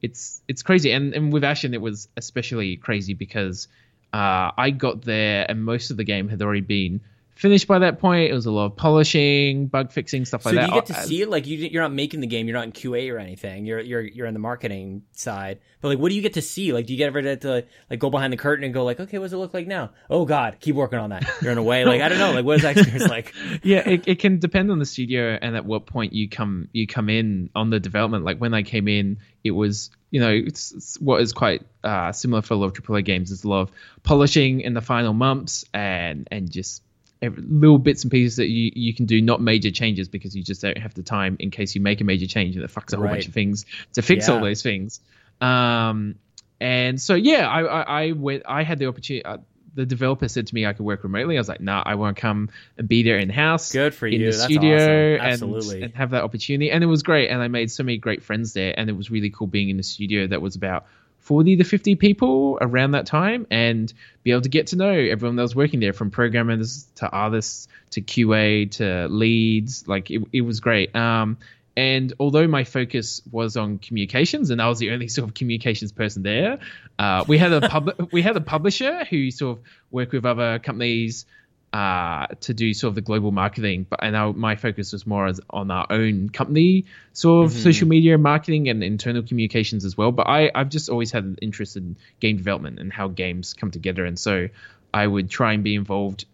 it's 0.01 0.41
it's 0.47 0.63
crazy. 0.63 0.91
And 0.91 1.13
and 1.13 1.31
with 1.33 1.43
Ashen 1.43 1.73
it 1.73 1.81
was 1.81 2.07
especially 2.17 2.77
crazy 2.77 3.13
because 3.13 3.67
uh, 4.13 4.51
I 4.57 4.71
got 4.71 5.03
there 5.03 5.45
and 5.47 5.63
most 5.63 5.91
of 5.91 5.97
the 5.97 6.03
game 6.03 6.29
had 6.29 6.41
already 6.41 6.61
been 6.61 7.01
finished 7.39 7.67
by 7.67 7.79
that 7.79 7.99
point. 7.99 8.29
It 8.29 8.33
was 8.33 8.45
a 8.45 8.51
lot 8.51 8.65
of 8.65 8.75
polishing, 8.75 9.67
bug 9.67 9.91
fixing, 9.93 10.25
stuff 10.25 10.43
So 10.43 10.49
like 10.49 10.57
that. 10.57 10.67
you 10.67 10.73
get 10.73 10.85
to 10.87 10.93
see 10.93 11.21
it? 11.21 11.29
Like 11.29 11.47
you, 11.47 11.57
you're 11.57 11.81
not 11.81 11.93
making 11.93 12.19
the 12.19 12.27
game. 12.27 12.47
You're 12.47 12.57
not 12.57 12.65
in 12.65 12.73
QA 12.73 13.11
or 13.13 13.17
anything. 13.17 13.65
You're 13.65 13.79
you're 13.79 14.01
you're 14.01 14.27
in 14.27 14.33
the 14.33 14.39
marketing 14.41 15.03
side. 15.13 15.59
But 15.81 15.87
like, 15.87 15.99
what 15.99 16.09
do 16.09 16.15
you 16.15 16.21
get 16.21 16.33
to 16.33 16.41
see? 16.41 16.73
Like, 16.73 16.85
do 16.85 16.93
you 16.93 16.97
get 16.97 17.07
ever 17.07 17.35
to 17.37 17.65
like 17.89 17.99
go 17.99 18.09
behind 18.09 18.33
the 18.33 18.37
curtain 18.37 18.65
and 18.65 18.73
go 18.73 18.83
like, 18.83 18.99
okay, 18.99 19.17
what 19.17 19.25
does 19.25 19.33
it 19.33 19.37
look 19.37 19.53
like 19.53 19.67
now? 19.67 19.91
Oh 20.09 20.25
God, 20.25 20.57
keep 20.59 20.75
working 20.75 20.99
on 20.99 21.11
that. 21.11 21.25
You're 21.41 21.53
in 21.53 21.57
a 21.57 21.63
way. 21.63 21.85
Like 21.85 22.01
I 22.01 22.09
don't 22.09 22.19
know. 22.19 22.33
Like 22.33 22.43
what 22.43 22.57
is 22.57 22.63
that 22.63 22.77
experience 22.77 23.09
like? 23.17 23.33
yeah, 23.63 23.87
it, 23.87 24.07
it 24.07 24.19
can 24.19 24.39
depend 24.39 24.69
on 24.71 24.79
the 24.79 24.85
studio 24.85 25.37
and 25.41 25.55
at 25.55 25.63
what 25.65 25.85
point 25.85 26.11
you 26.11 26.27
come 26.27 26.67
you 26.73 26.87
come 26.87 27.09
in 27.09 27.49
on 27.55 27.69
the 27.69 27.79
development. 27.79 28.25
Like 28.25 28.37
when 28.39 28.53
I 28.53 28.63
came 28.63 28.89
in, 28.89 29.19
it 29.45 29.51
was 29.51 29.91
you 30.11 30.19
know 30.19 30.31
it's, 30.31 30.73
it's 30.73 30.99
what 30.99 31.21
is 31.21 31.31
quite 31.31 31.61
uh, 31.85 32.11
similar 32.11 32.41
for 32.41 32.55
a 32.55 32.57
lot 32.57 32.65
of 32.65 32.73
AAA 32.73 33.05
games. 33.05 33.31
is 33.31 33.45
a 33.45 33.49
lot 33.49 33.61
of 33.61 33.71
polishing 34.03 34.59
in 34.59 34.73
the 34.73 34.81
final 34.81 35.13
months 35.13 35.63
and 35.73 36.27
and 36.31 36.51
just 36.51 36.83
little 37.21 37.77
bits 37.77 38.03
and 38.03 38.11
pieces 38.11 38.37
that 38.37 38.47
you, 38.47 38.71
you 38.73 38.93
can 38.93 39.05
do, 39.05 39.21
not 39.21 39.41
major 39.41 39.71
changes 39.71 40.07
because 40.07 40.35
you 40.35 40.43
just 40.43 40.61
don't 40.61 40.77
have 40.77 40.93
the 40.93 41.03
time 41.03 41.35
in 41.39 41.51
case 41.51 41.75
you 41.75 41.81
make 41.81 41.99
a 42.01 42.03
major 42.03 42.27
change 42.27 42.55
and 42.55 42.63
it 42.63 42.71
fucks 42.71 42.93
a 42.93 42.95
whole 42.95 43.05
Right. 43.05 43.15
bunch 43.15 43.27
of 43.27 43.33
things 43.33 43.65
to 43.93 44.01
fix 44.01 44.29
all 44.29 44.39
those 44.39 44.61
things. 44.63 45.01
Um, 45.41 46.15
and 46.61 46.99
so 47.01 47.15
yeah, 47.15 47.47
I, 47.47 47.61
I, 47.61 47.81
I 48.07 48.11
went. 48.13 48.43
I 48.47 48.63
had 48.63 48.79
the 48.79 48.87
opportunity. 48.87 49.23
Uh, 49.25 49.37
the 49.75 49.85
developer 49.85 50.27
said 50.27 50.47
to 50.47 50.55
me 50.55 50.65
I 50.65 50.73
could 50.73 50.85
work 50.85 51.03
remotely. 51.03 51.37
I 51.37 51.39
was 51.39 51.47
like, 51.47 51.61
nah, 51.61 51.81
I 51.85 51.95
want 51.95 52.17
to 52.17 52.21
come 52.21 52.49
and 52.77 52.87
be 52.87 53.03
there 53.03 53.17
in 53.17 53.29
house 53.29 53.71
Good 53.71 53.93
for 53.93 54.07
in 54.07 54.13
you. 54.13 54.31
the 54.31 54.37
That's 54.37 54.43
studio 54.43 54.73
awesome. 54.75 54.91
and, 54.91 55.21
Absolutely. 55.21 55.81
and 55.83 55.95
have 55.95 56.09
that 56.09 56.23
opportunity. 56.23 56.71
And 56.71 56.83
it 56.83 56.87
was 56.87 57.03
great. 57.03 57.29
And 57.29 57.41
I 57.41 57.47
made 57.47 57.71
so 57.71 57.83
many 57.83 57.97
great 57.97 58.23
friends 58.23 58.53
there. 58.53 58.73
And 58.77 58.89
it 58.89 58.93
was 58.93 59.09
really 59.11 59.29
cool 59.29 59.47
being 59.47 59.69
in 59.69 59.77
the 59.77 59.83
studio 59.83 60.27
that 60.27 60.41
was 60.41 60.55
about 60.55 60.87
40 61.19 61.57
to 61.57 61.63
50 61.63 61.95
people 61.95 62.57
around 62.61 62.91
that 62.91 63.05
time 63.05 63.45
and 63.51 63.93
be 64.23 64.31
able 64.31 64.41
to 64.41 64.49
get 64.49 64.67
to 64.67 64.75
know 64.75 64.91
everyone 64.91 65.35
that 65.35 65.43
was 65.43 65.55
working 65.55 65.79
there 65.79 65.93
from 65.93 66.11
programmers 66.11 66.87
to 66.95 67.09
artists 67.09 67.67
to 67.91 68.01
QA 68.01 68.71
to 68.71 69.07
leads. 69.09 69.87
Like 69.87 70.09
it, 70.09 70.23
it 70.33 70.41
was 70.41 70.59
great. 70.59 70.95
Um, 70.95 71.37
and 71.77 72.13
although 72.19 72.47
my 72.47 72.65
focus 72.65 73.21
was 73.31 73.55
on 73.55 73.77
communications, 73.77 74.49
and 74.49 74.61
I 74.61 74.67
was 74.67 74.79
the 74.79 74.91
only 74.91 75.07
sort 75.07 75.29
of 75.29 75.33
communications 75.33 75.91
person 75.91 76.23
there, 76.23 76.59
uh, 76.97 77.23
we 77.27 77.37
had 77.37 77.53
a 77.53 77.69
pub- 77.69 78.09
we 78.11 78.21
had 78.21 78.35
a 78.35 78.41
publisher 78.41 79.05
who 79.05 79.31
sort 79.31 79.57
of 79.57 79.63
worked 79.89 80.11
with 80.11 80.25
other 80.25 80.59
companies 80.59 81.25
uh, 81.71 82.25
to 82.41 82.53
do 82.53 82.73
sort 82.73 82.89
of 82.89 82.95
the 82.95 83.01
global 83.01 83.31
marketing. 83.31 83.85
But 83.89 83.99
and 84.03 84.15
our, 84.15 84.33
my 84.33 84.55
focus 84.55 84.91
was 84.91 85.05
more 85.05 85.27
as 85.27 85.39
on 85.49 85.69
our 85.71 85.85
own 85.91 86.29
company 86.29 86.85
sort 87.13 87.45
of 87.45 87.51
Mhm. 87.51 87.61
social 87.63 87.87
media 87.87 88.17
marketing 88.17 88.69
and 88.69 88.83
internal 88.83 89.21
communications 89.23 89.85
as 89.85 89.95
well. 89.97 90.11
But 90.11 90.27
I 90.27 90.51
I've 90.55 90.69
just 90.69 90.89
always 90.89 91.11
had 91.11 91.23
an 91.25 91.37
interest 91.41 91.77
in 91.77 91.95
game 92.19 92.37
development 92.37 92.79
and 92.79 92.91
how 92.91 93.07
games 93.09 93.53
come 93.53 93.71
together, 93.71 94.05
and 94.05 94.17
so 94.17 94.49
I 94.93 95.05
would 95.05 95.29
try 95.29 95.53
and 95.53 95.63
be 95.63 95.75
involved 95.75 96.25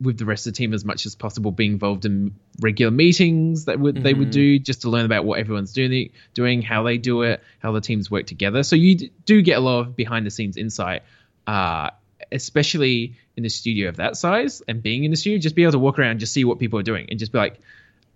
with 0.00 0.18
the 0.18 0.24
rest 0.26 0.46
of 0.46 0.52
the 0.52 0.56
team 0.58 0.74
as 0.74 0.84
much 0.84 1.06
as 1.06 1.14
possible, 1.14 1.50
being 1.52 1.72
involved 1.72 2.04
in 2.04 2.34
regular 2.60 2.90
meetings 2.90 3.64
that 3.66 3.78
would 3.80 4.02
they 4.02 4.12
would 4.12 4.28
Mhm. 4.28 4.32
do 4.32 4.58
just 4.58 4.82
to 4.82 4.90
learn 4.90 5.06
about 5.06 5.24
what 5.24 5.38
everyone's 5.38 5.72
doing, 5.72 6.10
doing 6.34 6.60
how 6.60 6.82
they 6.82 6.98
do 6.98 7.22
it, 7.22 7.42
how 7.60 7.72
the 7.72 7.80
teams 7.80 8.10
work 8.10 8.26
together. 8.26 8.62
So 8.62 8.76
you 8.76 9.08
do 9.24 9.40
get 9.40 9.56
a 9.56 9.60
lot 9.60 9.80
of 9.80 9.96
behind 9.96 10.26
the 10.26 10.30
scenes 10.30 10.56
insight, 10.58 11.02
uh, 11.46 11.90
especially 12.32 13.14
in 13.36 13.44
a 13.44 13.50
studio 13.50 13.88
of 13.88 13.96
that 13.96 14.16
size 14.16 14.62
and 14.68 14.82
being 14.82 15.04
in 15.04 15.10
the 15.10 15.16
studio, 15.16 15.38
just 15.38 15.54
be 15.56 15.62
able 15.62 15.72
to 15.72 15.78
walk 15.78 15.98
around, 15.98 16.12
and 16.12 16.20
just 16.20 16.32
see 16.32 16.44
what 16.44 16.58
people 16.58 16.78
are 16.78 16.82
doing, 16.84 17.06
and 17.10 17.18
just 17.18 17.32
be 17.32 17.38
like, 17.38 17.60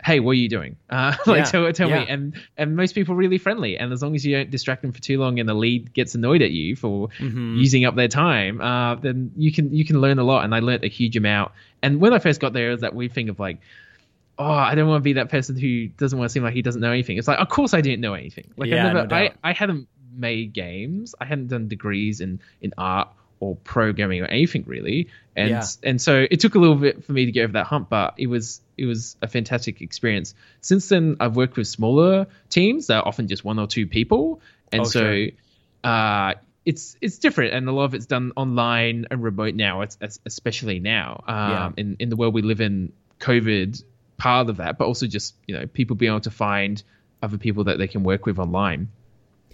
"Hey, 0.05 0.21
what 0.21 0.33
are 0.33 0.35
you 0.35 0.49
doing?" 0.49 0.77
Uh, 0.91 1.15
like 1.27 1.39
Yeah, 1.39 1.45
tell 1.45 1.73
tell 1.73 1.89
yeah. 1.91 2.01
me. 2.01 2.07
And 2.09 2.41
and 2.57 2.77
most 2.77 2.95
people 2.95 3.15
are 3.15 3.17
really 3.17 3.39
friendly, 3.39 3.77
and 3.79 3.93
as 3.93 4.03
long 4.03 4.15
as 4.15 4.25
you 4.25 4.37
don't 4.37 4.51
distract 4.51 4.83
them 4.83 4.93
for 4.93 5.01
too 5.01 5.19
long, 5.19 5.39
and 5.41 5.49
the 5.49 5.55
lead 5.55 5.93
gets 5.93 6.15
annoyed 6.15 6.43
at 6.43 6.51
you 6.51 6.77
for 6.77 7.09
Mhm. 7.19 7.57
using 7.59 7.85
up 7.85 7.95
their 7.97 8.09
time, 8.09 8.61
uh, 8.61 8.95
then 8.97 9.33
you 9.37 9.53
can 9.53 9.75
you 9.75 9.85
can 9.85 10.01
learn 10.01 10.19
a 10.19 10.25
lot. 10.25 10.45
And 10.45 10.55
I 10.55 10.61
learned 10.61 10.85
a 10.85 10.89
huge 10.89 11.17
amount. 11.17 11.53
And 11.83 12.01
when 12.01 12.13
I 12.13 12.19
first 12.21 12.41
got 12.41 12.53
there, 12.53 12.69
it 12.69 12.73
was 12.73 12.81
that 12.83 12.95
weird 12.95 13.13
thing 13.13 13.29
of 13.29 13.39
like, 13.41 13.59
oh, 14.39 14.45
I 14.47 14.75
don't 14.77 14.89
want 14.89 15.01
to 15.01 15.05
be 15.05 15.15
that 15.15 15.31
person 15.31 15.57
who 15.57 15.89
doesn't 15.89 16.17
want 16.17 16.29
to 16.29 16.33
seem 16.33 16.45
like 16.45 16.55
he 16.55 16.63
doesn't 16.63 16.81
know 16.81 16.93
anything. 16.93 17.19
It's 17.19 17.27
like, 17.29 17.41
of 17.41 17.49
course 17.49 17.75
I 17.75 17.81
didn't 17.81 18.01
know 18.01 18.15
anything. 18.15 18.53
Like 18.57 18.71
Yeah, 18.71 18.87
I 18.87 18.93
never, 18.93 19.07
no 19.09 19.17
I. 19.17 19.31
I 19.43 19.53
hadn't 19.53 19.89
made 20.17 20.53
games. 20.53 21.15
I 21.21 21.25
hadn't 21.25 21.49
done 21.49 21.69
degrees 21.69 22.21
in 22.21 22.41
in 22.61 22.73
art 22.79 23.09
or 23.41 23.57
programming 23.57 24.23
or 24.23 24.27
anything 24.27 24.65
really. 24.67 25.09
And 25.37 25.51
Yeah. 25.51 25.65
and 25.83 26.01
so 26.01 26.27
it 26.31 26.41
took 26.41 26.55
a 26.55 26.59
little 26.59 26.77
bit 26.77 27.05
for 27.05 27.13
me 27.13 27.27
to 27.27 27.33
get 27.33 27.45
over 27.45 27.53
that 27.55 27.67
hump, 27.67 27.89
but 27.91 28.15
it 28.19 28.27
was 28.27 28.61
it 28.77 28.87
was 28.87 29.17
a 29.23 29.29
fantastic 29.29 29.81
experience. 29.81 30.35
Since 30.61 30.89
then, 30.89 31.17
I've 31.21 31.37
worked 31.37 31.57
with 31.57 31.67
smaller 31.69 32.27
teams 32.49 32.89
that 32.89 32.97
are 32.99 33.07
often 33.07 33.29
just 33.29 33.45
one 33.45 33.59
or 33.59 33.67
two 33.67 33.87
people, 33.87 34.41
and 34.73 34.83
Oh, 34.83 34.85
so 34.85 35.01
sure. 35.01 35.29
uh, 35.85 36.35
it's 36.65 36.97
it's 37.01 37.19
different, 37.19 37.55
and 37.55 37.69
a 37.69 37.73
lot 37.73 37.85
of 37.85 37.95
it's 37.95 38.07
done 38.07 38.33
online 38.37 39.07
and 39.11 39.23
remote 39.23 39.55
now. 39.55 39.81
It's, 39.83 39.97
it's 40.01 40.19
especially 40.27 40.81
now 40.81 41.23
um, 41.27 41.51
Yeah. 41.51 41.71
in 41.77 41.97
in 42.01 42.09
the 42.09 42.17
world 42.17 42.35
we 42.35 42.43
live 42.43 42.61
in. 42.61 42.93
COVID 43.21 43.83
part 44.17 44.49
of 44.49 44.59
that, 44.59 44.79
but 44.79 44.85
also 44.85 45.09
just 45.09 45.35
you 45.49 45.59
know 45.59 45.67
people 45.67 45.97
being 45.97 46.13
able 46.13 46.21
to 46.21 46.31
find 46.31 46.81
other 47.21 47.37
people 47.37 47.65
that 47.65 47.79
they 47.79 47.89
can 47.89 48.05
work 48.05 48.27
with 48.27 48.39
online. 48.39 48.93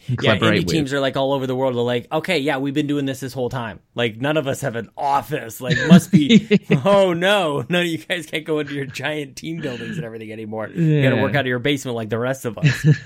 Yeah, 0.08 0.36
indie 0.36 0.58
with. 0.58 0.68
teams 0.68 0.92
are 0.92 1.00
like 1.00 1.16
all 1.16 1.32
over 1.32 1.46
the 1.46 1.54
world. 1.56 1.74
They're 1.74 1.82
like, 1.82 2.06
okay, 2.12 2.38
yeah, 2.38 2.58
we've 2.58 2.74
been 2.74 2.86
doing 2.86 3.06
this 3.06 3.20
this 3.20 3.32
whole 3.32 3.48
time. 3.48 3.80
Like, 3.94 4.16
none 4.20 4.36
of 4.36 4.46
us 4.46 4.60
have 4.60 4.76
an 4.76 4.90
office. 4.96 5.60
Like, 5.60 5.76
must 5.88 6.12
be. 6.12 6.60
oh 6.84 7.12
no, 7.12 7.64
none 7.68 7.82
of 7.82 7.86
you 7.88 7.98
guys 7.98 8.26
can't 8.26 8.44
go 8.44 8.58
into 8.58 8.74
your 8.74 8.86
giant 8.86 9.36
team 9.36 9.60
buildings 9.60 9.96
and 9.96 10.04
everything 10.04 10.32
anymore. 10.32 10.68
You 10.68 11.02
got 11.02 11.16
to 11.16 11.22
work 11.22 11.34
out 11.34 11.40
of 11.40 11.46
your 11.46 11.58
basement 11.58 11.94
like 11.96 12.08
the 12.10 12.18
rest 12.18 12.44
of 12.44 12.58
us. 12.58 12.86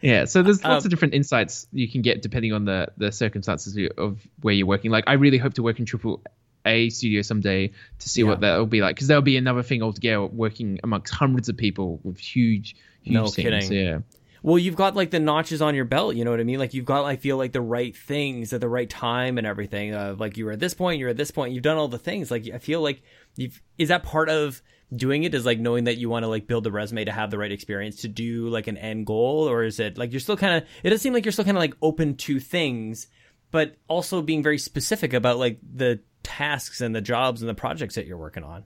Yeah, 0.00 0.24
so 0.24 0.42
there's 0.42 0.64
lots 0.64 0.84
Um, 0.84 0.86
of 0.86 0.90
different 0.90 1.12
insights 1.14 1.66
you 1.72 1.86
can 1.86 2.00
get 2.00 2.22
depending 2.22 2.52
on 2.54 2.64
the 2.64 2.88
the 2.96 3.12
circumstances 3.12 3.76
of 3.98 4.18
where 4.40 4.54
you're 4.54 4.66
working. 4.66 4.90
Like, 4.90 5.04
I 5.06 5.12
really 5.14 5.36
hope 5.38 5.54
to 5.54 5.62
work 5.62 5.78
in 5.78 5.84
triple 5.84 6.22
A 6.64 6.88
studio 6.88 7.20
someday 7.22 7.72
to 7.98 8.08
see 8.08 8.22
Yeah. 8.22 8.28
what 8.28 8.40
that 8.40 8.56
will 8.56 8.64
be 8.66 8.80
like, 8.80 8.96
because 8.96 9.08
there'll 9.08 9.22
be 9.22 9.36
another 9.36 9.62
thing 9.62 9.82
altogether. 9.82 10.24
Working 10.24 10.80
amongst 10.82 11.12
hundreds 11.12 11.50
of 11.50 11.56
people 11.58 12.00
with 12.02 12.18
huge, 12.18 12.76
huge 13.02 13.12
No 13.14 13.24
teams. 13.24 13.36
kidding. 13.68 13.72
Yeah, 13.72 13.98
Well, 14.42 14.58
you've 14.58 14.76
got 14.76 14.96
like 14.96 15.10
the 15.10 15.20
notches 15.20 15.60
on 15.60 15.74
your 15.74 15.84
belt. 15.84 16.16
You 16.16 16.24
know 16.24 16.30
what 16.30 16.40
I 16.40 16.44
mean? 16.44 16.58
Like 16.58 16.74
you've 16.74 16.84
got, 16.84 17.04
I 17.04 17.16
feel 17.16 17.36
like 17.36 17.52
the 17.52 17.60
right 17.60 17.96
things 17.96 18.52
at 18.52 18.60
the 18.60 18.68
right 18.68 18.88
time 18.88 19.38
and 19.38 19.46
everything. 19.46 19.94
Uh, 19.94 20.16
like 20.18 20.36
you 20.36 20.46
were 20.46 20.52
at 20.52 20.60
this 20.60 20.74
point, 20.74 20.98
you're 20.98 21.10
at 21.10 21.16
this 21.16 21.30
point. 21.30 21.52
You've 21.52 21.62
done 21.62 21.76
all 21.76 21.88
the 21.88 21.98
things. 21.98 22.30
Like 22.30 22.48
I 22.52 22.58
feel 22.58 22.80
like 22.80 23.02
you've. 23.36 23.60
Is 23.78 23.88
that 23.88 24.02
part 24.02 24.28
of 24.28 24.62
doing 24.94 25.24
it? 25.24 25.34
Is 25.34 25.46
like 25.46 25.58
knowing 25.58 25.84
that 25.84 25.98
you 25.98 26.08
want 26.08 26.24
to 26.24 26.28
like 26.28 26.46
build 26.46 26.64
the 26.64 26.72
resume 26.72 27.04
to 27.04 27.12
have 27.12 27.30
the 27.30 27.38
right 27.38 27.52
experience 27.52 28.02
to 28.02 28.08
do 28.08 28.48
like 28.48 28.66
an 28.66 28.76
end 28.76 29.06
goal, 29.06 29.48
or 29.48 29.62
is 29.62 29.78
it 29.80 29.98
like 29.98 30.12
you're 30.12 30.20
still 30.20 30.36
kind 30.36 30.62
of? 30.62 30.68
It 30.82 30.90
does 30.90 31.02
seem 31.02 31.12
like 31.12 31.24
you're 31.24 31.32
still 31.32 31.44
kind 31.44 31.56
of 31.56 31.62
like 31.62 31.76
open 31.82 32.16
to 32.16 32.40
things, 32.40 33.08
but 33.50 33.76
also 33.88 34.22
being 34.22 34.42
very 34.42 34.58
specific 34.58 35.12
about 35.12 35.38
like 35.38 35.58
the 35.74 36.00
tasks 36.22 36.80
and 36.80 36.94
the 36.94 37.00
jobs 37.00 37.42
and 37.42 37.48
the 37.48 37.54
projects 37.54 37.94
that 37.94 38.06
you're 38.06 38.18
working 38.18 38.44
on. 38.44 38.64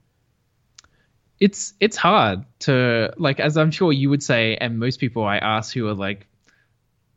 It's 1.44 1.74
it's 1.78 1.96
hard 1.96 2.46
to 2.60 3.12
like, 3.18 3.38
as 3.38 3.58
I'm 3.58 3.70
sure 3.70 3.92
you 3.92 4.08
would 4.08 4.22
say, 4.22 4.56
and 4.56 4.78
most 4.78 4.98
people 4.98 5.24
I 5.24 5.36
ask 5.36 5.74
who 5.74 5.86
are 5.88 5.94
like. 5.94 6.26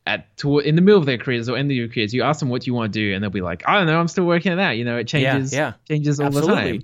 At 0.06 0.30
in 0.64 0.76
the 0.78 0.82
middle 0.82 1.02
of 1.02 1.06
their 1.06 1.18
careers 1.18 1.50
or 1.50 1.58
end 1.58 1.70
of 1.70 1.76
your 1.76 1.90
careers, 1.90 2.14
you 2.14 2.24
ask 2.24 2.40
them 2.40 2.48
what 2.48 2.62
do 2.62 2.68
you 2.68 2.74
want 2.74 2.94
to 2.94 2.98
do, 2.98 3.14
and 3.14 3.22
they'll 3.22 3.30
be 3.30 3.42
like, 3.42 3.68
"I 3.68 3.78
don't 3.78 3.88
know, 3.88 4.00
I'm 4.00 4.08
still 4.08 4.24
working 4.24 4.54
on 4.54 4.58
that." 4.58 4.78
You 4.78 4.86
know, 4.86 4.98
it 4.98 5.06
changes, 5.06 5.52
yeah. 5.52 5.74
changes 5.86 6.22
all 6.22 6.32
the 6.32 6.48
time. 6.48 6.82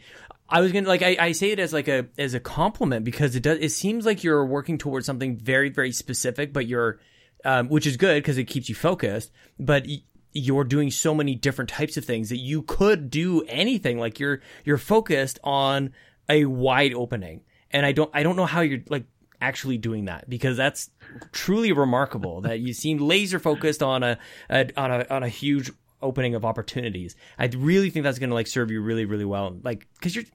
I 0.49 0.59
was 0.59 0.73
gonna 0.73 0.89
like 0.89 1.01
I, 1.01 1.15
I 1.17 1.31
say 1.31 1.51
it 1.51 1.59
as 1.59 1.71
like 1.71 1.87
a 1.87 2.07
as 2.17 2.33
a 2.33 2.41
compliment 2.41 3.05
because 3.05 3.37
it 3.37 3.43
does 3.43 3.59
it 3.59 3.69
seems 3.69 4.05
like 4.05 4.25
you're 4.25 4.45
working 4.45 4.77
towards 4.77 5.05
something 5.05 5.37
very 5.37 5.69
very 5.69 5.93
specific, 5.93 6.51
but 6.51 6.67
you're 6.67 6.99
um, 7.45 7.69
which 7.69 7.87
is 7.87 7.95
good 7.95 8.21
because 8.21 8.37
it 8.37 8.43
keeps 8.43 8.67
you 8.67 8.75
focused. 8.75 9.31
But 9.57 9.85
y- 9.87 10.03
you're 10.33 10.65
doing 10.65 10.91
so 10.91 11.15
many 11.15 11.35
different 11.35 11.69
types 11.69 11.95
of 11.95 12.03
things 12.03 12.27
that 12.27 12.39
you 12.39 12.61
could 12.63 13.09
do 13.09 13.43
anything. 13.47 13.99
Like 13.99 14.19
you're 14.19 14.41
you're 14.65 14.77
focused 14.77 15.39
on 15.45 15.93
a 16.29 16.45
wide 16.45 16.93
opening, 16.93 17.41
and 17.71 17.85
I 17.85 17.91
don't 17.91 18.09
I 18.13 18.23
don't 18.23 18.35
know 18.35 18.45
how 18.45 18.61
you're 18.61 18.81
like 18.89 19.05
actually 19.41 19.77
doing 19.77 20.05
that 20.05 20.29
because 20.29 20.55
that's 20.55 20.89
truly 21.31 21.71
remarkable 21.73 22.41
that 22.41 22.59
you 22.59 22.73
seem 22.73 22.97
laser 22.97 23.39
focused 23.39 23.83
on 23.83 24.03
a, 24.03 24.17
a 24.49 24.69
on 24.77 24.91
a 24.91 25.05
on 25.09 25.23
a 25.23 25.29
huge 25.29 25.71
opening 26.03 26.35
of 26.35 26.45
opportunities. 26.45 27.15
I 27.39 27.45
really 27.47 27.89
think 27.89 28.03
that's 28.03 28.19
going 28.19 28.29
to 28.29 28.35
like 28.35 28.45
serve 28.45 28.69
you 28.69 28.81
really, 28.81 29.05
really 29.05 29.25
well. 29.25 29.57
Like, 29.63 29.87
cause 30.01 30.13
you're 30.13 30.25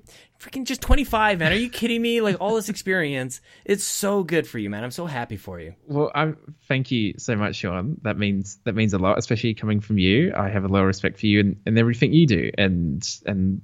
freaking 0.41 0.65
just 0.65 0.81
25, 0.81 1.39
man. 1.39 1.53
Are 1.53 1.57
you 1.57 1.69
kidding 1.69 2.03
me? 2.03 2.21
Like 2.21 2.37
all 2.41 2.57
this 2.57 2.69
experience, 2.69 3.41
it's 3.65 3.85
so 3.85 4.25
good 4.25 4.47
for 4.47 4.59
you, 4.59 4.71
man. 4.71 4.83
I'm 4.83 4.91
so 4.91 5.07
happy 5.07 5.37
for 5.37 5.61
you. 5.61 5.75
Well, 5.87 6.11
I'm 6.15 6.37
thank 6.67 6.91
you 6.91 7.15
so 7.19 7.37
much, 7.37 7.57
Sean. 7.57 7.99
That 8.03 8.19
means 8.19 8.59
that 8.65 8.75
means 8.75 8.95
a 8.95 8.99
lot, 8.99 9.19
especially 9.19 9.55
coming 9.55 9.81
from 9.81 9.99
you. 9.99 10.33
I 10.35 10.49
have 10.49 10.65
a 10.65 10.69
lot 10.69 10.81
of 10.81 10.87
respect 10.87 11.21
for 11.21 11.27
you 11.27 11.41
and, 11.41 11.61
and 11.67 11.79
everything 11.79 12.13
you 12.13 12.27
do, 12.27 12.51
and 12.59 13.07
and 13.27 13.61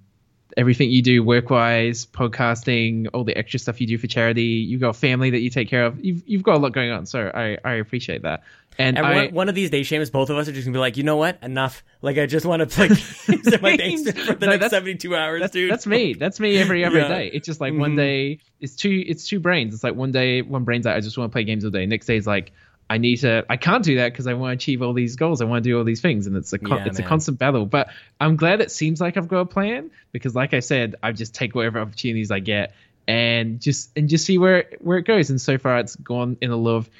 everything 0.56 0.90
you 0.90 1.02
do 1.02 1.22
work 1.22 1.50
wise, 1.50 2.06
podcasting, 2.06 3.08
all 3.12 3.24
the 3.24 3.36
extra 3.36 3.58
stuff 3.58 3.80
you 3.80 3.86
do 3.86 3.98
for 3.98 4.06
charity. 4.06 4.42
You've 4.42 4.80
got 4.80 4.96
family 4.96 5.30
that 5.30 5.40
you 5.40 5.50
take 5.50 5.68
care 5.68 5.84
of. 5.84 6.02
You've 6.04 6.22
you've 6.26 6.42
got 6.42 6.56
a 6.56 6.58
lot 6.58 6.72
going 6.72 6.90
on, 6.90 7.06
so 7.06 7.30
I 7.34 7.58
I 7.64 7.74
appreciate 7.74 8.22
that. 8.22 8.42
And, 8.76 8.98
and 8.98 9.06
I, 9.06 9.14
one, 9.26 9.34
one, 9.34 9.48
of 9.48 9.54
these 9.54 9.70
days, 9.70 9.88
Seamus, 9.88 10.10
both 10.10 10.30
of 10.30 10.36
us 10.36 10.48
are 10.48 10.52
just 10.52 10.66
gonna 10.66 10.74
be 10.74 10.80
like, 10.80 10.96
you 10.96 11.04
know 11.04 11.16
what? 11.16 11.38
Enough. 11.42 11.84
Like, 12.02 12.18
I 12.18 12.26
just 12.26 12.44
want 12.44 12.68
to 12.68 12.80
like 12.80 12.90
use 12.90 13.60
my 13.62 13.76
days 13.76 14.10
for 14.10 14.34
the 14.34 14.46
no, 14.46 14.56
next 14.56 14.70
seventy-two 14.70 15.14
hours, 15.14 15.42
that's, 15.42 15.52
dude. 15.52 15.70
That's 15.70 15.86
me. 15.86 16.14
That's 16.14 16.40
me 16.40 16.56
every 16.58 16.84
every 16.84 17.00
yeah. 17.00 17.08
day. 17.08 17.30
It's 17.32 17.46
just 17.46 17.60
like 17.60 17.72
mm-hmm. 17.72 17.80
one 17.80 17.96
day 17.96 18.40
it's 18.60 18.74
two 18.74 19.04
it's 19.06 19.28
two 19.28 19.38
brains. 19.38 19.74
It's 19.74 19.84
like 19.84 19.94
one 19.94 20.10
day 20.10 20.42
one 20.42 20.64
brain's 20.64 20.86
like 20.86 20.96
I 20.96 21.00
just 21.00 21.16
want 21.16 21.30
to 21.30 21.32
play 21.32 21.44
games 21.44 21.64
all 21.64 21.70
day. 21.70 21.86
Next 21.86 22.06
day 22.06 22.16
is 22.16 22.26
like 22.26 22.52
I 22.88 22.98
need 22.98 23.16
to. 23.18 23.44
I 23.48 23.56
can't 23.56 23.82
do 23.82 23.96
that 23.96 24.12
because 24.12 24.26
I 24.26 24.34
want 24.34 24.50
to 24.50 24.62
achieve 24.62 24.82
all 24.82 24.92
these 24.92 25.16
goals. 25.16 25.40
I 25.40 25.46
want 25.46 25.64
to 25.64 25.70
do 25.70 25.78
all 25.78 25.84
these 25.84 26.00
things, 26.00 26.26
and 26.26 26.36
it's 26.36 26.52
a 26.52 26.58
con- 26.58 26.78
yeah, 26.78 26.86
it's 26.86 26.98
man. 26.98 27.06
a 27.06 27.08
constant 27.08 27.38
battle. 27.38 27.66
But 27.66 27.88
I'm 28.20 28.36
glad 28.36 28.60
it 28.60 28.70
seems 28.70 29.00
like 29.00 29.16
I've 29.16 29.28
got 29.28 29.40
a 29.40 29.46
plan 29.46 29.90
because, 30.12 30.34
like 30.34 30.52
I 30.52 30.60
said, 30.60 30.96
I 31.02 31.12
just 31.12 31.34
take 31.34 31.54
whatever 31.54 31.80
opportunities 31.80 32.30
I 32.30 32.40
get 32.40 32.74
and 33.06 33.60
just 33.60 33.90
and 33.96 34.08
just 34.08 34.26
see 34.26 34.38
where 34.38 34.66
where 34.80 34.98
it 34.98 35.06
goes. 35.06 35.30
And 35.30 35.40
so 35.40 35.58
far, 35.58 35.78
it's 35.78 35.96
gone 35.96 36.36
in 36.40 36.50
a 36.50 36.56
lot 36.56 36.76
of 36.76 36.90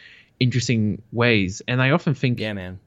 interesting 0.41 1.03
ways. 1.13 1.63
And 1.69 1.83
I 1.83 1.91
often 1.91 2.15
think, 2.15 2.41
yeah, 2.41 2.53
man, 2.55 2.79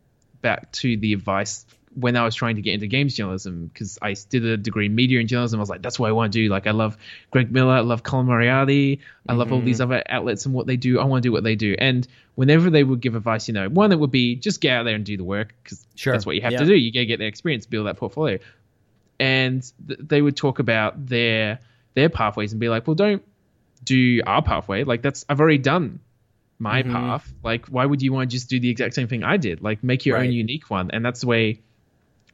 back 0.42 0.72
to 0.74 0.98
the 0.98 1.14
advice 1.14 1.66
when 2.00 2.16
I 2.16 2.24
was 2.24 2.36
trying 2.36 2.58
to 2.58 2.62
get 2.62 2.76
into 2.76 2.86
games 2.86 3.16
journalism 3.16 3.72
because 3.74 3.98
I 4.04 4.16
did 4.30 4.46
a 4.46 4.56
degree 4.56 4.86
in 4.86 4.94
media 4.94 5.20
and 5.20 5.28
journalism. 5.28 5.60
I 5.60 5.62
was 5.62 5.70
like, 5.70 5.82
that's 5.82 5.98
what 5.98 6.10
I 6.10 6.12
want 6.12 6.32
to 6.32 6.40
do. 6.40 6.48
Like, 6.48 6.68
I 6.68 6.72
love 6.72 6.96
Greg 7.32 7.52
Miller, 7.52 7.74
I 7.74 7.80
love 7.80 8.04
Colin 8.04 8.28
Moriarty, 8.28 9.00
I 9.28 9.34
love 9.34 9.48
mm-hmm. 9.48 9.56
all 9.56 9.62
these 9.62 9.80
mm-hmm. 9.80 9.92
other 9.92 10.04
outlets 10.08 10.46
and 10.46 10.54
what 10.54 10.68
they 10.68 10.78
do. 10.78 11.00
I 11.00 11.06
want 11.06 11.24
to 11.24 11.28
do 11.28 11.34
what 11.34 11.44
they 11.44 11.56
do. 11.56 11.76
And 11.80 12.08
whenever 12.36 12.70
they 12.70 12.84
would 12.84 13.02
give 13.02 13.16
advice, 13.16 13.48
you 13.48 13.56
know, 13.56 13.68
one 13.68 13.90
that 13.90 13.98
would 13.98 14.12
be 14.12 14.36
just 14.36 14.62
get 14.62 14.78
out 14.78 14.84
there 14.84 14.94
and 14.94 15.04
do 15.04 15.18
the 15.18 15.24
work 15.24 15.56
because 15.64 15.88
sure. 15.96 16.14
that's 16.14 16.26
what 16.26 16.36
you 16.36 16.42
have 16.44 16.52
yeah. 16.52 16.60
to 16.60 16.66
do. 16.66 16.76
You 16.76 16.92
got 16.92 17.00
to 17.00 17.06
get 17.08 17.18
the 17.18 17.26
experience, 17.26 17.66
build 17.66 17.88
that 17.88 17.98
portfolio. 17.98 18.38
And 19.20 19.64
th- 19.88 20.00
they 20.04 20.22
would 20.22 20.38
talk 20.38 20.60
about 20.60 21.08
their 21.08 21.60
their 21.96 22.10
pathways 22.10 22.52
and 22.52 22.60
be 22.60 22.70
like, 22.70 22.86
well, 22.86 22.94
don't 22.94 23.24
do 23.84 24.22
our 24.28 24.44
pathway. 24.44 24.84
Like 24.84 25.02
that's 25.02 25.26
I've 25.28 25.40
already 25.40 25.58
done 25.58 26.00
my 26.60 26.84
mm-hmm. 26.84 26.92
path. 26.92 27.34
Like, 27.44 27.66
why 27.68 27.86
would 27.86 28.04
you 28.04 28.14
want 28.14 28.30
to 28.30 28.36
just 28.36 28.50
do 28.50 28.60
the 28.60 28.70
exact 28.70 28.94
same 28.94 29.08
thing 29.08 29.24
I 29.24 29.38
did? 29.38 29.64
Like, 29.64 29.84
make 29.84 30.06
your 30.06 30.18
right. 30.18 30.28
own 30.28 30.32
unique 30.32 30.70
one. 30.70 30.92
And 30.92 31.04
that's 31.04 31.22
the 31.22 31.28
way 31.28 31.62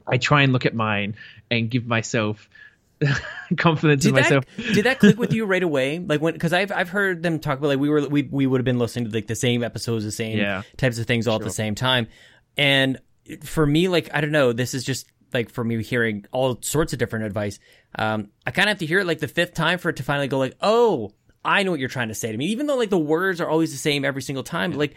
I 0.07 0.17
try 0.17 0.43
and 0.43 0.53
look 0.53 0.65
at 0.65 0.73
mine 0.73 1.15
and 1.49 1.69
give 1.69 1.85
myself 1.85 2.49
confidence 3.57 4.03
did 4.03 4.09
in 4.09 4.15
myself. 4.15 4.45
That, 4.57 4.73
did 4.73 4.85
that 4.85 4.99
click 4.99 5.17
with 5.17 5.33
you 5.33 5.45
right 5.45 5.63
away? 5.63 5.99
Like 5.99 6.21
when, 6.21 6.33
because 6.33 6.53
I've 6.53 6.71
I've 6.71 6.89
heard 6.89 7.23
them 7.23 7.39
talk 7.39 7.57
about 7.57 7.67
like 7.67 7.79
we 7.79 7.89
were 7.89 8.07
we 8.07 8.23
we 8.23 8.47
would 8.47 8.59
have 8.59 8.65
been 8.65 8.79
listening 8.79 9.09
to 9.09 9.15
like 9.15 9.27
the 9.27 9.35
same 9.35 9.63
episodes, 9.63 10.05
the 10.05 10.11
same 10.11 10.37
yeah. 10.37 10.63
types 10.77 10.99
of 10.99 11.05
things 11.05 11.27
all 11.27 11.37
sure. 11.37 11.43
at 11.43 11.47
the 11.47 11.53
same 11.53 11.75
time, 11.75 12.07
and 12.57 12.99
for 13.43 13.65
me, 13.65 13.87
like 13.87 14.09
I 14.13 14.21
don't 14.21 14.31
know, 14.31 14.53
this 14.53 14.73
is 14.73 14.83
just 14.83 15.07
like 15.33 15.49
for 15.49 15.63
me 15.63 15.81
hearing 15.83 16.25
all 16.31 16.59
sorts 16.61 16.93
of 16.93 16.99
different 16.99 17.25
advice. 17.25 17.59
Um, 17.95 18.29
I 18.45 18.51
kind 18.51 18.67
of 18.69 18.71
have 18.71 18.79
to 18.79 18.85
hear 18.85 18.99
it 18.99 19.07
like 19.07 19.19
the 19.19 19.27
fifth 19.27 19.53
time 19.53 19.79
for 19.79 19.89
it 19.89 19.97
to 19.97 20.03
finally 20.03 20.27
go 20.27 20.37
like, 20.37 20.55
oh, 20.61 21.11
I 21.43 21.63
know 21.63 21.71
what 21.71 21.79
you're 21.79 21.89
trying 21.89 22.09
to 22.09 22.15
say 22.15 22.31
to 22.31 22.37
me, 22.37 22.47
even 22.47 22.67
though 22.67 22.77
like 22.77 22.89
the 22.89 22.97
words 22.97 23.41
are 23.41 23.49
always 23.49 23.71
the 23.71 23.77
same 23.77 24.05
every 24.05 24.21
single 24.21 24.43
time. 24.43 24.71
Yeah. 24.71 24.77
But, 24.77 24.79
like 24.79 24.95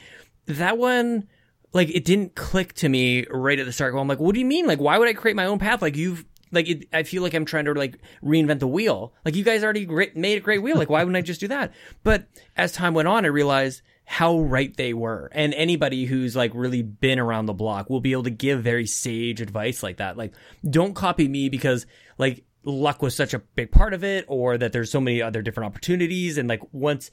that 0.59 0.79
one 0.79 1.29
like 1.77 1.91
it 1.91 2.05
didn't 2.05 2.35
click 2.35 2.72
to 2.74 2.89
me 2.89 3.27
right 3.31 3.59
at 3.59 3.66
the 3.66 3.72
start. 3.72 3.95
I'm 3.95 4.09
like, 4.09 4.18
what 4.18 4.35
do 4.35 4.41
you 4.41 4.47
mean? 4.47 4.66
Like, 4.66 4.81
why 4.81 4.99
would 4.99 5.09
I 5.09 5.12
create 5.12 5.37
my 5.37 5.45
own 5.45 5.59
path? 5.59 5.83
Like 5.83 5.97
you've 5.97 6.24
like 6.51 6.68
it, 6.68 6.89
I 6.93 7.03
feel 7.03 7.22
like 7.22 7.35
I'm 7.35 7.45
trying 7.45 7.66
to 7.66 7.74
like 7.74 7.99
reinvent 8.22 8.61
the 8.61 8.66
wheel. 8.66 9.12
Like 9.24 9.37
you 9.37 9.45
guys 9.45 9.62
already 9.62 9.87
made 10.14 10.39
a 10.39 10.41
great 10.41 10.62
wheel. 10.62 10.77
Like 10.77 10.89
why 10.89 11.05
wouldn't 11.05 11.16
I 11.16 11.20
just 11.20 11.41
do 11.41 11.49
that? 11.49 11.74
But 12.03 12.27
as 12.57 12.72
time 12.72 12.95
went 12.95 13.09
on, 13.09 13.24
I 13.24 13.29
realized 13.29 13.83
how 14.05 14.41
right 14.41 14.74
they 14.77 14.95
were. 14.95 15.29
And 15.33 15.53
anybody 15.53 16.07
who's 16.07 16.35
like 16.35 16.53
really 16.55 16.83
been 16.83 17.18
around 17.18 17.47
the 17.47 17.53
block 17.53 17.91
will 17.91 18.01
be 18.01 18.12
able 18.12 18.22
to 18.22 18.31
give 18.31 18.62
very 18.62 18.87
sage 18.87 19.41
advice 19.41 19.83
like 19.83 19.99
that. 19.99 20.16
Like 20.16 20.35
don't 20.68 20.95
copy 20.95 21.29
me 21.29 21.49
because 21.49 21.87
like 22.16 22.45
luck 22.64 23.03
was 23.03 23.14
such 23.14 23.35
a 23.35 23.39
big 23.39 23.70
part 23.70 23.93
of 23.93 24.03
it 24.03 24.24
or 24.29 24.57
that 24.57 24.72
there's 24.72 24.91
so 24.91 25.01
many 25.01 25.20
other 25.20 25.43
different 25.43 25.66
opportunities 25.66 26.39
and 26.39 26.49
like 26.49 26.62
once 26.72 27.11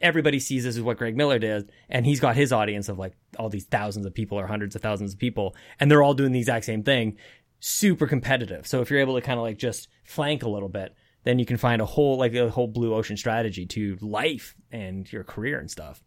everybody 0.00 0.38
sees 0.38 0.64
this 0.64 0.76
is 0.76 0.82
what 0.82 0.98
Greg 0.98 1.16
Miller 1.16 1.38
did, 1.38 1.70
and 1.88 2.04
he's 2.04 2.20
got 2.20 2.36
his 2.36 2.52
audience 2.52 2.88
of 2.88 2.98
like 2.98 3.14
all 3.38 3.48
these 3.48 3.64
thousands 3.64 4.06
of 4.06 4.14
people 4.14 4.38
or 4.38 4.46
hundreds 4.46 4.76
of 4.76 4.82
thousands 4.82 5.14
of 5.14 5.18
people, 5.18 5.54
and 5.78 5.90
they're 5.90 6.02
all 6.02 6.14
doing 6.14 6.32
the 6.32 6.38
exact 6.38 6.64
same 6.64 6.82
thing. 6.82 7.16
Super 7.60 8.06
competitive. 8.06 8.66
So 8.66 8.80
if 8.80 8.90
you're 8.90 9.00
able 9.00 9.14
to 9.14 9.20
kind 9.20 9.38
of 9.38 9.42
like 9.42 9.58
just 9.58 9.88
flank 10.04 10.42
a 10.42 10.48
little 10.48 10.68
bit, 10.68 10.94
then 11.24 11.38
you 11.38 11.46
can 11.46 11.56
find 11.56 11.82
a 11.82 11.86
whole 11.86 12.18
like 12.18 12.34
a 12.34 12.48
whole 12.48 12.68
blue 12.68 12.94
ocean 12.94 13.16
strategy 13.16 13.66
to 13.66 13.96
life 14.00 14.54
and 14.70 15.10
your 15.12 15.24
career 15.24 15.58
and 15.58 15.70
stuff. 15.70 16.02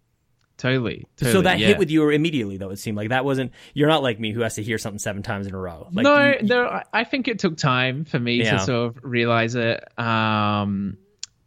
Totally, 0.61 1.07
totally. 1.17 1.31
So 1.31 1.41
that 1.41 1.57
yeah. 1.57 1.67
hit 1.67 1.79
with 1.79 1.89
you 1.89 2.07
immediately, 2.09 2.57
though. 2.57 2.69
It 2.69 2.77
seemed 2.77 2.95
like 2.95 3.09
that 3.09 3.25
wasn't. 3.25 3.51
You're 3.73 3.87
not 3.87 4.03
like 4.03 4.19
me, 4.19 4.31
who 4.31 4.41
has 4.41 4.55
to 4.55 4.63
hear 4.63 4.77
something 4.77 4.99
seven 4.99 5.23
times 5.23 5.47
in 5.47 5.55
a 5.55 5.57
row. 5.57 5.87
Like, 5.91 6.03
no, 6.03 6.33
you, 6.39 6.43
no. 6.43 6.83
I 6.93 7.03
think 7.03 7.27
it 7.27 7.39
took 7.39 7.57
time 7.57 8.05
for 8.05 8.19
me 8.19 8.43
yeah. 8.43 8.51
to 8.51 8.59
sort 8.59 8.89
of 8.89 8.99
realize 9.01 9.55
it. 9.55 9.83
Um, 9.99 10.97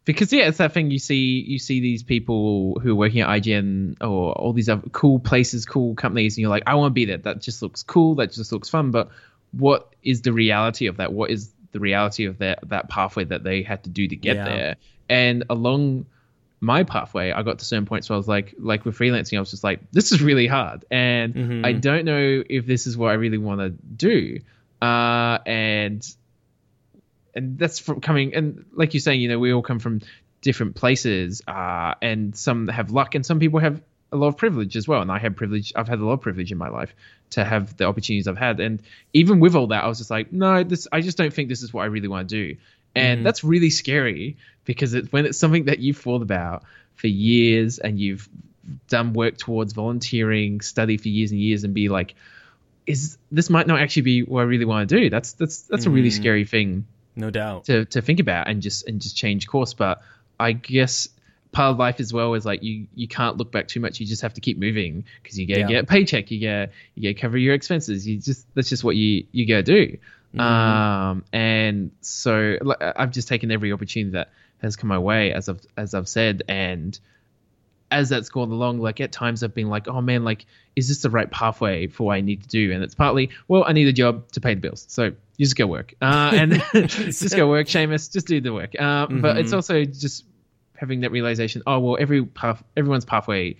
because 0.05 0.31
yeah, 0.31 0.47
it's 0.47 0.59
that 0.59 0.71
thing 0.71 0.91
you 0.91 0.99
see 0.99 1.43
you 1.45 1.57
see 1.59 1.79
these 1.79 2.03
people 2.03 2.79
who 2.79 2.91
are 2.91 2.95
working 2.95 3.21
at 3.21 3.27
IGN 3.27 3.97
or 4.01 4.33
all 4.33 4.53
these 4.53 4.69
other 4.69 4.87
cool 4.91 5.19
places, 5.19 5.65
cool 5.65 5.95
companies, 5.95 6.37
and 6.37 6.41
you're 6.41 6.49
like, 6.49 6.63
I 6.67 6.75
want 6.75 6.91
to 6.91 6.93
be 6.93 7.05
there. 7.05 7.17
That 7.17 7.41
just 7.41 7.61
looks 7.61 7.81
cool. 7.83 8.15
That 8.15 8.31
just 8.31 8.51
looks 8.51 8.69
fun. 8.69 8.91
But 8.91 9.09
what 9.51 9.93
is 10.03 10.21
the 10.21 10.31
reality 10.31 10.87
of 10.87 10.97
that? 10.97 11.11
What 11.11 11.31
is 11.31 11.51
the 11.71 11.79
reality 11.79 12.25
of 12.25 12.37
that 12.37 12.59
that 12.69 12.87
pathway 12.87 13.25
that 13.25 13.43
they 13.43 13.63
had 13.63 13.83
to 13.85 13.89
do 13.89 14.07
to 14.07 14.15
get 14.15 14.35
yeah. 14.37 14.45
there? 14.45 14.75
And 15.09 15.45
along 15.49 16.05
my 16.61 16.83
pathway, 16.83 17.31
I 17.31 17.41
got 17.41 17.59
to 17.59 17.65
certain 17.65 17.85
points 17.85 18.09
where 18.09 18.15
I 18.15 18.17
was 18.17 18.27
like, 18.27 18.53
like 18.59 18.85
with 18.85 18.97
freelancing, 18.97 19.37
I 19.37 19.39
was 19.39 19.51
just 19.51 19.63
like, 19.63 19.91
this 19.91 20.11
is 20.11 20.21
really 20.21 20.47
hard, 20.47 20.85
and 20.91 21.33
mm-hmm. 21.33 21.65
I 21.65 21.73
don't 21.73 22.05
know 22.05 22.43
if 22.47 22.67
this 22.67 22.85
is 22.85 22.95
what 22.95 23.09
I 23.09 23.15
really 23.15 23.39
want 23.39 23.59
to 23.61 23.69
do. 23.69 24.39
Uh, 24.81 25.39
and 25.47 26.07
and 27.35 27.59
that's 27.59 27.79
from 27.79 28.01
coming 28.01 28.33
and 28.33 28.65
like 28.73 28.93
you're 28.93 29.01
saying, 29.01 29.21
you 29.21 29.27
know, 29.27 29.39
we 29.39 29.53
all 29.53 29.61
come 29.61 29.79
from 29.79 30.01
different 30.41 30.75
places, 30.75 31.41
uh, 31.47 31.95
and 32.01 32.35
some 32.35 32.67
have 32.67 32.91
luck, 32.91 33.15
and 33.15 33.25
some 33.25 33.39
people 33.39 33.59
have 33.59 33.81
a 34.11 34.15
lot 34.15 34.27
of 34.27 34.37
privilege 34.37 34.77
as 34.77 34.87
well. 34.87 35.01
And 35.01 35.11
I 35.11 35.19
have 35.19 35.35
privilege. 35.35 35.73
I've 35.75 35.87
had 35.87 35.99
a 35.99 36.05
lot 36.05 36.13
of 36.13 36.21
privilege 36.21 36.51
in 36.51 36.57
my 36.57 36.69
life 36.69 36.95
to 37.31 37.43
have 37.43 37.75
the 37.77 37.85
opportunities 37.85 38.27
I've 38.27 38.37
had. 38.37 38.59
And 38.59 38.81
even 39.13 39.39
with 39.39 39.55
all 39.55 39.67
that, 39.67 39.83
I 39.83 39.87
was 39.87 39.97
just 39.97 40.11
like, 40.11 40.31
no, 40.31 40.63
this. 40.63 40.87
I 40.91 41.01
just 41.01 41.17
don't 41.17 41.33
think 41.33 41.49
this 41.49 41.63
is 41.63 41.73
what 41.73 41.81
I 41.81 41.87
really 41.87 42.07
want 42.07 42.29
to 42.29 42.35
do. 42.35 42.57
And 42.95 43.21
mm. 43.21 43.23
that's 43.23 43.43
really 43.43 43.71
scary 43.71 44.37
because 44.63 44.93
it's 44.93 45.11
when 45.11 45.25
it's 45.25 45.37
something 45.37 45.65
that 45.65 45.79
you've 45.79 45.97
thought 45.97 46.21
about 46.21 46.63
for 46.93 47.07
years 47.07 47.79
and 47.79 47.99
you've 47.99 48.29
done 48.87 49.13
work 49.13 49.37
towards 49.37 49.73
volunteering, 49.73 50.61
study 50.61 50.97
for 50.97 51.09
years 51.09 51.31
and 51.31 51.39
years, 51.39 51.63
and 51.63 51.73
be 51.73 51.89
like, 51.89 52.15
is 52.85 53.17
this 53.31 53.49
might 53.49 53.65
not 53.65 53.79
actually 53.79 54.03
be 54.03 54.21
what 54.21 54.41
I 54.41 54.43
really 54.43 54.65
want 54.65 54.87
to 54.87 54.99
do? 54.99 55.09
That's 55.09 55.33
that's 55.33 55.63
that's 55.63 55.85
mm. 55.85 55.87
a 55.87 55.89
really 55.89 56.09
mm-hmm. 56.09 56.21
scary 56.21 56.45
thing 56.45 56.85
no 57.15 57.29
doubt. 57.29 57.65
to 57.65 57.85
to 57.85 58.01
think 58.01 58.19
about 58.19 58.47
and 58.47 58.61
just 58.61 58.87
and 58.87 59.01
just 59.01 59.15
change 59.15 59.47
course. 59.47 59.73
But 59.73 60.01
i 60.37 60.51
guess 60.51 61.07
part 61.55 61.71
of 61.71 61.79
life 61.79 62.01
as 62.01 62.11
well 62.11 62.33
is 62.33 62.45
like 62.45 62.61
you 62.61 62.85
you 62.95 63.07
can't 63.07 63.37
look 63.37 63.51
back 63.51 63.67
too 63.67 63.79
much. 63.79 63.99
You 63.99 64.05
just 64.05 64.21
have 64.21 64.33
to 64.33 64.41
keep 64.41 64.59
moving 64.59 65.05
because 65.23 65.39
you 65.39 65.47
gotta 65.47 65.61
yeah. 65.61 65.67
get 65.67 65.83
a 65.85 65.87
paycheck 65.87 66.29
you 66.29 66.39
get 66.39 66.71
you 66.93 67.03
gotta 67.03 67.19
cover 67.19 67.37
your 67.37 67.53
expenses. 67.53 68.05
You 68.05 68.17
just 68.19 68.45
that's 68.53 68.69
just 68.69 68.83
what 68.83 68.95
you 68.95 69.25
you 69.31 69.47
gotta 69.47 69.63
do. 69.63 69.97
Mm-hmm. 70.33 70.41
um 70.41 71.23
and 71.31 71.91
so 72.01 72.57
i've 72.81 73.11
just 73.11 73.29
taken 73.29 73.51
every 73.51 73.71
opportunity 73.71 74.11
that 74.11 74.31
has 74.61 74.75
come 74.75 74.89
my 74.89 74.99
way 74.99 75.31
as 75.31 75.47
i've 75.47 75.61
as 75.77 75.93
i've 75.93 76.09
said. 76.09 76.43
And 76.49 76.99
as 77.95 78.09
that's 78.09 78.27
gone 78.27 78.51
along, 78.51 78.81
like 78.81 78.99
at 78.99 79.13
times 79.13 79.41
I've 79.41 79.53
been 79.53 79.69
like, 79.69 79.87
oh 79.87 80.01
man, 80.01 80.25
like, 80.25 80.45
is 80.75 80.89
this 80.89 81.01
the 81.01 81.09
right 81.09 81.31
pathway 81.31 81.87
for 81.87 82.07
what 82.07 82.15
I 82.15 82.21
need 82.21 82.43
to 82.43 82.49
do? 82.49 82.73
And 82.73 82.83
it's 82.83 82.93
partly, 82.93 83.29
well, 83.47 83.63
I 83.65 83.71
need 83.71 83.87
a 83.87 83.93
job 83.93 84.29
to 84.33 84.41
pay 84.41 84.53
the 84.53 84.59
bills. 84.59 84.85
So 84.89 85.05
you 85.05 85.45
just 85.45 85.55
go 85.55 85.65
work. 85.65 85.93
Uh, 86.01 86.31
and 86.35 86.53
just 86.73 87.33
go 87.35 87.47
work, 87.47 87.67
Seamus, 87.67 88.11
just 88.11 88.27
do 88.27 88.41
the 88.41 88.53
work. 88.53 88.75
Uh, 88.77 89.07
mm-hmm. 89.07 89.21
But 89.21 89.37
it's 89.37 89.47
mm-hmm. 89.47 89.55
also 89.55 89.85
just 89.85 90.25
having 90.75 91.01
that 91.01 91.11
realization, 91.11 91.63
oh, 91.65 91.79
well, 91.79 91.97
every 91.97 92.25
path, 92.25 92.61
everyone's 92.75 93.05
pathway 93.05 93.55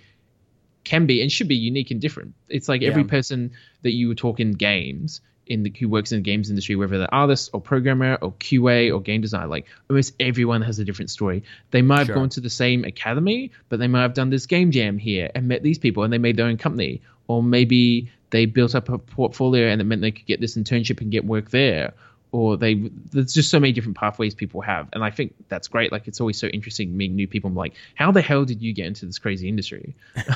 can 0.84 1.06
be 1.06 1.22
and 1.22 1.32
should 1.32 1.48
be 1.48 1.56
unique 1.56 1.92
and 1.92 2.02
different. 2.02 2.34
It's 2.50 2.68
like 2.68 2.84
every 2.84 3.06
person 3.06 3.54
that 3.84 3.92
you 3.92 4.14
talk 4.16 4.42
in 4.42 4.52
games 4.52 5.22
in 5.48 5.64
the 5.64 5.74
who 5.80 5.88
works 5.90 6.12
in 6.12 6.18
the 6.20 6.24
games 6.24 6.50
industry, 6.50 6.76
whether 6.76 6.98
they're 6.98 7.14
artist 7.14 7.50
or 7.54 7.62
programmer 7.62 8.18
or 8.22 8.32
QA 8.34 8.94
or 8.94 9.00
game 9.02 9.22
designer, 9.22 9.48
like 9.48 9.66
almost 9.90 10.14
everyone 10.20 10.62
has 10.62 10.80
a 10.80 10.86
different 10.86 11.10
story. 11.12 11.44
They 11.72 11.82
might 11.82 12.00
have 12.00 12.08
Sure. 12.08 12.16
gone 12.16 12.30
to 12.30 12.42
the 12.42 12.50
same 12.50 12.84
academy, 12.84 13.52
but 13.70 13.80
they 13.80 13.88
might 13.88 14.02
have 14.02 14.14
done 14.14 14.30
this 14.30 14.46
game 14.46 14.72
jam 14.72 14.98
here 14.98 15.30
and 15.36 15.48
met 15.48 15.62
these 15.64 15.78
people 15.78 16.04
and 16.04 16.12
they 16.12 16.18
made 16.18 16.38
their 16.38 16.48
own 16.48 16.58
company. 16.58 17.02
Or 17.28 17.42
maybe 17.44 18.10
they 18.32 18.46
built 18.46 18.76
up 18.76 18.90
a 18.90 18.98
portfolio 18.98 19.68
and 19.68 19.80
it 19.82 19.84
meant 19.84 20.02
they 20.02 20.12
could 20.12 20.26
get 20.26 20.42
this 20.42 20.56
internship 20.58 21.02
and 21.02 21.12
get 21.12 21.26
work 21.26 21.50
there. 21.52 21.94
Or 22.32 22.58
they 22.58 22.74
there's 23.12 23.34
just 23.34 23.50
so 23.50 23.60
many 23.62 23.72
different 23.72 23.96
pathways 23.96 24.36
people 24.36 24.60
have. 24.62 24.90
And 24.92 25.04
I 25.04 25.10
think 25.10 25.36
that's 25.48 25.70
great. 25.70 25.92
Like 25.94 26.08
it's 26.08 26.20
always 26.20 26.38
so 26.38 26.48
interesting 26.48 26.98
meeting 26.98 27.16
new 27.16 27.28
people. 27.30 27.50
I'm 27.50 27.56
like, 27.56 27.74
how 27.94 28.12
the 28.12 28.22
hell 28.22 28.44
did 28.44 28.62
you 28.62 28.74
get 28.74 28.88
into 28.88 29.06
this 29.06 29.20
crazy 29.20 29.48
industry? 29.48 29.96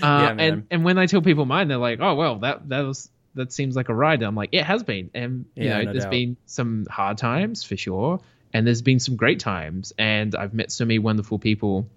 Uh, 0.00 0.34
man. 0.34 0.40
and 0.40 0.66
and 0.70 0.84
when 0.84 0.98
I 0.98 1.06
tell 1.06 1.22
people 1.22 1.44
mine, 1.44 1.66
they're 1.68 1.76
like, 1.78 1.98
"Oh 2.00 2.14
well, 2.14 2.36
that 2.40 2.68
that 2.68 2.80
was 2.82 3.10
that 3.34 3.52
seems 3.52 3.76
like 3.76 3.88
a 3.88 3.94
ride." 3.94 4.22
I'm 4.22 4.34
like, 4.34 4.50
"It 4.52 4.64
has 4.64 4.82
been," 4.82 5.10
and 5.14 5.44
you 5.54 5.64
Yeah, 5.64 5.78
know, 5.78 5.84
no 5.84 5.92
there's 5.92 6.04
doubt. 6.04 6.10
been 6.10 6.36
some 6.46 6.86
hard 6.90 7.18
times 7.18 7.64
for 7.64 7.76
sure, 7.76 8.20
and 8.52 8.66
there's 8.66 8.82
been 8.82 8.98
some 9.00 9.16
great 9.16 9.40
times, 9.40 9.92
and 9.98 10.34
I've 10.34 10.54
met 10.54 10.72
so 10.72 10.84
many 10.84 10.98
wonderful 10.98 11.38
people 11.38 11.88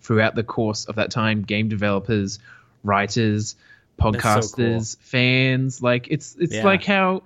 throughout 0.00 0.34
the 0.34 0.42
course 0.44 0.86
of 0.86 0.96
that 0.96 1.10
time: 1.10 1.42
game 1.42 1.68
developers, 1.68 2.38
writers, 2.82 3.56
podcasters, 3.98 4.98
fans. 5.00 5.82
Like 5.82 6.08
it's 6.10 6.36
it's 6.38 6.54
Yeah. 6.54 6.64
like 6.64 6.84
how 6.84 7.22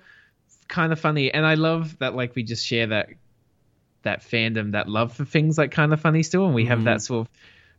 kind 0.68 0.92
of 0.92 1.00
funny, 1.00 1.32
and 1.32 1.44
I 1.46 1.54
love 1.54 1.98
that 1.98 2.14
like 2.14 2.34
we 2.34 2.42
just 2.42 2.66
share 2.66 2.88
that 2.88 3.10
that 4.02 4.20
fandom, 4.20 4.72
that 4.72 4.88
love 4.88 5.14
for 5.14 5.24
things 5.24 5.56
like 5.56 5.70
Kinda 5.70 5.96
Funny 5.96 6.22
still, 6.22 6.44
and 6.46 6.54
we 6.54 6.66
have 6.66 6.80
Mhm. 6.80 6.84
that 6.84 7.00
sort 7.02 7.26
of 7.26 7.32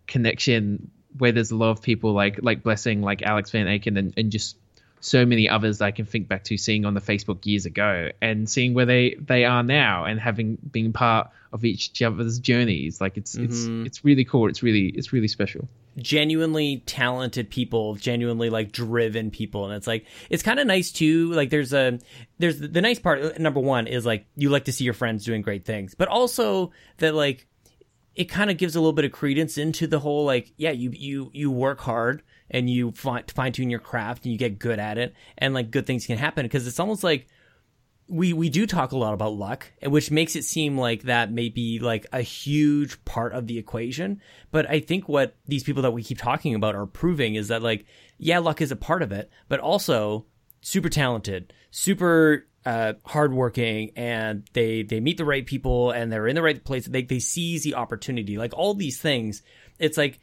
connection 0.08 0.92
where 1.18 1.32
there's 1.32 1.52
a 1.52 1.56
lot 1.56 1.70
of 1.72 1.82
people 1.82 2.14
like 2.14 2.40
like 2.42 2.64
Blessing, 2.64 3.02
like 3.02 3.22
Alex 3.22 3.52
Van 3.52 3.68
Aken, 3.68 3.98
and, 3.98 4.14
and 4.18 4.32
just 4.32 4.58
so 5.02 5.26
many 5.26 5.48
others 5.48 5.82
I 5.82 5.92
can 5.92 6.06
think 6.06 6.28
back 6.28 6.44
to 6.46 6.58
seeing 6.58 6.86
on 6.86 6.94
the 6.96 7.02
Facebook 7.02 7.46
years 7.46 7.66
ago 7.66 8.10
and 8.22 8.50
seeing 8.50 8.74
where 8.74 8.86
they 8.86 9.16
they 9.20 9.46
are 9.46 9.62
now 9.64 10.06
and 10.06 10.20
having 10.20 10.58
been 10.72 10.94
part 10.94 11.30
of 11.54 11.64
each 11.64 12.02
other's 12.02 12.40
journeys. 12.40 13.00
Like 13.00 13.16
it's 13.18 13.36
Mhm. 13.36 13.46
it's 13.46 13.88
it's 13.88 14.06
really 14.06 14.26
cool. 14.26 14.50
It's 14.50 14.64
really 14.64 14.88
it's 14.90 15.14
really 15.14 15.28
special. 15.28 15.68
genuinely 15.98 16.84
talented 16.86 17.50
people, 17.50 17.96
genuinely 17.96 18.50
like 18.50 18.72
driven 18.72 19.32
people, 19.32 19.66
and 19.66 19.74
it's 19.76 19.88
like 19.88 20.06
it's 20.30 20.44
kind 20.44 20.60
of 20.60 20.68
nice 20.68 20.92
too. 20.92 21.32
Like 21.32 21.50
there's 21.52 21.72
a 21.72 22.00
there's 22.40 22.60
the 22.60 22.82
nice 22.82 23.00
part. 23.00 23.22
uh, 23.22 23.32
Number 23.40 23.60
one 23.62 23.88
is 23.88 24.06
like 24.06 24.26
you 24.36 24.50
like 24.50 24.66
to 24.66 24.72
see 24.74 24.84
your 24.84 24.94
friends 24.94 25.24
doing 25.24 25.42
great 25.42 25.64
things, 25.66 25.94
but 25.96 26.08
also 26.10 26.72
that 26.98 27.16
like 27.16 27.48
it 28.16 28.26
kind 28.26 28.50
of 28.50 28.58
gives 28.58 28.76
a 28.76 28.80
little 28.80 28.94
bit 28.94 29.06
of 29.06 29.12
credence 29.12 29.58
into 29.58 29.88
the 29.88 30.00
whole 30.00 30.26
like 30.26 30.52
yeah 30.58 30.72
you 30.72 30.90
you 30.94 31.30
you 31.34 31.52
work 31.52 31.80
hard 31.82 32.24
and 32.50 32.70
you 32.70 32.92
fine 32.92 33.52
tune 33.52 33.70
your 33.70 33.80
craft 33.80 34.24
and 34.24 34.32
you 34.32 34.38
get 34.38 34.60
good 34.60 34.80
at 34.80 34.98
it 34.98 35.14
and 35.38 35.54
like 35.54 35.72
good 35.72 35.86
things 35.86 36.06
can 36.06 36.18
happen 36.18 36.46
because 36.46 36.68
it's 36.68 36.80
almost 36.80 37.04
like 37.04 37.28
we 38.08 38.34
we 38.34 38.50
do 38.50 38.68
talk 38.68 38.92
a 38.92 38.98
lot 38.98 39.14
about 39.14 39.34
luck, 39.34 39.72
which 39.84 40.12
makes 40.12 40.36
it 40.36 40.44
seem 40.44 40.78
like 40.78 41.04
that 41.04 41.32
may 41.32 41.50
be 41.50 41.80
like 41.80 42.06
a 42.12 42.22
huge 42.22 43.04
part 43.04 43.34
of 43.34 43.48
the 43.48 43.58
equation. 43.58 44.22
But 44.52 44.70
I 44.70 44.80
think 44.80 45.10
what 45.10 45.36
these 45.48 45.64
people 45.64 45.82
that 45.84 45.92
we 45.92 46.04
keep 46.04 46.20
talking 46.20 46.54
about 46.54 46.76
are 46.76 46.86
proving 46.86 47.36
is 47.36 47.48
that 47.48 47.64
like 47.64 47.86
yeah, 48.18 48.40
luck 48.40 48.62
is 48.62 48.72
a 48.72 48.76
part 48.76 49.02
of 49.02 49.12
it, 49.12 49.30
but 49.50 49.60
also 49.60 50.26
super 50.62 50.90
talented, 50.90 51.54
super 51.72 52.48
uh, 52.66 52.94
hardworking, 53.06 53.92
and 53.96 54.48
they 54.54 54.84
they 54.84 55.00
meet 55.00 55.18
the 55.18 55.26
right 55.26 55.46
people 55.46 55.92
and 55.92 56.12
they're 56.12 56.28
in 56.28 56.36
the 56.36 56.44
right 56.44 56.64
place. 56.64 56.86
They 56.86 57.02
they 57.02 57.20
seize 57.20 57.64
the 57.64 57.76
opportunity, 57.76 58.38
like 58.38 58.54
all 58.54 58.76
these 58.76 59.00
things. 59.00 59.42
It's 59.80 59.98
like 59.98 60.20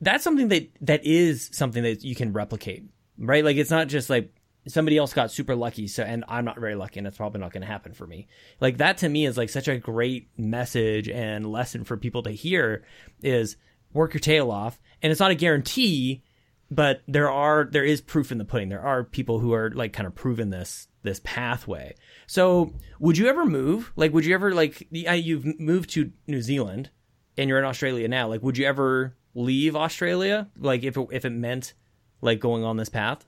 that's 0.00 0.24
something 0.24 0.48
that 0.48 0.70
that 0.82 1.04
is 1.04 1.50
something 1.52 1.82
that 1.82 2.04
you 2.04 2.14
can 2.14 2.32
replicate, 2.32 2.84
right? 3.18 3.44
Like 3.44 3.56
it's 3.56 3.70
not 3.70 3.88
just 3.88 4.10
like 4.10 4.32
somebody 4.66 4.96
else 4.96 5.12
got 5.12 5.30
super 5.30 5.56
lucky, 5.56 5.88
so 5.88 6.02
and 6.02 6.24
I'm 6.28 6.44
not 6.44 6.58
very 6.58 6.74
lucky, 6.74 6.98
and 6.98 7.06
it's 7.06 7.16
probably 7.16 7.40
not 7.40 7.52
going 7.52 7.62
to 7.62 7.66
happen 7.66 7.92
for 7.92 8.06
me. 8.06 8.28
Like 8.60 8.78
that 8.78 8.98
to 8.98 9.08
me 9.08 9.26
is 9.26 9.36
like 9.36 9.50
such 9.50 9.68
a 9.68 9.78
great 9.78 10.28
message 10.36 11.08
and 11.08 11.50
lesson 11.50 11.84
for 11.84 11.96
people 11.96 12.22
to 12.24 12.30
hear 12.30 12.84
is 13.22 13.56
work 13.92 14.14
your 14.14 14.20
tail 14.20 14.50
off, 14.50 14.78
and 15.02 15.10
it's 15.10 15.20
not 15.20 15.30
a 15.30 15.36
guarantee, 15.36 16.22
but 16.70 17.02
there 17.08 17.30
are 17.30 17.68
there 17.70 17.84
is 17.84 18.00
proof 18.00 18.30
in 18.30 18.38
the 18.38 18.44
pudding. 18.44 18.68
There 18.68 18.84
are 18.84 19.04
people 19.04 19.40
who 19.40 19.52
are 19.52 19.70
like 19.70 19.92
kind 19.92 20.06
of 20.06 20.14
proven 20.14 20.50
this 20.50 20.88
this 21.02 21.20
pathway. 21.24 21.94
So 22.26 22.72
would 23.00 23.18
you 23.18 23.28
ever 23.28 23.44
move? 23.44 23.92
Like, 23.96 24.12
would 24.12 24.24
you 24.24 24.34
ever 24.34 24.54
like 24.54 24.86
you've 24.90 25.58
moved 25.58 25.90
to 25.90 26.12
New 26.26 26.42
Zealand 26.42 26.90
and 27.36 27.48
you're 27.48 27.58
in 27.58 27.64
Australia 27.64 28.08
now? 28.08 28.28
Like, 28.28 28.42
would 28.42 28.58
you 28.58 28.66
ever 28.66 29.16
leave 29.38 29.76
Australia? 29.76 30.48
Like, 30.58 30.82
if 30.82 30.96
it, 30.96 31.08
if 31.12 31.24
it 31.24 31.30
meant 31.30 31.74
like 32.20 32.40
going 32.40 32.64
on 32.64 32.76
this 32.76 32.88
path? 32.88 33.24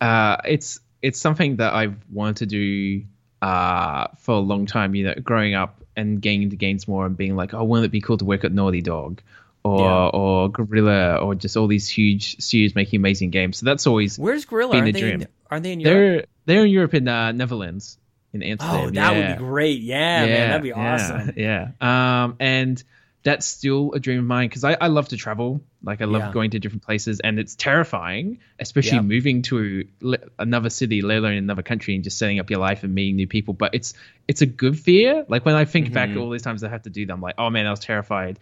uh, 0.00 0.36
it's 0.44 0.80
it's 1.00 1.18
something 1.20 1.56
that 1.56 1.74
I've 1.74 1.96
wanted 2.10 2.36
to 2.38 2.46
do 2.46 3.04
uh, 3.40 4.08
for 4.18 4.34
a 4.34 4.38
long 4.38 4.66
time. 4.66 4.94
You 4.94 5.04
know, 5.06 5.14
growing 5.22 5.54
up 5.54 5.82
and 5.96 6.20
getting 6.20 6.42
into 6.42 6.56
games 6.56 6.88
more 6.88 7.06
and 7.06 7.16
being 7.16 7.36
like, 7.36 7.54
oh, 7.54 7.64
wouldn't 7.64 7.86
it 7.86 7.90
be 7.92 8.00
cool 8.00 8.18
to 8.18 8.24
work 8.24 8.44
at 8.44 8.52
Naughty 8.52 8.80
Dog 8.82 9.20
or 9.64 9.80
Yeah. 9.80 10.06
or 10.08 10.48
Guerrilla 10.50 11.16
or 11.16 11.34
just 11.34 11.56
all 11.56 11.66
these 11.66 11.88
huge 11.88 12.36
studios 12.40 12.74
making 12.74 12.98
amazing 12.98 13.30
games. 13.30 13.58
So 13.58 13.66
that's 13.66 13.86
always 13.86 14.18
Where's 14.18 14.44
Guerrilla? 14.44 14.72
Been 14.72 14.80
Aren't 14.84 14.88
a 14.88 14.92
they, 15.00 15.12
in, 15.12 15.18
dream. 15.18 15.28
aren't 15.50 15.62
they 15.64 15.72
in 15.72 15.80
Europe? 15.80 16.26
they're 16.46 16.56
they're 16.56 16.64
in 16.64 16.70
Europe 16.70 16.94
in 16.94 17.06
uh, 17.08 17.32
Netherlands 17.32 17.98
in 18.32 18.42
Amsterdam. 18.42 18.76
Oh, 18.86 18.90
that 18.90 18.94
yeah. 19.14 19.28
would 19.28 19.38
be 19.38 19.44
great. 19.44 19.80
Yeah, 19.82 20.26
man, 20.26 20.48
that'd 20.48 20.62
be 20.62 20.72
awesome. 20.72 21.32
Yeah, 21.36 21.68
yeah. 21.80 22.24
Um, 22.24 22.36
and 22.40 22.82
that's 23.24 23.46
still 23.46 23.92
a 23.92 24.00
dream 24.00 24.18
of 24.18 24.24
mine 24.24 24.48
because 24.48 24.64
I, 24.64 24.76
I 24.80 24.88
love 24.88 25.08
to 25.08 25.16
travel. 25.16 25.60
Like 25.82 26.00
I 26.02 26.06
love 26.06 26.22
Yeah. 26.22 26.32
going 26.32 26.50
to 26.50 26.58
different 26.58 26.82
places, 26.82 27.20
and 27.20 27.38
it's 27.38 27.54
terrifying, 27.54 28.38
especially 28.58 28.96
Yeah. 28.96 29.02
moving 29.02 29.42
to 29.42 29.86
le- 30.00 30.18
another 30.38 30.70
city, 30.70 31.02
let 31.02 31.18
alone 31.18 31.34
another 31.34 31.62
country, 31.62 31.94
and 31.94 32.02
just 32.02 32.18
setting 32.18 32.40
up 32.40 32.50
your 32.50 32.58
life 32.58 32.82
and 32.82 32.94
meeting 32.94 33.14
new 33.16 33.28
people. 33.28 33.54
But 33.54 33.74
it's 33.74 33.94
it's 34.26 34.42
a 34.42 34.46
good 34.46 34.78
fear. 34.78 35.24
Like 35.28 35.44
when 35.46 35.54
I 35.54 35.64
think 35.64 35.92
back 35.92 36.08
Mhm. 36.10 36.14
to 36.14 36.20
all 36.20 36.30
these 36.30 36.42
times 36.42 36.64
I 36.64 36.68
have 36.68 36.82
to 36.82 36.90
do 36.90 37.06
that, 37.06 37.12
I'm 37.12 37.20
like, 37.20 37.36
oh 37.38 37.48
man, 37.50 37.66
I 37.66 37.70
was 37.70 37.80
terrified, 37.80 38.38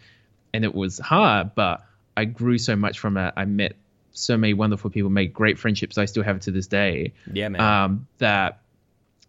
and 0.54 0.64
it 0.64 0.74
was 0.74 0.98
hard, 0.98 1.54
but 1.54 1.82
I 2.16 2.24
grew 2.24 2.56
so 2.58 2.74
much 2.74 2.98
from 2.98 3.16
it. 3.16 3.34
I 3.36 3.44
met 3.44 3.76
so 4.12 4.36
many 4.36 4.54
wonderful 4.54 4.90
people, 4.90 5.08
made 5.10 5.32
great 5.32 5.58
friendships. 5.58 5.96
I 5.98 6.06
still 6.06 6.22
have 6.24 6.40
to 6.40 6.50
this 6.50 6.66
day 6.66 7.12
Yeah, 7.32 7.48
man. 7.48 7.60
um, 7.60 8.06
that 8.18 8.60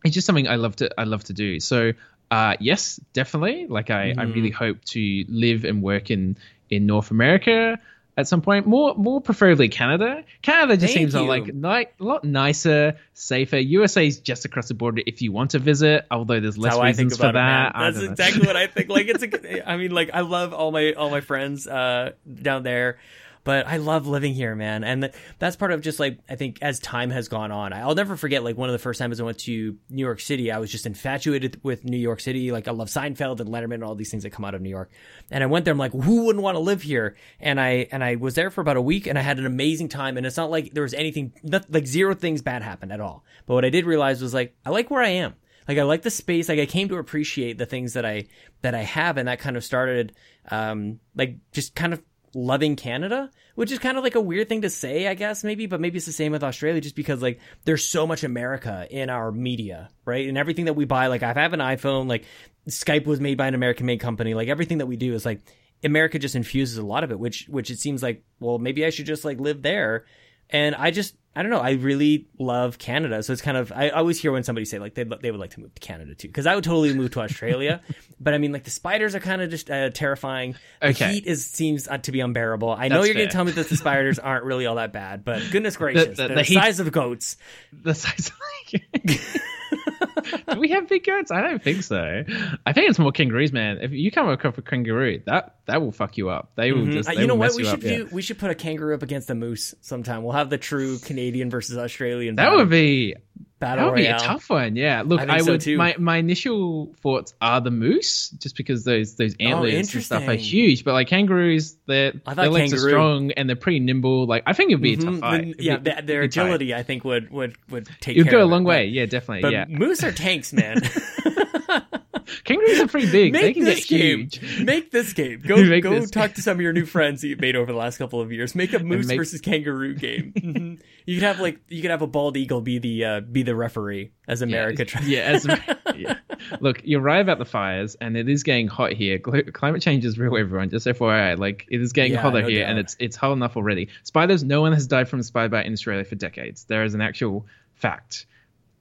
it's 0.04 0.14
just 0.16 0.26
something 0.26 0.47
I 0.47 0.56
love 0.56 0.78
to 0.78 0.89
I 0.97 1.04
love 1.04 1.24
to 1.26 1.34
do. 1.34 1.60
So 1.60 1.91
uh, 2.32 2.56
yes, 2.60 3.00
definitely. 3.14 3.68
Like 3.68 3.90
I, 3.92 4.12
I 4.12 4.14
Mhm. 4.26 4.34
really 4.34 4.50
hope 4.50 4.84
to 4.86 5.26
live 5.28 5.66
and 5.66 5.82
work 5.84 6.10
in 6.10 6.38
in 6.70 6.86
North 6.86 7.12
America 7.12 7.78
at 8.18 8.28
some 8.28 8.42
point. 8.42 8.66
More 8.66 8.96
more 8.96 9.20
preferably 9.22 9.68
Canada. 9.70 10.24
Canada 10.42 10.78
just 10.78 10.94
Thank 10.94 11.12
seems 11.12 11.14
you. 11.14 11.28
like 11.28 11.54
ni- 11.54 11.88
a 12.00 12.04
lot 12.04 12.24
nicer, 12.24 12.96
safer. 13.14 13.58
USA 13.58 14.08
is 14.08 14.20
just 14.20 14.46
across 14.46 14.70
the 14.70 14.74
border 14.74 15.02
if 15.06 15.22
you 15.22 15.32
want 15.32 15.52
to 15.52 15.60
visit, 15.60 16.06
although 16.10 16.40
there's 16.40 16.58
less 16.58 16.74
That's 16.74 16.82
I 16.82 16.88
reasons 16.88 17.18
for 17.18 17.32
that. 17.32 17.76
I 17.76 17.92
That's 17.92 18.04
exactly 18.04 18.48
what 18.48 18.56
I 18.56 18.68
think. 18.68 18.90
Like 18.90 19.08
it's 19.08 19.24
a, 19.24 19.70
I 19.70 19.78
mean, 19.78 19.92
like 19.92 20.10
I 20.14 20.22
love 20.22 20.54
all 20.54 20.72
my 20.72 20.94
all 20.94 21.10
my 21.10 21.22
friends 21.22 21.68
uh, 21.68 22.14
down 22.42 22.64
there, 22.64 22.98
but 23.44 23.68
I 23.68 23.78
love 23.78 24.08
living 24.08 24.34
here, 24.34 24.56
man. 24.56 24.84
And 24.84 25.04
th- 25.04 25.14
that's 25.39 25.56
part 25.56 25.72
of 25.72 25.82
just 25.82 26.00
like 26.00 26.20
I 26.30 26.36
think 26.36 26.60
as 26.62 26.80
time 26.80 27.10
has 27.10 27.28
gone 27.28 27.52
on, 27.52 27.74
I'll 27.74 27.96
never 27.96 28.16
forget 28.16 28.44
like 28.44 28.58
one 28.58 28.70
of 28.70 28.74
the 28.74 28.80
first 28.80 29.00
times 29.00 29.20
I 29.20 29.24
went 29.24 29.39
to 29.39 29.78
New 29.89 30.06
York 30.06 30.20
City. 30.20 30.52
I 30.52 30.60
was 30.60 30.72
just 30.72 30.86
infatuated 30.86 31.60
with 31.64 31.84
New 31.84 31.98
York 31.98 32.20
City. 32.20 32.52
Like 32.52 32.68
I 32.68 32.72
love 32.72 32.89
Seinfeld 32.89 33.39
and 33.39 33.50
Letterman 33.50 33.76
and 33.76 33.84
all 33.84 33.96
these 33.96 34.12
things 34.12 34.24
that 34.24 34.30
come 34.30 34.46
out 34.46 34.54
of 34.54 34.62
New 34.62 34.70
York. 34.70 34.92
And 35.32 35.44
I 35.44 35.48
went 35.48 35.66
there. 35.66 35.72
I'm 35.72 35.78
like, 35.78 35.94
who 35.94 36.26
wouldn't 36.26 36.44
want 36.44 36.56
to 36.56 36.60
live 36.60 36.84
here? 36.84 37.16
And 37.39 37.60
I 37.60 37.88
and 37.92 38.04
I 38.04 38.16
was 38.16 38.36
there 38.36 38.52
for 38.52 38.62
about 38.62 38.78
a 38.78 38.82
week, 38.82 39.08
and 39.08 39.18
I 39.18 39.22
had 39.22 39.39
an 39.39 39.46
amazing 39.46 39.89
time. 39.89 40.18
And 40.18 40.26
it's 40.26 40.38
not 40.38 40.52
like 40.52 40.74
there 40.74 40.84
was 40.84 40.94
anything, 40.94 41.34
not, 41.44 41.72
like 41.72 41.88
zero 41.88 42.14
things 42.14 42.42
bad 42.42 42.62
happened 42.62 42.92
at 42.92 43.02
all. 43.02 43.24
But 43.46 43.56
what 43.56 43.66
I 43.66 43.70
did 43.70 43.86
realize 43.86 44.22
was 44.22 44.34
like 44.34 44.56
I 44.66 44.70
like 44.70 44.92
where 44.92 45.02
I 45.02 45.10
am. 45.10 45.36
Like 45.68 45.78
I 45.78 45.84
like 45.84 46.02
the 46.02 46.10
space. 46.10 46.50
Like 46.50 46.60
I 46.60 46.66
came 46.66 46.89
to 46.89 46.98
appreciate 46.98 47.58
the 47.58 47.66
things 47.66 47.94
that 47.94 48.06
I 48.06 48.28
that 48.62 48.76
I 48.76 48.84
have, 48.84 49.18
and 49.18 49.28
that 49.28 49.39
kind 49.39 49.58
of 49.58 49.64
started, 49.64 50.14
um, 50.50 51.00
like 51.16 51.38
just 51.52 51.76
kind 51.76 51.94
of 51.94 52.02
loving 52.34 52.76
Canada, 52.76 53.30
which 53.56 53.72
is 53.72 53.80
kind 53.80 53.98
of 53.98 54.04
like 54.04 54.16
a 54.16 54.22
weird 54.22 54.48
thing 54.48 54.62
to 54.62 54.70
say, 54.70 55.08
I 55.08 55.14
guess 55.14 55.44
maybe, 55.44 55.66
but 55.66 55.82
maybe 55.82 55.98
it's 55.98 56.06
the 56.06 56.12
same 56.12 56.32
with 56.32 56.44
Australia, 56.44 56.82
just 56.82 56.96
because 56.96 57.22
like 57.22 57.40
there's 57.66 57.86
so 57.86 58.08
much 58.08 58.24
America 58.24 58.88
in 58.90 59.10
our 59.10 59.32
media, 59.32 59.90
right? 60.06 60.28
And 60.28 60.38
everything 60.38 60.66
that 60.66 60.76
we 60.76 60.86
buy, 60.86 61.08
like 61.08 61.24
I 61.24 61.34
have 61.34 61.54
an 61.54 61.60
iPhone, 61.60 62.08
like 62.08 62.26
Skype 62.70 63.06
was 63.06 63.20
made 63.20 63.38
by 63.38 63.48
an 63.48 63.56
American-made 63.56 64.00
company, 64.00 64.34
like 64.34 64.48
everything 64.48 64.78
that 64.78 64.86
we 64.86 64.96
do 64.96 65.14
is 65.14 65.26
like 65.26 65.42
America 65.84 66.20
just 66.20 66.36
infuses 66.36 66.78
a 66.78 66.86
lot 66.86 67.04
of 67.04 67.12
it, 67.12 67.20
which 67.20 67.48
which 67.50 67.70
it 67.70 67.80
seems 67.80 68.04
like, 68.04 68.24
well, 68.40 68.60
maybe 68.60 68.86
I 68.86 68.92
should 68.92 69.08
just 69.08 69.26
like 69.26 69.40
live 69.40 69.62
there. 69.62 70.06
And 70.50 70.76
I 70.76 70.92
just 70.92 71.16
I 71.34 71.42
don't 71.44 71.50
know. 71.52 71.60
I 71.62 71.72
really 71.72 72.28
love 72.40 72.78
Canada, 72.78 73.24
so 73.24 73.32
it's 73.32 73.42
kind 73.42 73.56
of 73.56 73.72
I 73.72 73.90
always 73.90 74.20
hear 74.20 74.34
when 74.34 74.44
somebody 74.44 74.66
say 74.66 74.80
like 74.80 74.96
they 74.96 75.06
they 75.06 75.32
would 75.32 75.40
like 75.40 75.52
to 75.52 75.62
move 75.62 75.74
to 75.74 75.80
Canada 75.80 76.14
too, 76.14 76.28
because 76.28 76.46
I 76.46 76.56
would 76.56 76.64
totally 76.66 76.94
move 76.94 77.12
to 77.12 77.22
Australia. 77.22 77.82
but 78.20 78.34
I 78.34 78.38
mean, 78.38 78.52
like 78.52 78.66
the 78.66 78.70
spiders 78.72 79.16
are 79.16 79.22
kind 79.22 79.42
of 79.42 79.50
just 79.50 79.72
uh, 79.72 79.92
terrifying. 79.92 80.56
The 80.82 80.90
Okay. 80.90 81.14
heat 81.14 81.26
is 81.28 81.46
seems 81.46 81.88
uh, 81.88 82.00
to 82.00 82.12
be 82.12 82.20
unbearable. 82.20 82.70
I 82.72 82.90
know 82.90 83.04
you're 83.04 83.14
going 83.14 83.28
to 83.28 83.32
tell 83.32 83.46
me 83.46 83.54
that 83.54 83.70
the 83.70 83.78
spiders 83.86 84.20
aren't 84.20 84.44
really 84.44 84.66
all 84.66 84.76
that 84.76 84.92
bad, 84.92 85.24
but 85.24 85.42
goodness 85.52 85.78
gracious, 85.78 86.18
the- 86.18 86.28
the, 86.28 86.34
the 86.36 86.44
heat- 86.44 86.56
size 86.56 86.82
of 86.82 86.92
goats. 86.92 87.38
the 87.72 87.94
size. 87.96 88.32
Do 90.53 90.59
we 90.59 90.69
have 90.69 90.88
big 90.88 91.03
goats? 91.05 91.32
I 91.32 91.41
don't 91.41 91.63
think 91.63 91.84
so. 91.84 92.24
I 92.65 92.74
think 92.74 92.89
it's 92.89 92.99
more 92.99 93.11
kangaroos, 93.11 93.51
man. 93.51 93.80
If 93.82 93.91
you 93.91 94.11
come 94.11 94.30
across 94.30 94.57
a 94.57 94.61
kangaroo, 94.61 95.22
that 95.26 95.55
that 95.65 95.82
will 95.82 95.91
fuck 95.91 96.17
you 96.17 96.30
up. 96.30 96.51
They 96.55 96.72
will 96.72 96.82
Mhm. 96.86 96.91
just. 96.93 97.09
Uh, 97.09 97.13
they 97.15 97.22
you 97.22 97.28
know 97.28 97.36
what 97.36 97.55
we 97.55 97.63
should 97.63 97.74
up, 97.76 97.84
yeah. 97.84 98.03
We 98.11 98.22
should 98.22 98.38
put 98.38 98.51
a 98.51 98.55
kangaroo 98.55 98.93
up 98.95 99.03
against 99.03 99.30
a 99.30 99.36
moose 99.36 99.74
sometime. 99.82 100.24
We'll 100.24 100.34
have 100.34 100.49
the 100.49 100.57
true 100.57 100.99
Canadian 100.99 101.49
versus 101.49 101.78
Australian. 101.78 102.36
That 102.36 102.51
would 102.53 102.69
be 102.69 103.15
that 103.62 103.76
battle 103.76 103.92
would 103.92 103.98
be 103.98 104.08
a 104.08 104.18
tough 104.18 104.50
one. 104.50 104.76
Yeah. 104.76 105.04
Look, 105.06 105.22
I 105.22 105.36
I, 105.36 105.38
so 105.42 105.52
would. 105.52 105.68
My 105.78 105.96
my 106.00 106.18
initial 106.18 106.96
thoughts 107.02 107.36
are 107.40 107.62
the 107.62 107.70
moose, 107.70 108.30
just 108.30 108.58
because 108.58 108.84
those 108.84 109.16
those 109.16 109.36
oh, 109.40 109.44
antlers 109.44 109.94
and 109.94 110.04
stuff 110.04 110.28
are 110.28 110.32
Oh, 110.32 110.36
huge. 110.36 110.84
But 110.84 110.94
like 110.94 111.08
kangaroos, 111.08 111.76
their 111.86 112.14
their 112.14 112.50
legs 112.50 112.72
kangaroo- 112.72 112.88
are 112.88 112.90
strong 112.90 113.32
and 113.34 113.48
they're 113.48 113.56
pretty 113.56 113.80
nimble. 113.80 114.26
Like 114.26 114.44
I 114.48 114.54
think 114.54 114.72
it'd 114.72 114.82
be 114.82 114.94
a 114.94 114.98
mm-hmm. 114.98 115.12
tough 115.12 115.20
fight. 115.20 115.42
It'd 115.50 115.62
yeah, 115.62 115.78
be- 115.78 115.84
their, 115.92 116.02
their 116.02 116.22
it'd 116.22 116.32
tight. 116.32 116.42
agility, 116.44 116.74
I 116.74 116.82
think, 116.84 117.04
would 117.04 117.30
would 117.30 117.56
would 117.70 117.88
take. 118.00 118.18
You'd 118.18 118.30
go 118.30 118.40
a 118.40 118.42
of 118.42 118.50
it, 118.50 118.52
long 118.52 118.64
but- 118.64 118.70
way. 118.70 118.86
Yeah, 118.88 119.06
definitely. 119.06 119.44
But 119.44 119.52
yeah. 119.52 119.66
moose 119.70 120.04
are 120.04 120.12
tanks, 120.12 120.54
man. 120.54 120.82
Kangaroos 122.44 122.80
are 122.82 122.88
pretty 122.88 123.12
big. 123.12 123.34
Make 123.34 123.56
this 123.56 123.86
game. 123.86 124.30
huge. 124.30 124.62
Make 124.64 124.92
this 124.92 125.14
game. 125.14 125.42
Go 125.46 125.56
go 125.82 126.06
talk 126.06 126.30
game. 126.30 126.34
to 126.36 126.42
some 126.42 126.58
of 126.58 126.62
your 126.62 126.74
new 126.74 126.86
friends 126.86 127.22
that 127.22 127.28
you've 127.28 127.42
made 127.42 127.56
over 127.56 127.72
the 127.72 127.78
last 127.78 127.98
couple 127.98 128.22
of 128.22 128.32
years. 128.32 128.56
Make 128.56 128.74
a 128.74 128.80
moose 128.80 129.08
make- 129.08 129.18
versus 129.18 129.42
kangaroo 129.42 129.96
game. 129.96 130.34
Mhm. 130.42 130.82
You 131.06 131.16
could 131.16 131.24
have 131.24 131.40
like 131.40 131.60
you 131.70 131.82
could 131.82 131.92
have 131.92 132.02
a 132.02 132.08
bald 132.08 132.38
eagle 132.38 132.62
be 132.62 132.78
the 132.80 133.06
uh, 133.06 133.20
be 133.22 133.44
the 133.44 133.56
referee 133.56 134.12
as 134.28 134.42
America 134.42 134.86
tries. 134.86 135.08
Yeah, 135.08 135.22
as, 135.22 135.46
yeah. 135.96 136.18
Look, 136.60 136.82
you're 136.84 137.02
right 137.02 137.20
about 137.20 137.40
the 137.40 137.46
fires, 137.46 137.96
and 138.00 138.16
it 138.16 138.30
is 138.30 138.44
getting 138.44 138.68
hot 138.68 138.94
here. 138.94 139.18
Climate 139.20 139.82
change 139.82 140.06
is 140.06 140.18
real, 140.20 140.38
everyone. 140.38 140.70
Just 140.70 140.86
FYI, 140.86 141.38
like 141.40 141.66
it 141.70 141.82
is 141.82 141.92
getting 141.94 142.14
Yeah, 142.14 142.22
hotter 142.22 142.42
no 142.44 142.48
here, 142.48 142.62
doubt. 142.62 142.70
and 142.70 142.80
it's 142.80 142.96
it's 143.00 143.16
hot 143.16 143.32
enough 143.34 143.58
already. 143.58 143.90
Spiders, 144.04 144.44
no 144.44 144.62
one 144.62 144.74
has 144.74 144.88
died 144.88 145.10
from 145.10 145.20
a 145.20 145.24
spider 145.24 145.50
bite 145.50 145.66
in 145.66 145.74
Australia 145.74 146.04
for 146.04 146.16
decades. 146.16 146.66
There 146.66 146.84
is 146.84 146.94
an 146.94 147.02
actual 147.02 147.46
fact. 147.76 148.26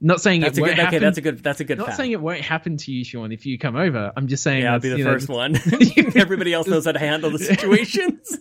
Not 0.02 0.22
saying 0.22 0.40
That's 0.40 0.56
it 0.56 0.60
a 0.60 0.64
won't 0.64 0.76
good. 0.76 0.86
Okay, 0.86 0.98
that's 0.98 1.18
a 1.18 1.20
good. 1.20 1.42
That's 1.42 1.60
a 1.60 1.64
good. 1.64 1.76
not 1.78 1.88
fact. 1.88 1.98
saying 1.98 2.12
it 2.12 2.20
won't 2.20 2.40
happen 2.40 2.78
to 2.78 2.90
you, 2.92 3.04
Sean, 3.04 3.32
if 3.32 3.44
you 3.44 3.58
come 3.58 3.76
over. 3.76 4.12
I'm 4.16 4.28
just 4.28 4.42
saying. 4.42 4.62
Yeah, 4.62 4.72
I'll 4.72 4.80
be 4.80 4.88
the 4.88 4.96
you 4.98 5.04
know, 5.04 5.12
first 5.12 5.28
one. 5.28 5.56
Everybody 6.16 6.54
else 6.54 6.66
knows 6.66 6.86
how 6.86 6.92
to 6.92 6.98
handle 6.98 7.30
the 7.30 7.38
situations. 7.38 8.38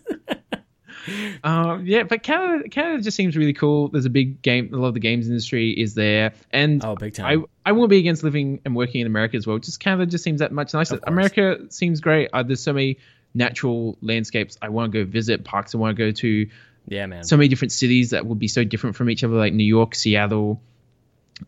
Um, 1.43 1.86
yeah, 1.86 2.03
but 2.03 2.24
Canada, 2.24 2.70
Canada 2.70 3.01
just 3.01 3.18
seems 3.18 3.36
really 3.36 3.53
cool. 3.53 3.88
There's 3.88 4.05
a 4.05 4.10
big 4.10 4.41
game. 4.41 4.74
A 4.74 4.78
lot 4.78 4.89
of 4.89 4.93
the 4.93 4.99
games 4.99 5.28
industry 5.28 5.72
is 5.72 5.95
there, 5.95 6.34
and 6.51 6.84
Oh, 6.84 6.95
big 6.95 7.14
time. 7.14 7.45
I 7.66 7.70
I 7.70 7.72
won't 7.72 7.89
be 7.89 7.97
against 7.97 8.24
living 8.24 8.62
and 8.66 8.76
working 8.76 9.01
in 9.01 9.07
America 9.07 9.38
as 9.38 9.47
well. 9.47 9.57
Just 9.57 9.80
Canada 9.80 10.05
just 10.05 10.24
seems 10.24 10.39
that 10.39 10.51
much 10.51 10.74
nicer. 10.74 10.99
America 11.03 11.57
seems 11.70 11.99
great. 12.01 12.30
Uh, 12.34 12.43
there's 12.43 12.62
so 12.62 12.74
many 12.74 12.99
natural 13.34 13.97
landscapes 14.01 14.57
I 14.62 14.70
want 14.70 14.91
to 14.91 15.03
go 15.03 15.10
visit, 15.10 15.43
parks 15.45 15.74
I 15.74 15.78
want 15.78 15.97
to 15.97 16.03
go 16.05 16.12
to, 16.12 16.49
yeah, 16.88 17.05
man. 17.05 17.24
so 17.24 17.38
many 17.38 17.47
different 17.47 17.72
cities 17.72 18.12
that 18.12 18.26
would 18.26 18.39
be 18.39 18.47
so 18.47 18.64
different 18.64 18.95
from 18.95 19.10
each 19.10 19.24
other, 19.24 19.36
like 19.36 19.53
New 19.53 19.64
York, 19.64 19.95
Seattle, 19.95 20.62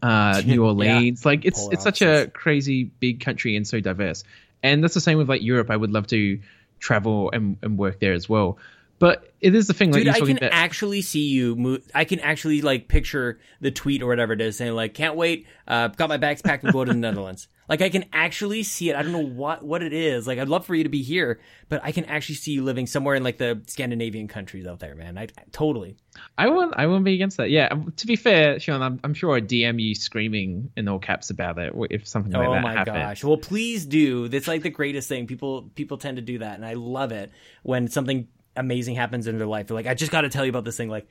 uh, 0.02 0.42
New 0.46 0.66
Orleans. 0.66 1.26
Like 1.26 1.46
it's 1.46 1.60
Polar 1.60 1.74
it's 1.74 1.84
such 1.84 2.02
a 2.02 2.28
crazy 2.28 2.86
big 2.86 3.20
country 3.20 3.56
and 3.56 3.68
so 3.68 3.80
diverse. 3.80 4.24
And 4.64 4.84
that's 4.84 4.94
the 4.94 5.02
same 5.02 5.18
with 5.18 5.30
like 5.30 5.42
Europe. 5.42 5.70
I 5.70 5.78
would 5.78 5.92
love 5.92 6.08
to 6.08 6.40
travel 6.80 7.32
and, 7.32 7.58
and 7.62 7.78
work 7.78 8.00
there 8.00 8.14
as 8.14 8.28
well. 8.30 8.58
But 9.00 9.34
it 9.42 9.56
is 9.56 9.66
the 9.66 9.74
thing, 9.74 9.92
like 9.92 10.04
Dude, 10.04 10.16
you're 10.16 10.16
I 10.16 10.28
can 10.28 10.38
about. 10.38 10.52
actually 10.54 11.02
see 11.02 11.28
you 11.30 11.56
move. 11.56 11.82
I 11.96 12.06
can 12.06 12.20
actually 12.20 12.62
like 12.62 12.88
picture 12.88 13.40
the 13.60 13.72
tweet 13.72 14.04
or 14.04 14.08
whatever 14.08 14.34
it 14.34 14.42
is 14.42 14.58
saying 14.58 14.74
like, 14.74 14.94
"Can't 14.94 15.16
wait, 15.16 15.48
uh, 15.68 15.88
got 15.88 16.08
my 16.08 16.18
bags 16.18 16.44
packed 16.44 16.64
and 16.64 16.72
go 16.72 16.86
to 16.86 16.94
the 16.94 16.98
Netherlands." 17.00 17.48
Like 17.72 17.82
I 17.82 17.88
can 17.90 18.04
actually 18.12 18.64
see 18.64 18.90
it. 18.90 18.98
I 18.98 19.02
don't 19.02 19.14
know 19.14 19.20
what 19.26 19.64
what 19.64 19.82
it 19.82 19.94
is. 19.94 20.28
Like 20.28 20.40
I'd 20.40 20.50
love 20.50 20.66
for 20.66 20.76
you 20.76 20.84
to 20.84 20.90
be 20.90 21.02
here, 21.04 21.40
but 21.70 21.80
I 21.82 21.94
can 21.94 22.04
actually 22.04 22.36
see 22.36 22.52
you 22.52 22.66
living 22.66 22.86
somewhere 22.86 23.16
in 23.16 23.24
like 23.24 23.38
the 23.38 23.62
Scandinavian 23.66 24.28
countries 24.28 24.68
out 24.68 24.80
there, 24.80 24.94
man. 24.94 25.18
I 25.18 25.28
totally. 25.54 25.96
I 26.38 26.50
won't. 26.50 26.74
I 26.76 26.88
won't 26.88 27.06
be 27.06 27.14
against 27.14 27.38
that. 27.38 27.50
Yeah. 27.50 27.70
um, 27.72 27.94
To 27.96 28.08
be 28.08 28.18
fair, 28.18 28.60
Sean, 28.60 28.82
I'm, 28.82 29.00
I'm 29.06 29.14
sure 29.14 29.38
I'd 29.38 29.48
DM 29.48 29.82
you 29.82 29.96
screaming 29.96 30.70
in 30.76 30.90
all 30.90 31.00
caps 31.00 31.30
about 31.30 31.58
it 31.60 31.72
if 31.90 32.06
something 32.06 32.34
like 32.34 32.46
oh 32.46 32.54
that 32.56 32.62
my 32.62 32.74
happened. 32.74 32.98
gosh. 32.98 33.24
Well, 33.24 33.38
please 33.38 33.86
do. 33.86 34.28
That's 34.28 34.50
like 34.50 34.64
the 34.64 34.70
greatest 34.70 35.08
thing. 35.08 35.26
People 35.26 35.72
people 35.74 35.98
tend 35.98 36.18
to 36.18 36.22
do 36.22 36.40
that, 36.40 36.56
and 36.56 36.66
I 36.66 36.74
love 36.74 37.14
it 37.14 37.32
when 37.64 37.88
something 37.88 38.28
amazing 38.58 38.96
happens 38.96 39.28
in 39.28 39.38
their 39.38 39.48
life. 39.48 39.68
They're 39.68 39.76
like, 39.76 39.88
I 39.88 39.94
just 39.94 40.12
got 40.12 40.22
to 40.22 40.30
tell 40.30 40.44
you 40.44 40.50
about 40.50 40.66
this 40.66 40.76
thing. 40.76 40.90
Like, 40.90 41.08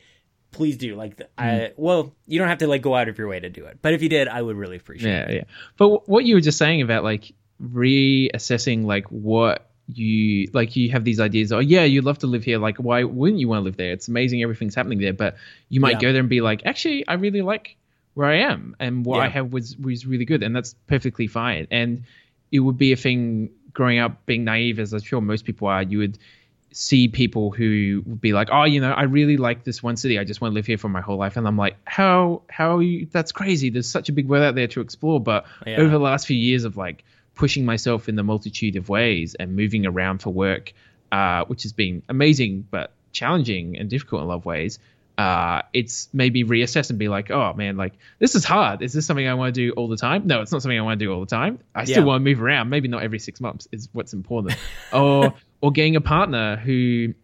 please 0.52 0.76
do. 0.76 0.94
Like, 0.96 1.16
Hmm. 1.18 1.24
I 1.38 1.72
well, 1.76 2.12
you 2.26 2.38
don't 2.38 2.48
have 2.48 2.58
to 2.58 2.66
like 2.66 2.82
go 2.82 2.94
out 2.94 3.08
of 3.08 3.18
your 3.18 3.28
way 3.28 3.40
to 3.40 3.48
do 3.50 3.64
it, 3.66 3.78
but 3.82 3.94
if 3.94 4.02
you 4.02 4.08
did, 4.08 4.28
I 4.28 4.40
would 4.42 4.56
really 4.56 4.76
appreciate 4.76 5.10
it. 5.12 5.28
Yeah, 5.30 5.34
yeah. 5.36 5.44
But 5.76 5.88
wh- 5.88 6.08
what 6.08 6.24
you 6.24 6.34
were 6.34 6.40
just 6.40 6.58
saying 6.58 6.82
about 6.82 7.04
like 7.04 7.32
reassessing 7.62 8.84
like 8.84 9.06
what 9.08 9.66
you 9.86 10.48
like 10.52 10.76
you 10.76 10.90
have 10.90 11.02
these 11.04 11.18
ideas 11.18 11.50
oh 11.52 11.58
yeah 11.58 11.82
you'd 11.82 12.04
love 12.04 12.16
to 12.18 12.26
live 12.28 12.44
here 12.44 12.58
like 12.58 12.76
why 12.76 13.02
wouldn't 13.02 13.40
you 13.40 13.48
want 13.48 13.58
to 13.60 13.64
live 13.64 13.76
there 13.76 13.90
it's 13.90 14.06
amazing 14.06 14.40
everything's 14.42 14.74
happening 14.74 14.98
there 15.00 15.12
but 15.12 15.36
you 15.68 15.80
might 15.80 15.94
Yeah. 15.94 16.00
go 16.00 16.12
there 16.12 16.20
and 16.20 16.28
be 16.28 16.40
like 16.40 16.64
actually 16.64 17.06
i 17.08 17.14
really 17.14 17.42
like 17.42 17.76
where 18.14 18.28
i 18.28 18.36
am 18.36 18.76
and 18.78 19.04
what 19.04 19.18
i 19.20 19.28
have 19.28 19.52
was 19.52 19.76
was 19.78 20.06
really 20.06 20.24
good 20.24 20.42
and 20.44 20.54
that's 20.54 20.74
perfectly 20.86 21.26
fine 21.26 21.66
and 21.72 22.04
it 22.52 22.60
would 22.60 22.78
be 22.78 22.92
a 22.92 22.96
thing 22.96 23.50
growing 23.72 23.98
up 23.98 24.24
being 24.26 24.44
naive 24.44 24.78
as 24.78 24.92
i'm 24.92 25.00
sure 25.00 25.20
most 25.20 25.44
people 25.44 25.66
are 25.66 25.82
you 25.82 25.98
would 25.98 26.18
see 26.72 27.08
people 27.08 27.50
who 27.50 28.02
would 28.06 28.20
be 28.20 28.32
like, 28.32 28.48
oh, 28.52 28.64
you 28.64 28.80
know, 28.80 28.92
I 28.92 29.02
really 29.04 29.36
like 29.36 29.64
this 29.64 29.82
one 29.82 29.96
city. 29.96 30.18
I 30.18 30.24
just 30.24 30.40
want 30.40 30.52
to 30.52 30.54
live 30.54 30.66
here 30.66 30.78
for 30.78 30.88
my 30.88 31.00
whole 31.00 31.16
life. 31.16 31.36
And 31.36 31.46
I'm 31.46 31.56
like, 31.56 31.76
how, 31.84 32.42
how 32.48 32.76
are 32.76 32.82
you? 32.82 33.06
That's 33.10 33.32
crazy. 33.32 33.70
There's 33.70 33.88
such 33.90 34.08
a 34.08 34.12
big 34.12 34.28
world 34.28 34.44
out 34.44 34.54
there 34.54 34.68
to 34.68 34.80
explore. 34.80 35.20
But 35.20 35.46
Yeah. 35.66 35.78
over 35.78 35.90
the 35.90 35.98
last 35.98 36.26
few 36.26 36.36
years 36.36 36.64
of 36.64 36.76
like 36.76 37.04
pushing 37.34 37.64
myself 37.64 38.08
in 38.08 38.14
the 38.16 38.22
multitude 38.22 38.76
of 38.76 38.88
ways 38.88 39.34
and 39.34 39.56
moving 39.56 39.86
around 39.86 40.18
for 40.22 40.30
work, 40.30 40.72
uh, 41.10 41.44
which 41.46 41.62
has 41.64 41.72
been 41.72 42.02
amazing, 42.08 42.66
but 42.70 42.92
challenging 43.12 43.76
and 43.76 43.90
difficult 43.90 44.20
in 44.20 44.26
a 44.26 44.28
lot 44.28 44.36
of 44.36 44.44
ways. 44.44 44.78
Uh, 45.18 45.60
it's 45.74 46.08
maybe 46.14 46.44
reassess 46.44 46.88
and 46.88 46.98
be 46.98 47.08
like, 47.08 47.30
oh 47.30 47.52
man, 47.52 47.76
like 47.76 47.92
this 48.20 48.34
is 48.34 48.42
hard. 48.44 48.80
Is 48.80 48.92
this 48.94 49.04
something 49.04 49.26
I 49.26 49.34
want 49.34 49.54
to 49.54 49.60
do 49.60 49.72
all 49.72 49.86
the 49.88 49.96
time? 49.98 50.26
No, 50.26 50.40
it's 50.40 50.50
not 50.50 50.62
something 50.62 50.78
I 50.78 50.82
want 50.82 50.98
to 50.98 51.04
do 51.04 51.12
all 51.12 51.20
the 51.20 51.26
time. 51.26 51.58
I 51.74 51.84
still 51.84 51.98
Yeah. 51.98 52.04
want 52.04 52.20
to 52.24 52.30
move 52.30 52.40
around. 52.40 52.70
Maybe 52.70 52.88
not 52.88 53.02
every 53.02 53.18
six 53.18 53.38
months 53.40 53.68
is 53.70 53.88
what's 53.92 54.14
important. 54.14 54.56
or 54.94 55.34
or 55.60 55.72
getting 55.72 55.96
a 55.96 56.00
partner 56.00 56.56
who 56.56 57.14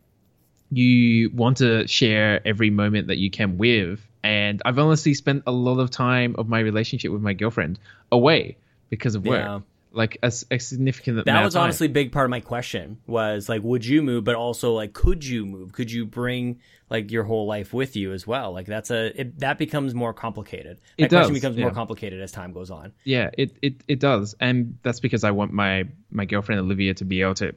you 0.71 1.31
want 1.31 1.59
to 1.59 1.87
share 1.87 2.47
every 2.47 2.71
moment 2.71 3.09
that 3.09 3.19
you 3.19 3.31
can 3.31 3.57
with. 3.59 4.01
And 4.23 4.61
I've 4.65 4.79
honestly 4.79 5.15
spent 5.15 5.45
a 5.47 5.53
lot 5.53 5.79
of 5.79 5.91
time 5.91 6.35
of 6.37 6.49
my 6.49 6.59
relationship 6.59 7.13
with 7.13 7.23
my 7.23 7.33
girlfriend 7.33 7.79
away 8.11 8.57
because 8.91 9.15
of 9.15 9.25
work. 9.25 9.41
Yeah. 9.45 9.61
Like 9.93 10.19
a, 10.23 10.27
a 10.51 10.59
significant 10.59 11.25
That 11.25 11.45
was 11.45 11.57
honestly 11.57 11.87
a 11.87 11.91
big 11.91 12.13
part 12.13 12.27
of 12.27 12.31
my 12.31 12.41
question 12.41 12.99
was 13.07 13.49
like, 13.49 13.63
would 13.63 13.87
you 13.87 14.03
move? 14.03 14.25
But 14.25 14.35
also 14.35 14.73
like, 14.75 14.93
could 14.93 15.25
you 15.25 15.47
move? 15.47 15.73
Could 15.73 15.91
you 15.91 16.05
bring 16.05 16.61
like 16.91 17.11
your 17.11 17.25
whole 17.25 17.47
life 17.47 17.73
with 17.73 17.97
you 17.97 18.13
as 18.13 18.27
well? 18.27 18.53
Like 18.53 18.67
that's 18.67 18.91
a, 18.91 19.19
it, 19.19 19.39
that 19.41 19.57
becomes 19.57 19.95
more 19.95 20.13
complicated. 20.13 20.81
That 20.99 21.05
It 21.05 21.09
question 21.09 21.33
does, 21.33 21.41
becomes 21.41 21.57
more 21.57 21.71
complicated 21.71 22.21
as 22.21 22.31
time 22.31 22.53
goes 22.53 22.71
on. 22.71 22.93
yeah 23.05 23.31
it, 23.39 23.57
it 23.63 23.75
it 23.89 24.01
does 24.01 24.35
and 24.39 24.77
that's 24.83 25.01
because 25.01 25.25
i 25.25 25.31
want 25.31 25.53
my 25.53 25.85
my 26.11 26.27
girlfriend 26.27 26.61
olivia 26.61 26.93
to 26.95 27.05
be 27.05 27.23
able 27.23 27.35
to 27.35 27.55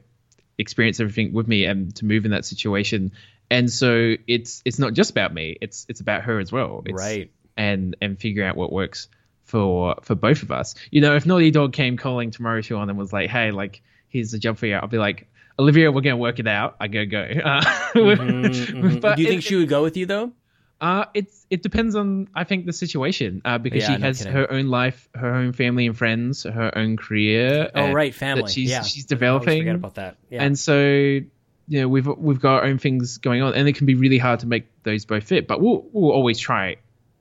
experience 0.60 1.00
everything 1.00 1.32
with 1.32 1.48
me 1.48 1.64
and 1.64 1.94
to 1.96 2.04
move 2.04 2.24
in 2.24 2.30
that 2.30 2.44
situation 2.44 3.10
and 3.50 3.70
so 3.72 4.14
it's 4.28 4.62
it's 4.64 4.78
not 4.78 4.92
just 4.94 5.10
about 5.10 5.32
me 5.34 5.56
it's 5.60 5.86
it's 5.88 6.00
about 6.00 6.22
her 6.22 6.38
as 6.38 6.52
well 6.52 6.82
it's, 6.86 7.00
Right. 7.00 7.30
and 7.56 7.96
and 8.00 8.18
figure 8.20 8.44
out 8.44 8.56
what 8.56 8.70
works 8.72 9.08
for 9.44 9.96
for 10.02 10.14
both 10.14 10.42
of 10.42 10.52
us 10.52 10.74
you 10.90 11.00
know 11.00 11.16
if 11.16 11.26
naughty 11.26 11.50
dog 11.50 11.72
came 11.72 11.96
calling 11.96 12.30
tomorrow 12.30 12.60
sean 12.60 12.88
and 12.90 12.96
was 12.98 13.12
like 13.12 13.28
hey 13.30 13.50
like 13.50 13.82
here's 14.08 14.30
the 14.30 14.38
job 14.38 14.56
for 14.58 14.66
you 14.66 14.76
i'll 14.76 14.86
be 14.86 14.98
like 14.98 15.26
olivia 15.58 15.90
we're 15.90 16.00
gonna 16.02 16.16
work 16.16 16.38
it 16.38 16.46
out 16.46 16.76
i 16.80 16.86
go 16.86 17.04
go 17.06 17.20
uh, 17.22 17.60
Mhm. 17.94 19.00
but 19.00 19.16
Do 19.16 19.22
you 19.22 19.28
it- 19.28 19.30
think 19.30 19.42
she 19.42 19.56
would 19.56 19.68
go 19.68 19.82
with 19.82 19.96
you 19.96 20.06
though? 20.06 20.32
Uh, 20.80 21.04
it's 21.12 21.46
it 21.50 21.62
depends 21.62 21.94
on 21.94 22.28
I 22.34 22.44
think 22.44 22.66
the 22.66 22.72
situation. 22.72 23.42
Uh, 23.44 23.58
because 23.58 23.82
Yeah, 23.82 23.94
she 23.94 24.00
no 24.00 24.06
has 24.06 24.18
kidding. 24.18 24.32
her 24.32 24.50
own 24.50 24.66
life, 24.68 25.08
her 25.14 25.34
own 25.34 25.52
family 25.52 25.86
and 25.86 25.96
friends, 25.96 26.44
her 26.44 26.76
own 26.76 26.96
career. 26.96 27.70
Oh, 27.74 27.86
uh, 27.86 27.92
right. 27.92 28.14
Family. 28.14 28.42
That 28.42 28.50
she's 28.50 28.70
yeah. 28.70 28.82
she's 28.82 29.04
developing, 29.04 29.60
forget 29.60 29.74
about 29.74 29.96
that. 29.96 30.16
Yeah. 30.30 30.42
and 30.42 30.58
so 30.58 30.78
you 30.78 31.24
know 31.68 31.88
we've 31.88 32.06
we've 32.06 32.40
got 32.40 32.62
our 32.62 32.64
own 32.64 32.78
things 32.78 33.18
going 33.18 33.42
on, 33.42 33.54
and 33.54 33.68
it 33.68 33.74
can 33.74 33.86
be 33.86 33.94
really 33.94 34.18
hard 34.18 34.40
to 34.40 34.46
make 34.46 34.66
those 34.82 35.04
both 35.04 35.24
fit. 35.24 35.46
But 35.46 35.60
we'll 35.60 35.84
we'll 35.92 36.12
always 36.12 36.38
try 36.38 36.76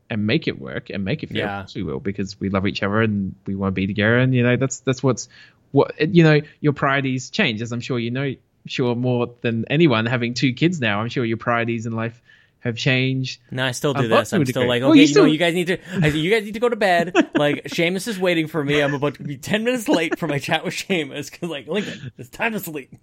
and 0.10 0.26
make 0.26 0.48
it 0.48 0.60
work 0.60 0.90
and 0.90 1.04
make 1.04 1.24
it 1.24 1.28
fit. 1.28 1.38
Yeah. 1.38 1.66
We 1.76 1.84
will 1.84 2.00
because 2.00 2.40
we 2.40 2.50
love 2.50 2.66
each 2.66 2.82
other 2.82 3.02
and 3.02 3.36
we 3.46 3.56
want 3.56 3.72
to 3.72 3.76
be 3.76 3.88
together, 3.88 4.18
and 4.18 4.34
you 4.34 4.44
know 4.44 4.56
that's 4.56 4.80
that's 4.80 5.04
what's 5.04 5.28
what 5.72 5.94
you 6.00 6.24
know 6.24 6.40
your 6.62 6.74
priorities 6.74 7.30
change, 7.30 7.62
as 7.62 7.72
I'm 7.72 7.82
sure 7.82 8.00
you 8.00 8.12
know. 8.12 8.36
Sure, 8.68 8.94
more 8.94 9.34
than 9.42 9.66
anyone 9.70 10.06
having 10.06 10.34
two 10.34 10.52
kids 10.54 10.82
now, 10.82 11.00
I'm 11.00 11.08
sure 11.08 11.24
your 11.24 11.38
priorities 11.38 11.86
in 11.86 11.94
life 11.94 12.22
have 12.62 12.76
changed. 12.76 13.42
No, 13.52 13.66
I 13.66 13.72
still 13.72 13.94
do 13.94 14.08
lot 14.08 14.20
this. 14.20 14.34
I'm 14.34 14.46
still 14.46 14.68
like, 14.68 14.82
okay, 14.82 14.88
Well, 14.88 14.96
you 14.96 15.04
you, 15.04 15.16
know, 15.16 15.26
you 15.26 15.38
guys 15.38 15.54
need 15.54 15.68
to, 15.68 15.78
I, 16.04 16.08
you 16.08 16.30
guys 16.30 16.44
need 16.44 16.54
to 16.56 16.60
go 16.60 16.70
to 16.70 16.76
bed. 16.76 17.14
like, 17.36 17.64
Seamus 17.66 18.08
is 18.08 18.20
waiting 18.20 18.48
for 18.48 18.64
me. 18.64 18.82
I'm 18.82 18.94
about 18.94 19.16
to 19.16 19.24
be 19.24 19.38
ten 19.38 19.64
minutes 19.64 19.88
late 19.88 20.20
for 20.20 20.28
my 20.28 20.40
chat 20.40 20.66
with 20.66 20.74
Seamus 20.74 21.32
because, 21.32 21.50
like, 21.50 21.68
Lincoln, 21.68 22.12
it's 22.18 22.30
time 22.30 22.52
to 22.54 22.60
sleep. 22.60 22.94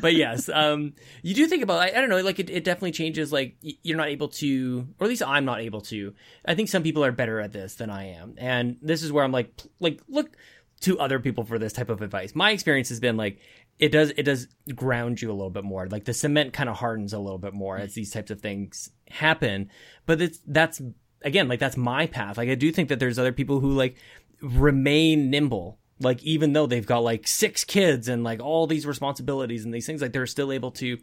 but 0.00 0.14
yes, 0.14 0.48
um, 0.48 0.92
you 1.22 1.34
do 1.34 1.46
think 1.46 1.62
about, 1.62 1.80
I, 1.80 1.88
I 1.88 2.00
don't 2.00 2.10
know, 2.10 2.20
like, 2.20 2.38
it, 2.38 2.50
it 2.50 2.64
definitely 2.64 2.92
changes. 2.92 3.32
Like, 3.32 3.56
you're 3.60 3.96
not 3.96 4.08
able 4.08 4.28
to, 4.28 4.86
or 5.00 5.04
at 5.04 5.08
least 5.08 5.22
I'm 5.22 5.44
not 5.44 5.60
able 5.60 5.80
to. 5.82 6.14
I 6.44 6.54
think 6.54 6.68
some 6.68 6.82
people 6.82 7.04
are 7.04 7.12
better 7.12 7.40
at 7.40 7.52
this 7.52 7.76
than 7.76 7.88
I 7.88 8.08
am, 8.10 8.34
and 8.36 8.76
this 8.82 9.02
is 9.02 9.10
where 9.10 9.24
I'm 9.24 9.32
like, 9.32 9.52
like, 9.80 10.00
look 10.08 10.36
to 10.82 10.98
other 10.98 11.20
people 11.20 11.44
for 11.44 11.58
this 11.58 11.72
type 11.72 11.88
of 11.88 12.02
advice. 12.02 12.34
My 12.34 12.50
experience 12.50 12.88
has 12.90 13.00
been 13.00 13.16
like, 13.16 13.38
it 13.82 13.90
does 13.90 14.10
it 14.10 14.22
does 14.22 14.46
ground 14.76 15.20
you 15.20 15.28
a 15.28 15.34
little 15.34 15.50
bit 15.50 15.64
more. 15.64 15.88
Like 15.88 16.04
the 16.04 16.14
cement 16.14 16.52
kind 16.52 16.68
of 16.68 16.76
hardens 16.76 17.12
a 17.12 17.18
little 17.18 17.36
bit 17.36 17.52
more 17.52 17.76
as 17.76 17.94
these 17.94 18.12
types 18.12 18.30
of 18.30 18.40
things 18.40 18.90
happen. 19.10 19.70
But 20.06 20.22
it's 20.22 20.38
that's 20.46 20.80
again, 21.22 21.48
like 21.48 21.58
that's 21.58 21.76
my 21.76 22.06
path. 22.06 22.38
Like 22.38 22.48
I 22.48 22.54
do 22.54 22.70
think 22.70 22.90
that 22.90 23.00
there's 23.00 23.18
other 23.18 23.32
people 23.32 23.58
who 23.58 23.72
like 23.72 23.96
remain 24.40 25.30
nimble. 25.30 25.80
Like 25.98 26.22
even 26.22 26.52
though 26.52 26.66
they've 26.66 26.86
got 26.86 27.00
like 27.00 27.26
six 27.26 27.64
kids 27.64 28.06
and 28.06 28.22
like 28.22 28.40
all 28.40 28.68
these 28.68 28.86
responsibilities 28.86 29.64
and 29.64 29.74
these 29.74 29.86
things, 29.86 30.00
like 30.00 30.12
they're 30.12 30.28
still 30.28 30.52
able 30.52 30.70
to 30.72 30.98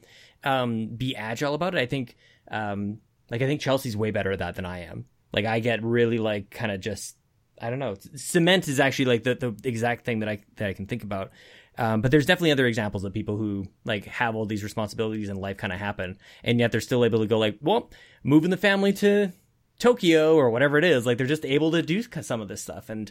um, 0.45 0.88
be 0.88 1.18
agile 1.18 1.56
about 1.56 1.76
it. 1.76 1.81
I 1.81 1.85
think, 1.85 2.15
um, 2.49 2.99
like 3.30 3.41
I 3.41 3.45
think 3.45 3.60
Chelsea's 3.60 3.97
way 3.97 4.11
better 4.11 4.31
at 4.31 4.39
that 4.39 4.56
than 4.56 4.65
I 4.65 4.85
am. 4.85 5.03
Like 5.34 5.43
I 5.43 5.60
get 5.60 5.84
really 5.84 6.18
like 6.18 6.49
kind 6.49 6.72
of 6.72 6.80
just 6.80 7.18
I 7.61 7.69
don't 7.69 7.80
know. 7.80 7.95
Cement 8.15 8.69
is 8.69 8.80
actually 8.80 9.06
like 9.06 9.23
the, 9.23 9.35
the 9.35 9.68
exact 9.68 10.06
thing 10.06 10.19
that 10.19 10.30
I 10.30 10.39
that 10.56 10.69
I 10.69 10.73
can 10.73 10.85
think 10.85 11.03
about. 11.03 11.31
Um, 11.80 12.01
but 12.01 12.11
there's 12.11 12.26
definitely 12.26 12.51
other 12.51 12.65
examples 12.65 13.06
of 13.06 13.14
people 13.14 13.38
who 13.38 13.65
like 13.85 14.03
have 14.03 14.35
all 14.35 14.45
these 14.45 14.64
responsibilities 14.64 15.30
and 15.30 15.39
life 15.39 15.56
kind 15.56 15.72
of 15.72 15.80
happen, 15.80 16.18
and 16.43 16.60
yet 16.60 16.73
they're 16.73 16.81
still 16.81 17.06
able 17.06 17.19
to 17.19 17.26
go 17.26 17.39
like, 17.39 17.57
well, 17.61 17.89
moving 18.22 18.49
the 18.49 18.57
family 18.57 18.91
to 18.93 19.31
Tokyo 19.80 20.35
or 20.35 20.49
whatever 20.49 20.77
it 20.77 20.84
is. 20.84 21.06
Like 21.06 21.18
they're 21.18 21.26
just 21.26 21.45
able 21.45 21.72
to 21.72 21.81
do 21.81 22.03
some 22.03 22.41
of 22.41 22.49
this 22.49 22.61
stuff, 22.61 22.89
and 22.89 23.10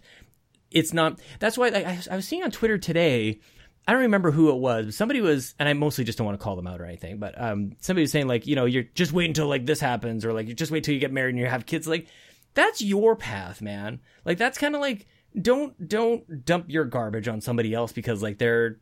it's 0.70 0.93
not. 0.93 1.19
That's 1.39 1.57
why 1.57 1.69
I, 1.69 1.99
I 2.11 2.16
was 2.16 2.28
seeing 2.28 2.43
on 2.43 2.51
Twitter 2.51 2.77
today. 2.77 3.40
I 3.86 3.93
don't 3.93 4.03
remember 4.03 4.31
who 4.31 4.51
it 4.51 4.57
was, 4.59 4.85
but 4.85 4.95
somebody 4.95 5.23
was, 5.23 5.55
and 5.59 5.66
I 5.66 5.73
mostly 5.73 6.05
just 6.05 6.19
don't 6.19 6.27
want 6.27 6.39
to 6.39 6.45
call 6.45 6.55
them 6.55 6.66
out 6.66 6.78
or 6.78 6.85
anything, 6.85 7.16
but 7.16 7.40
um, 7.40 7.73
somebody 7.81 8.03
was 8.03 8.12
saying 8.12 8.28
like, 8.28 8.47
you 8.47 8.55
know, 8.55 8.66
you're 8.66 8.82
just 8.82 9.12
wait 9.12 9.28
until 9.28 9.47
like 9.47 9.65
this 9.65 9.81
happens, 9.81 10.27
or 10.27 10.35
like 10.35 10.47
you 10.47 10.53
just 10.53 10.70
wait 10.70 10.85
till 10.85 10.93
you 10.93 11.01
get 11.01 11.11
married 11.11 11.31
and 11.31 11.39
you 11.39 11.47
have 11.47 11.65
kids. 11.65 11.89
Like 11.89 12.07
that's 12.53 12.82
your 12.82 13.16
path, 13.16 13.62
man. 13.62 14.01
Like 14.27 14.36
that's 14.36 14.59
kind 14.59 14.74
of 14.74 14.82
like 14.82 15.07
don't 15.40 15.88
don't 15.88 16.44
dump 16.44 16.66
your 16.68 16.84
garbage 16.84 17.28
on 17.28 17.40
somebody 17.40 17.74
else 17.74 17.92
because 17.92 18.22
like 18.22 18.38
they're 18.38 18.78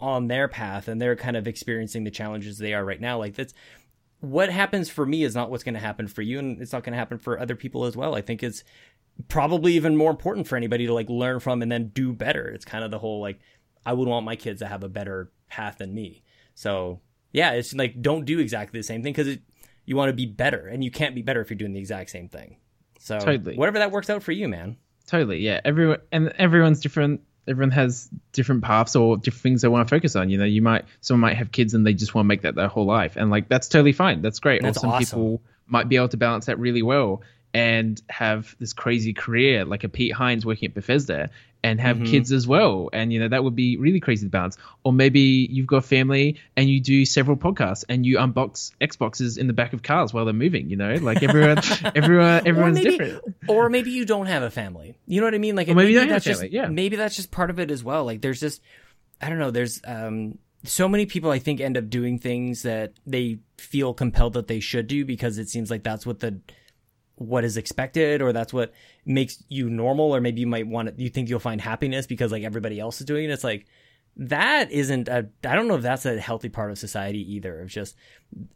on 0.00 0.26
their 0.28 0.48
path 0.48 0.88
and 0.88 1.00
they're 1.00 1.16
kind 1.16 1.36
of 1.36 1.46
experiencing 1.46 2.04
the 2.04 2.10
challenges 2.10 2.58
they 2.58 2.74
are 2.74 2.84
right 2.84 3.00
now. 3.00 3.18
Like 3.18 3.34
that's 3.34 3.54
what 4.20 4.50
happens 4.50 4.90
for 4.90 5.06
me 5.06 5.24
is 5.24 5.34
not 5.34 5.50
what's 5.50 5.64
going 5.64 5.74
to 5.74 5.80
happen 5.80 6.08
for 6.08 6.22
you, 6.22 6.38
and 6.38 6.60
it's 6.60 6.72
not 6.72 6.82
going 6.82 6.92
to 6.92 6.98
happen 6.98 7.18
for 7.18 7.38
other 7.38 7.54
people 7.54 7.84
as 7.84 7.96
well. 7.96 8.14
I 8.14 8.22
think 8.22 8.42
it's 8.42 8.64
probably 9.28 9.74
even 9.74 9.96
more 9.96 10.10
important 10.10 10.46
for 10.46 10.56
anybody 10.56 10.86
to 10.86 10.94
like 10.94 11.08
learn 11.08 11.40
from 11.40 11.62
and 11.62 11.70
then 11.70 11.88
do 11.88 12.12
better. 12.12 12.48
It's 12.48 12.64
kind 12.64 12.84
of 12.84 12.90
the 12.90 12.98
whole 12.98 13.20
like 13.20 13.40
I 13.84 13.92
would 13.92 14.08
want 14.08 14.26
my 14.26 14.36
kids 14.36 14.60
to 14.60 14.66
have 14.66 14.82
a 14.82 14.88
better 14.88 15.30
path 15.48 15.78
than 15.78 15.94
me. 15.94 16.22
So 16.54 17.00
yeah, 17.32 17.52
it's 17.52 17.74
like 17.74 18.00
don't 18.00 18.24
do 18.24 18.38
exactly 18.38 18.78
the 18.80 18.84
same 18.84 19.02
thing 19.02 19.12
because 19.12 19.38
you 19.84 19.96
want 19.96 20.08
to 20.08 20.14
be 20.14 20.26
better, 20.26 20.66
and 20.66 20.82
you 20.82 20.90
can't 20.90 21.14
be 21.14 21.22
better 21.22 21.40
if 21.40 21.50
you're 21.50 21.58
doing 21.58 21.72
the 21.72 21.80
exact 21.80 22.10
same 22.10 22.28
thing. 22.28 22.56
So 22.98 23.18
totally. 23.18 23.56
whatever 23.56 23.78
that 23.78 23.92
works 23.92 24.10
out 24.10 24.22
for 24.22 24.32
you, 24.32 24.48
man. 24.48 24.78
Totally, 25.06 25.38
yeah. 25.38 25.60
Everyone 25.64 25.98
and 26.10 26.28
everyone's 26.38 26.80
different. 26.80 27.22
Everyone 27.48 27.70
has 27.70 28.08
different 28.32 28.64
paths 28.64 28.96
or 28.96 29.16
different 29.16 29.42
things 29.42 29.62
they 29.62 29.68
want 29.68 29.86
to 29.86 29.94
focus 29.94 30.16
on. 30.16 30.30
You 30.30 30.38
know, 30.38 30.44
you 30.44 30.62
might 30.62 30.84
someone 31.00 31.20
might 31.30 31.36
have 31.36 31.52
kids 31.52 31.74
and 31.74 31.86
they 31.86 31.94
just 31.94 32.14
want 32.14 32.24
to 32.24 32.28
make 32.28 32.42
that 32.42 32.56
their 32.56 32.68
whole 32.68 32.86
life, 32.86 33.16
and 33.16 33.30
like 33.30 33.48
that's 33.48 33.68
totally 33.68 33.92
fine. 33.92 34.22
That's 34.22 34.40
great. 34.40 34.62
That's 34.62 34.78
or 34.78 34.80
some 34.80 34.90
awesome. 34.90 35.04
people 35.04 35.42
might 35.66 35.88
be 35.88 35.96
able 35.96 36.08
to 36.08 36.16
balance 36.16 36.46
that 36.46 36.58
really 36.58 36.82
well 36.82 37.22
and 37.54 38.02
have 38.08 38.54
this 38.58 38.72
crazy 38.72 39.12
career 39.12 39.64
like 39.64 39.84
a 39.84 39.88
Pete 39.88 40.12
Hines 40.12 40.44
working 40.44 40.68
at 40.68 40.74
Bethesda 40.74 41.30
and 41.66 41.80
have 41.80 41.96
mm-hmm. 41.96 42.06
kids 42.06 42.30
as 42.30 42.46
well. 42.46 42.88
And 42.92 43.12
you 43.12 43.18
know 43.18 43.28
that 43.28 43.42
would 43.42 43.56
be 43.56 43.76
really 43.76 43.98
crazy 43.98 44.24
to 44.24 44.30
balance. 44.30 44.56
Or 44.84 44.92
maybe 44.92 45.20
you've 45.50 45.66
got 45.66 45.84
family 45.84 46.38
and 46.56 46.70
you 46.70 46.80
do 46.80 47.04
several 47.04 47.36
podcasts 47.36 47.84
and 47.88 48.06
you 48.06 48.18
unbox 48.18 48.70
Xboxes 48.80 49.36
in 49.36 49.48
the 49.48 49.52
back 49.52 49.72
of 49.72 49.82
cars 49.82 50.14
while 50.14 50.24
they're 50.24 50.32
moving. 50.32 50.70
You 50.70 50.76
know, 50.76 50.94
like 50.94 51.24
everyone, 51.24 51.58
everyone, 51.96 52.46
everyone's 52.46 52.76
maybe, 52.76 52.98
different. 52.98 53.34
Or 53.48 53.68
maybe 53.68 53.90
you 53.90 54.04
don't 54.04 54.26
have 54.26 54.44
a 54.44 54.50
family. 54.50 54.96
You 55.06 55.20
know 55.20 55.26
what 55.26 55.34
I 55.34 55.38
mean? 55.38 55.56
Like 55.56 55.68
or 55.68 55.74
maybe, 55.74 55.94
maybe 55.94 56.08
that's 56.08 56.24
just 56.24 56.40
family. 56.40 56.54
yeah. 56.54 56.68
maybe 56.68 56.94
that's 56.94 57.16
just 57.16 57.32
part 57.32 57.50
of 57.50 57.58
it 57.58 57.72
as 57.72 57.82
well. 57.82 58.04
Like 58.04 58.20
there's 58.20 58.38
just 58.38 58.62
I 59.20 59.28
don't 59.28 59.40
know. 59.40 59.50
There's 59.50 59.80
um 59.84 60.38
so 60.62 60.88
many 60.88 61.04
people 61.06 61.32
I 61.32 61.40
think 61.40 61.60
end 61.60 61.76
up 61.76 61.90
doing 61.90 62.18
things 62.20 62.62
that 62.62 62.92
they 63.06 63.38
feel 63.58 63.92
compelled 63.92 64.34
that 64.34 64.46
they 64.46 64.60
should 64.60 64.86
do 64.86 65.04
because 65.04 65.38
it 65.38 65.48
seems 65.48 65.68
like 65.68 65.82
that's 65.82 66.06
what 66.06 66.20
the 66.20 66.40
what 67.16 67.44
is 67.44 67.56
expected 67.56 68.22
or 68.22 68.32
that's 68.32 68.52
what 68.52 68.72
makes 69.04 69.42
you 69.48 69.68
normal 69.70 70.14
or 70.14 70.20
maybe 70.20 70.40
you 70.40 70.46
might 70.46 70.66
want 70.66 70.88
to, 70.88 71.02
you 71.02 71.08
think 71.08 71.28
you'll 71.28 71.40
find 71.40 71.60
happiness 71.60 72.06
because 72.06 72.30
like 72.30 72.44
everybody 72.44 72.78
else 72.78 73.00
is 73.00 73.06
doing 73.06 73.24
it. 73.24 73.30
It's 73.30 73.44
like 73.44 73.66
that 74.18 74.72
isn't 74.72 75.08
a 75.08 75.28
i 75.44 75.54
don't 75.54 75.68
know 75.68 75.74
if 75.74 75.82
that's 75.82 76.06
a 76.06 76.18
healthy 76.18 76.48
part 76.48 76.70
of 76.70 76.78
society 76.78 77.34
either. 77.34 77.60
It's 77.60 77.74
just 77.74 77.96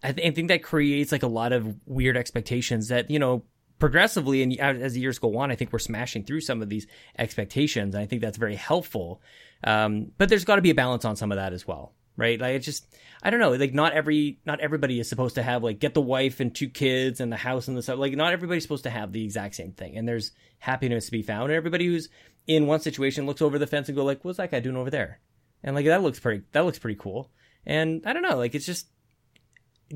I, 0.03 0.13
th- 0.13 0.27
I 0.27 0.35
think 0.35 0.49
that 0.49 0.63
creates 0.63 1.13
like 1.13 1.23
a 1.23 1.29
lot 1.29 1.53
of 1.53 1.75
weird 1.87 2.17
expectations 2.17 2.89
that 2.89 3.11
you 3.11 3.19
know 3.19 3.45
progressively 3.79 4.43
and 4.43 4.59
as 4.61 4.93
the 4.93 5.01
years 5.01 5.19
go 5.19 5.39
on 5.39 5.51
i 5.51 5.55
think 5.55 5.73
we're 5.73 5.79
smashing 5.79 6.23
through 6.23 6.43
some 6.43 6.61
of 6.61 6.69
these 6.69 6.87
expectations 7.19 7.95
and 7.95 8.03
i 8.03 8.07
think 8.07 8.21
that's 8.21 8.37
very 8.39 8.57
helpful. 8.57 9.23
Um, 9.65 10.13
but 10.17 10.31
there's 10.31 10.45
got 10.45 10.57
to 10.57 10.63
be 10.63 10.71
a 10.71 10.75
balance 10.75 11.05
on 11.05 11.17
some 11.17 11.33
of 11.33 11.37
that 11.37 11.53
as 11.53 11.67
well 11.67 11.93
right? 12.17 12.41
Like 12.41 12.57
it's 12.57 12.67
just 12.67 12.87
I 13.23 13.31
don't 13.31 13.41
know, 13.41 13.51
like 13.53 13.75
not 13.75 13.93
every 13.93 14.39
not 14.45 14.61
everybody 14.61 15.01
is 15.01 15.09
supposed 15.09 15.35
to 15.37 15.43
have 15.43 15.63
like 15.63 15.79
get 15.79 15.95
the 15.95 16.01
wife 16.01 16.41
and 16.41 16.55
two 16.55 16.69
kids 16.69 17.21
and 17.21 17.33
the 17.33 17.37
house 17.37 17.69
and 17.69 17.77
the 17.77 17.83
stuff. 17.83 17.99
Like 17.99 18.15
not 18.15 18.33
everybody's 18.33 18.63
supposed 18.63 18.85
to 18.85 18.91
have 18.91 19.13
the 19.13 19.25
exact 19.25 19.55
same 19.55 19.73
thing. 19.73 19.97
And 19.97 20.09
there's 20.09 20.33
happiness 20.59 21.07
to 21.07 21.13
be 21.13 21.23
found. 21.23 21.45
And 21.45 21.53
everybody 21.53 21.87
who's 21.87 22.09
in 22.47 22.67
one 22.67 22.81
situation 22.81 23.27
looks 23.27 23.43
over 23.43 23.59
the 23.59 23.67
fence 23.67 23.89
and 23.89 23.97
go 23.97 24.05
like, 24.05 24.25
"What's 24.25 24.39
that 24.39 24.51
guy 24.51 24.61
doing 24.61 24.77
over 24.77 24.91
there?" 24.91 25.21
And 25.63 25.75
like 25.75 25.87
that 25.87 26.03
looks 26.03 26.21
pretty 26.21 26.45
that 26.53 26.65
looks 26.65 26.79
pretty 26.79 26.99
cool. 26.99 27.31
And 27.67 28.03
I 28.07 28.13
don't 28.13 28.23
know, 28.23 28.37
like 28.37 28.55
it's 28.55 28.67
just 28.67 28.87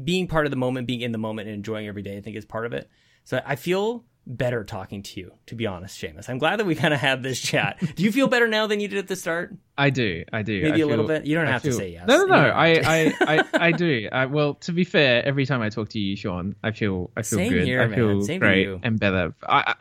being 0.02 0.26
part 0.26 0.46
of 0.46 0.50
the 0.50 0.56
moment, 0.56 0.86
being 0.86 1.00
in 1.00 1.12
the 1.12 1.18
moment 1.18 1.48
and 1.48 1.54
enjoying 1.54 1.86
every 1.86 2.02
day, 2.02 2.16
I 2.16 2.20
think 2.20 2.36
is 2.36 2.44
part 2.44 2.66
of 2.66 2.72
it. 2.72 2.88
So 3.24 3.40
I 3.44 3.56
feel 3.56 4.04
better 4.26 4.64
talking 4.64 5.02
to 5.02 5.20
you, 5.20 5.32
to 5.46 5.54
be 5.54 5.66
honest, 5.66 6.00
Seamus. 6.00 6.28
I'm 6.28 6.38
glad 6.38 6.58
that 6.58 6.66
we 6.66 6.74
kind 6.74 6.94
of 6.94 7.00
had 7.00 7.22
this 7.22 7.40
chat. 7.40 7.78
do 7.94 8.02
you 8.02 8.10
feel 8.10 8.28
better 8.28 8.48
now 8.48 8.66
than 8.66 8.80
you 8.80 8.88
did 8.88 8.98
at 8.98 9.08
the 9.08 9.16
start? 9.16 9.54
I 9.76 9.90
do. 9.90 10.24
I 10.32 10.42
do. 10.42 10.62
Maybe 10.62 10.70
I 10.70 10.74
a 10.74 10.78
feel, 10.78 10.88
little 10.88 11.06
bit. 11.06 11.26
You 11.26 11.34
don't 11.34 11.46
I 11.46 11.52
have 11.52 11.62
feel, 11.62 11.72
to 11.72 11.78
say 11.78 11.92
yes. 11.92 12.06
No, 12.06 12.18
no, 12.18 12.26
no. 12.26 12.34
I, 12.34 12.80
I, 12.84 13.14
I, 13.20 13.44
I, 13.54 13.72
do. 13.72 14.08
I, 14.10 14.26
well, 14.36 14.54
to 14.54 14.72
be 14.72 14.84
fair, 14.84 15.24
every 15.26 15.46
time 15.46 15.60
I 15.60 15.68
talk 15.68 15.90
to 15.90 15.98
you, 15.98 16.16
Sean, 16.16 16.54
I 16.62 16.70
feel, 16.70 17.10
I 17.16 17.22
feel 17.22 17.38
Same 17.38 17.52
good. 17.52 17.64
Here, 17.64 17.82
I 17.82 17.94
feel 17.94 18.08
man. 18.08 18.22
Same 18.22 18.40
great 18.40 18.68
and 18.82 18.98
better. 18.98 19.34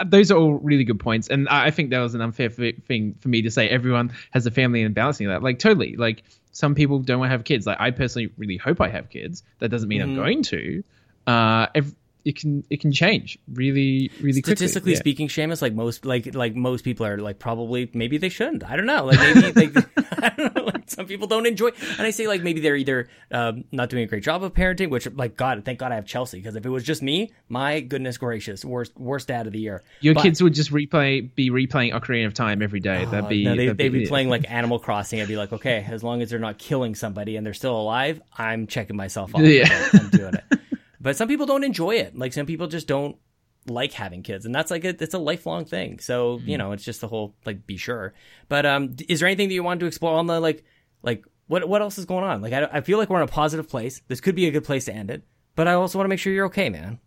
Those 0.06 0.32
are 0.32 0.38
all 0.38 0.54
really 0.54 0.84
good 0.84 1.00
points, 1.00 1.30
and 1.30 1.48
I 1.48 1.72
think 1.72 1.92
that 1.92 2.00
was 2.00 2.16
an 2.16 2.22
unfair 2.22 2.50
thing 2.50 3.16
for 3.20 3.30
me 3.30 3.44
to 3.44 3.52
say. 3.52 3.70
Everyone 3.70 4.14
has 4.32 4.46
a 4.46 4.52
family 4.52 4.84
and 4.84 4.94
balancing 4.94 5.28
that. 5.28 5.44
Like 5.44 5.60
totally. 5.60 5.96
Like 5.96 6.24
some 6.52 6.76
people 6.76 7.00
don't 7.00 7.20
want 7.20 7.30
to 7.30 7.32
have 7.32 7.44
kids. 7.44 7.66
Like 7.66 7.80
I 7.80 7.92
personally 7.92 8.32
really 8.38 8.58
hope 8.58 8.82
I 8.82 8.90
have 8.90 9.10
kids. 9.10 9.44
That 9.60 9.70
doesn't 9.70 9.88
mean 9.88 10.02
mm-hmm. 10.02 10.12
I'm 10.12 10.16
going 10.16 10.44
to. 10.44 10.84
Uh, 11.26 11.68
every, 11.74 11.94
it 12.26 12.38
can 12.38 12.64
it 12.70 12.80
can 12.80 12.92
change 12.92 13.38
really 13.52 14.10
really 14.20 14.42
quickly. 14.42 14.42
statistically 14.42 14.92
quickly. 14.94 14.96
speaking 14.96 15.28
Seamus 15.28 15.62
like 15.62 15.74
most 15.74 16.06
like 16.06 16.34
like 16.34 16.56
most 16.56 16.84
people 16.84 17.06
are 17.06 17.18
like 17.18 17.40
probably 17.40 17.90
maybe 17.94 18.18
they 18.18 18.30
shouldn't. 18.30 18.64
I 18.64 18.76
don't 18.76 18.86
know. 18.86 19.06
Like 19.06 19.20
maybe 19.20 19.52
they, 19.52 19.82
I 20.20 20.30
don't 20.30 20.56
know. 20.56 20.64
Like 20.64 20.90
some 20.90 21.06
people 21.06 21.28
don't 21.28 21.46
enjoy 21.46 21.70
and 21.98 22.02
I 22.02 22.12
say 22.12 22.28
like 22.28 22.42
maybe 22.42 22.62
they're 22.62 22.76
either 22.76 23.10
um, 23.32 23.66
not 23.72 23.90
doing 23.90 24.04
a 24.04 24.08
great 24.08 24.24
job 24.24 24.44
of 24.44 24.54
parenting 24.54 24.90
which 24.90 25.08
like 25.12 25.36
God 25.36 25.64
thank 25.66 25.80
God 25.80 25.92
I 25.92 25.96
have 25.96 26.06
Chelsea 26.06 26.38
because 26.38 26.56
if 26.56 26.66
it 26.66 26.70
was 26.70 26.84
just 26.84 27.02
me 27.02 27.34
my 27.50 27.82
goodness 27.82 28.18
gracious 28.18 28.64
worst 28.64 28.98
worst 28.98 29.28
dad 29.28 29.48
of 29.48 29.54
the 29.54 29.60
year. 29.60 29.84
Your 30.00 30.14
but, 30.14 30.24
kids 30.24 30.42
would 30.42 30.54
just 30.54 30.72
replay 30.72 31.34
be 31.36 31.50
replaying 31.50 31.94
Ocarina 31.94 32.28
of 32.28 32.34
Time 32.34 32.62
every 32.62 32.80
day. 32.80 33.06
That'd 33.06 33.30
be 33.30 33.44
no, 33.44 33.56
they, 33.56 33.68
would 33.68 33.78
they'd 33.78 33.90
be, 33.90 34.00
be 34.00 34.08
playing 34.08 34.30
like 34.30 34.50
Animal 34.50 34.80
Crossing. 34.80 35.22
I'd 35.22 35.28
be 35.28 35.38
like 35.38 35.52
okay 35.52 35.86
as 35.90 36.04
long 36.04 36.22
as 36.22 36.30
they're 36.30 36.40
not 36.40 36.58
killing 36.58 36.96
somebody 36.96 37.36
and 37.36 37.46
they're 37.46 37.54
still 37.54 37.76
alive 37.76 38.22
I'm 38.38 38.68
checking 38.68 38.96
myself 38.96 39.36
off 39.36 39.42
yeah. 39.42 39.90
I'm 39.94 40.10
doing 40.10 40.36
it 40.36 40.60
but 41.04 41.18
some 41.18 41.28
people 41.28 41.46
don't 41.46 41.66
enjoy 41.66 41.96
it. 41.96 42.18
Like 42.18 42.34
some 42.34 42.46
people 42.46 42.68
just 42.68 42.88
don't 42.88 43.18
like 43.68 43.92
having 43.92 44.24
kids, 44.24 44.46
and 44.46 44.56
that's 44.56 44.72
like 44.72 44.86
a, 44.86 44.90
it's 44.90 45.14
a 45.14 45.20
lifelong 45.20 45.66
thing. 45.66 46.00
So 46.00 46.40
mm. 46.40 46.48
you 46.48 46.58
know, 46.58 46.72
it's 46.72 46.84
just 46.84 47.02
the 47.02 47.08
whole 47.08 47.36
like 47.46 47.68
be 47.68 47.78
sure. 47.78 48.14
But 48.48 48.66
um, 48.66 48.96
is 49.08 49.20
there 49.20 49.28
anything 49.28 49.50
that 49.50 49.54
you 49.54 49.64
wanted 49.64 49.82
to 49.82 49.86
explore 49.86 50.18
on 50.18 50.28
the 50.28 50.40
like 50.40 50.64
like 51.04 51.26
what 51.48 51.68
what 51.68 51.82
else 51.82 51.98
is 51.98 52.06
going 52.06 52.24
on? 52.24 52.42
Like 52.42 52.54
I 52.54 52.70
I 52.72 52.82
feel 52.82 52.98
like 52.98 53.10
we're 53.10 53.18
in 53.18 53.24
a 53.24 53.28
positive 53.28 53.68
place. 53.70 54.02
This 54.08 54.22
could 54.22 54.36
be 54.36 54.48
a 54.48 54.52
good 54.52 54.64
place 54.64 54.86
to 54.86 54.94
end 54.94 55.12
it. 55.12 55.24
But 55.56 55.68
I 55.68 55.74
also 55.74 56.00
want 56.00 56.06
to 56.06 56.10
make 56.10 56.20
sure 56.20 56.34
you're 56.34 56.48
okay, 56.48 56.70
man. 56.70 57.00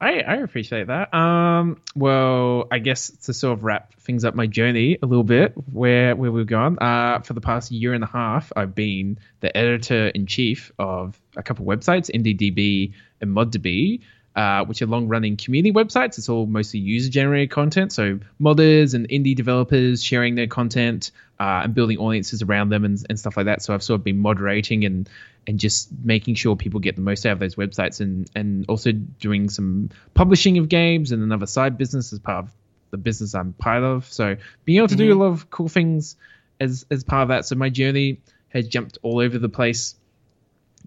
I, 0.00 0.20
I 0.20 0.36
appreciate 0.36 0.86
that. 0.86 1.12
Um, 1.12 1.80
well, 1.94 2.68
I 2.70 2.78
guess 2.78 3.10
to 3.24 3.34
sort 3.34 3.58
of 3.58 3.64
wrap 3.64 3.94
things 4.00 4.24
up 4.24 4.34
my 4.34 4.46
journey 4.46 4.98
a 5.02 5.06
little 5.06 5.24
bit, 5.24 5.52
where 5.70 6.16
where 6.16 6.32
we've 6.32 6.46
gone. 6.46 6.78
Uh, 6.80 7.20
for 7.20 7.34
the 7.34 7.42
past 7.42 7.70
year 7.70 7.92
and 7.92 8.02
a 8.02 8.06
half, 8.06 8.50
I've 8.56 8.74
been 8.74 9.18
the 9.40 9.54
editor 9.54 10.08
in 10.08 10.26
chief 10.26 10.72
of 10.78 11.20
a 11.36 11.42
couple 11.42 11.66
websites, 11.66 12.10
IndieDB 12.10 12.94
and 13.20 13.36
ModDB, 13.36 14.00
uh, 14.34 14.64
which 14.64 14.80
are 14.80 14.86
long 14.86 15.08
running 15.08 15.36
community 15.36 15.72
websites. 15.72 16.16
It's 16.16 16.30
all 16.30 16.46
mostly 16.46 16.80
user 16.80 17.10
generated 17.10 17.50
content. 17.50 17.92
So 17.92 18.20
modders 18.40 18.94
and 18.94 19.06
indie 19.08 19.36
developers 19.36 20.02
sharing 20.02 20.34
their 20.34 20.46
content 20.46 21.10
uh, 21.40 21.62
and 21.64 21.74
building 21.74 21.96
audiences 21.96 22.42
around 22.42 22.68
them 22.68 22.84
and, 22.84 23.02
and 23.08 23.18
stuff 23.18 23.34
like 23.34 23.46
that. 23.46 23.62
So 23.62 23.72
I've 23.72 23.82
sort 23.82 23.98
of 23.98 24.04
been 24.04 24.18
moderating 24.18 24.84
and 24.84 25.08
and 25.46 25.58
just 25.58 25.88
making 26.04 26.34
sure 26.34 26.54
people 26.54 26.80
get 26.80 26.96
the 26.96 27.02
most 27.02 27.24
out 27.24 27.32
of 27.32 27.38
those 27.38 27.54
websites 27.54 28.00
and 28.00 28.30
and 28.36 28.66
also 28.68 28.92
doing 28.92 29.48
some 29.48 29.88
publishing 30.12 30.58
of 30.58 30.68
games 30.68 31.12
and 31.12 31.22
another 31.22 31.46
side 31.46 31.78
business 31.78 32.12
as 32.12 32.18
part 32.18 32.44
of 32.44 32.52
the 32.90 32.98
business 32.98 33.34
I'm 33.34 33.54
part 33.54 33.82
of. 33.82 34.04
So 34.12 34.36
being 34.66 34.78
able 34.78 34.88
to 34.88 34.94
mm-hmm. 34.96 35.04
do 35.04 35.14
a 35.14 35.18
lot 35.18 35.28
of 35.28 35.48
cool 35.48 35.68
things 35.68 36.16
as 36.60 36.84
as 36.90 37.04
part 37.04 37.22
of 37.22 37.28
that. 37.28 37.46
So 37.46 37.56
my 37.56 37.70
journey 37.70 38.20
has 38.50 38.68
jumped 38.68 38.98
all 39.02 39.20
over 39.20 39.38
the 39.38 39.48
place 39.48 39.94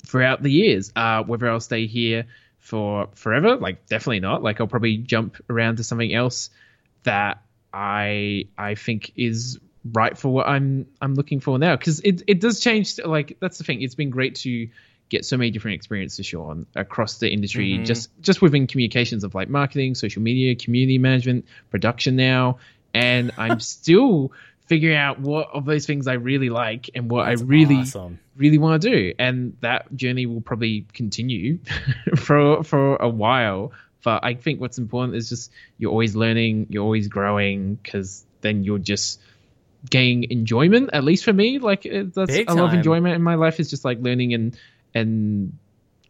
throughout 0.06 0.44
the 0.44 0.52
years. 0.52 0.94
Uh, 0.96 1.24
whether 1.24 1.50
I'll 1.50 1.62
stay 1.62 1.88
here 1.88 2.26
for 2.60 3.10
forever, 3.16 3.56
like 3.56 3.88
definitely 3.88 4.20
not. 4.20 4.44
Like 4.44 4.62
I'll 4.62 4.68
probably 4.68 4.98
jump 4.98 5.38
around 5.50 5.78
to 5.78 5.84
something 5.84 6.14
else 6.14 6.52
that 7.04 7.42
I 7.74 8.50
I 8.56 8.76
think 8.76 9.14
is 9.16 9.58
right 9.92 10.18
for 10.18 10.30
what 10.30 10.48
I'm 10.48 10.88
I'm 11.02 11.16
looking 11.16 11.40
for 11.40 11.60
now 11.60 11.76
because 11.76 12.00
it 12.02 12.24
it 12.28 12.40
does 12.40 12.60
change. 12.60 13.00
Like 13.04 13.38
that's 13.40 13.58
the 13.58 13.64
thing. 13.64 13.82
It's 13.82 13.96
been 13.96 14.10
great 14.10 14.36
to 14.36 14.70
get 15.10 15.26
so 15.26 15.38
many 15.38 15.52
different 15.52 15.76
experiences, 15.76 16.26
Sean, 16.26 16.66
across 16.76 17.20
the 17.20 17.30
industry, 17.32 17.78
Mhm. 17.78 17.86
just 17.86 18.10
just 18.22 18.42
within 18.42 18.68
communications 18.68 19.24
of 19.24 19.36
like 19.36 19.50
marketing, 19.50 19.96
social 19.96 20.22
media, 20.22 20.56
community 20.56 20.98
management, 20.98 21.46
production 21.70 22.16
now, 22.16 22.58
and 22.94 23.32
I'm 23.38 23.60
still 23.60 24.32
figuring 24.68 24.96
out 24.96 25.20
what 25.20 25.50
of 25.54 25.66
those 25.66 25.86
things 25.86 26.08
I 26.08 26.14
really 26.14 26.50
like 26.50 26.90
and 26.96 27.12
what 27.12 27.26
That's 27.26 27.42
I 27.42 27.46
really 27.46 27.76
awesome. 27.82 28.20
really 28.38 28.58
want 28.58 28.82
to 28.82 28.90
do 28.90 29.14
and 29.20 29.58
that 29.60 29.94
journey 29.94 30.26
will 30.26 30.40
probably 30.40 30.88
continue 30.94 31.60
for 32.16 32.64
for 32.64 32.96
a 32.96 33.10
while 33.10 33.74
but 34.04 34.24
i 34.24 34.34
think 34.34 34.62
what's 34.62 34.78
important 34.78 35.16
is 35.16 35.28
just 35.30 35.52
you're 35.78 35.92
always 35.92 36.16
learning 36.16 36.68
you're 36.70 36.84
always 36.84 37.08
growing 37.10 37.76
because 37.76 38.26
then 38.42 38.64
you're 38.64 38.80
just 38.80 39.20
gaining 39.90 40.30
enjoyment 40.32 40.90
at 40.94 41.04
least 41.04 41.24
for 41.26 41.34
me 41.34 41.60
like 41.60 41.86
it, 41.86 42.14
that's 42.14 42.32
Big 42.32 42.50
a 42.50 42.54
lot 42.54 42.66
of 42.66 42.70
time. 42.70 42.80
enjoyment 42.80 43.16
in 43.16 43.22
my 43.22 43.36
life 43.36 43.60
is 43.60 43.70
just 43.70 43.84
like 43.84 44.00
learning 44.00 44.34
and 44.34 44.58
and 44.94 45.58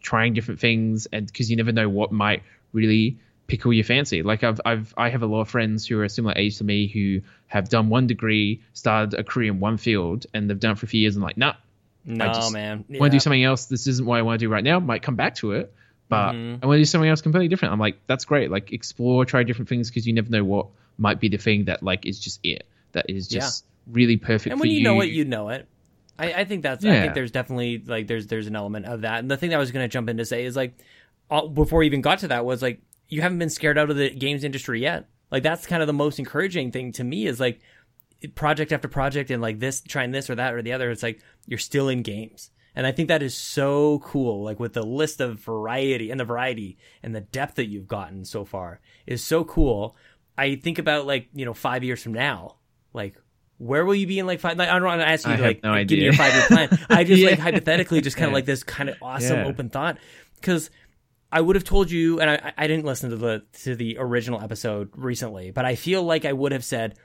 trying 0.00 0.32
different 0.34 0.60
things 0.60 1.06
and 1.12 1.26
because 1.26 1.50
you 1.50 1.56
never 1.56 1.72
know 1.72 1.88
what 1.88 2.12
might 2.12 2.42
really 2.72 3.18
pickle 3.46 3.72
your 3.72 3.84
fancy 3.84 4.22
like 4.22 4.44
i've 4.44 4.60
i've 4.64 4.94
i 4.96 5.08
have 5.08 5.22
a 5.22 5.26
lot 5.26 5.40
of 5.40 5.48
friends 5.48 5.86
who 5.86 5.98
are 5.98 6.04
a 6.04 6.08
similar 6.08 6.34
age 6.36 6.58
to 6.58 6.64
me 6.64 6.86
who 6.86 7.20
have 7.48 7.68
done 7.68 7.88
one 7.88 8.06
degree 8.06 8.60
started 8.74 9.18
a 9.18 9.24
career 9.24 9.50
in 9.52 9.60
one 9.60 9.76
field 9.76 10.26
and 10.32 10.48
they've 10.48 10.60
done 10.60 10.72
it 10.72 10.78
for 10.78 10.86
a 10.86 10.88
few 10.88 11.00
years 11.00 11.16
and 11.16 11.24
like 11.24 11.36
nah 11.36 11.54
No, 12.04 12.26
just 12.28 12.52
man. 12.52 12.84
want 12.88 13.10
to 13.10 13.16
do 13.16 13.20
something 13.20 13.42
else. 13.42 13.64
This 13.66 13.86
isn't 13.86 14.04
what 14.06 14.18
I 14.18 14.22
want 14.22 14.38
to 14.38 14.44
do 14.46 14.50
right 14.52 14.62
now. 14.62 14.78
Might 14.78 15.02
come 15.02 15.16
back 15.16 15.36
to 15.36 15.52
it, 15.52 15.72
but 16.10 16.32
Mhm. 16.34 16.58
I 16.62 16.66
want 16.66 16.76
to 16.76 16.80
do 16.80 16.84
something 16.84 17.08
else 17.08 17.22
completely 17.22 17.48
different. 17.48 17.72
I'm 17.72 17.80
like, 17.80 17.96
that's 18.06 18.26
great. 18.26 18.50
Like 18.50 18.72
explore, 18.72 19.24
try 19.24 19.42
different 19.42 19.70
things 19.70 19.88
because 19.88 20.06
you 20.06 20.12
never 20.12 20.28
know 20.28 20.44
what 20.44 20.66
might 20.98 21.18
be 21.18 21.28
the 21.30 21.38
thing 21.38 21.64
that 21.64 21.82
like 21.82 22.04
is 22.04 22.20
just 22.20 22.40
it. 22.44 22.66
That 22.94 23.08
is 23.08 23.32
Yeah. 23.32 23.40
just 23.40 23.66
really 23.86 24.16
perfect 24.16 24.50
and 24.52 24.60
when 24.60 24.70
you, 24.70 24.82
know 24.82 25.00
it, 25.02 25.10
you 25.10 25.24
know 25.26 25.50
it. 25.50 25.68
I, 26.18 26.32
I 26.32 26.44
think 26.44 26.62
that's. 26.62 26.84
I 26.84 27.00
think 27.02 27.14
there's 27.14 27.32
definitely 27.32 27.82
like 27.84 28.06
there's 28.06 28.28
there's 28.28 28.46
an 28.46 28.56
element 28.56 28.86
of 28.86 29.02
that. 29.02 29.18
And 29.18 29.30
the 29.30 29.36
thing 29.36 29.50
that 29.50 29.56
I 29.56 29.58
was 29.58 29.72
going 29.72 29.84
to 29.84 29.92
jump 29.92 30.08
in 30.08 30.16
to 30.18 30.24
say 30.24 30.44
is 30.44 30.56
like, 30.56 30.78
all, 31.28 31.48
before 31.48 31.80
we 31.80 31.86
even 31.86 32.00
got 32.00 32.20
to 32.20 32.28
that 32.28 32.44
was 32.44 32.62
like 32.62 32.80
you 33.08 33.20
haven't 33.20 33.38
been 33.38 33.50
scared 33.50 33.76
out 33.76 33.90
of 33.90 33.96
the 33.96 34.10
games 34.10 34.44
industry 34.44 34.80
yet. 34.80 35.08
Like 35.30 35.42
that's 35.42 35.66
kind 35.66 35.82
of 35.82 35.86
the 35.86 35.92
most 35.92 36.18
encouraging 36.18 36.70
thing 36.70 36.92
to 36.92 37.04
me 37.04 37.26
is 37.26 37.40
like 37.40 37.60
project 38.34 38.72
after 38.72 38.88
project 38.88 39.30
and 39.30 39.42
like 39.42 39.58
this 39.58 39.80
trying 39.80 40.12
this 40.12 40.30
or 40.30 40.36
that 40.36 40.54
or 40.54 40.62
the 40.62 40.72
other. 40.72 40.90
It's 40.90 41.02
like 41.02 41.20
you're 41.46 41.58
still 41.58 41.88
in 41.88 42.02
games. 42.02 42.50
And 42.76 42.86
I 42.86 42.92
think 42.92 43.08
that 43.08 43.22
is 43.22 43.34
so 43.36 44.00
cool. 44.00 44.42
Like 44.44 44.58
with 44.58 44.72
the 44.72 44.82
list 44.84 45.20
of 45.20 45.40
variety 45.40 46.10
and 46.10 46.18
the 46.18 46.24
variety 46.24 46.78
and 47.02 47.14
the 47.14 47.20
depth 47.20 47.56
that 47.56 47.66
you've 47.66 47.86
gotten 47.88 48.24
so 48.24 48.44
far 48.44 48.80
is 49.06 49.22
so 49.22 49.44
cool. 49.44 49.96
I 50.38 50.56
think 50.56 50.78
about 50.78 51.06
like, 51.06 51.28
you 51.34 51.44
know, 51.44 51.54
five 51.54 51.84
years 51.84 52.02
from 52.02 52.14
now, 52.14 52.56
like 52.94 53.16
where 53.58 53.84
will 53.84 53.94
you 53.94 54.06
be 54.06 54.18
in 54.18 54.26
like 54.26 54.40
five? 54.40 54.56
Like, 54.58 54.68
I 54.68 54.72
don't 54.78 54.84
want 54.88 55.00
to 55.02 55.08
ask 55.08 55.26
you 55.26 55.36
to 55.36 55.42
like 55.42 55.62
no 55.62 55.84
give 55.84 55.98
me 55.98 56.04
your 56.04 56.12
five 56.14 56.32
year 56.34 56.46
plan. 56.48 56.78
I 56.90 57.04
just 57.04 57.22
like 57.22 57.38
hypothetically 57.38 58.00
just 58.00 58.16
kind 58.16 58.26
of 58.26 58.30
Yeah. 58.30 58.34
like 58.36 58.44
this 58.46 58.62
kind 58.62 58.88
of 58.88 58.96
awesome 59.02 59.40
Yeah. 59.40 59.46
open 59.46 59.68
thought 59.68 59.98
because 60.36 60.70
I 61.30 61.40
would 61.40 61.56
have 61.56 61.64
told 61.64 61.90
you, 61.90 62.20
and 62.20 62.30
I, 62.30 62.52
I 62.56 62.66
didn't 62.68 62.84
listen 62.84 63.10
to 63.10 63.16
the 63.16 63.42
to 63.64 63.74
the 63.76 63.96
original 63.98 64.40
episode 64.40 64.90
recently, 64.94 65.50
but 65.50 65.64
I 65.64 65.74
feel 65.74 66.02
like 66.02 66.24
I 66.24 66.32
would 66.32 66.52
have 66.52 66.64
said 66.64 66.96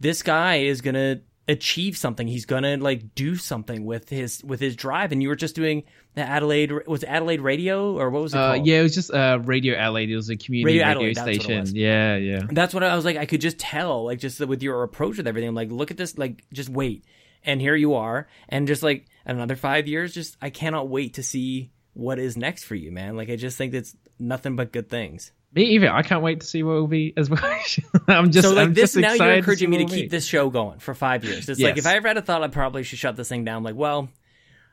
this 0.00 0.22
guy 0.22 0.56
is 0.56 0.80
gonna 0.80 1.20
achieve 1.48 1.96
something. 1.96 2.26
He's 2.26 2.46
gonna 2.46 2.76
like 2.78 3.14
do 3.14 3.36
something 3.36 3.84
with 3.84 4.08
his 4.08 4.42
with 4.44 4.60
his 4.60 4.74
drive. 4.76 5.12
And 5.12 5.22
you 5.22 5.28
were 5.28 5.36
just 5.36 5.54
doing 5.54 5.84
the 6.14 6.22
Adelaide 6.22 6.72
was 6.86 7.02
it 7.02 7.06
Adelaide 7.08 7.40
Radio 7.40 7.98
or 7.98 8.10
what 8.10 8.22
was 8.22 8.34
it 8.34 8.38
Uh, 8.38 8.54
called? 8.54 8.66
yeah, 8.66 8.80
it 8.80 8.82
was 8.84 8.94
just 8.94 9.12
uh, 9.12 9.38
Radio 9.44 9.74
Adelaide. 9.76 10.10
It 10.10 10.16
was 10.16 10.30
a 10.30 10.36
community 10.36 10.78
Radio 10.78 10.86
radio, 10.86 10.90
Adelaide, 11.10 11.14
that's 11.16 11.26
what 11.26 11.34
it 11.34 11.66
station. 11.66 11.76
Yeah, 11.76 12.16
yeah. 12.16 12.40
That's 12.50 12.72
what 12.74 12.82
I 12.84 12.94
was 12.96 13.04
like. 13.04 13.16
I 13.16 13.26
could 13.26 13.40
just 13.40 13.58
tell, 13.58 14.04
like, 14.04 14.18
just 14.20 14.40
with 14.40 14.62
your 14.62 14.82
approach 14.84 15.16
with 15.16 15.26
everything. 15.26 15.48
I'm 15.48 15.54
like, 15.54 15.70
look 15.70 15.90
at 15.90 15.96
this, 15.96 16.16
like, 16.16 16.44
just 16.52 16.68
wait. 16.68 17.04
And 17.44 17.60
here 17.60 17.74
you 17.76 17.94
are. 17.94 18.28
And 18.48 18.66
just 18.66 18.82
like 18.82 19.06
another 19.26 19.56
five 19.56 19.86
years, 19.88 20.14
just, 20.14 20.36
I 20.40 20.50
cannot 20.50 20.88
wait 20.88 21.14
to 21.14 21.22
see 21.22 21.72
what 21.92 22.18
is 22.18 22.36
next 22.36 22.64
for 22.64 22.74
you, 22.74 22.90
man. 22.90 23.16
Like, 23.16 23.28
I 23.28 23.36
just 23.36 23.58
think 23.58 23.74
it's 23.74 23.94
nothing 24.18 24.56
but 24.56 24.72
good 24.72 24.88
things. 24.88 25.32
Me 25.54 25.62
either. 25.74 25.88
I 25.92 26.02
can't 26.02 26.22
wait 26.22 26.40
to 26.40 26.46
see 26.46 26.62
what 26.62 26.72
will 26.72 26.86
be 26.88 27.12
as 27.16 27.28
well. 27.30 27.40
I'm 28.08 28.30
just 28.32 28.48
so, 28.48 28.54
like, 28.54 28.66
I'm 28.68 28.74
this, 28.74 28.94
just 28.94 28.96
now 28.96 29.12
you're 29.14 29.34
encouraging 29.34 29.70
me 29.70 29.78
to 29.78 29.84
keep 29.84 30.04
be. 30.06 30.08
this 30.08 30.24
show 30.26 30.48
going 30.50 30.78
for 30.80 30.94
five 30.94 31.22
years. 31.24 31.48
It's 31.48 31.60
like, 31.60 31.76
if 31.76 31.86
I 31.86 31.94
ever 31.96 32.08
had 32.08 32.16
a 32.16 32.22
thought, 32.22 32.42
I 32.42 32.48
probably 32.48 32.82
should 32.82 32.98
shut 32.98 33.14
this 33.16 33.28
thing 33.28 33.44
down. 33.44 33.62
Like, 33.62 33.76
well, 33.76 34.08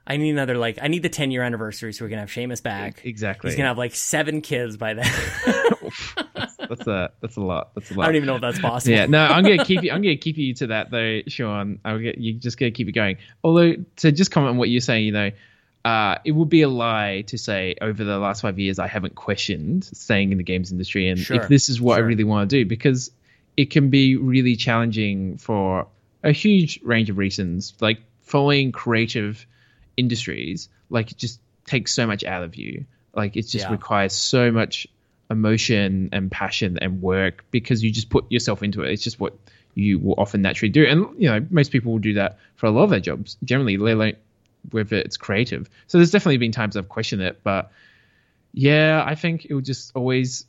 I 0.07 0.17
need 0.17 0.31
another, 0.31 0.57
like, 0.57 0.79
I 0.81 0.87
need 0.87 1.03
the 1.03 1.09
10 1.09 1.31
year 1.31 1.43
anniversary 1.43 1.93
so 1.93 2.05
we 2.05 2.09
can 2.09 2.19
have 2.19 2.29
Seamus 2.29 2.61
back. 2.61 3.05
Exactly. 3.05 3.49
He's 3.49 3.55
going 3.55 3.65
to 3.65 3.69
have 3.69 3.77
like 3.77 3.95
seven 3.95 4.41
kids 4.41 4.77
by 4.77 4.93
then. 4.95 5.11
That's 6.69 6.87
a 6.87 7.11
that's 7.19 7.35
a 7.35 7.41
lot. 7.41 7.75
That's 7.75 7.91
a 7.91 7.95
lot. 7.95 8.03
I 8.03 8.07
don't 8.07 8.15
even 8.15 8.27
know 8.27 8.35
if 8.35 8.41
that's 8.41 8.59
possible. 8.59 8.95
yeah, 8.95 9.05
no, 9.05 9.25
I'm 9.25 9.43
gonna 9.43 9.65
keep 9.65 9.83
you. 9.83 9.91
I'm 9.91 10.01
gonna 10.01 10.15
keep 10.15 10.37
you 10.37 10.53
to 10.53 10.67
that 10.67 10.89
though, 10.89 11.19
Sean. 11.27 11.79
I'll 11.83 11.99
get 11.99 12.17
you. 12.17 12.33
Just 12.33 12.57
gonna 12.57 12.71
keep 12.71 12.87
it 12.87 12.93
going. 12.93 13.17
Although 13.43 13.75
to 13.97 14.11
just 14.13 14.31
comment 14.31 14.51
on 14.51 14.57
what 14.57 14.69
you're 14.69 14.79
saying, 14.79 15.05
you 15.05 15.11
know, 15.11 15.31
uh, 15.83 16.19
it 16.23 16.31
would 16.31 16.47
be 16.47 16.61
a 16.61 16.69
lie 16.69 17.23
to 17.27 17.37
say 17.37 17.75
over 17.81 18.05
the 18.05 18.17
last 18.19 18.41
five 18.41 18.57
years 18.57 18.79
I 18.79 18.87
haven't 18.87 19.15
questioned 19.15 19.83
staying 19.83 20.31
in 20.31 20.37
the 20.37 20.45
games 20.45 20.71
industry 20.71 21.09
and 21.09 21.19
Sure, 21.19 21.41
if 21.41 21.49
this 21.49 21.67
is 21.67 21.81
what 21.81 21.95
sure. 21.95 22.05
I 22.05 22.07
really 22.07 22.23
want 22.23 22.49
to 22.49 22.55
do 22.55 22.65
because 22.65 23.11
it 23.57 23.69
can 23.69 23.89
be 23.89 24.15
really 24.15 24.55
challenging 24.55 25.37
for 25.37 25.87
a 26.23 26.31
huge 26.31 26.79
range 26.83 27.09
of 27.09 27.17
reasons. 27.17 27.73
Like 27.81 27.99
following 28.21 28.71
creative 28.71 29.45
industries, 29.97 30.69
like 30.89 31.11
it 31.11 31.17
just 31.17 31.39
takes 31.65 31.93
so 31.93 32.07
much 32.07 32.23
out 32.23 32.43
of 32.43 32.55
you. 32.55 32.85
Like 33.15 33.35
it 33.35 33.43
just 33.43 33.65
Yeah. 33.65 33.71
requires 33.71 34.13
so 34.13 34.51
much 34.51 34.87
emotion 35.29 36.09
and 36.11 36.29
passion 36.31 36.77
and 36.81 37.01
work 37.01 37.45
because 37.51 37.83
you 37.83 37.91
just 37.91 38.09
put 38.09 38.29
yourself 38.31 38.63
into 38.63 38.83
it. 38.83 38.91
It's 38.91 39.03
just 39.03 39.19
what 39.19 39.33
you 39.75 39.99
will 39.99 40.15
often 40.17 40.41
naturally 40.41 40.69
do. 40.69 40.85
And 40.85 41.05
you 41.17 41.29
know, 41.29 41.45
most 41.49 41.71
people 41.71 41.93
will 41.93 41.99
do 41.99 42.13
that 42.15 42.37
for 42.55 42.65
a 42.65 42.71
lot 42.71 42.83
of 42.83 42.89
their 42.89 42.99
jobs, 42.99 43.37
generally, 43.43 43.77
let 43.77 43.93
alone 43.93 44.13
whether 44.69 44.97
it's 44.97 45.17
creative. 45.17 45.69
So 45.87 45.97
there's 45.97 46.11
definitely 46.11 46.37
been 46.37 46.51
times 46.51 46.77
I've 46.77 46.89
questioned 46.89 47.21
it, 47.21 47.39
but 47.43 47.71
yeah, 48.53 49.03
I 49.05 49.15
think 49.15 49.45
it 49.45 49.53
will 49.53 49.61
just 49.61 49.91
always 49.95 50.45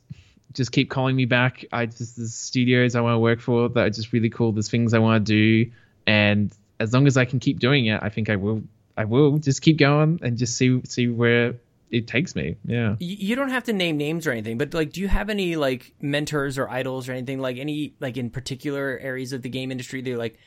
just 0.53 0.71
keep 0.71 0.89
calling 0.89 1.15
me 1.15 1.25
back. 1.25 1.65
I 1.71 1.85
just 1.85 2.17
there's 2.17 2.35
studios 2.35 2.95
I 2.95 3.01
want 3.01 3.15
to 3.15 3.19
work 3.19 3.39
for 3.39 3.69
that 3.69 3.85
are 3.85 3.89
just 3.89 4.13
really 4.13 4.29
cool. 4.29 4.51
There's 4.51 4.69
things 4.69 4.93
I 4.93 4.99
want 4.99 5.25
to 5.25 5.33
do, 5.33 5.71
and 6.05 6.53
as 6.79 6.93
long 6.93 7.07
as 7.07 7.17
I 7.17 7.25
can 7.25 7.39
keep 7.39 7.59
doing 7.59 7.85
it, 7.85 7.99
I 8.03 8.09
think 8.09 8.29
I 8.29 8.35
will. 8.35 8.61
I 8.97 9.05
will 9.05 9.37
just 9.37 9.61
keep 9.61 9.77
going 9.77 10.19
and 10.21 10.37
just 10.37 10.55
see 10.57 10.81
see 10.85 11.07
where 11.07 11.55
it 11.93 12.07
takes 12.07 12.35
me. 12.35 12.57
Yeah. 12.65 12.95
You 12.99 13.35
don't 13.35 13.49
have 13.49 13.65
to 13.65 13.73
name 13.73 13.97
names 13.97 14.25
or 14.25 14.31
anything, 14.31 14.57
but 14.57 14.73
like, 14.73 14.91
do 14.91 14.99
you 14.99 15.07
have 15.07 15.29
any 15.29 15.55
like 15.55 15.93
mentors 16.01 16.57
or 16.57 16.67
idols 16.67 17.07
or 17.07 17.11
anything 17.11 17.39
like 17.39 17.57
any 17.57 17.93
like 17.99 18.17
in 18.17 18.31
particular 18.31 18.97
areas 18.99 19.31
of 19.31 19.43
the 19.43 19.49
game 19.49 19.71
industry 19.71 20.01
that 20.01 20.17
like, 20.17 20.39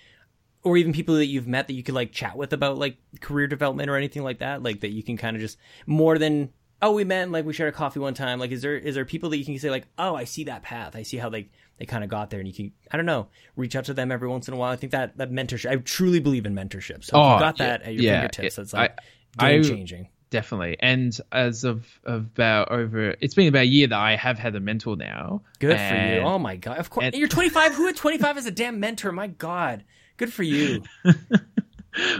or 0.65 0.77
even 0.77 0.93
people 0.93 1.15
that 1.15 1.27
you've 1.27 1.47
met 1.47 1.69
that 1.69 1.75
you 1.75 1.85
could 1.85 1.95
like 1.95 2.11
chat 2.11 2.37
with 2.37 2.53
about 2.53 2.79
like 2.79 2.97
career 3.21 3.47
development 3.47 3.89
or 3.89 3.97
anything 3.97 4.25
like 4.25 4.41
that, 4.41 4.65
like 4.65 4.81
that 4.81 4.91
you 4.91 5.05
can 5.05 5.17
kind 5.17 5.37
of 5.37 5.41
just 5.41 5.57
more 5.87 6.19
than 6.19 6.51
oh 6.83 6.93
we 6.93 7.05
met 7.05 7.23
and, 7.23 7.33
like 7.33 7.45
we 7.45 7.53
shared 7.53 7.73
a 7.73 7.77
coffee 7.77 8.01
one 8.01 8.15
time. 8.15 8.41
Like, 8.41 8.51
is 8.51 8.63
there 8.63 8.77
is 8.77 8.97
there 8.97 9.05
people 9.05 9.31
that 9.31 9.39
you 9.39 9.45
can 9.45 9.57
say 9.61 9.71
like 9.71 9.87
oh 9.99 10.17
I 10.17 10.25
see 10.25 10.43
that 10.45 10.65
path, 10.65 10.97
I 10.97 11.05
see 11.05 11.19
how 11.19 11.29
they 11.29 11.49
they 11.79 11.87
kind 11.87 12.03
of 12.05 12.11
got 12.11 12.31
there, 12.31 12.41
and 12.41 12.49
you 12.49 12.55
can 12.55 12.73
I 12.91 12.97
don't 12.97 13.07
know 13.07 13.29
reach 13.57 13.77
out 13.77 13.85
to 13.87 13.95
them 13.95 14.11
every 14.13 14.29
once 14.29 14.49
in 14.49 14.55
a 14.55 14.57
while. 14.57 14.73
I 14.73 14.77
think 14.77 14.93
that 14.93 15.17
that 15.19 15.31
mentorship, 15.31 15.71
I 15.71 15.77
truly 15.77 16.21
believe 16.21 16.47
in 16.47 16.55
mentorship. 16.55 17.05
So 17.05 17.11
if 17.11 17.15
Oh, 17.15 17.35
you 17.35 17.41
got 17.41 17.59
yeah, 17.59 17.67
that 17.67 17.83
at 17.83 17.95
your 17.95 18.03
yeah, 18.03 18.13
fingertips, 18.21 18.59
it- 18.59 18.63
it's 18.63 18.73
like 18.73 18.99
game 19.39 19.63
changing 19.63 20.09
Definitely. 20.29 20.77
And 20.81 21.17
as 21.31 21.63
of, 21.63 21.87
of 22.05 22.23
about 22.25 22.73
over, 22.73 23.15
it's 23.21 23.35
been 23.35 23.47
about 23.47 23.61
a 23.63 23.67
year 23.67 23.87
that 23.87 23.99
I 23.99 24.17
have 24.17 24.41
had 24.41 24.57
a 24.57 24.61
mentor 24.61 24.97
now. 24.97 25.43
Good 25.61 25.79
for 25.79 25.95
you. 25.95 26.21
Oh 26.23 26.37
my 26.39 26.57
god. 26.57 26.79
Of 26.79 26.91
course. 26.91 27.07
and- 27.07 27.15
You're 27.15 27.29
25. 27.29 27.75
Who 27.75 27.87
at 27.89 27.95
25 27.95 28.37
is 28.39 28.45
a 28.47 28.51
damn 28.51 28.81
mentor? 28.81 29.13
My 29.13 29.29
god. 29.29 29.85
Good 30.17 30.33
for 30.33 30.43
you. 30.43 30.83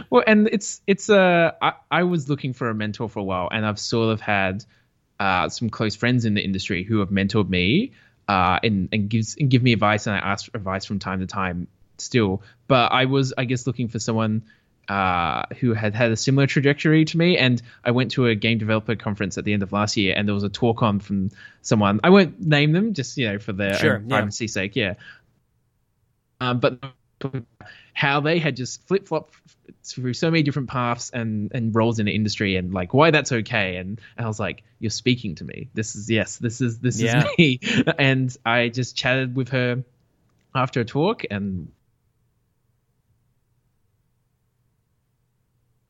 Well, 0.09 0.23
and 0.25 0.49
it's 0.51 0.81
it's 0.87 1.07
uh, 1.07 1.51
I, 1.61 1.73
I 1.91 2.03
was 2.03 2.29
looking 2.29 2.53
for 2.53 2.69
a 2.69 2.73
mentor 2.73 3.07
for 3.09 3.19
a 3.19 3.23
while, 3.23 3.47
and 3.51 3.63
I've 3.63 3.77
sort 3.77 4.11
of 4.11 4.19
had 4.19 4.65
uh, 5.19 5.49
some 5.49 5.69
close 5.69 5.95
friends 5.95 6.25
in 6.25 6.33
the 6.33 6.41
industry 6.43 6.83
who 6.83 6.97
have 6.99 7.09
mentored 7.09 7.47
me 7.47 7.91
uh, 8.27 8.59
and 8.63 8.89
and 8.91 9.09
gives 9.09 9.35
and 9.37 9.49
give 9.49 9.63
me 9.63 9.73
advice, 9.73 10.07
and 10.07 10.15
I 10.15 10.19
ask 10.19 10.47
advice 10.53 10.85
from 10.85 10.99
time 10.99 11.19
to 11.19 11.27
time 11.27 11.67
still. 11.97 12.41
But 12.67 12.91
I 12.91 13.05
was, 13.05 13.33
I 13.37 13.45
guess, 13.45 13.65
looking 13.67 13.87
for 13.87 13.99
someone 13.99 14.43
uh, 14.87 15.43
who 15.59 15.73
had 15.73 15.93
had 15.95 16.11
a 16.11 16.17
similar 16.17 16.47
trajectory 16.47 17.05
to 17.05 17.17
me, 17.17 17.37
and 17.37 17.61
I 17.83 17.91
went 17.91 18.11
to 18.11 18.27
a 18.27 18.35
game 18.35 18.57
developer 18.57 18.95
conference 18.95 19.37
at 19.37 19.45
the 19.45 19.53
end 19.53 19.63
of 19.63 19.71
last 19.71 19.97
year, 19.97 20.13
and 20.15 20.27
there 20.27 20.35
was 20.35 20.43
a 20.43 20.49
talk 20.49 20.81
on 20.81 20.99
from 20.99 21.31
someone. 21.61 21.99
I 22.03 22.09
won't 22.09 22.39
name 22.41 22.71
them, 22.71 22.93
just 22.93 23.17
you 23.17 23.29
know, 23.29 23.39
for 23.39 23.53
their 23.53 23.73
Sure, 23.75 23.95
own 23.97 24.09
yeah. 24.09 24.17
privacy 24.17 24.47
sake, 24.47 24.75
yeah. 24.75 24.95
Um, 26.39 26.59
but 26.59 26.79
how 27.93 28.19
they 28.19 28.39
had 28.39 28.55
just 28.55 28.87
flip 28.87 29.07
flopped 29.07 29.33
through 29.83 30.13
so 30.13 30.29
many 30.29 30.43
different 30.43 30.69
paths 30.69 31.09
and 31.09 31.51
and 31.53 31.73
roles 31.75 31.99
in 31.99 32.05
the 32.05 32.13
industry 32.13 32.55
and 32.55 32.73
like 32.73 32.93
why 32.93 33.11
that's 33.11 33.31
okay. 33.31 33.77
And, 33.77 33.99
and 34.17 34.25
I 34.25 34.27
was 34.27 34.39
like 34.39 34.63
you're 34.79 34.91
speaking 34.91 35.35
to 35.35 35.43
me. 35.43 35.69
This 35.73 35.95
is 35.95 36.09
yes 36.09 36.37
this 36.37 36.61
is 36.61 36.79
this 36.79 36.99
Yeah. 37.01 37.23
is 37.25 37.25
me. 37.37 37.59
And 37.97 38.35
I 38.45 38.69
just 38.69 38.95
chatted 38.95 39.35
with 39.35 39.49
her 39.49 39.83
after 40.53 40.81
a 40.81 40.85
talk 40.85 41.23
and 41.29 41.71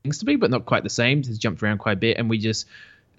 things 0.04 0.20
to 0.20 0.26
be 0.26 0.38
but 0.38 0.50
not 0.50 0.66
quite 0.66 0.84
the 0.84 0.90
same. 0.90 1.24
Has 1.24 1.38
jumped 1.38 1.62
around 1.62 1.80
quite 1.80 1.94
a 1.94 2.00
bit. 2.00 2.18
And 2.18 2.30
we 2.30 2.38
just 2.38 2.68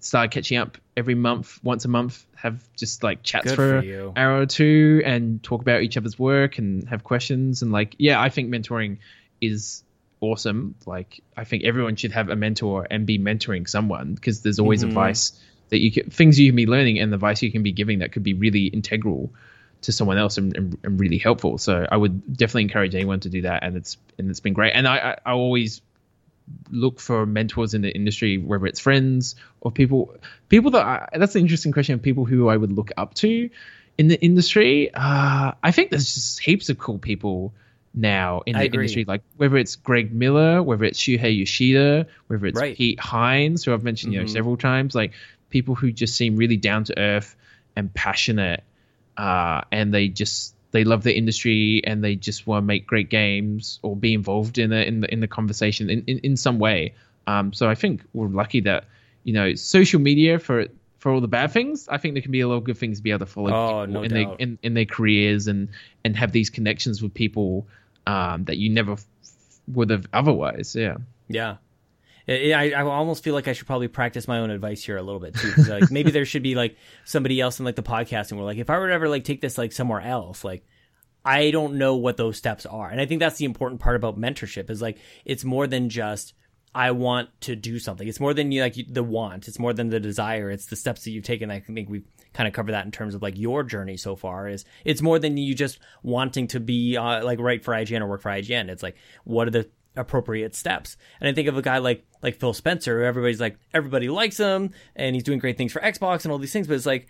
started 0.01 0.31
catching 0.31 0.57
up 0.59 0.79
every 0.97 1.15
month 1.15 1.59
once 1.63 1.85
a 1.85 1.89
month 1.89 2.25
have 2.37 2.63
just 2.77 3.03
like 3.03 3.23
chats 3.23 3.45
Good 3.47 3.57
for 3.57 3.81
for 3.81 3.85
you. 3.85 4.13
hour 4.17 4.41
or 4.41 4.47
two 4.47 5.03
and 5.05 5.43
talk 5.43 5.61
about 5.61 5.83
each 5.83 5.97
other's 5.97 6.19
work 6.19 6.59
and 6.59 6.89
have 6.89 7.03
questions 7.05 7.63
and 7.63 7.73
like 7.73 7.95
yeah 7.99 8.21
i 8.21 8.29
think 8.29 8.49
mentoring 8.49 8.99
is 9.41 9.83
awesome. 10.21 10.75
Like 10.85 11.23
I 11.37 11.45
think 11.45 11.65
everyone 11.65 11.95
should 11.97 12.13
have 12.13 12.29
a 12.29 12.35
mentor 12.37 12.87
and 12.91 13.07
be 13.07 13.19
mentoring 13.21 13.69
someone 13.69 14.15
because 14.15 14.43
there's 14.43 14.59
always 14.59 14.83
Mhm. 14.83 14.89
advice 14.89 15.41
that 15.69 15.79
you 15.79 15.93
can, 15.93 16.11
things 16.11 16.41
you 16.41 16.49
can 16.51 16.57
be 16.57 16.67
learning 16.67 16.99
and 16.99 17.15
advice 17.15 17.43
you 17.43 17.53
can 17.53 17.63
be 17.63 17.71
giving 17.73 18.01
that 18.01 18.11
could 18.11 18.25
be 18.25 18.35
really 18.35 18.67
integral 18.67 19.33
to 19.83 19.93
someone 19.93 20.19
else 20.19 20.37
and, 20.39 20.57
and, 20.57 20.77
and 20.83 20.99
really 20.99 21.19
helpful. 21.19 21.57
So 21.59 21.87
I 21.89 21.97
would 21.97 22.37
definitely 22.37 22.63
encourage 22.63 22.95
anyone 22.97 23.21
to 23.21 23.29
do 23.29 23.43
that, 23.43 23.63
and 23.63 23.77
it's 23.77 23.97
and 24.19 24.29
it's 24.29 24.41
been 24.41 24.55
great. 24.55 24.73
And 24.73 24.89
I 24.89 24.97
I, 24.97 25.17
I 25.25 25.33
always 25.35 25.81
look 26.71 27.01
for 27.01 27.27
mentors 27.27 27.75
in 27.75 27.83
the 27.83 27.95
industry, 27.95 28.39
whether 28.39 28.67
it's 28.67 28.81
friends 28.81 29.37
or 29.61 29.71
people 29.71 30.15
people 30.49 30.71
that 30.73 30.85
I, 30.85 31.19
that's 31.19 31.35
an 31.35 31.43
interesting 31.43 31.73
question. 31.73 31.95
Of 31.95 32.03
people 32.03 32.25
who 32.25 32.49
I 32.49 32.57
would 32.57 32.73
look 32.73 32.91
up 32.97 33.15
to 33.15 33.51
in 33.97 34.09
the 34.09 34.21
industry. 34.21 34.91
Uh, 34.95 35.53
I 35.63 35.73
think 35.73 35.91
there's 35.91 36.15
just 36.15 36.41
heaps 36.41 36.69
of 36.69 36.79
cool 36.79 36.99
people 36.99 37.55
now 37.95 38.43
in 38.47 38.55
I 38.55 38.61
the 38.61 38.67
agree. 38.67 38.81
industry, 38.81 39.05
like 39.07 39.23
whether 39.37 39.57
it's 39.57 39.77
Greg 39.77 40.13
Miller, 40.13 40.63
whether 40.63 40.85
it's 40.85 41.01
Shuhei 41.01 41.37
Yoshida, 41.39 42.07
whether 42.29 42.47
it's 42.47 42.61
Right. 42.61 42.77
Pete 42.77 43.01
Hines, 43.01 43.65
who 43.65 43.73
I've 43.73 43.83
mentioned 43.83 44.13
you 44.13 44.21
know 44.21 44.27
Mhm. 44.27 44.31
several 44.31 44.57
times, 44.57 44.95
like 44.95 45.13
people 45.51 45.75
who 45.75 45.91
just 45.91 46.15
seem 46.17 46.37
really 46.37 46.57
down 46.59 46.85
to 46.85 46.99
earth 46.99 47.35
and 47.75 47.93
passionate, 47.93 48.63
uh, 49.17 49.63
and 49.73 49.93
they 49.93 50.09
just 50.09 50.55
they 50.71 50.85
love 50.85 51.03
the 51.03 51.17
industry 51.17 51.83
and 51.85 52.05
they 52.05 52.15
just 52.15 52.47
want 52.47 52.63
to 52.63 52.67
make 52.67 52.87
great 52.87 53.09
games 53.11 53.79
or 53.83 53.97
be 53.97 54.15
involved 54.15 54.59
in 54.59 54.71
the 54.71 54.87
in 54.87 55.01
the 55.01 55.13
in 55.13 55.21
the 55.21 55.29
conversation 55.29 55.91
in, 55.91 56.05
in, 56.07 56.19
in 56.19 56.37
some 56.37 56.59
way. 56.59 56.95
Um, 57.27 57.53
so 57.53 57.69
I 57.69 57.75
think 57.75 58.03
we're 58.13 58.29
lucky 58.29 58.61
that 58.61 58.85
you 59.25 59.33
know 59.33 59.55
social 59.55 60.01
media 60.01 60.39
for 60.39 60.67
for 60.99 61.13
all 61.13 61.21
the 61.21 61.29
bad 61.29 61.53
things. 61.53 61.89
I 61.89 61.99
think 61.99 62.15
there 62.15 62.23
can 62.23 62.33
be 62.33 62.41
a 62.41 62.49
lot 62.49 62.57
of 62.57 62.65
good 62.65 62.79
things 62.79 62.99
to 62.99 63.03
be 63.03 63.11
able 63.11 63.21
to 63.21 63.27
follow 63.27 63.53
Oh, 63.53 63.85
no 63.85 64.03
in 64.03 64.13
their 64.13 64.35
in, 64.39 64.59
in 64.63 64.75
their 64.75 64.85
careers 64.85 65.47
and 65.47 65.69
and 66.05 66.17
have 66.17 66.33
these 66.33 66.51
connections 66.51 67.03
with 67.03 67.15
people 67.15 67.67
um, 68.07 68.45
that 68.45 68.57
you 68.57 68.71
never 68.71 68.93
f- 68.93 69.05
would 69.69 69.91
have 69.91 70.07
otherwise. 70.13 70.75
Yeah. 70.75 70.97
Yeah. 71.29 71.57
I, 72.29 72.73
I 72.77 72.83
almost 72.83 73.25
feel 73.25 73.35
like 73.35 73.49
I 73.49 73.55
should 73.55 73.67
probably 73.67 73.89
practice 73.89 74.29
my 74.29 74.39
own 74.39 74.51
advice 74.51 74.85
here 74.85 74.99
a 74.99 75.03
little 75.03 75.21
bit 75.21 75.35
too. 75.35 75.53
like 75.63 75.91
maybe 75.91 76.11
there 76.11 76.27
should 76.27 76.43
be 76.43 76.55
like 76.55 76.77
somebody 77.05 77.41
else 77.41 77.59
in 77.59 77.65
like 77.65 77.77
the 77.77 77.83
podcasting 77.83 78.37
where 78.37 78.45
like 78.45 78.59
if 78.59 78.69
I 78.69 78.79
were 78.79 78.89
to 78.89 78.95
ever 78.95 79.09
like 79.09 79.25
take 79.25 79.41
this 79.41 79.57
like 79.57 79.73
somewhere 79.73 80.01
else, 80.01 80.45
like 80.45 80.65
I 81.25 81.51
don't 81.51 81.75
know 81.75 81.97
what 81.97 82.17
those 82.17 82.37
steps 82.37 82.67
are. 82.67 82.89
And 82.89 83.01
I 83.01 83.07
think 83.07 83.21
that's 83.21 83.39
the 83.39 83.45
important 83.45 83.81
part 83.81 83.97
about 83.97 84.19
mentorship 84.19 84.71
is 84.71 84.83
like 84.83 84.99
it's 85.25 85.45
more 85.45 85.67
than 85.67 85.89
just 85.89 86.35
I 86.75 86.91
want 86.91 87.31
to 87.43 87.57
do 87.57 87.79
something. 87.79 88.07
It's 88.07 88.21
more 88.21 88.35
than 88.35 88.53
you 88.53 88.61
like 88.61 88.77
the 88.89 89.03
want. 89.03 89.49
It's 89.49 89.59
more 89.59 89.73
than 89.73 89.89
the 89.89 90.01
desire. 90.01 90.51
It's 90.51 90.67
the 90.67 90.77
steps 90.77 91.05
that 91.05 91.11
you've 91.11 91.25
taken. 91.25 91.51
I 91.51 91.61
think 91.61 91.89
we've 91.89 92.07
kind 92.35 92.47
of 92.47 92.53
covered 92.53 92.73
that 92.73 92.85
in 92.85 92.93
terms 92.93 93.15
of 93.15 93.23
like 93.23 93.39
your 93.39 93.65
journey 93.65 93.97
so 93.97 94.17
far. 94.17 94.49
Is 94.49 94.65
it's 94.85 95.01
more 95.01 95.19
than 95.19 95.37
you 95.37 95.55
just 95.55 95.79
wanting 96.03 96.47
to 96.49 96.61
be 96.61 96.97
uh, 96.97 97.25
like 97.25 97.41
write 97.41 97.65
for 97.65 97.73
IGN 97.73 98.03
or 98.03 98.07
work 98.07 98.21
for 98.21 98.31
IGN. 98.31 98.69
It's 98.69 98.83
like 98.83 98.97
what 99.25 99.49
are 99.49 99.51
the 99.51 99.69
appropriate 99.99 100.55
steps? 100.55 100.97
And 101.21 101.29
I 101.29 101.33
think 101.33 101.49
of 101.49 101.57
a 101.57 101.63
guy 101.63 101.79
like 101.79 102.07
like 102.23 102.39
Phil 102.41 102.55
Spencer, 102.55 103.01
who 103.01 103.05
everybody's 103.05 103.41
like 103.41 103.59
everybody 103.75 104.09
likes 104.09 104.39
him 104.39 104.71
and 104.97 105.15
he's 105.15 105.25
doing 105.25 105.39
great 105.39 105.59
things 105.59 105.73
for 105.73 105.81
Xbox 105.81 106.25
and 106.25 106.33
all 106.33 106.39
these 106.39 106.53
things. 106.53 106.67
But 106.67 106.75
it's 106.75 106.87
like 106.87 107.09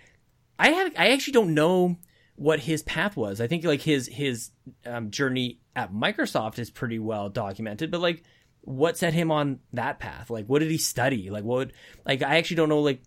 I 0.59 0.71
have 0.71 0.93
I 0.97 1.11
actually 1.11 1.35
don't 1.35 1.55
know 1.55 1.97
what 2.37 2.61
his 2.61 2.83
path 2.83 3.17
was. 3.17 3.41
I 3.41 3.47
think 3.47 3.65
like 3.65 3.83
his 3.83 4.07
his 4.07 4.51
um, 4.87 5.11
journey 5.11 5.61
at 5.77 5.93
Microsoft 5.93 6.59
is 6.59 6.71
pretty 6.71 6.99
well 6.99 7.29
documented, 7.29 7.91
but 7.91 8.01
like 8.01 8.23
what 8.63 8.99
set 8.99 9.15
him 9.15 9.31
on 9.31 9.61
that 9.73 9.99
path? 9.99 10.31
Like 10.31 10.47
what 10.47 10.61
did 10.61 10.71
he 10.71 10.79
study? 10.79 11.31
Like 11.31 11.45
what 11.45 11.73
like 12.07 12.23
I 12.23 12.39
actually 12.39 12.57
don't 12.57 12.69
know 12.69 12.81
like 12.81 13.03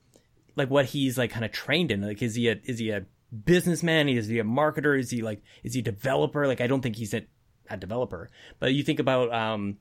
like 0.56 0.70
what 0.70 0.86
he's 0.86 1.18
like 1.18 1.32
kind 1.32 1.46
of 1.46 1.52
trained 1.52 1.92
in. 1.92 2.02
Like 2.02 2.22
is 2.22 2.36
he 2.36 2.50
a 2.50 2.60
is 2.64 2.80
he 2.80 2.92
a 2.92 3.06
businessman? 3.46 4.10
Is 4.10 4.28
he 4.28 4.40
a 4.40 4.44
marketer? 4.44 5.00
Is 5.00 5.10
he 5.10 5.22
like 5.22 5.42
is 5.64 5.74
he 5.74 5.80
a 5.80 5.84
developer? 5.84 6.48
Like 6.48 6.62
I 6.62 6.68
don't 6.68 6.82
think 6.82 6.96
he's 6.96 7.14
a, 7.14 7.26
a 7.74 7.78
developer. 7.78 8.30
But 8.60 8.74
you 8.74 8.84
think 8.84 9.00
about 9.00 9.34
um 9.34 9.78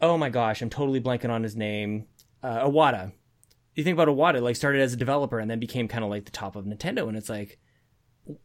oh 0.00 0.18
my 0.18 0.28
gosh, 0.28 0.60
I'm 0.60 0.70
totally 0.70 1.00
blanking 1.00 1.30
on 1.30 1.42
his 1.42 1.56
name. 1.56 2.06
Uh, 2.42 2.68
Iwata. 2.68 3.12
You 3.74 3.84
think 3.84 3.98
about 3.98 4.08
Iwata, 4.08 4.42
like 4.42 4.56
started 4.56 4.82
as 4.82 4.92
a 4.92 4.98
developer 4.98 5.38
and 5.38 5.50
then 5.50 5.58
became 5.58 5.88
kind 5.88 6.04
of 6.04 6.10
like 6.10 6.26
the 6.26 6.30
top 6.30 6.56
of 6.56 6.64
Nintendo, 6.64 7.08
and 7.08 7.16
it's 7.16 7.28
like 7.28 7.58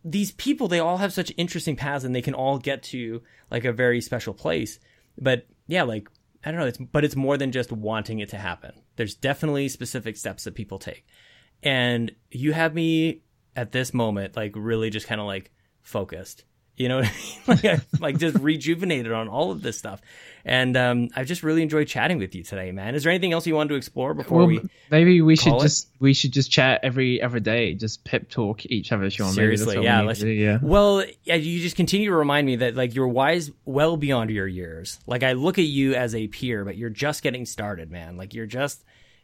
these 0.03 0.31
people 0.31 0.67
they 0.67 0.79
all 0.79 0.97
have 0.97 1.13
such 1.13 1.31
interesting 1.37 1.75
paths 1.75 2.03
and 2.03 2.13
they 2.13 2.21
can 2.21 2.33
all 2.33 2.57
get 2.57 2.83
to 2.83 3.21
like 3.51 3.65
a 3.65 3.73
very 3.73 4.01
special 4.01 4.33
place. 4.33 4.79
But 5.17 5.47
yeah, 5.67 5.83
like 5.83 6.09
I 6.43 6.51
don't 6.51 6.59
know, 6.59 6.67
it's 6.67 6.77
but 6.77 7.03
it's 7.03 7.15
more 7.15 7.37
than 7.37 7.51
just 7.51 7.71
wanting 7.71 8.19
it 8.19 8.29
to 8.29 8.37
happen. 8.37 8.73
There's 8.95 9.15
definitely 9.15 9.69
specific 9.69 10.17
steps 10.17 10.45
that 10.45 10.55
people 10.55 10.79
take. 10.79 11.05
And 11.61 12.11
you 12.31 12.53
have 12.53 12.73
me 12.73 13.21
at 13.55 13.71
this 13.71 13.93
moment 13.93 14.35
like 14.35 14.53
really 14.55 14.89
just 14.89 15.07
kind 15.07 15.19
of 15.19 15.27
like 15.27 15.51
focused. 15.81 16.45
You 16.79 16.87
know 16.87 16.97
what 16.99 17.05
I 17.05 17.11
mean? 17.11 17.35
Like, 17.49 17.65
I, 17.65 17.81
like 17.99 18.17
just 18.19 18.37
rejuvenated 18.37 19.11
on 19.11 19.27
all 19.27 19.51
of 19.51 19.61
this 19.61 19.77
stuff. 19.77 20.01
And 20.45 20.77
um, 20.77 21.09
I've 21.15 21.25
just 21.27 21.43
really 21.43 21.61
enjoyed 21.61 21.87
chatting 21.87 22.17
with 22.19 22.33
you 22.35 22.43
today, 22.43 22.71
man. 22.71 22.95
Is 22.95 23.03
there 23.03 23.11
anything 23.11 23.33
else 23.33 23.45
you 23.45 23.55
wanted 23.55 23.69
to 23.69 23.75
explore 23.75 24.13
before 24.13 24.37
Well, 24.39 24.47
we? 24.47 24.61
maybe 24.89 25.19
we 25.21 25.35
should 25.35 25.55
it? 25.55 25.61
just 25.61 25.89
we 25.99 26.13
should 26.13 26.31
just 26.31 26.49
chat 26.51 26.79
every 26.83 27.21
every 27.21 27.41
day, 27.41 27.73
just 27.73 28.05
pep 28.05 28.29
talk 28.29 28.65
each 28.67 28.91
other, 28.93 29.09
Sean. 29.09 29.33
Seriously, 29.33 29.77
we 29.79 29.83
yeah, 29.83 30.01
let's- 30.03 30.19
do, 30.21 30.27
yeah. 30.29 30.59
Well, 30.61 31.03
yeah, 31.25 31.35
you 31.35 31.59
just 31.59 31.75
continue 31.75 32.09
to 32.11 32.15
remind 32.15 32.45
me 32.47 32.55
that 32.57 32.75
like 32.75 32.95
you're 32.95 33.07
wise 33.09 33.51
well 33.65 33.97
beyond 33.97 34.29
your 34.29 34.47
years. 34.47 34.99
Like 35.05 35.23
I 35.23 35.33
look 35.33 35.57
at 35.59 35.65
you 35.65 35.95
as 35.95 36.15
a 36.15 36.27
peer, 36.27 36.63
but 36.63 36.77
you're 36.77 36.89
just 36.89 37.23
getting 37.23 37.45
started, 37.45 37.91
man. 37.91 38.15
Like 38.15 38.33
you're 38.33 38.45
just 38.45 38.83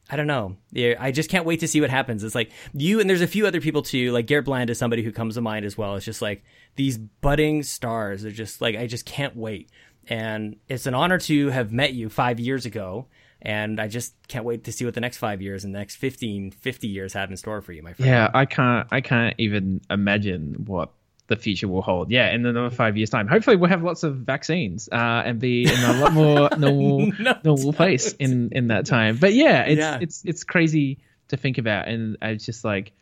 I 0.10 0.18
don't 0.18 0.28
know. 0.28 0.58
I 1.00 1.12
just 1.12 1.32
can't 1.32 1.46
wait 1.46 1.62
to 1.62 1.68
see 1.68 1.82
what 1.82 1.90
happens. 1.90 2.24
It's 2.24 2.36
like 2.36 2.52
you 2.74 3.00
and 3.00 3.10
there's 3.10 3.22
a 3.22 3.28
few 3.28 3.48
other 3.48 3.62
people 3.62 3.82
too. 3.82 4.12
Like 4.12 4.28
Garrett 4.28 4.46
Bland 4.46 4.70
is 4.70 4.78
somebody 4.78 5.02
who 5.04 5.12
comes 5.12 5.34
to 5.36 5.42
mind 5.42 5.66
as 5.66 5.78
well. 5.78 5.96
It's 5.96 6.06
just 6.06 6.22
like 6.22 6.44
these 6.76 6.98
budding 6.98 7.64
stars. 7.64 8.22
They're 8.24 8.32
just 8.32 8.62
like 8.62 8.76
I 8.76 8.88
just 8.88 9.06
can't 9.06 9.36
wait. 9.36 9.70
And 10.08 10.58
it's 10.70 10.86
an 10.86 10.94
honor 10.94 11.18
to 11.20 11.50
have 11.50 11.72
met 11.72 11.94
you 11.94 12.10
five 12.10 12.40
years 12.40 12.66
ago. 12.66 13.08
And 13.42 13.80
I 13.80 13.88
just 13.88 14.14
can't 14.28 14.44
wait 14.46 14.64
to 14.64 14.72
see 14.72 14.86
what 14.86 14.94
the 14.96 15.02
next 15.02 15.18
five 15.18 15.40
years 15.42 15.66
and 15.66 15.74
the 15.76 15.78
next 15.78 15.98
15, 15.98 16.52
50 16.52 16.88
years 16.88 17.14
have 17.14 17.30
in 17.30 17.38
store 17.38 17.62
for 17.62 17.74
you, 17.74 17.84
my 17.84 17.94
friend. 17.94 18.10
Yeah, 18.10 18.30
I 18.34 18.46
can't 18.46 18.88
I 18.92 19.02
can't 19.02 19.36
even 19.38 19.82
imagine 19.90 20.64
what 20.66 20.92
the 21.28 21.36
future 21.36 21.68
will 21.68 21.82
hold. 21.82 22.12
Yeah, 22.12 22.32
in 22.34 22.46
another 22.46 22.70
five 22.70 22.98
years' 22.98 23.10
time, 23.10 23.28
hopefully 23.28 23.56
we'll 23.56 23.70
have 23.70 23.84
lots 23.84 24.04
of 24.04 24.16
vaccines 24.18 24.90
uh, 24.92 24.96
and 25.26 25.40
be 25.40 25.64
in 25.64 25.84
a 25.84 25.94
lot 26.00 26.14
more 26.14 26.50
normal 26.58 27.12
No 27.20 27.36
normal 27.44 27.74
place 27.74 28.14
in 28.14 28.50
in 28.52 28.68
that 28.68 28.86
time. 28.86 29.18
But 29.18 29.34
yeah, 29.34 29.64
it's 29.64 29.80
Yeah. 29.80 29.98
it's 30.02 30.24
it's 30.26 30.44
crazy 30.44 31.00
to 31.30 31.38
think 31.38 31.58
about, 31.58 31.88
and 31.88 32.18
I 32.22 32.36
just 32.36 32.64
like 32.64 32.94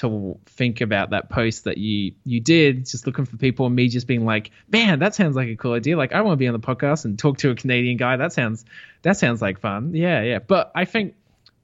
to 0.00 0.38
think 0.46 0.80
about 0.80 1.10
that 1.10 1.28
post 1.30 1.64
that 1.64 1.78
you 1.78 2.12
you 2.24 2.40
did, 2.40 2.86
just 2.86 3.06
looking 3.06 3.24
for 3.24 3.36
people, 3.36 3.66
and 3.66 3.74
me 3.74 3.88
just 3.88 4.06
being 4.06 4.24
like, 4.24 4.50
man, 4.70 4.98
that 4.98 5.14
sounds 5.14 5.36
like 5.36 5.48
a 5.48 5.56
cool 5.56 5.72
idea. 5.72 5.96
Like 5.96 6.12
I 6.12 6.20
want 6.20 6.34
to 6.34 6.36
be 6.38 6.48
on 6.48 6.52
the 6.52 6.60
podcast 6.60 7.04
and 7.04 7.18
talk 7.18 7.38
to 7.38 7.50
a 7.50 7.54
Canadian 7.54 7.96
guy. 7.96 8.16
That 8.16 8.32
sounds 8.32 8.64
that 9.02 9.16
sounds 9.16 9.40
like 9.40 9.60
fun. 9.60 9.94
Yeah, 9.94 10.22
yeah. 10.22 10.38
But 10.38 10.72
I 10.74 10.84
think 10.84 11.14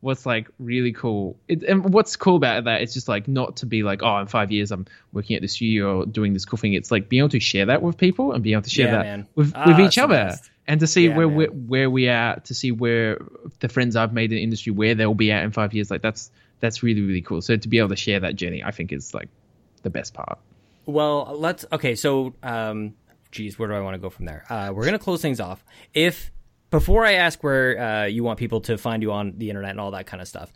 what's 0.00 0.26
like 0.26 0.48
really 0.58 0.92
cool 0.92 1.36
it, 1.48 1.62
and 1.62 1.92
what's 1.92 2.16
cool 2.16 2.36
about 2.36 2.64
that 2.64 2.82
is 2.82 2.92
just 2.92 3.08
like 3.08 3.26
not 3.26 3.56
to 3.56 3.66
be 3.66 3.82
like 3.82 4.02
oh 4.02 4.18
in 4.18 4.26
five 4.26 4.52
years 4.52 4.70
i'm 4.70 4.86
working 5.12 5.34
at 5.34 5.42
the 5.42 5.48
studio 5.48 6.00
or 6.02 6.06
doing 6.06 6.34
this 6.34 6.44
cool 6.44 6.58
thing 6.58 6.74
it's 6.74 6.90
like 6.90 7.08
being 7.08 7.20
able 7.20 7.30
to 7.30 7.40
share 7.40 7.66
that 7.66 7.80
with 7.80 7.96
people 7.96 8.32
and 8.32 8.44
being 8.44 8.52
able 8.52 8.62
to 8.62 8.70
share 8.70 8.86
Yeah, 8.86 8.92
that 8.92 9.02
man. 9.04 9.26
with, 9.34 9.52
Ah, 9.56 9.66
with 9.66 9.80
it's 9.80 9.96
each 9.96 9.98
other 9.98 10.32
and 10.68 10.80
to 10.80 10.86
see 10.86 11.08
Yeah, 11.08 11.16
where 11.16 11.26
we're 11.28 11.48
where 11.50 11.90
we 11.90 12.08
are 12.08 12.38
to 12.40 12.54
see 12.54 12.70
where 12.72 13.18
the 13.60 13.68
friends 13.70 13.96
i've 13.96 14.12
made 14.12 14.30
in 14.30 14.36
the 14.36 14.42
industry 14.42 14.70
where 14.70 14.94
they'll 14.94 15.14
be 15.14 15.32
at 15.32 15.42
in 15.44 15.50
five 15.50 15.72
years 15.72 15.90
like 15.90 16.02
that's 16.02 16.30
that's 16.60 16.82
really 16.82 17.02
really 17.02 17.22
cool 17.22 17.40
so 17.42 17.56
to 17.56 17.68
be 17.68 17.78
able 17.78 17.88
to 17.88 17.96
share 17.96 18.20
that 18.20 18.36
journey 18.36 18.62
i 18.64 18.70
think 18.70 18.92
is 18.92 19.14
like 19.14 19.28
the 19.82 19.90
best 19.90 20.14
part 20.14 20.38
Well, 20.86 21.36
let's 21.36 21.64
okay. 21.72 21.96
So, 21.96 22.34
um, 22.42 22.94
geez, 23.32 23.58
where 23.58 23.68
do 23.68 23.74
I 23.74 23.80
want 23.80 23.94
to 23.94 23.98
go 23.98 24.08
from 24.08 24.24
there? 24.26 24.44
Uh, 24.48 24.72
we're 24.72 24.84
gonna 24.84 25.00
close 25.00 25.20
things 25.20 25.40
off. 25.40 25.64
If 25.94 26.30
before 26.70 27.04
I 27.04 27.14
ask 27.14 27.42
where 27.42 27.78
uh, 27.78 28.04
you 28.06 28.22
want 28.24 28.38
people 28.38 28.60
to 28.62 28.78
find 28.78 29.02
you 29.02 29.10
on 29.12 29.34
the 29.36 29.50
internet 29.50 29.70
and 29.72 29.80
all 29.80 29.90
that 29.92 30.06
kind 30.06 30.20
of 30.20 30.28
stuff, 30.28 30.52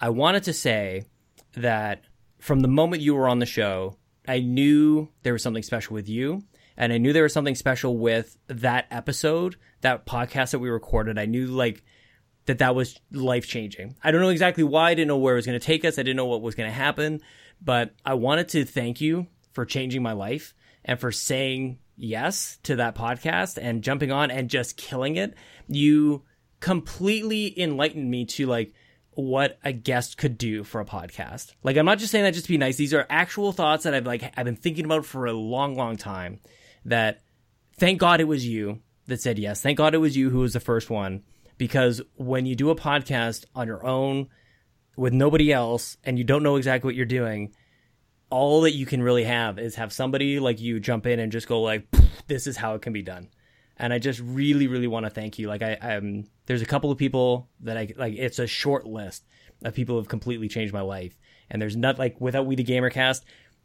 I 0.00 0.08
wanted 0.08 0.44
to 0.44 0.52
say 0.52 1.04
that 1.54 2.02
from 2.40 2.60
the 2.60 2.68
moment 2.68 3.02
you 3.02 3.14
were 3.14 3.28
on 3.28 3.38
the 3.40 3.46
show, 3.46 3.96
I 4.26 4.40
knew 4.40 5.08
there 5.22 5.34
was 5.34 5.42
something 5.42 5.62
special 5.62 5.94
with 5.94 6.08
you, 6.08 6.42
and 6.76 6.92
I 6.92 6.98
knew 6.98 7.12
there 7.12 7.22
was 7.22 7.32
something 7.34 7.54
special 7.54 7.96
with 7.98 8.38
that 8.48 8.86
episode, 8.90 9.56
that 9.82 10.06
podcast 10.06 10.50
that 10.52 10.60
we 10.60 10.70
recorded. 10.70 11.18
I 11.18 11.26
knew 11.26 11.46
like 11.46 11.84
that 12.46 12.58
that 12.58 12.74
was 12.74 12.98
life 13.10 13.46
changing. 13.46 13.96
I 14.02 14.10
don't 14.10 14.20
know 14.20 14.28
exactly 14.28 14.64
why. 14.64 14.90
I 14.90 14.94
didn't 14.94 15.08
know 15.08 15.18
where 15.18 15.34
it 15.34 15.38
was 15.38 15.46
going 15.46 15.58
to 15.58 15.64
take 15.64 15.84
us. 15.84 15.98
I 15.98 16.02
didn't 16.02 16.16
know 16.16 16.26
what 16.26 16.42
was 16.42 16.54
going 16.54 16.68
to 16.68 16.74
happen, 16.74 17.20
but 17.60 17.94
I 18.04 18.14
wanted 18.14 18.48
to 18.50 18.64
thank 18.64 19.00
you 19.00 19.26
for 19.52 19.64
changing 19.64 20.02
my 20.02 20.12
life 20.12 20.54
and 20.84 21.00
for 21.00 21.12
saying 21.12 21.78
yes 21.96 22.58
to 22.64 22.76
that 22.76 22.94
podcast 22.94 23.58
and 23.60 23.82
jumping 23.82 24.12
on 24.12 24.30
and 24.30 24.50
just 24.50 24.76
killing 24.76 25.16
it. 25.16 25.34
You 25.68 26.24
completely 26.60 27.58
enlightened 27.60 28.10
me 28.10 28.24
to 28.24 28.46
like 28.46 28.74
what 29.12 29.58
a 29.64 29.72
guest 29.72 30.16
could 30.16 30.36
do 30.36 30.64
for 30.64 30.80
a 30.80 30.84
podcast. 30.84 31.52
Like 31.62 31.76
I'm 31.76 31.86
not 31.86 31.98
just 31.98 32.10
saying 32.10 32.24
that 32.24 32.34
just 32.34 32.46
to 32.46 32.52
be 32.52 32.58
nice. 32.58 32.76
These 32.76 32.94
are 32.94 33.06
actual 33.08 33.52
thoughts 33.52 33.84
that 33.84 33.94
I've 33.94 34.06
like 34.06 34.32
I've 34.36 34.44
been 34.44 34.56
thinking 34.56 34.84
about 34.84 35.06
for 35.06 35.26
a 35.26 35.32
long 35.32 35.76
long 35.76 35.96
time 35.96 36.40
that 36.84 37.22
thank 37.78 38.00
God 38.00 38.20
it 38.20 38.24
was 38.24 38.46
you 38.46 38.80
that 39.06 39.20
said 39.20 39.38
yes. 39.38 39.60
Thank 39.60 39.78
God 39.78 39.94
it 39.94 39.98
was 39.98 40.16
you 40.16 40.30
who 40.30 40.40
was 40.40 40.52
the 40.52 40.60
first 40.60 40.90
one. 40.90 41.22
Because 41.56 42.02
when 42.16 42.46
you 42.46 42.56
do 42.56 42.70
a 42.70 42.76
podcast 42.76 43.44
on 43.54 43.66
your 43.66 43.84
own 43.86 44.28
with 44.96 45.12
nobody 45.12 45.52
else 45.52 45.96
and 46.04 46.18
you 46.18 46.24
don't 46.24 46.42
know 46.42 46.56
exactly 46.56 46.88
what 46.88 46.94
you're 46.94 47.06
doing, 47.06 47.54
all 48.30 48.62
that 48.62 48.74
you 48.74 48.86
can 48.86 49.02
really 49.02 49.24
have 49.24 49.58
is 49.58 49.76
have 49.76 49.92
somebody 49.92 50.40
like 50.40 50.60
you 50.60 50.80
jump 50.80 51.06
in 51.06 51.20
and 51.20 51.30
just 51.30 51.46
go 51.46 51.60
like, 51.62 51.86
this 52.26 52.46
is 52.46 52.56
how 52.56 52.74
it 52.74 52.82
can 52.82 52.92
be 52.92 53.02
done. 53.02 53.28
and 53.76 53.92
I 53.92 53.98
just 53.98 54.20
really, 54.20 54.66
really 54.66 54.86
want 54.86 55.06
to 55.06 55.10
thank 55.10 55.38
you. 55.38 55.48
Like 55.48 55.62
I, 55.62 55.76
I'm, 55.80 56.26
there's 56.46 56.62
a 56.62 56.66
couple 56.66 56.90
of 56.90 56.98
people 56.98 57.48
that 57.60 57.76
I 57.76 57.92
like. 57.96 58.14
It's 58.14 58.38
a 58.38 58.46
short 58.46 58.86
list 58.86 59.24
of 59.64 59.74
people 59.74 59.94
who 59.94 60.00
have 60.00 60.08
completely 60.08 60.48
changed 60.48 60.72
my 60.72 60.80
life, 60.80 61.18
and 61.50 61.60
there's 61.60 61.76
not 61.76 61.98
like 61.98 62.20
without 62.20 62.46
We 62.46 62.54
the 62.54 62.64
Gamercast, 62.64 63.22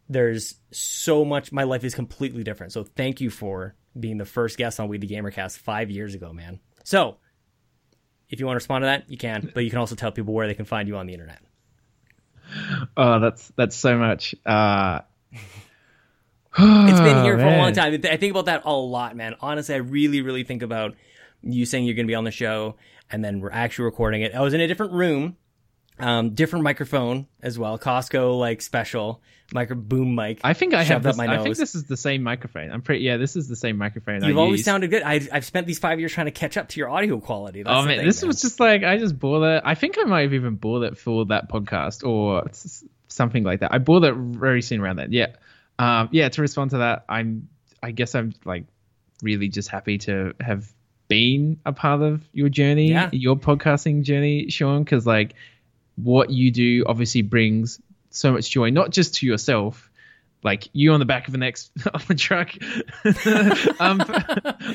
there's 0.08 0.56
so 0.72 1.24
much. 1.24 1.52
My 1.52 1.64
life 1.64 1.84
is 1.84 1.94
completely 1.94 2.42
different. 2.42 2.72
So 2.72 2.84
thank 2.84 3.20
you 3.20 3.30
for 3.30 3.76
being 3.98 4.18
the 4.18 4.24
first 4.24 4.58
guest 4.58 4.80
on 4.80 4.88
We 4.88 4.98
the 4.98 5.08
Gamercast 5.08 5.58
five 5.58 5.90
years 5.90 6.14
ago, 6.14 6.32
man. 6.32 6.60
So 6.84 7.18
if 8.30 8.40
you 8.40 8.46
want 8.46 8.54
to 8.54 8.60
respond 8.60 8.82
to 8.82 8.86
that, 8.86 9.10
you 9.10 9.18
can, 9.18 9.50
but 9.52 9.64
you 9.64 9.70
can 9.70 9.78
also 9.78 9.94
tell 9.94 10.12
people 10.12 10.32
where 10.32 10.46
they 10.46 10.54
can 10.54 10.64
find 10.64 10.88
you 10.88 10.96
on 10.96 11.06
the 11.06 11.12
internet. 11.12 11.40
Oh, 12.96 13.20
that's 13.20 13.52
that's 13.56 13.76
so 13.76 13.96
much. 13.98 14.34
Uh, 14.46 15.00
it's 15.32 17.00
been 17.00 17.24
here 17.24 17.38
for 17.38 17.44
a 17.44 17.56
long 17.58 17.72
time. 17.72 17.92
I 17.92 18.16
think 18.16 18.30
about 18.30 18.46
that 18.46 18.62
a 18.64 18.72
lot, 18.72 19.16
man. 19.16 19.34
Honestly, 19.40 19.74
I 19.74 19.78
really, 19.78 20.22
really 20.22 20.44
think 20.44 20.62
about 20.62 20.94
you 21.42 21.64
saying 21.64 21.84
you're 21.84 21.94
going 21.94 22.06
to 22.06 22.10
be 22.10 22.14
on 22.14 22.24
the 22.24 22.30
show 22.30 22.76
and 23.10 23.24
then 23.24 23.40
we're 23.40 23.50
actually 23.50 23.84
recording 23.86 24.22
it. 24.22 24.34
I 24.34 24.40
was 24.40 24.54
in 24.54 24.60
a 24.60 24.68
different 24.68 24.92
room, 24.92 25.36
um, 26.02 26.30
different 26.34 26.62
microphone 26.64 27.26
as 27.42 27.58
well. 27.58 27.78
Costco 27.78 28.38
like 28.38 28.62
special 28.62 29.22
micro 29.52 29.76
boom 29.76 30.14
mic. 30.14 30.40
I 30.44 30.52
think 30.54 30.74
I 30.74 30.82
have 30.84 31.02
this, 31.02 31.18
I 31.18 31.42
think 31.42 31.56
this 31.56 31.74
is 31.74 31.84
the 31.84 31.96
same 31.96 32.22
microphone. 32.22 32.70
I'm 32.70 32.82
pretty. 32.82 33.04
Yeah, 33.04 33.16
this 33.16 33.34
is 33.36 33.48
the 33.48 33.56
same 33.56 33.76
microphone. 33.76 34.22
You've 34.24 34.36
I 34.36 34.40
always 34.40 34.58
used. 34.58 34.64
sounded 34.66 34.90
good. 34.90 35.02
I, 35.02 35.20
I've 35.32 35.44
spent 35.44 35.66
these 35.66 35.78
five 35.78 35.98
years 35.98 36.12
trying 36.12 36.26
to 36.26 36.30
catch 36.32 36.56
up 36.56 36.68
to 36.70 36.80
your 36.80 36.88
audio 36.88 37.18
quality. 37.20 37.62
That's 37.62 37.76
Oh 37.76 37.82
the 37.82 37.88
man, 37.88 37.98
thing, 37.98 38.06
this 38.06 38.22
man. 38.22 38.28
was 38.28 38.40
just 38.40 38.60
like 38.60 38.82
I 38.84 38.98
just 38.98 39.18
bought 39.18 39.42
it. 39.42 39.62
I 39.64 39.74
think 39.74 39.96
I 39.98 40.04
might 40.04 40.22
have 40.22 40.34
even 40.34 40.54
bought 40.56 40.82
it 40.84 40.96
for 40.98 41.26
that 41.26 41.50
podcast 41.50 42.06
or 42.06 42.44
something 43.08 43.42
like 43.44 43.60
that. 43.60 43.72
I 43.74 43.78
bought 43.78 44.04
it 44.04 44.14
very 44.14 44.62
soon 44.62 44.80
around 44.80 44.96
that. 44.96 45.12
Yeah, 45.12 45.34
um, 45.78 46.08
yeah. 46.12 46.28
To 46.28 46.40
respond 46.42 46.70
to 46.72 46.78
that, 46.78 47.04
I'm. 47.08 47.48
I 47.82 47.92
guess 47.92 48.14
I'm 48.14 48.34
like 48.44 48.64
really 49.22 49.48
just 49.48 49.68
happy 49.68 49.98
to 49.98 50.34
have 50.40 50.70
been 51.08 51.58
a 51.66 51.72
part 51.72 52.02
of 52.02 52.22
your 52.32 52.48
journey, 52.48 52.90
Yeah. 52.90 53.08
your 53.12 53.36
podcasting 53.36 54.02
journey, 54.02 54.48
Sean. 54.50 54.84
Because 54.84 55.06
like 55.06 55.34
what 56.04 56.30
you 56.30 56.50
do 56.50 56.84
obviously 56.86 57.22
brings 57.22 57.80
so 58.10 58.32
much 58.32 58.50
joy, 58.50 58.70
not 58.70 58.90
just 58.90 59.16
to 59.16 59.26
yourself. 59.26 59.86
Like 60.42 60.68
you 60.72 60.92
on 60.92 61.00
the 61.00 61.06
back 61.06 61.28
of 61.28 61.34
an 61.34 61.42
X 61.42 61.70
of 61.94 62.08
a 62.08 62.14
truck, 62.14 62.50
um, 63.04 63.98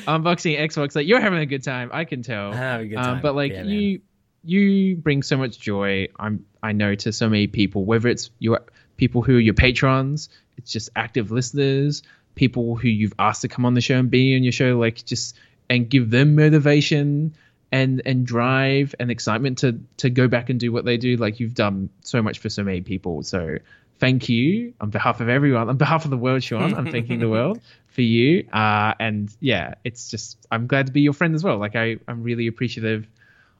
unboxing 0.06 0.58
Xbox. 0.60 0.94
Like 0.94 1.08
you're 1.08 1.20
having 1.20 1.40
a 1.40 1.46
good 1.46 1.64
time. 1.64 1.90
I 1.92 2.04
can 2.04 2.22
tell. 2.22 2.52
Have 2.52 2.82
a 2.82 2.86
good 2.86 2.98
Um, 2.98 3.20
but 3.20 3.34
like 3.34 3.50
Yeah, 3.50 3.64
man. 3.64 3.70
you, 3.70 4.00
you 4.44 4.96
bring 4.96 5.24
so 5.24 5.36
much 5.36 5.58
joy. 5.58 6.06
I'm 6.18 6.44
I 6.62 6.70
know 6.70 6.94
to 6.94 7.12
so 7.12 7.28
many 7.28 7.48
people. 7.48 7.84
Whether 7.84 8.08
it's 8.08 8.30
your 8.38 8.60
people 8.96 9.22
who 9.22 9.36
are 9.38 9.40
your 9.40 9.54
patrons, 9.54 10.28
it's 10.56 10.70
just 10.70 10.90
active 10.94 11.32
listeners, 11.32 12.04
people 12.36 12.76
who 12.76 12.88
you've 12.88 13.14
asked 13.18 13.42
to 13.42 13.48
come 13.48 13.64
on 13.66 13.74
the 13.74 13.80
show 13.80 13.98
and 13.98 14.08
be 14.08 14.36
on 14.36 14.44
your 14.44 14.52
show, 14.52 14.78
like 14.78 15.04
just 15.04 15.36
and 15.68 15.90
give 15.90 16.10
them 16.10 16.36
motivation 16.36 17.34
and 17.76 18.02
and 18.06 18.26
drive 18.26 18.94
and 18.98 19.10
excitement 19.10 19.58
to 19.58 19.78
to 19.98 20.08
go 20.08 20.28
back 20.28 20.48
and 20.48 20.58
do 20.58 20.72
what 20.72 20.84
they 20.84 20.96
do. 20.96 21.16
Like 21.16 21.40
you've 21.40 21.54
done 21.54 21.90
so 22.02 22.22
much 22.22 22.38
for 22.38 22.48
so 22.48 22.62
many 22.64 22.80
people. 22.80 23.22
So 23.22 23.58
thank 23.98 24.28
you 24.28 24.74
on 24.80 24.90
behalf 24.90 25.20
of 25.20 25.28
everyone, 25.28 25.68
on 25.68 25.76
behalf 25.76 26.04
of 26.04 26.10
the 26.10 26.16
world, 26.16 26.42
Sean. 26.42 26.74
I'm 26.74 26.90
thanking 26.90 27.20
the 27.20 27.28
world 27.28 27.60
for 27.88 28.02
you. 28.02 28.48
Uh, 28.50 28.94
and 28.98 29.34
yeah, 29.40 29.74
it's 29.84 30.10
just 30.10 30.38
I'm 30.50 30.66
glad 30.66 30.86
to 30.86 30.92
be 30.92 31.02
your 31.02 31.12
friend 31.12 31.34
as 31.34 31.44
well. 31.44 31.58
Like 31.58 31.76
I 31.76 31.98
I'm 32.08 32.22
really 32.22 32.46
appreciative 32.46 33.06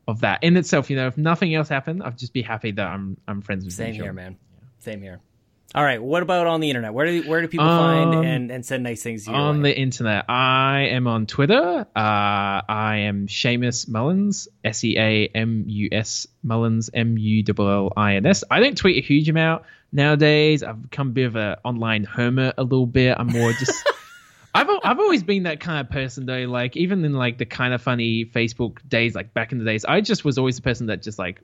of 0.08 0.20
that 0.20 0.42
in 0.42 0.56
itself. 0.56 0.88
You 0.88 0.96
know, 0.96 1.08
if 1.08 1.18
nothing 1.18 1.54
else 1.54 1.68
happened, 1.68 2.02
I'd 2.02 2.18
just 2.18 2.32
be 2.32 2.42
happy 2.42 2.70
that 2.72 2.86
I'm 2.86 3.18
I'm 3.28 3.42
friends 3.42 3.64
with 3.64 3.74
you. 3.74 3.84
Same 3.84 3.94
you. 3.94 4.02
here, 4.02 4.10
Sean. 4.10 4.16
man. 4.16 4.36
Same 4.78 5.02
here. 5.02 5.20
All 5.74 5.82
right. 5.84 6.02
What 6.02 6.22
about 6.22 6.46
on 6.46 6.60
the 6.60 6.70
internet? 6.70 6.94
Where 6.94 7.06
do 7.06 7.28
where 7.28 7.42
do 7.42 7.48
people 7.48 7.66
Um, 7.68 8.12
find 8.12 8.24
and, 8.26 8.50
and 8.50 8.64
send 8.64 8.82
nice 8.82 9.02
things 9.02 9.24
to 9.24 9.30
you? 9.32 9.36
on 9.36 9.62
the 9.62 9.76
internet. 9.76 10.24
I 10.30 10.88
am 10.92 11.06
on 11.06 11.26
Twitter. 11.26 11.80
Uh, 11.84 11.86
I 11.94 13.02
am 13.08 13.26
Seamus 13.26 13.88
Mullins, 13.88 14.48
S 14.64 14.82
E 14.84 14.96
A 14.96 15.26
M 15.34 15.64
U 15.66 15.88
S 15.92 16.26
Mullins, 16.42 16.88
M 16.94 17.18
U 17.18 17.42
L 17.58 17.68
L 17.68 17.92
I 17.96 18.14
N 18.16 18.24
S. 18.26 18.42
I 18.50 18.60
don't 18.60 18.78
tweet 18.78 19.02
a 19.02 19.06
huge 19.06 19.28
amount 19.28 19.64
nowadays. 19.92 20.62
I've 20.62 20.80
become 20.82 21.08
a 21.08 21.12
bit 21.12 21.24
of 21.26 21.36
an 21.36 21.56
online 21.64 22.04
hermit 22.04 22.54
a 22.56 22.62
little 22.62 22.86
bit. 22.86 23.16
I'm 23.18 23.26
more 23.26 23.52
just. 23.52 23.74
I've 24.54 24.70
I've 24.82 24.98
always 24.98 25.22
been 25.22 25.42
that 25.42 25.60
kind 25.60 25.80
of 25.86 25.90
person 25.92 26.24
though. 26.24 26.44
Like 26.48 26.78
even 26.78 27.04
in 27.04 27.12
like 27.12 27.36
the 27.36 27.44
Kinda 27.44 27.76
Funny 27.78 28.24
Facebook 28.24 28.78
days, 28.88 29.14
like 29.14 29.34
back 29.34 29.52
in 29.52 29.58
the 29.58 29.66
days, 29.66 29.84
I 29.84 30.00
just 30.00 30.24
was 30.24 30.38
always 30.38 30.56
the 30.56 30.62
person 30.62 30.86
that 30.86 31.02
just 31.02 31.18
like 31.18 31.42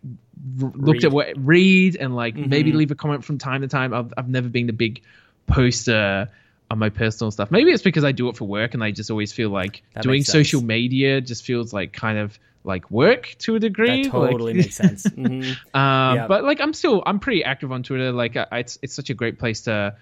r- 0.63 0.73
looked 0.75 1.05
at 1.05 1.13
what 1.13 1.29
read 1.37 1.97
and 1.97 2.15
like 2.17 2.35
maybe 2.37 2.73
Mhm. 2.73 2.77
leave 2.77 2.91
a 2.91 2.95
comment 2.95 3.25
from 3.25 3.39
time 3.39 3.61
to 3.63 3.69
time. 3.69 3.93
I've 3.95 4.13
I've 4.17 4.29
never 4.29 4.49
been 4.49 4.67
the 4.67 4.73
big 4.73 5.03
poster 5.47 6.29
on 6.71 6.79
my 6.79 6.89
personal 6.89 7.31
stuff. 7.31 7.51
Maybe 7.51 7.71
it's 7.71 7.83
because 7.83 8.05
I 8.05 8.13
do 8.13 8.29
it 8.29 8.37
for 8.37 8.47
work 8.47 8.75
and 8.75 8.83
I 8.83 8.91
just 8.91 9.11
always 9.11 9.33
feel 9.33 9.51
like 9.51 9.83
That 9.95 10.03
doing 10.03 10.25
social 10.25 10.63
media 10.63 11.21
just 11.21 11.45
feels 11.45 11.73
like 11.73 11.93
kind 11.93 12.19
of 12.19 12.39
like 12.65 12.91
work 12.91 13.35
to 13.41 13.57
a 13.57 13.59
degree. 13.61 14.05
that 14.05 14.15
Like- 14.15 14.31
totally 14.31 14.55
makes 14.55 14.77
sense. 14.77 15.05
hmm 15.15 15.23
um, 15.33 15.53
Yeah. 15.75 16.27
But 16.29 16.45
like, 16.45 16.61
I'm 16.61 16.73
still 16.73 17.03
I'm 17.05 17.19
pretty 17.21 17.45
active 17.45 17.73
on 17.73 17.83
Twitter. 17.83 18.13
Like, 18.13 18.37
I, 18.37 18.47
it's 18.61 18.79
it's 18.83 18.95
such 18.95 19.11
a 19.11 19.15
great 19.15 19.39
place 19.39 19.63
to. 19.63 19.97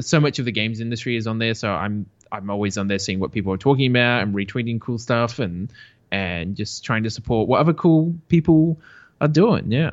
So 0.00 0.18
much 0.18 0.38
of 0.38 0.46
the 0.46 0.52
games 0.52 0.80
industry 0.80 1.14
is 1.16 1.26
on 1.26 1.38
there, 1.38 1.52
so 1.52 1.70
I'm 1.70 2.06
I'm 2.32 2.48
always 2.48 2.78
on 2.78 2.88
there 2.88 2.98
seeing 2.98 3.20
what 3.20 3.32
people 3.32 3.52
are 3.52 3.58
talking 3.58 3.90
about 3.90 4.22
and 4.22 4.34
retweeting 4.34 4.80
cool 4.80 4.96
stuff 4.98 5.38
and 5.40 5.70
and 6.10 6.56
just 6.56 6.84
trying 6.84 7.02
to 7.02 7.10
support 7.10 7.48
what 7.48 7.60
other 7.60 7.74
cool 7.74 8.14
people 8.28 8.80
are 9.20 9.28
doing. 9.28 9.70
Yeah. 9.70 9.90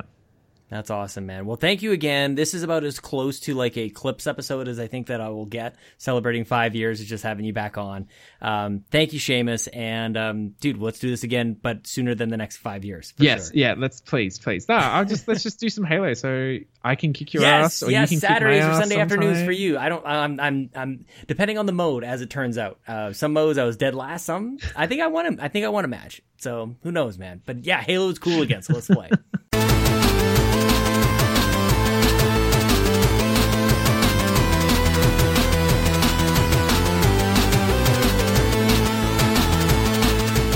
That's 0.72 0.88
awesome, 0.88 1.26
man. 1.26 1.44
Well, 1.44 1.58
thank 1.58 1.82
you 1.82 1.92
again. 1.92 2.34
This 2.34 2.54
is 2.54 2.62
about 2.62 2.82
as 2.82 2.98
close 2.98 3.40
to 3.40 3.52
like 3.52 3.76
a 3.76 3.90
clips 3.90 4.26
episode 4.26 4.68
as 4.68 4.80
I 4.80 4.86
think 4.86 5.08
that 5.08 5.20
I 5.20 5.28
will 5.28 5.44
get 5.44 5.76
celebrating 5.98 6.46
five 6.46 6.74
years 6.74 7.02
of 7.02 7.06
just 7.06 7.22
having 7.22 7.44
you 7.44 7.52
back 7.52 7.76
on. 7.76 8.08
Um, 8.40 8.82
thank 8.90 9.12
you, 9.12 9.20
Seamus. 9.20 9.68
And, 9.70 10.16
um, 10.16 10.48
dude, 10.60 10.78
let's 10.78 10.98
do 10.98 11.10
this 11.10 11.24
again, 11.24 11.58
but 11.60 11.86
sooner 11.86 12.14
than 12.14 12.30
the 12.30 12.38
next 12.38 12.56
five 12.56 12.86
years. 12.86 13.10
for 13.10 13.22
yes. 13.22 13.48
sure. 13.48 13.52
Yeah. 13.54 13.74
Let's 13.76 14.00
please, 14.00 14.38
please. 14.38 14.66
No, 14.66 14.76
I'll 14.76 15.04
just 15.04 15.28
let's 15.28 15.42
just 15.42 15.60
do 15.60 15.68
some 15.68 15.84
Halo 15.84 16.14
so 16.14 16.56
I 16.82 16.94
can 16.94 17.12
kick 17.12 17.34
your 17.34 17.42
Yes, 17.42 17.64
ass 17.64 17.82
or 17.82 17.90
yes, 17.90 18.10
you 18.10 18.16
can 18.16 18.20
Saturdays 18.22 18.64
or 18.64 18.72
Sunday 18.72 18.98
afternoons 18.98 19.44
for 19.44 19.52
you. 19.52 19.76
I 19.76 19.90
don't. 19.90 20.06
I'm. 20.06 20.40
I'm. 20.40 20.70
I'm. 20.74 21.04
Depending 21.26 21.58
on 21.58 21.66
the 21.66 21.72
mode, 21.72 22.02
as 22.02 22.22
it 22.22 22.30
turns 22.30 22.56
out. 22.56 22.80
Uh, 22.88 23.12
some 23.12 23.34
modes 23.34 23.58
I 23.58 23.64
was 23.64 23.76
dead 23.76 23.94
last. 23.94 24.24
Some 24.24 24.56
I 24.74 24.86
think 24.86 25.02
I 25.02 25.08
won. 25.08 25.38
I 25.38 25.48
think 25.48 25.66
I 25.66 25.68
want 25.68 25.84
a 25.84 25.88
match. 25.88 26.22
So 26.38 26.76
who 26.82 26.90
knows, 26.92 27.18
man? 27.18 27.42
But 27.44 27.66
yeah, 27.66 27.82
Halo 27.82 28.08
is 28.08 28.18
cool 28.18 28.40
again. 28.40 28.62
So 28.62 28.72
let's 28.72 28.86
play. 28.86 29.10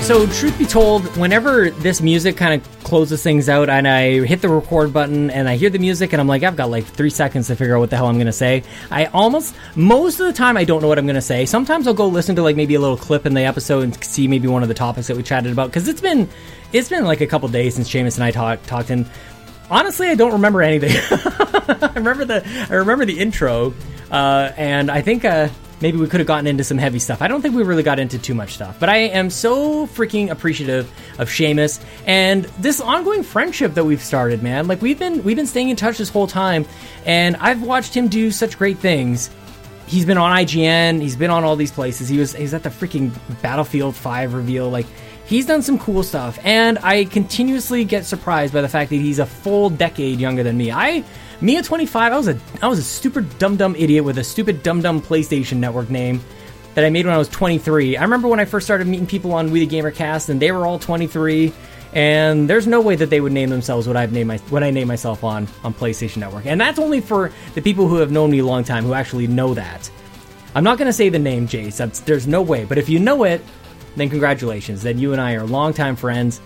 So, 0.07 0.25
truth 0.25 0.57
be 0.57 0.65
told, 0.65 1.05
whenever 1.17 1.69
this 1.69 1.99
music 1.99 2.37
kind 2.37 2.53
of 2.61 2.83
closes 2.85 3.21
things 3.21 3.49
out 3.49 3.69
and 3.69 3.85
I 3.85 4.25
hit 4.25 4.41
the 4.41 4.47
record 4.47 4.93
button 4.93 5.29
and 5.29 5.49
I 5.49 5.57
hear 5.57 5.69
the 5.69 5.79
music 5.79 6.13
and 6.13 6.21
I'm 6.21 6.29
like, 6.29 6.43
I've 6.43 6.55
got 6.55 6.69
like 6.69 6.85
three 6.85 7.09
seconds 7.09 7.47
to 7.47 7.57
figure 7.57 7.75
out 7.75 7.81
what 7.81 7.89
the 7.89 7.97
hell 7.97 8.07
I'm 8.07 8.15
going 8.15 8.27
to 8.27 8.31
say, 8.31 8.63
I 8.89 9.07
almost, 9.07 9.53
most 9.75 10.21
of 10.21 10.27
the 10.27 10.31
time, 10.31 10.55
I 10.55 10.63
don't 10.63 10.81
know 10.81 10.87
what 10.87 10.97
I'm 10.97 11.05
going 11.05 11.15
to 11.15 11.21
say. 11.21 11.45
Sometimes 11.45 11.87
I'll 11.87 11.93
go 11.93 12.07
listen 12.07 12.37
to 12.37 12.41
like 12.41 12.55
maybe 12.55 12.75
a 12.75 12.79
little 12.79 12.95
clip 12.95 13.25
in 13.25 13.33
the 13.33 13.41
episode 13.41 13.83
and 13.83 14.01
see 14.01 14.29
maybe 14.29 14.47
one 14.47 14.63
of 14.63 14.69
the 14.69 14.73
topics 14.73 15.07
that 15.07 15.17
we 15.17 15.23
chatted 15.23 15.51
about 15.51 15.71
because 15.71 15.89
it's 15.89 15.99
been, 15.99 16.29
it's 16.71 16.87
been 16.87 17.03
like 17.03 17.19
a 17.19 17.27
couple 17.27 17.49
days 17.49 17.75
since 17.75 17.89
Seamus 17.89 18.15
and 18.15 18.23
I 18.23 18.31
talked, 18.31 18.65
talked 18.65 18.89
and 18.91 19.05
honestly, 19.69 20.07
I 20.07 20.15
don't 20.15 20.31
remember 20.31 20.61
anything. 20.61 20.91
I 21.81 21.91
remember 21.95 22.23
the, 22.23 22.67
I 22.69 22.75
remember 22.75 23.03
the 23.03 23.19
intro 23.19 23.73
uh, 24.09 24.53
and 24.55 24.89
I 24.89 25.01
think, 25.01 25.25
uh, 25.25 25.49
maybe 25.81 25.97
we 25.97 26.07
could 26.07 26.19
have 26.19 26.27
gotten 26.27 26.47
into 26.47 26.63
some 26.63 26.77
heavy 26.77 26.99
stuff. 26.99 27.21
I 27.21 27.27
don't 27.27 27.41
think 27.41 27.55
we 27.55 27.63
really 27.63 27.83
got 27.83 27.99
into 27.99 28.17
too 28.17 28.33
much 28.33 28.53
stuff, 28.53 28.79
but 28.79 28.89
I 28.89 28.97
am 28.97 29.29
so 29.29 29.87
freaking 29.87 30.29
appreciative 30.29 30.91
of 31.19 31.29
Seamus 31.29 31.83
and 32.05 32.45
this 32.59 32.81
ongoing 32.81 33.23
friendship 33.23 33.73
that 33.75 33.85
we've 33.85 34.01
started, 34.01 34.43
man. 34.43 34.67
Like 34.67 34.81
we've 34.81 34.99
been 34.99 35.23
we've 35.23 35.37
been 35.37 35.47
staying 35.47 35.69
in 35.69 35.75
touch 35.75 35.97
this 35.97 36.09
whole 36.09 36.27
time, 36.27 36.65
and 37.05 37.35
I've 37.37 37.61
watched 37.61 37.95
him 37.95 38.07
do 38.07 38.31
such 38.31 38.57
great 38.57 38.77
things. 38.77 39.29
He's 39.87 40.05
been 40.05 40.17
on 40.17 40.35
IGN, 40.37 41.01
he's 41.01 41.15
been 41.15 41.31
on 41.31 41.43
all 41.43 41.55
these 41.55 41.71
places. 41.71 42.09
He 42.09 42.17
was 42.17 42.33
he's 42.33 42.53
at 42.53 42.63
the 42.63 42.69
freaking 42.69 43.11
Battlefield 43.41 43.95
5 43.95 44.33
reveal 44.33 44.69
like 44.69 44.85
He's 45.27 45.45
done 45.45 45.61
some 45.61 45.77
cool 45.77 46.03
stuff, 46.03 46.39
and 46.45 46.79
I 46.79 47.03
continuously 47.03 47.83
get 47.83 48.05
surprised 48.05 48.53
by 48.53 48.61
the 48.61 48.69
fact 48.69 48.89
that 48.91 48.95
he's 48.95 49.19
a 49.19 49.25
full 49.25 49.69
decade 49.69 50.21
younger 50.21 50.41
than 50.41 50.55
me. 50.55 50.71
I 50.71 51.03
me 51.41 51.57
at 51.57 51.65
25, 51.65 52.13
I 52.13 52.17
was 52.17 52.27
a 52.27 52.39
I 52.61 52.67
was 52.67 52.79
a 52.79 52.83
stupid 52.83 53.37
dumb 53.39 53.57
dumb 53.57 53.75
idiot 53.75 54.03
with 54.03 54.17
a 54.17 54.23
stupid 54.23 54.63
dumb 54.63 54.81
dumb 54.81 55.01
PlayStation 55.01 55.57
Network 55.57 55.89
name 55.89 56.21
that 56.73 56.85
I 56.85 56.89
made 56.89 57.05
when 57.05 57.15
I 57.15 57.17
was 57.17 57.29
23. 57.29 57.97
I 57.97 58.03
remember 58.03 58.27
when 58.27 58.39
I 58.39 58.45
first 58.45 58.65
started 58.65 58.87
meeting 58.87 59.07
people 59.07 59.33
on 59.33 59.51
We 59.51 59.65
the 59.65 59.75
Gamercast, 59.75 60.29
and 60.29 60.39
they 60.39 60.51
were 60.51 60.65
all 60.65 60.79
23. 60.79 61.53
And 61.93 62.49
there's 62.49 62.67
no 62.67 62.81
way 62.81 62.95
that 62.95 63.09
they 63.09 63.21
would 63.21 63.31
name 63.31 63.49
themselves 63.49 63.87
what 63.87 63.95
I've 63.95 64.11
named 64.11 64.27
my 64.27 64.37
what 64.49 64.63
I 64.63 64.71
name 64.71 64.87
myself 64.87 65.23
on 65.23 65.47
on 65.63 65.73
PlayStation 65.73 66.17
Network, 66.17 66.45
and 66.45 66.59
that's 66.59 66.79
only 66.79 67.01
for 67.01 67.31
the 67.55 67.61
people 67.61 67.87
who 67.87 67.95
have 67.95 68.11
known 68.11 68.31
me 68.31 68.39
a 68.39 68.45
long 68.45 68.63
time 68.63 68.83
who 68.83 68.93
actually 68.93 69.27
know 69.27 69.53
that. 69.53 69.89
I'm 70.55 70.63
not 70.63 70.79
going 70.79 70.87
to 70.87 70.93
say 70.93 71.09
the 71.09 71.19
name 71.19 71.47
Jace. 71.47 71.77
That's, 71.77 71.99
there's 71.99 72.25
no 72.25 72.41
way. 72.41 72.65
But 72.65 72.79
if 72.79 72.89
you 72.89 72.97
know 72.97 73.25
it, 73.25 73.41
then 73.95 74.09
congratulations. 74.09 74.81
Then 74.81 74.97
you 74.97 75.11
and 75.11 75.21
I 75.21 75.33
are 75.33 75.45
longtime 75.45 75.95
friends. 75.95 76.41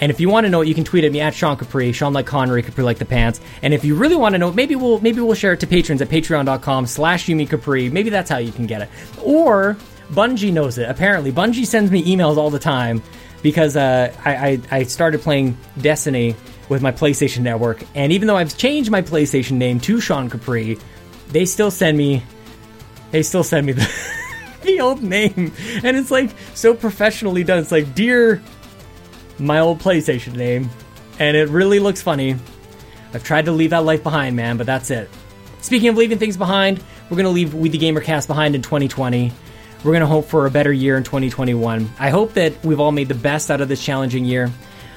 And 0.00 0.10
if 0.10 0.20
you 0.20 0.28
want 0.28 0.44
to 0.44 0.50
know 0.50 0.60
it, 0.60 0.68
you 0.68 0.74
can 0.74 0.84
tweet 0.84 1.04
at 1.04 1.12
me 1.12 1.20
at 1.20 1.34
Sean 1.34 1.56
Capri, 1.56 1.92
Sean 1.92 2.12
like 2.12 2.26
Connery, 2.26 2.62
Capri 2.62 2.84
like 2.84 2.98
the 2.98 3.04
pants. 3.04 3.40
And 3.62 3.72
if 3.72 3.84
you 3.84 3.94
really 3.94 4.16
want 4.16 4.34
to 4.34 4.38
know 4.38 4.48
it, 4.50 4.54
maybe 4.54 4.76
we'll 4.76 5.00
maybe 5.00 5.20
we'll 5.20 5.34
share 5.34 5.54
it 5.54 5.60
to 5.60 5.66
patrons 5.66 6.02
at 6.02 6.08
patreon.com 6.08 6.86
slash 6.86 7.26
Yumi 7.26 7.48
Capri. 7.48 7.88
Maybe 7.88 8.10
that's 8.10 8.30
how 8.30 8.38
you 8.38 8.52
can 8.52 8.66
get 8.66 8.82
it. 8.82 8.90
Or 9.22 9.76
Bungie 10.10 10.52
knows 10.52 10.78
it. 10.78 10.88
Apparently, 10.88 11.32
Bungie 11.32 11.66
sends 11.66 11.90
me 11.90 12.04
emails 12.04 12.36
all 12.36 12.50
the 12.50 12.58
time 12.58 13.02
because 13.42 13.76
uh, 13.76 14.14
I, 14.24 14.34
I, 14.34 14.60
I 14.70 14.82
started 14.84 15.20
playing 15.20 15.56
Destiny 15.80 16.36
with 16.68 16.82
my 16.82 16.92
PlayStation 16.92 17.40
Network, 17.40 17.82
and 17.94 18.12
even 18.12 18.26
though 18.26 18.36
I've 18.36 18.56
changed 18.56 18.90
my 18.90 19.02
PlayStation 19.02 19.52
name 19.52 19.78
to 19.80 20.00
Sean 20.00 20.28
Capri, 20.28 20.78
they 21.28 21.44
still 21.44 21.70
send 21.70 21.96
me 21.96 22.22
they 23.12 23.22
still 23.22 23.44
send 23.44 23.66
me 23.66 23.72
the, 23.74 23.88
the 24.62 24.80
old 24.80 25.02
name, 25.02 25.52
and 25.82 25.96
it's 25.96 26.10
like 26.10 26.30
so 26.54 26.74
professionally 26.74 27.44
done. 27.44 27.58
It's 27.58 27.72
like 27.72 27.94
dear 27.94 28.42
my 29.38 29.60
old 29.60 29.78
PlayStation 29.80 30.34
name, 30.34 30.70
and 31.18 31.36
it 31.36 31.48
really 31.48 31.78
looks 31.78 32.02
funny. 32.02 32.36
I've 33.14 33.24
tried 33.24 33.46
to 33.46 33.52
leave 33.52 33.70
that 33.70 33.84
life 33.84 34.02
behind, 34.02 34.36
man, 34.36 34.56
but 34.56 34.66
that's 34.66 34.90
it. 34.90 35.10
Speaking 35.60 35.88
of 35.88 35.96
leaving 35.96 36.18
things 36.18 36.36
behind, 36.36 36.82
we're 37.10 37.16
gonna 37.16 37.30
leave 37.30 37.54
We 37.54 37.68
the 37.68 37.78
Gamercast 37.78 38.26
behind 38.26 38.54
in 38.54 38.62
2020. 38.62 39.32
We're 39.84 39.92
gonna 39.92 40.06
hope 40.06 40.26
for 40.26 40.46
a 40.46 40.50
better 40.50 40.72
year 40.72 40.96
in 40.96 41.04
2021. 41.04 41.90
I 41.98 42.10
hope 42.10 42.34
that 42.34 42.64
we've 42.64 42.80
all 42.80 42.92
made 42.92 43.08
the 43.08 43.14
best 43.14 43.50
out 43.50 43.60
of 43.60 43.68
this 43.68 43.82
challenging 43.82 44.24
year. 44.24 44.50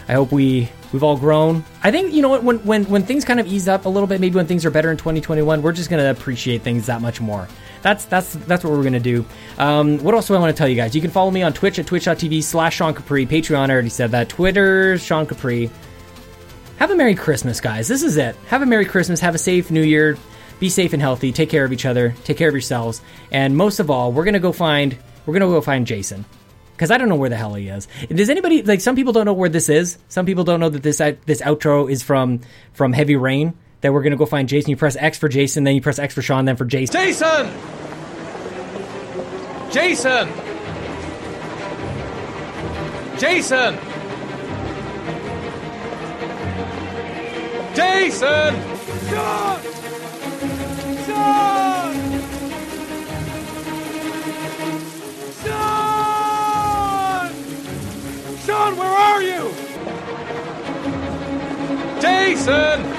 I 0.07 0.14
hope 0.14 0.32
we 0.32 0.70
we've 0.91 1.03
all 1.03 1.18
grown. 1.18 1.64
I 1.84 1.91
think 1.91 2.14
you 2.14 2.22
know 2.22 2.30
what 2.30 2.44
when 2.44 2.57
when 2.60 2.86
when 2.86 3.03
things 3.03 3.26
kind 3.26 3.40
of 3.40 3.48
ease 3.48 3.68
up 3.68 3.86
a 3.86 3.90
little 3.90 4.07
bit, 4.07 4.20
maybe 4.20 4.36
when 4.36 4.48
things 4.48 4.66
are 4.66 4.72
better 4.72 4.90
in 4.91 4.98
2021, 4.98 5.61
we're 5.61 5.72
just 5.72 5.90
gonna 5.90 6.10
appreciate 6.10 6.64
things 6.64 6.88
that 6.88 7.02
much 7.02 7.22
more. 7.22 7.48
That's 7.81 8.06
that's 8.06 8.34
that's 8.34 8.64
what 8.64 8.73
we're 8.73 8.84
gonna 8.84 8.99
do. 8.99 9.26
Um, 9.57 9.99
what 9.99 10.14
else 10.14 10.27
do 10.27 10.35
I 10.35 10.39
want 10.39 10.56
to 10.56 10.57
tell 10.57 10.68
you 10.68 10.76
guys? 10.76 10.95
You 10.95 11.01
can 11.01 11.11
follow 11.11 11.31
me 11.31 11.43
on 11.43 11.53
Twitch 11.53 11.80
at 11.80 11.88
twitch.tv 11.88 12.43
slash 12.43 12.76
Sean 12.76 12.93
Capri. 12.93 13.26
Patreon, 13.26 13.69
I 13.69 13.73
already 13.73 13.89
said 13.89 14.11
that. 14.11 14.30
Twitter, 14.30 14.97
Sean 14.97 15.26
Capri. 15.26 15.69
Have 16.77 16.91
a 16.91 16.95
Merry 16.95 17.15
Christmas, 17.15 17.60
guys. 17.60 17.88
This 17.88 18.03
is 18.03 18.18
it. 18.18 18.35
Have 18.47 18.61
a 18.61 18.65
Merry 18.65 18.85
Christmas. 18.85 19.19
Have 19.19 19.35
a 19.35 19.39
safe 19.39 19.69
New 19.69 19.81
Year. 19.81 20.18
Be 20.60 20.69
safe 20.69 20.93
and 20.93 21.01
healthy. 21.01 21.31
Take 21.31 21.49
care 21.49 21.64
of 21.64 21.72
each 21.72 21.85
other. 21.85 22.14
Take 22.23 22.38
care 22.38 22.49
of 22.49 22.53
yourselves. 22.53 23.01
And 23.31 23.56
most 23.56 23.80
of 23.80 23.89
all, 23.89 24.11
we're 24.11 24.26
gonna 24.26 24.39
go 24.39 24.51
find 24.51 24.97
we're 25.26 25.34
gonna 25.34 25.47
go 25.47 25.61
find 25.61 25.85
Jason 25.88 26.26
because 26.80 26.91
I 26.91 26.97
don't 26.97 27.10
know 27.10 27.15
where 27.15 27.30
the 27.30 27.35
hell 27.35 27.53
he 27.56 27.68
is. 27.68 27.88
Does 28.10 28.30
anybody 28.30 28.61
like? 28.64 28.81
Some 28.81 28.95
people 28.95 29.14
don't 29.14 29.26
know 29.26 29.34
where 29.34 29.49
this 29.49 29.68
is. 29.68 29.97
Some 30.07 30.26
people 30.26 30.45
don't 30.45 30.61
know 30.61 30.69
that 30.69 30.84
this 30.84 30.97
this 31.26 31.41
outro 31.41 31.91
is 31.91 32.01
from 32.01 32.39
from 32.73 32.93
Heavy 32.93 33.18
Rain. 33.18 33.53
That 33.81 33.93
we're 33.93 34.03
gonna 34.03 34.18
go 34.18 34.26
find 34.26 34.49
Jason. 34.49 34.69
You 34.72 34.76
press 34.77 34.95
X 34.97 35.18
for 35.18 35.30
Jason, 35.30 35.64
then 35.64 35.76
you 35.76 35.81
press 35.81 35.99
X 35.99 36.14
for 36.14 36.22
Sean, 36.22 36.45
then 36.45 36.56
for 36.57 36.65
Jason. 36.65 36.93
Jason! 36.93 37.49
Jason! 39.72 40.30
Jason! 43.18 43.77
Jason! 47.76 48.56
Sean! 49.10 49.61
Sean! 51.06 51.95
Sean! 55.43 57.30
Sean, 58.45 58.76
where 58.77 58.88
are 58.89 59.22
you? 59.22 59.51
Jason! 62.01 62.99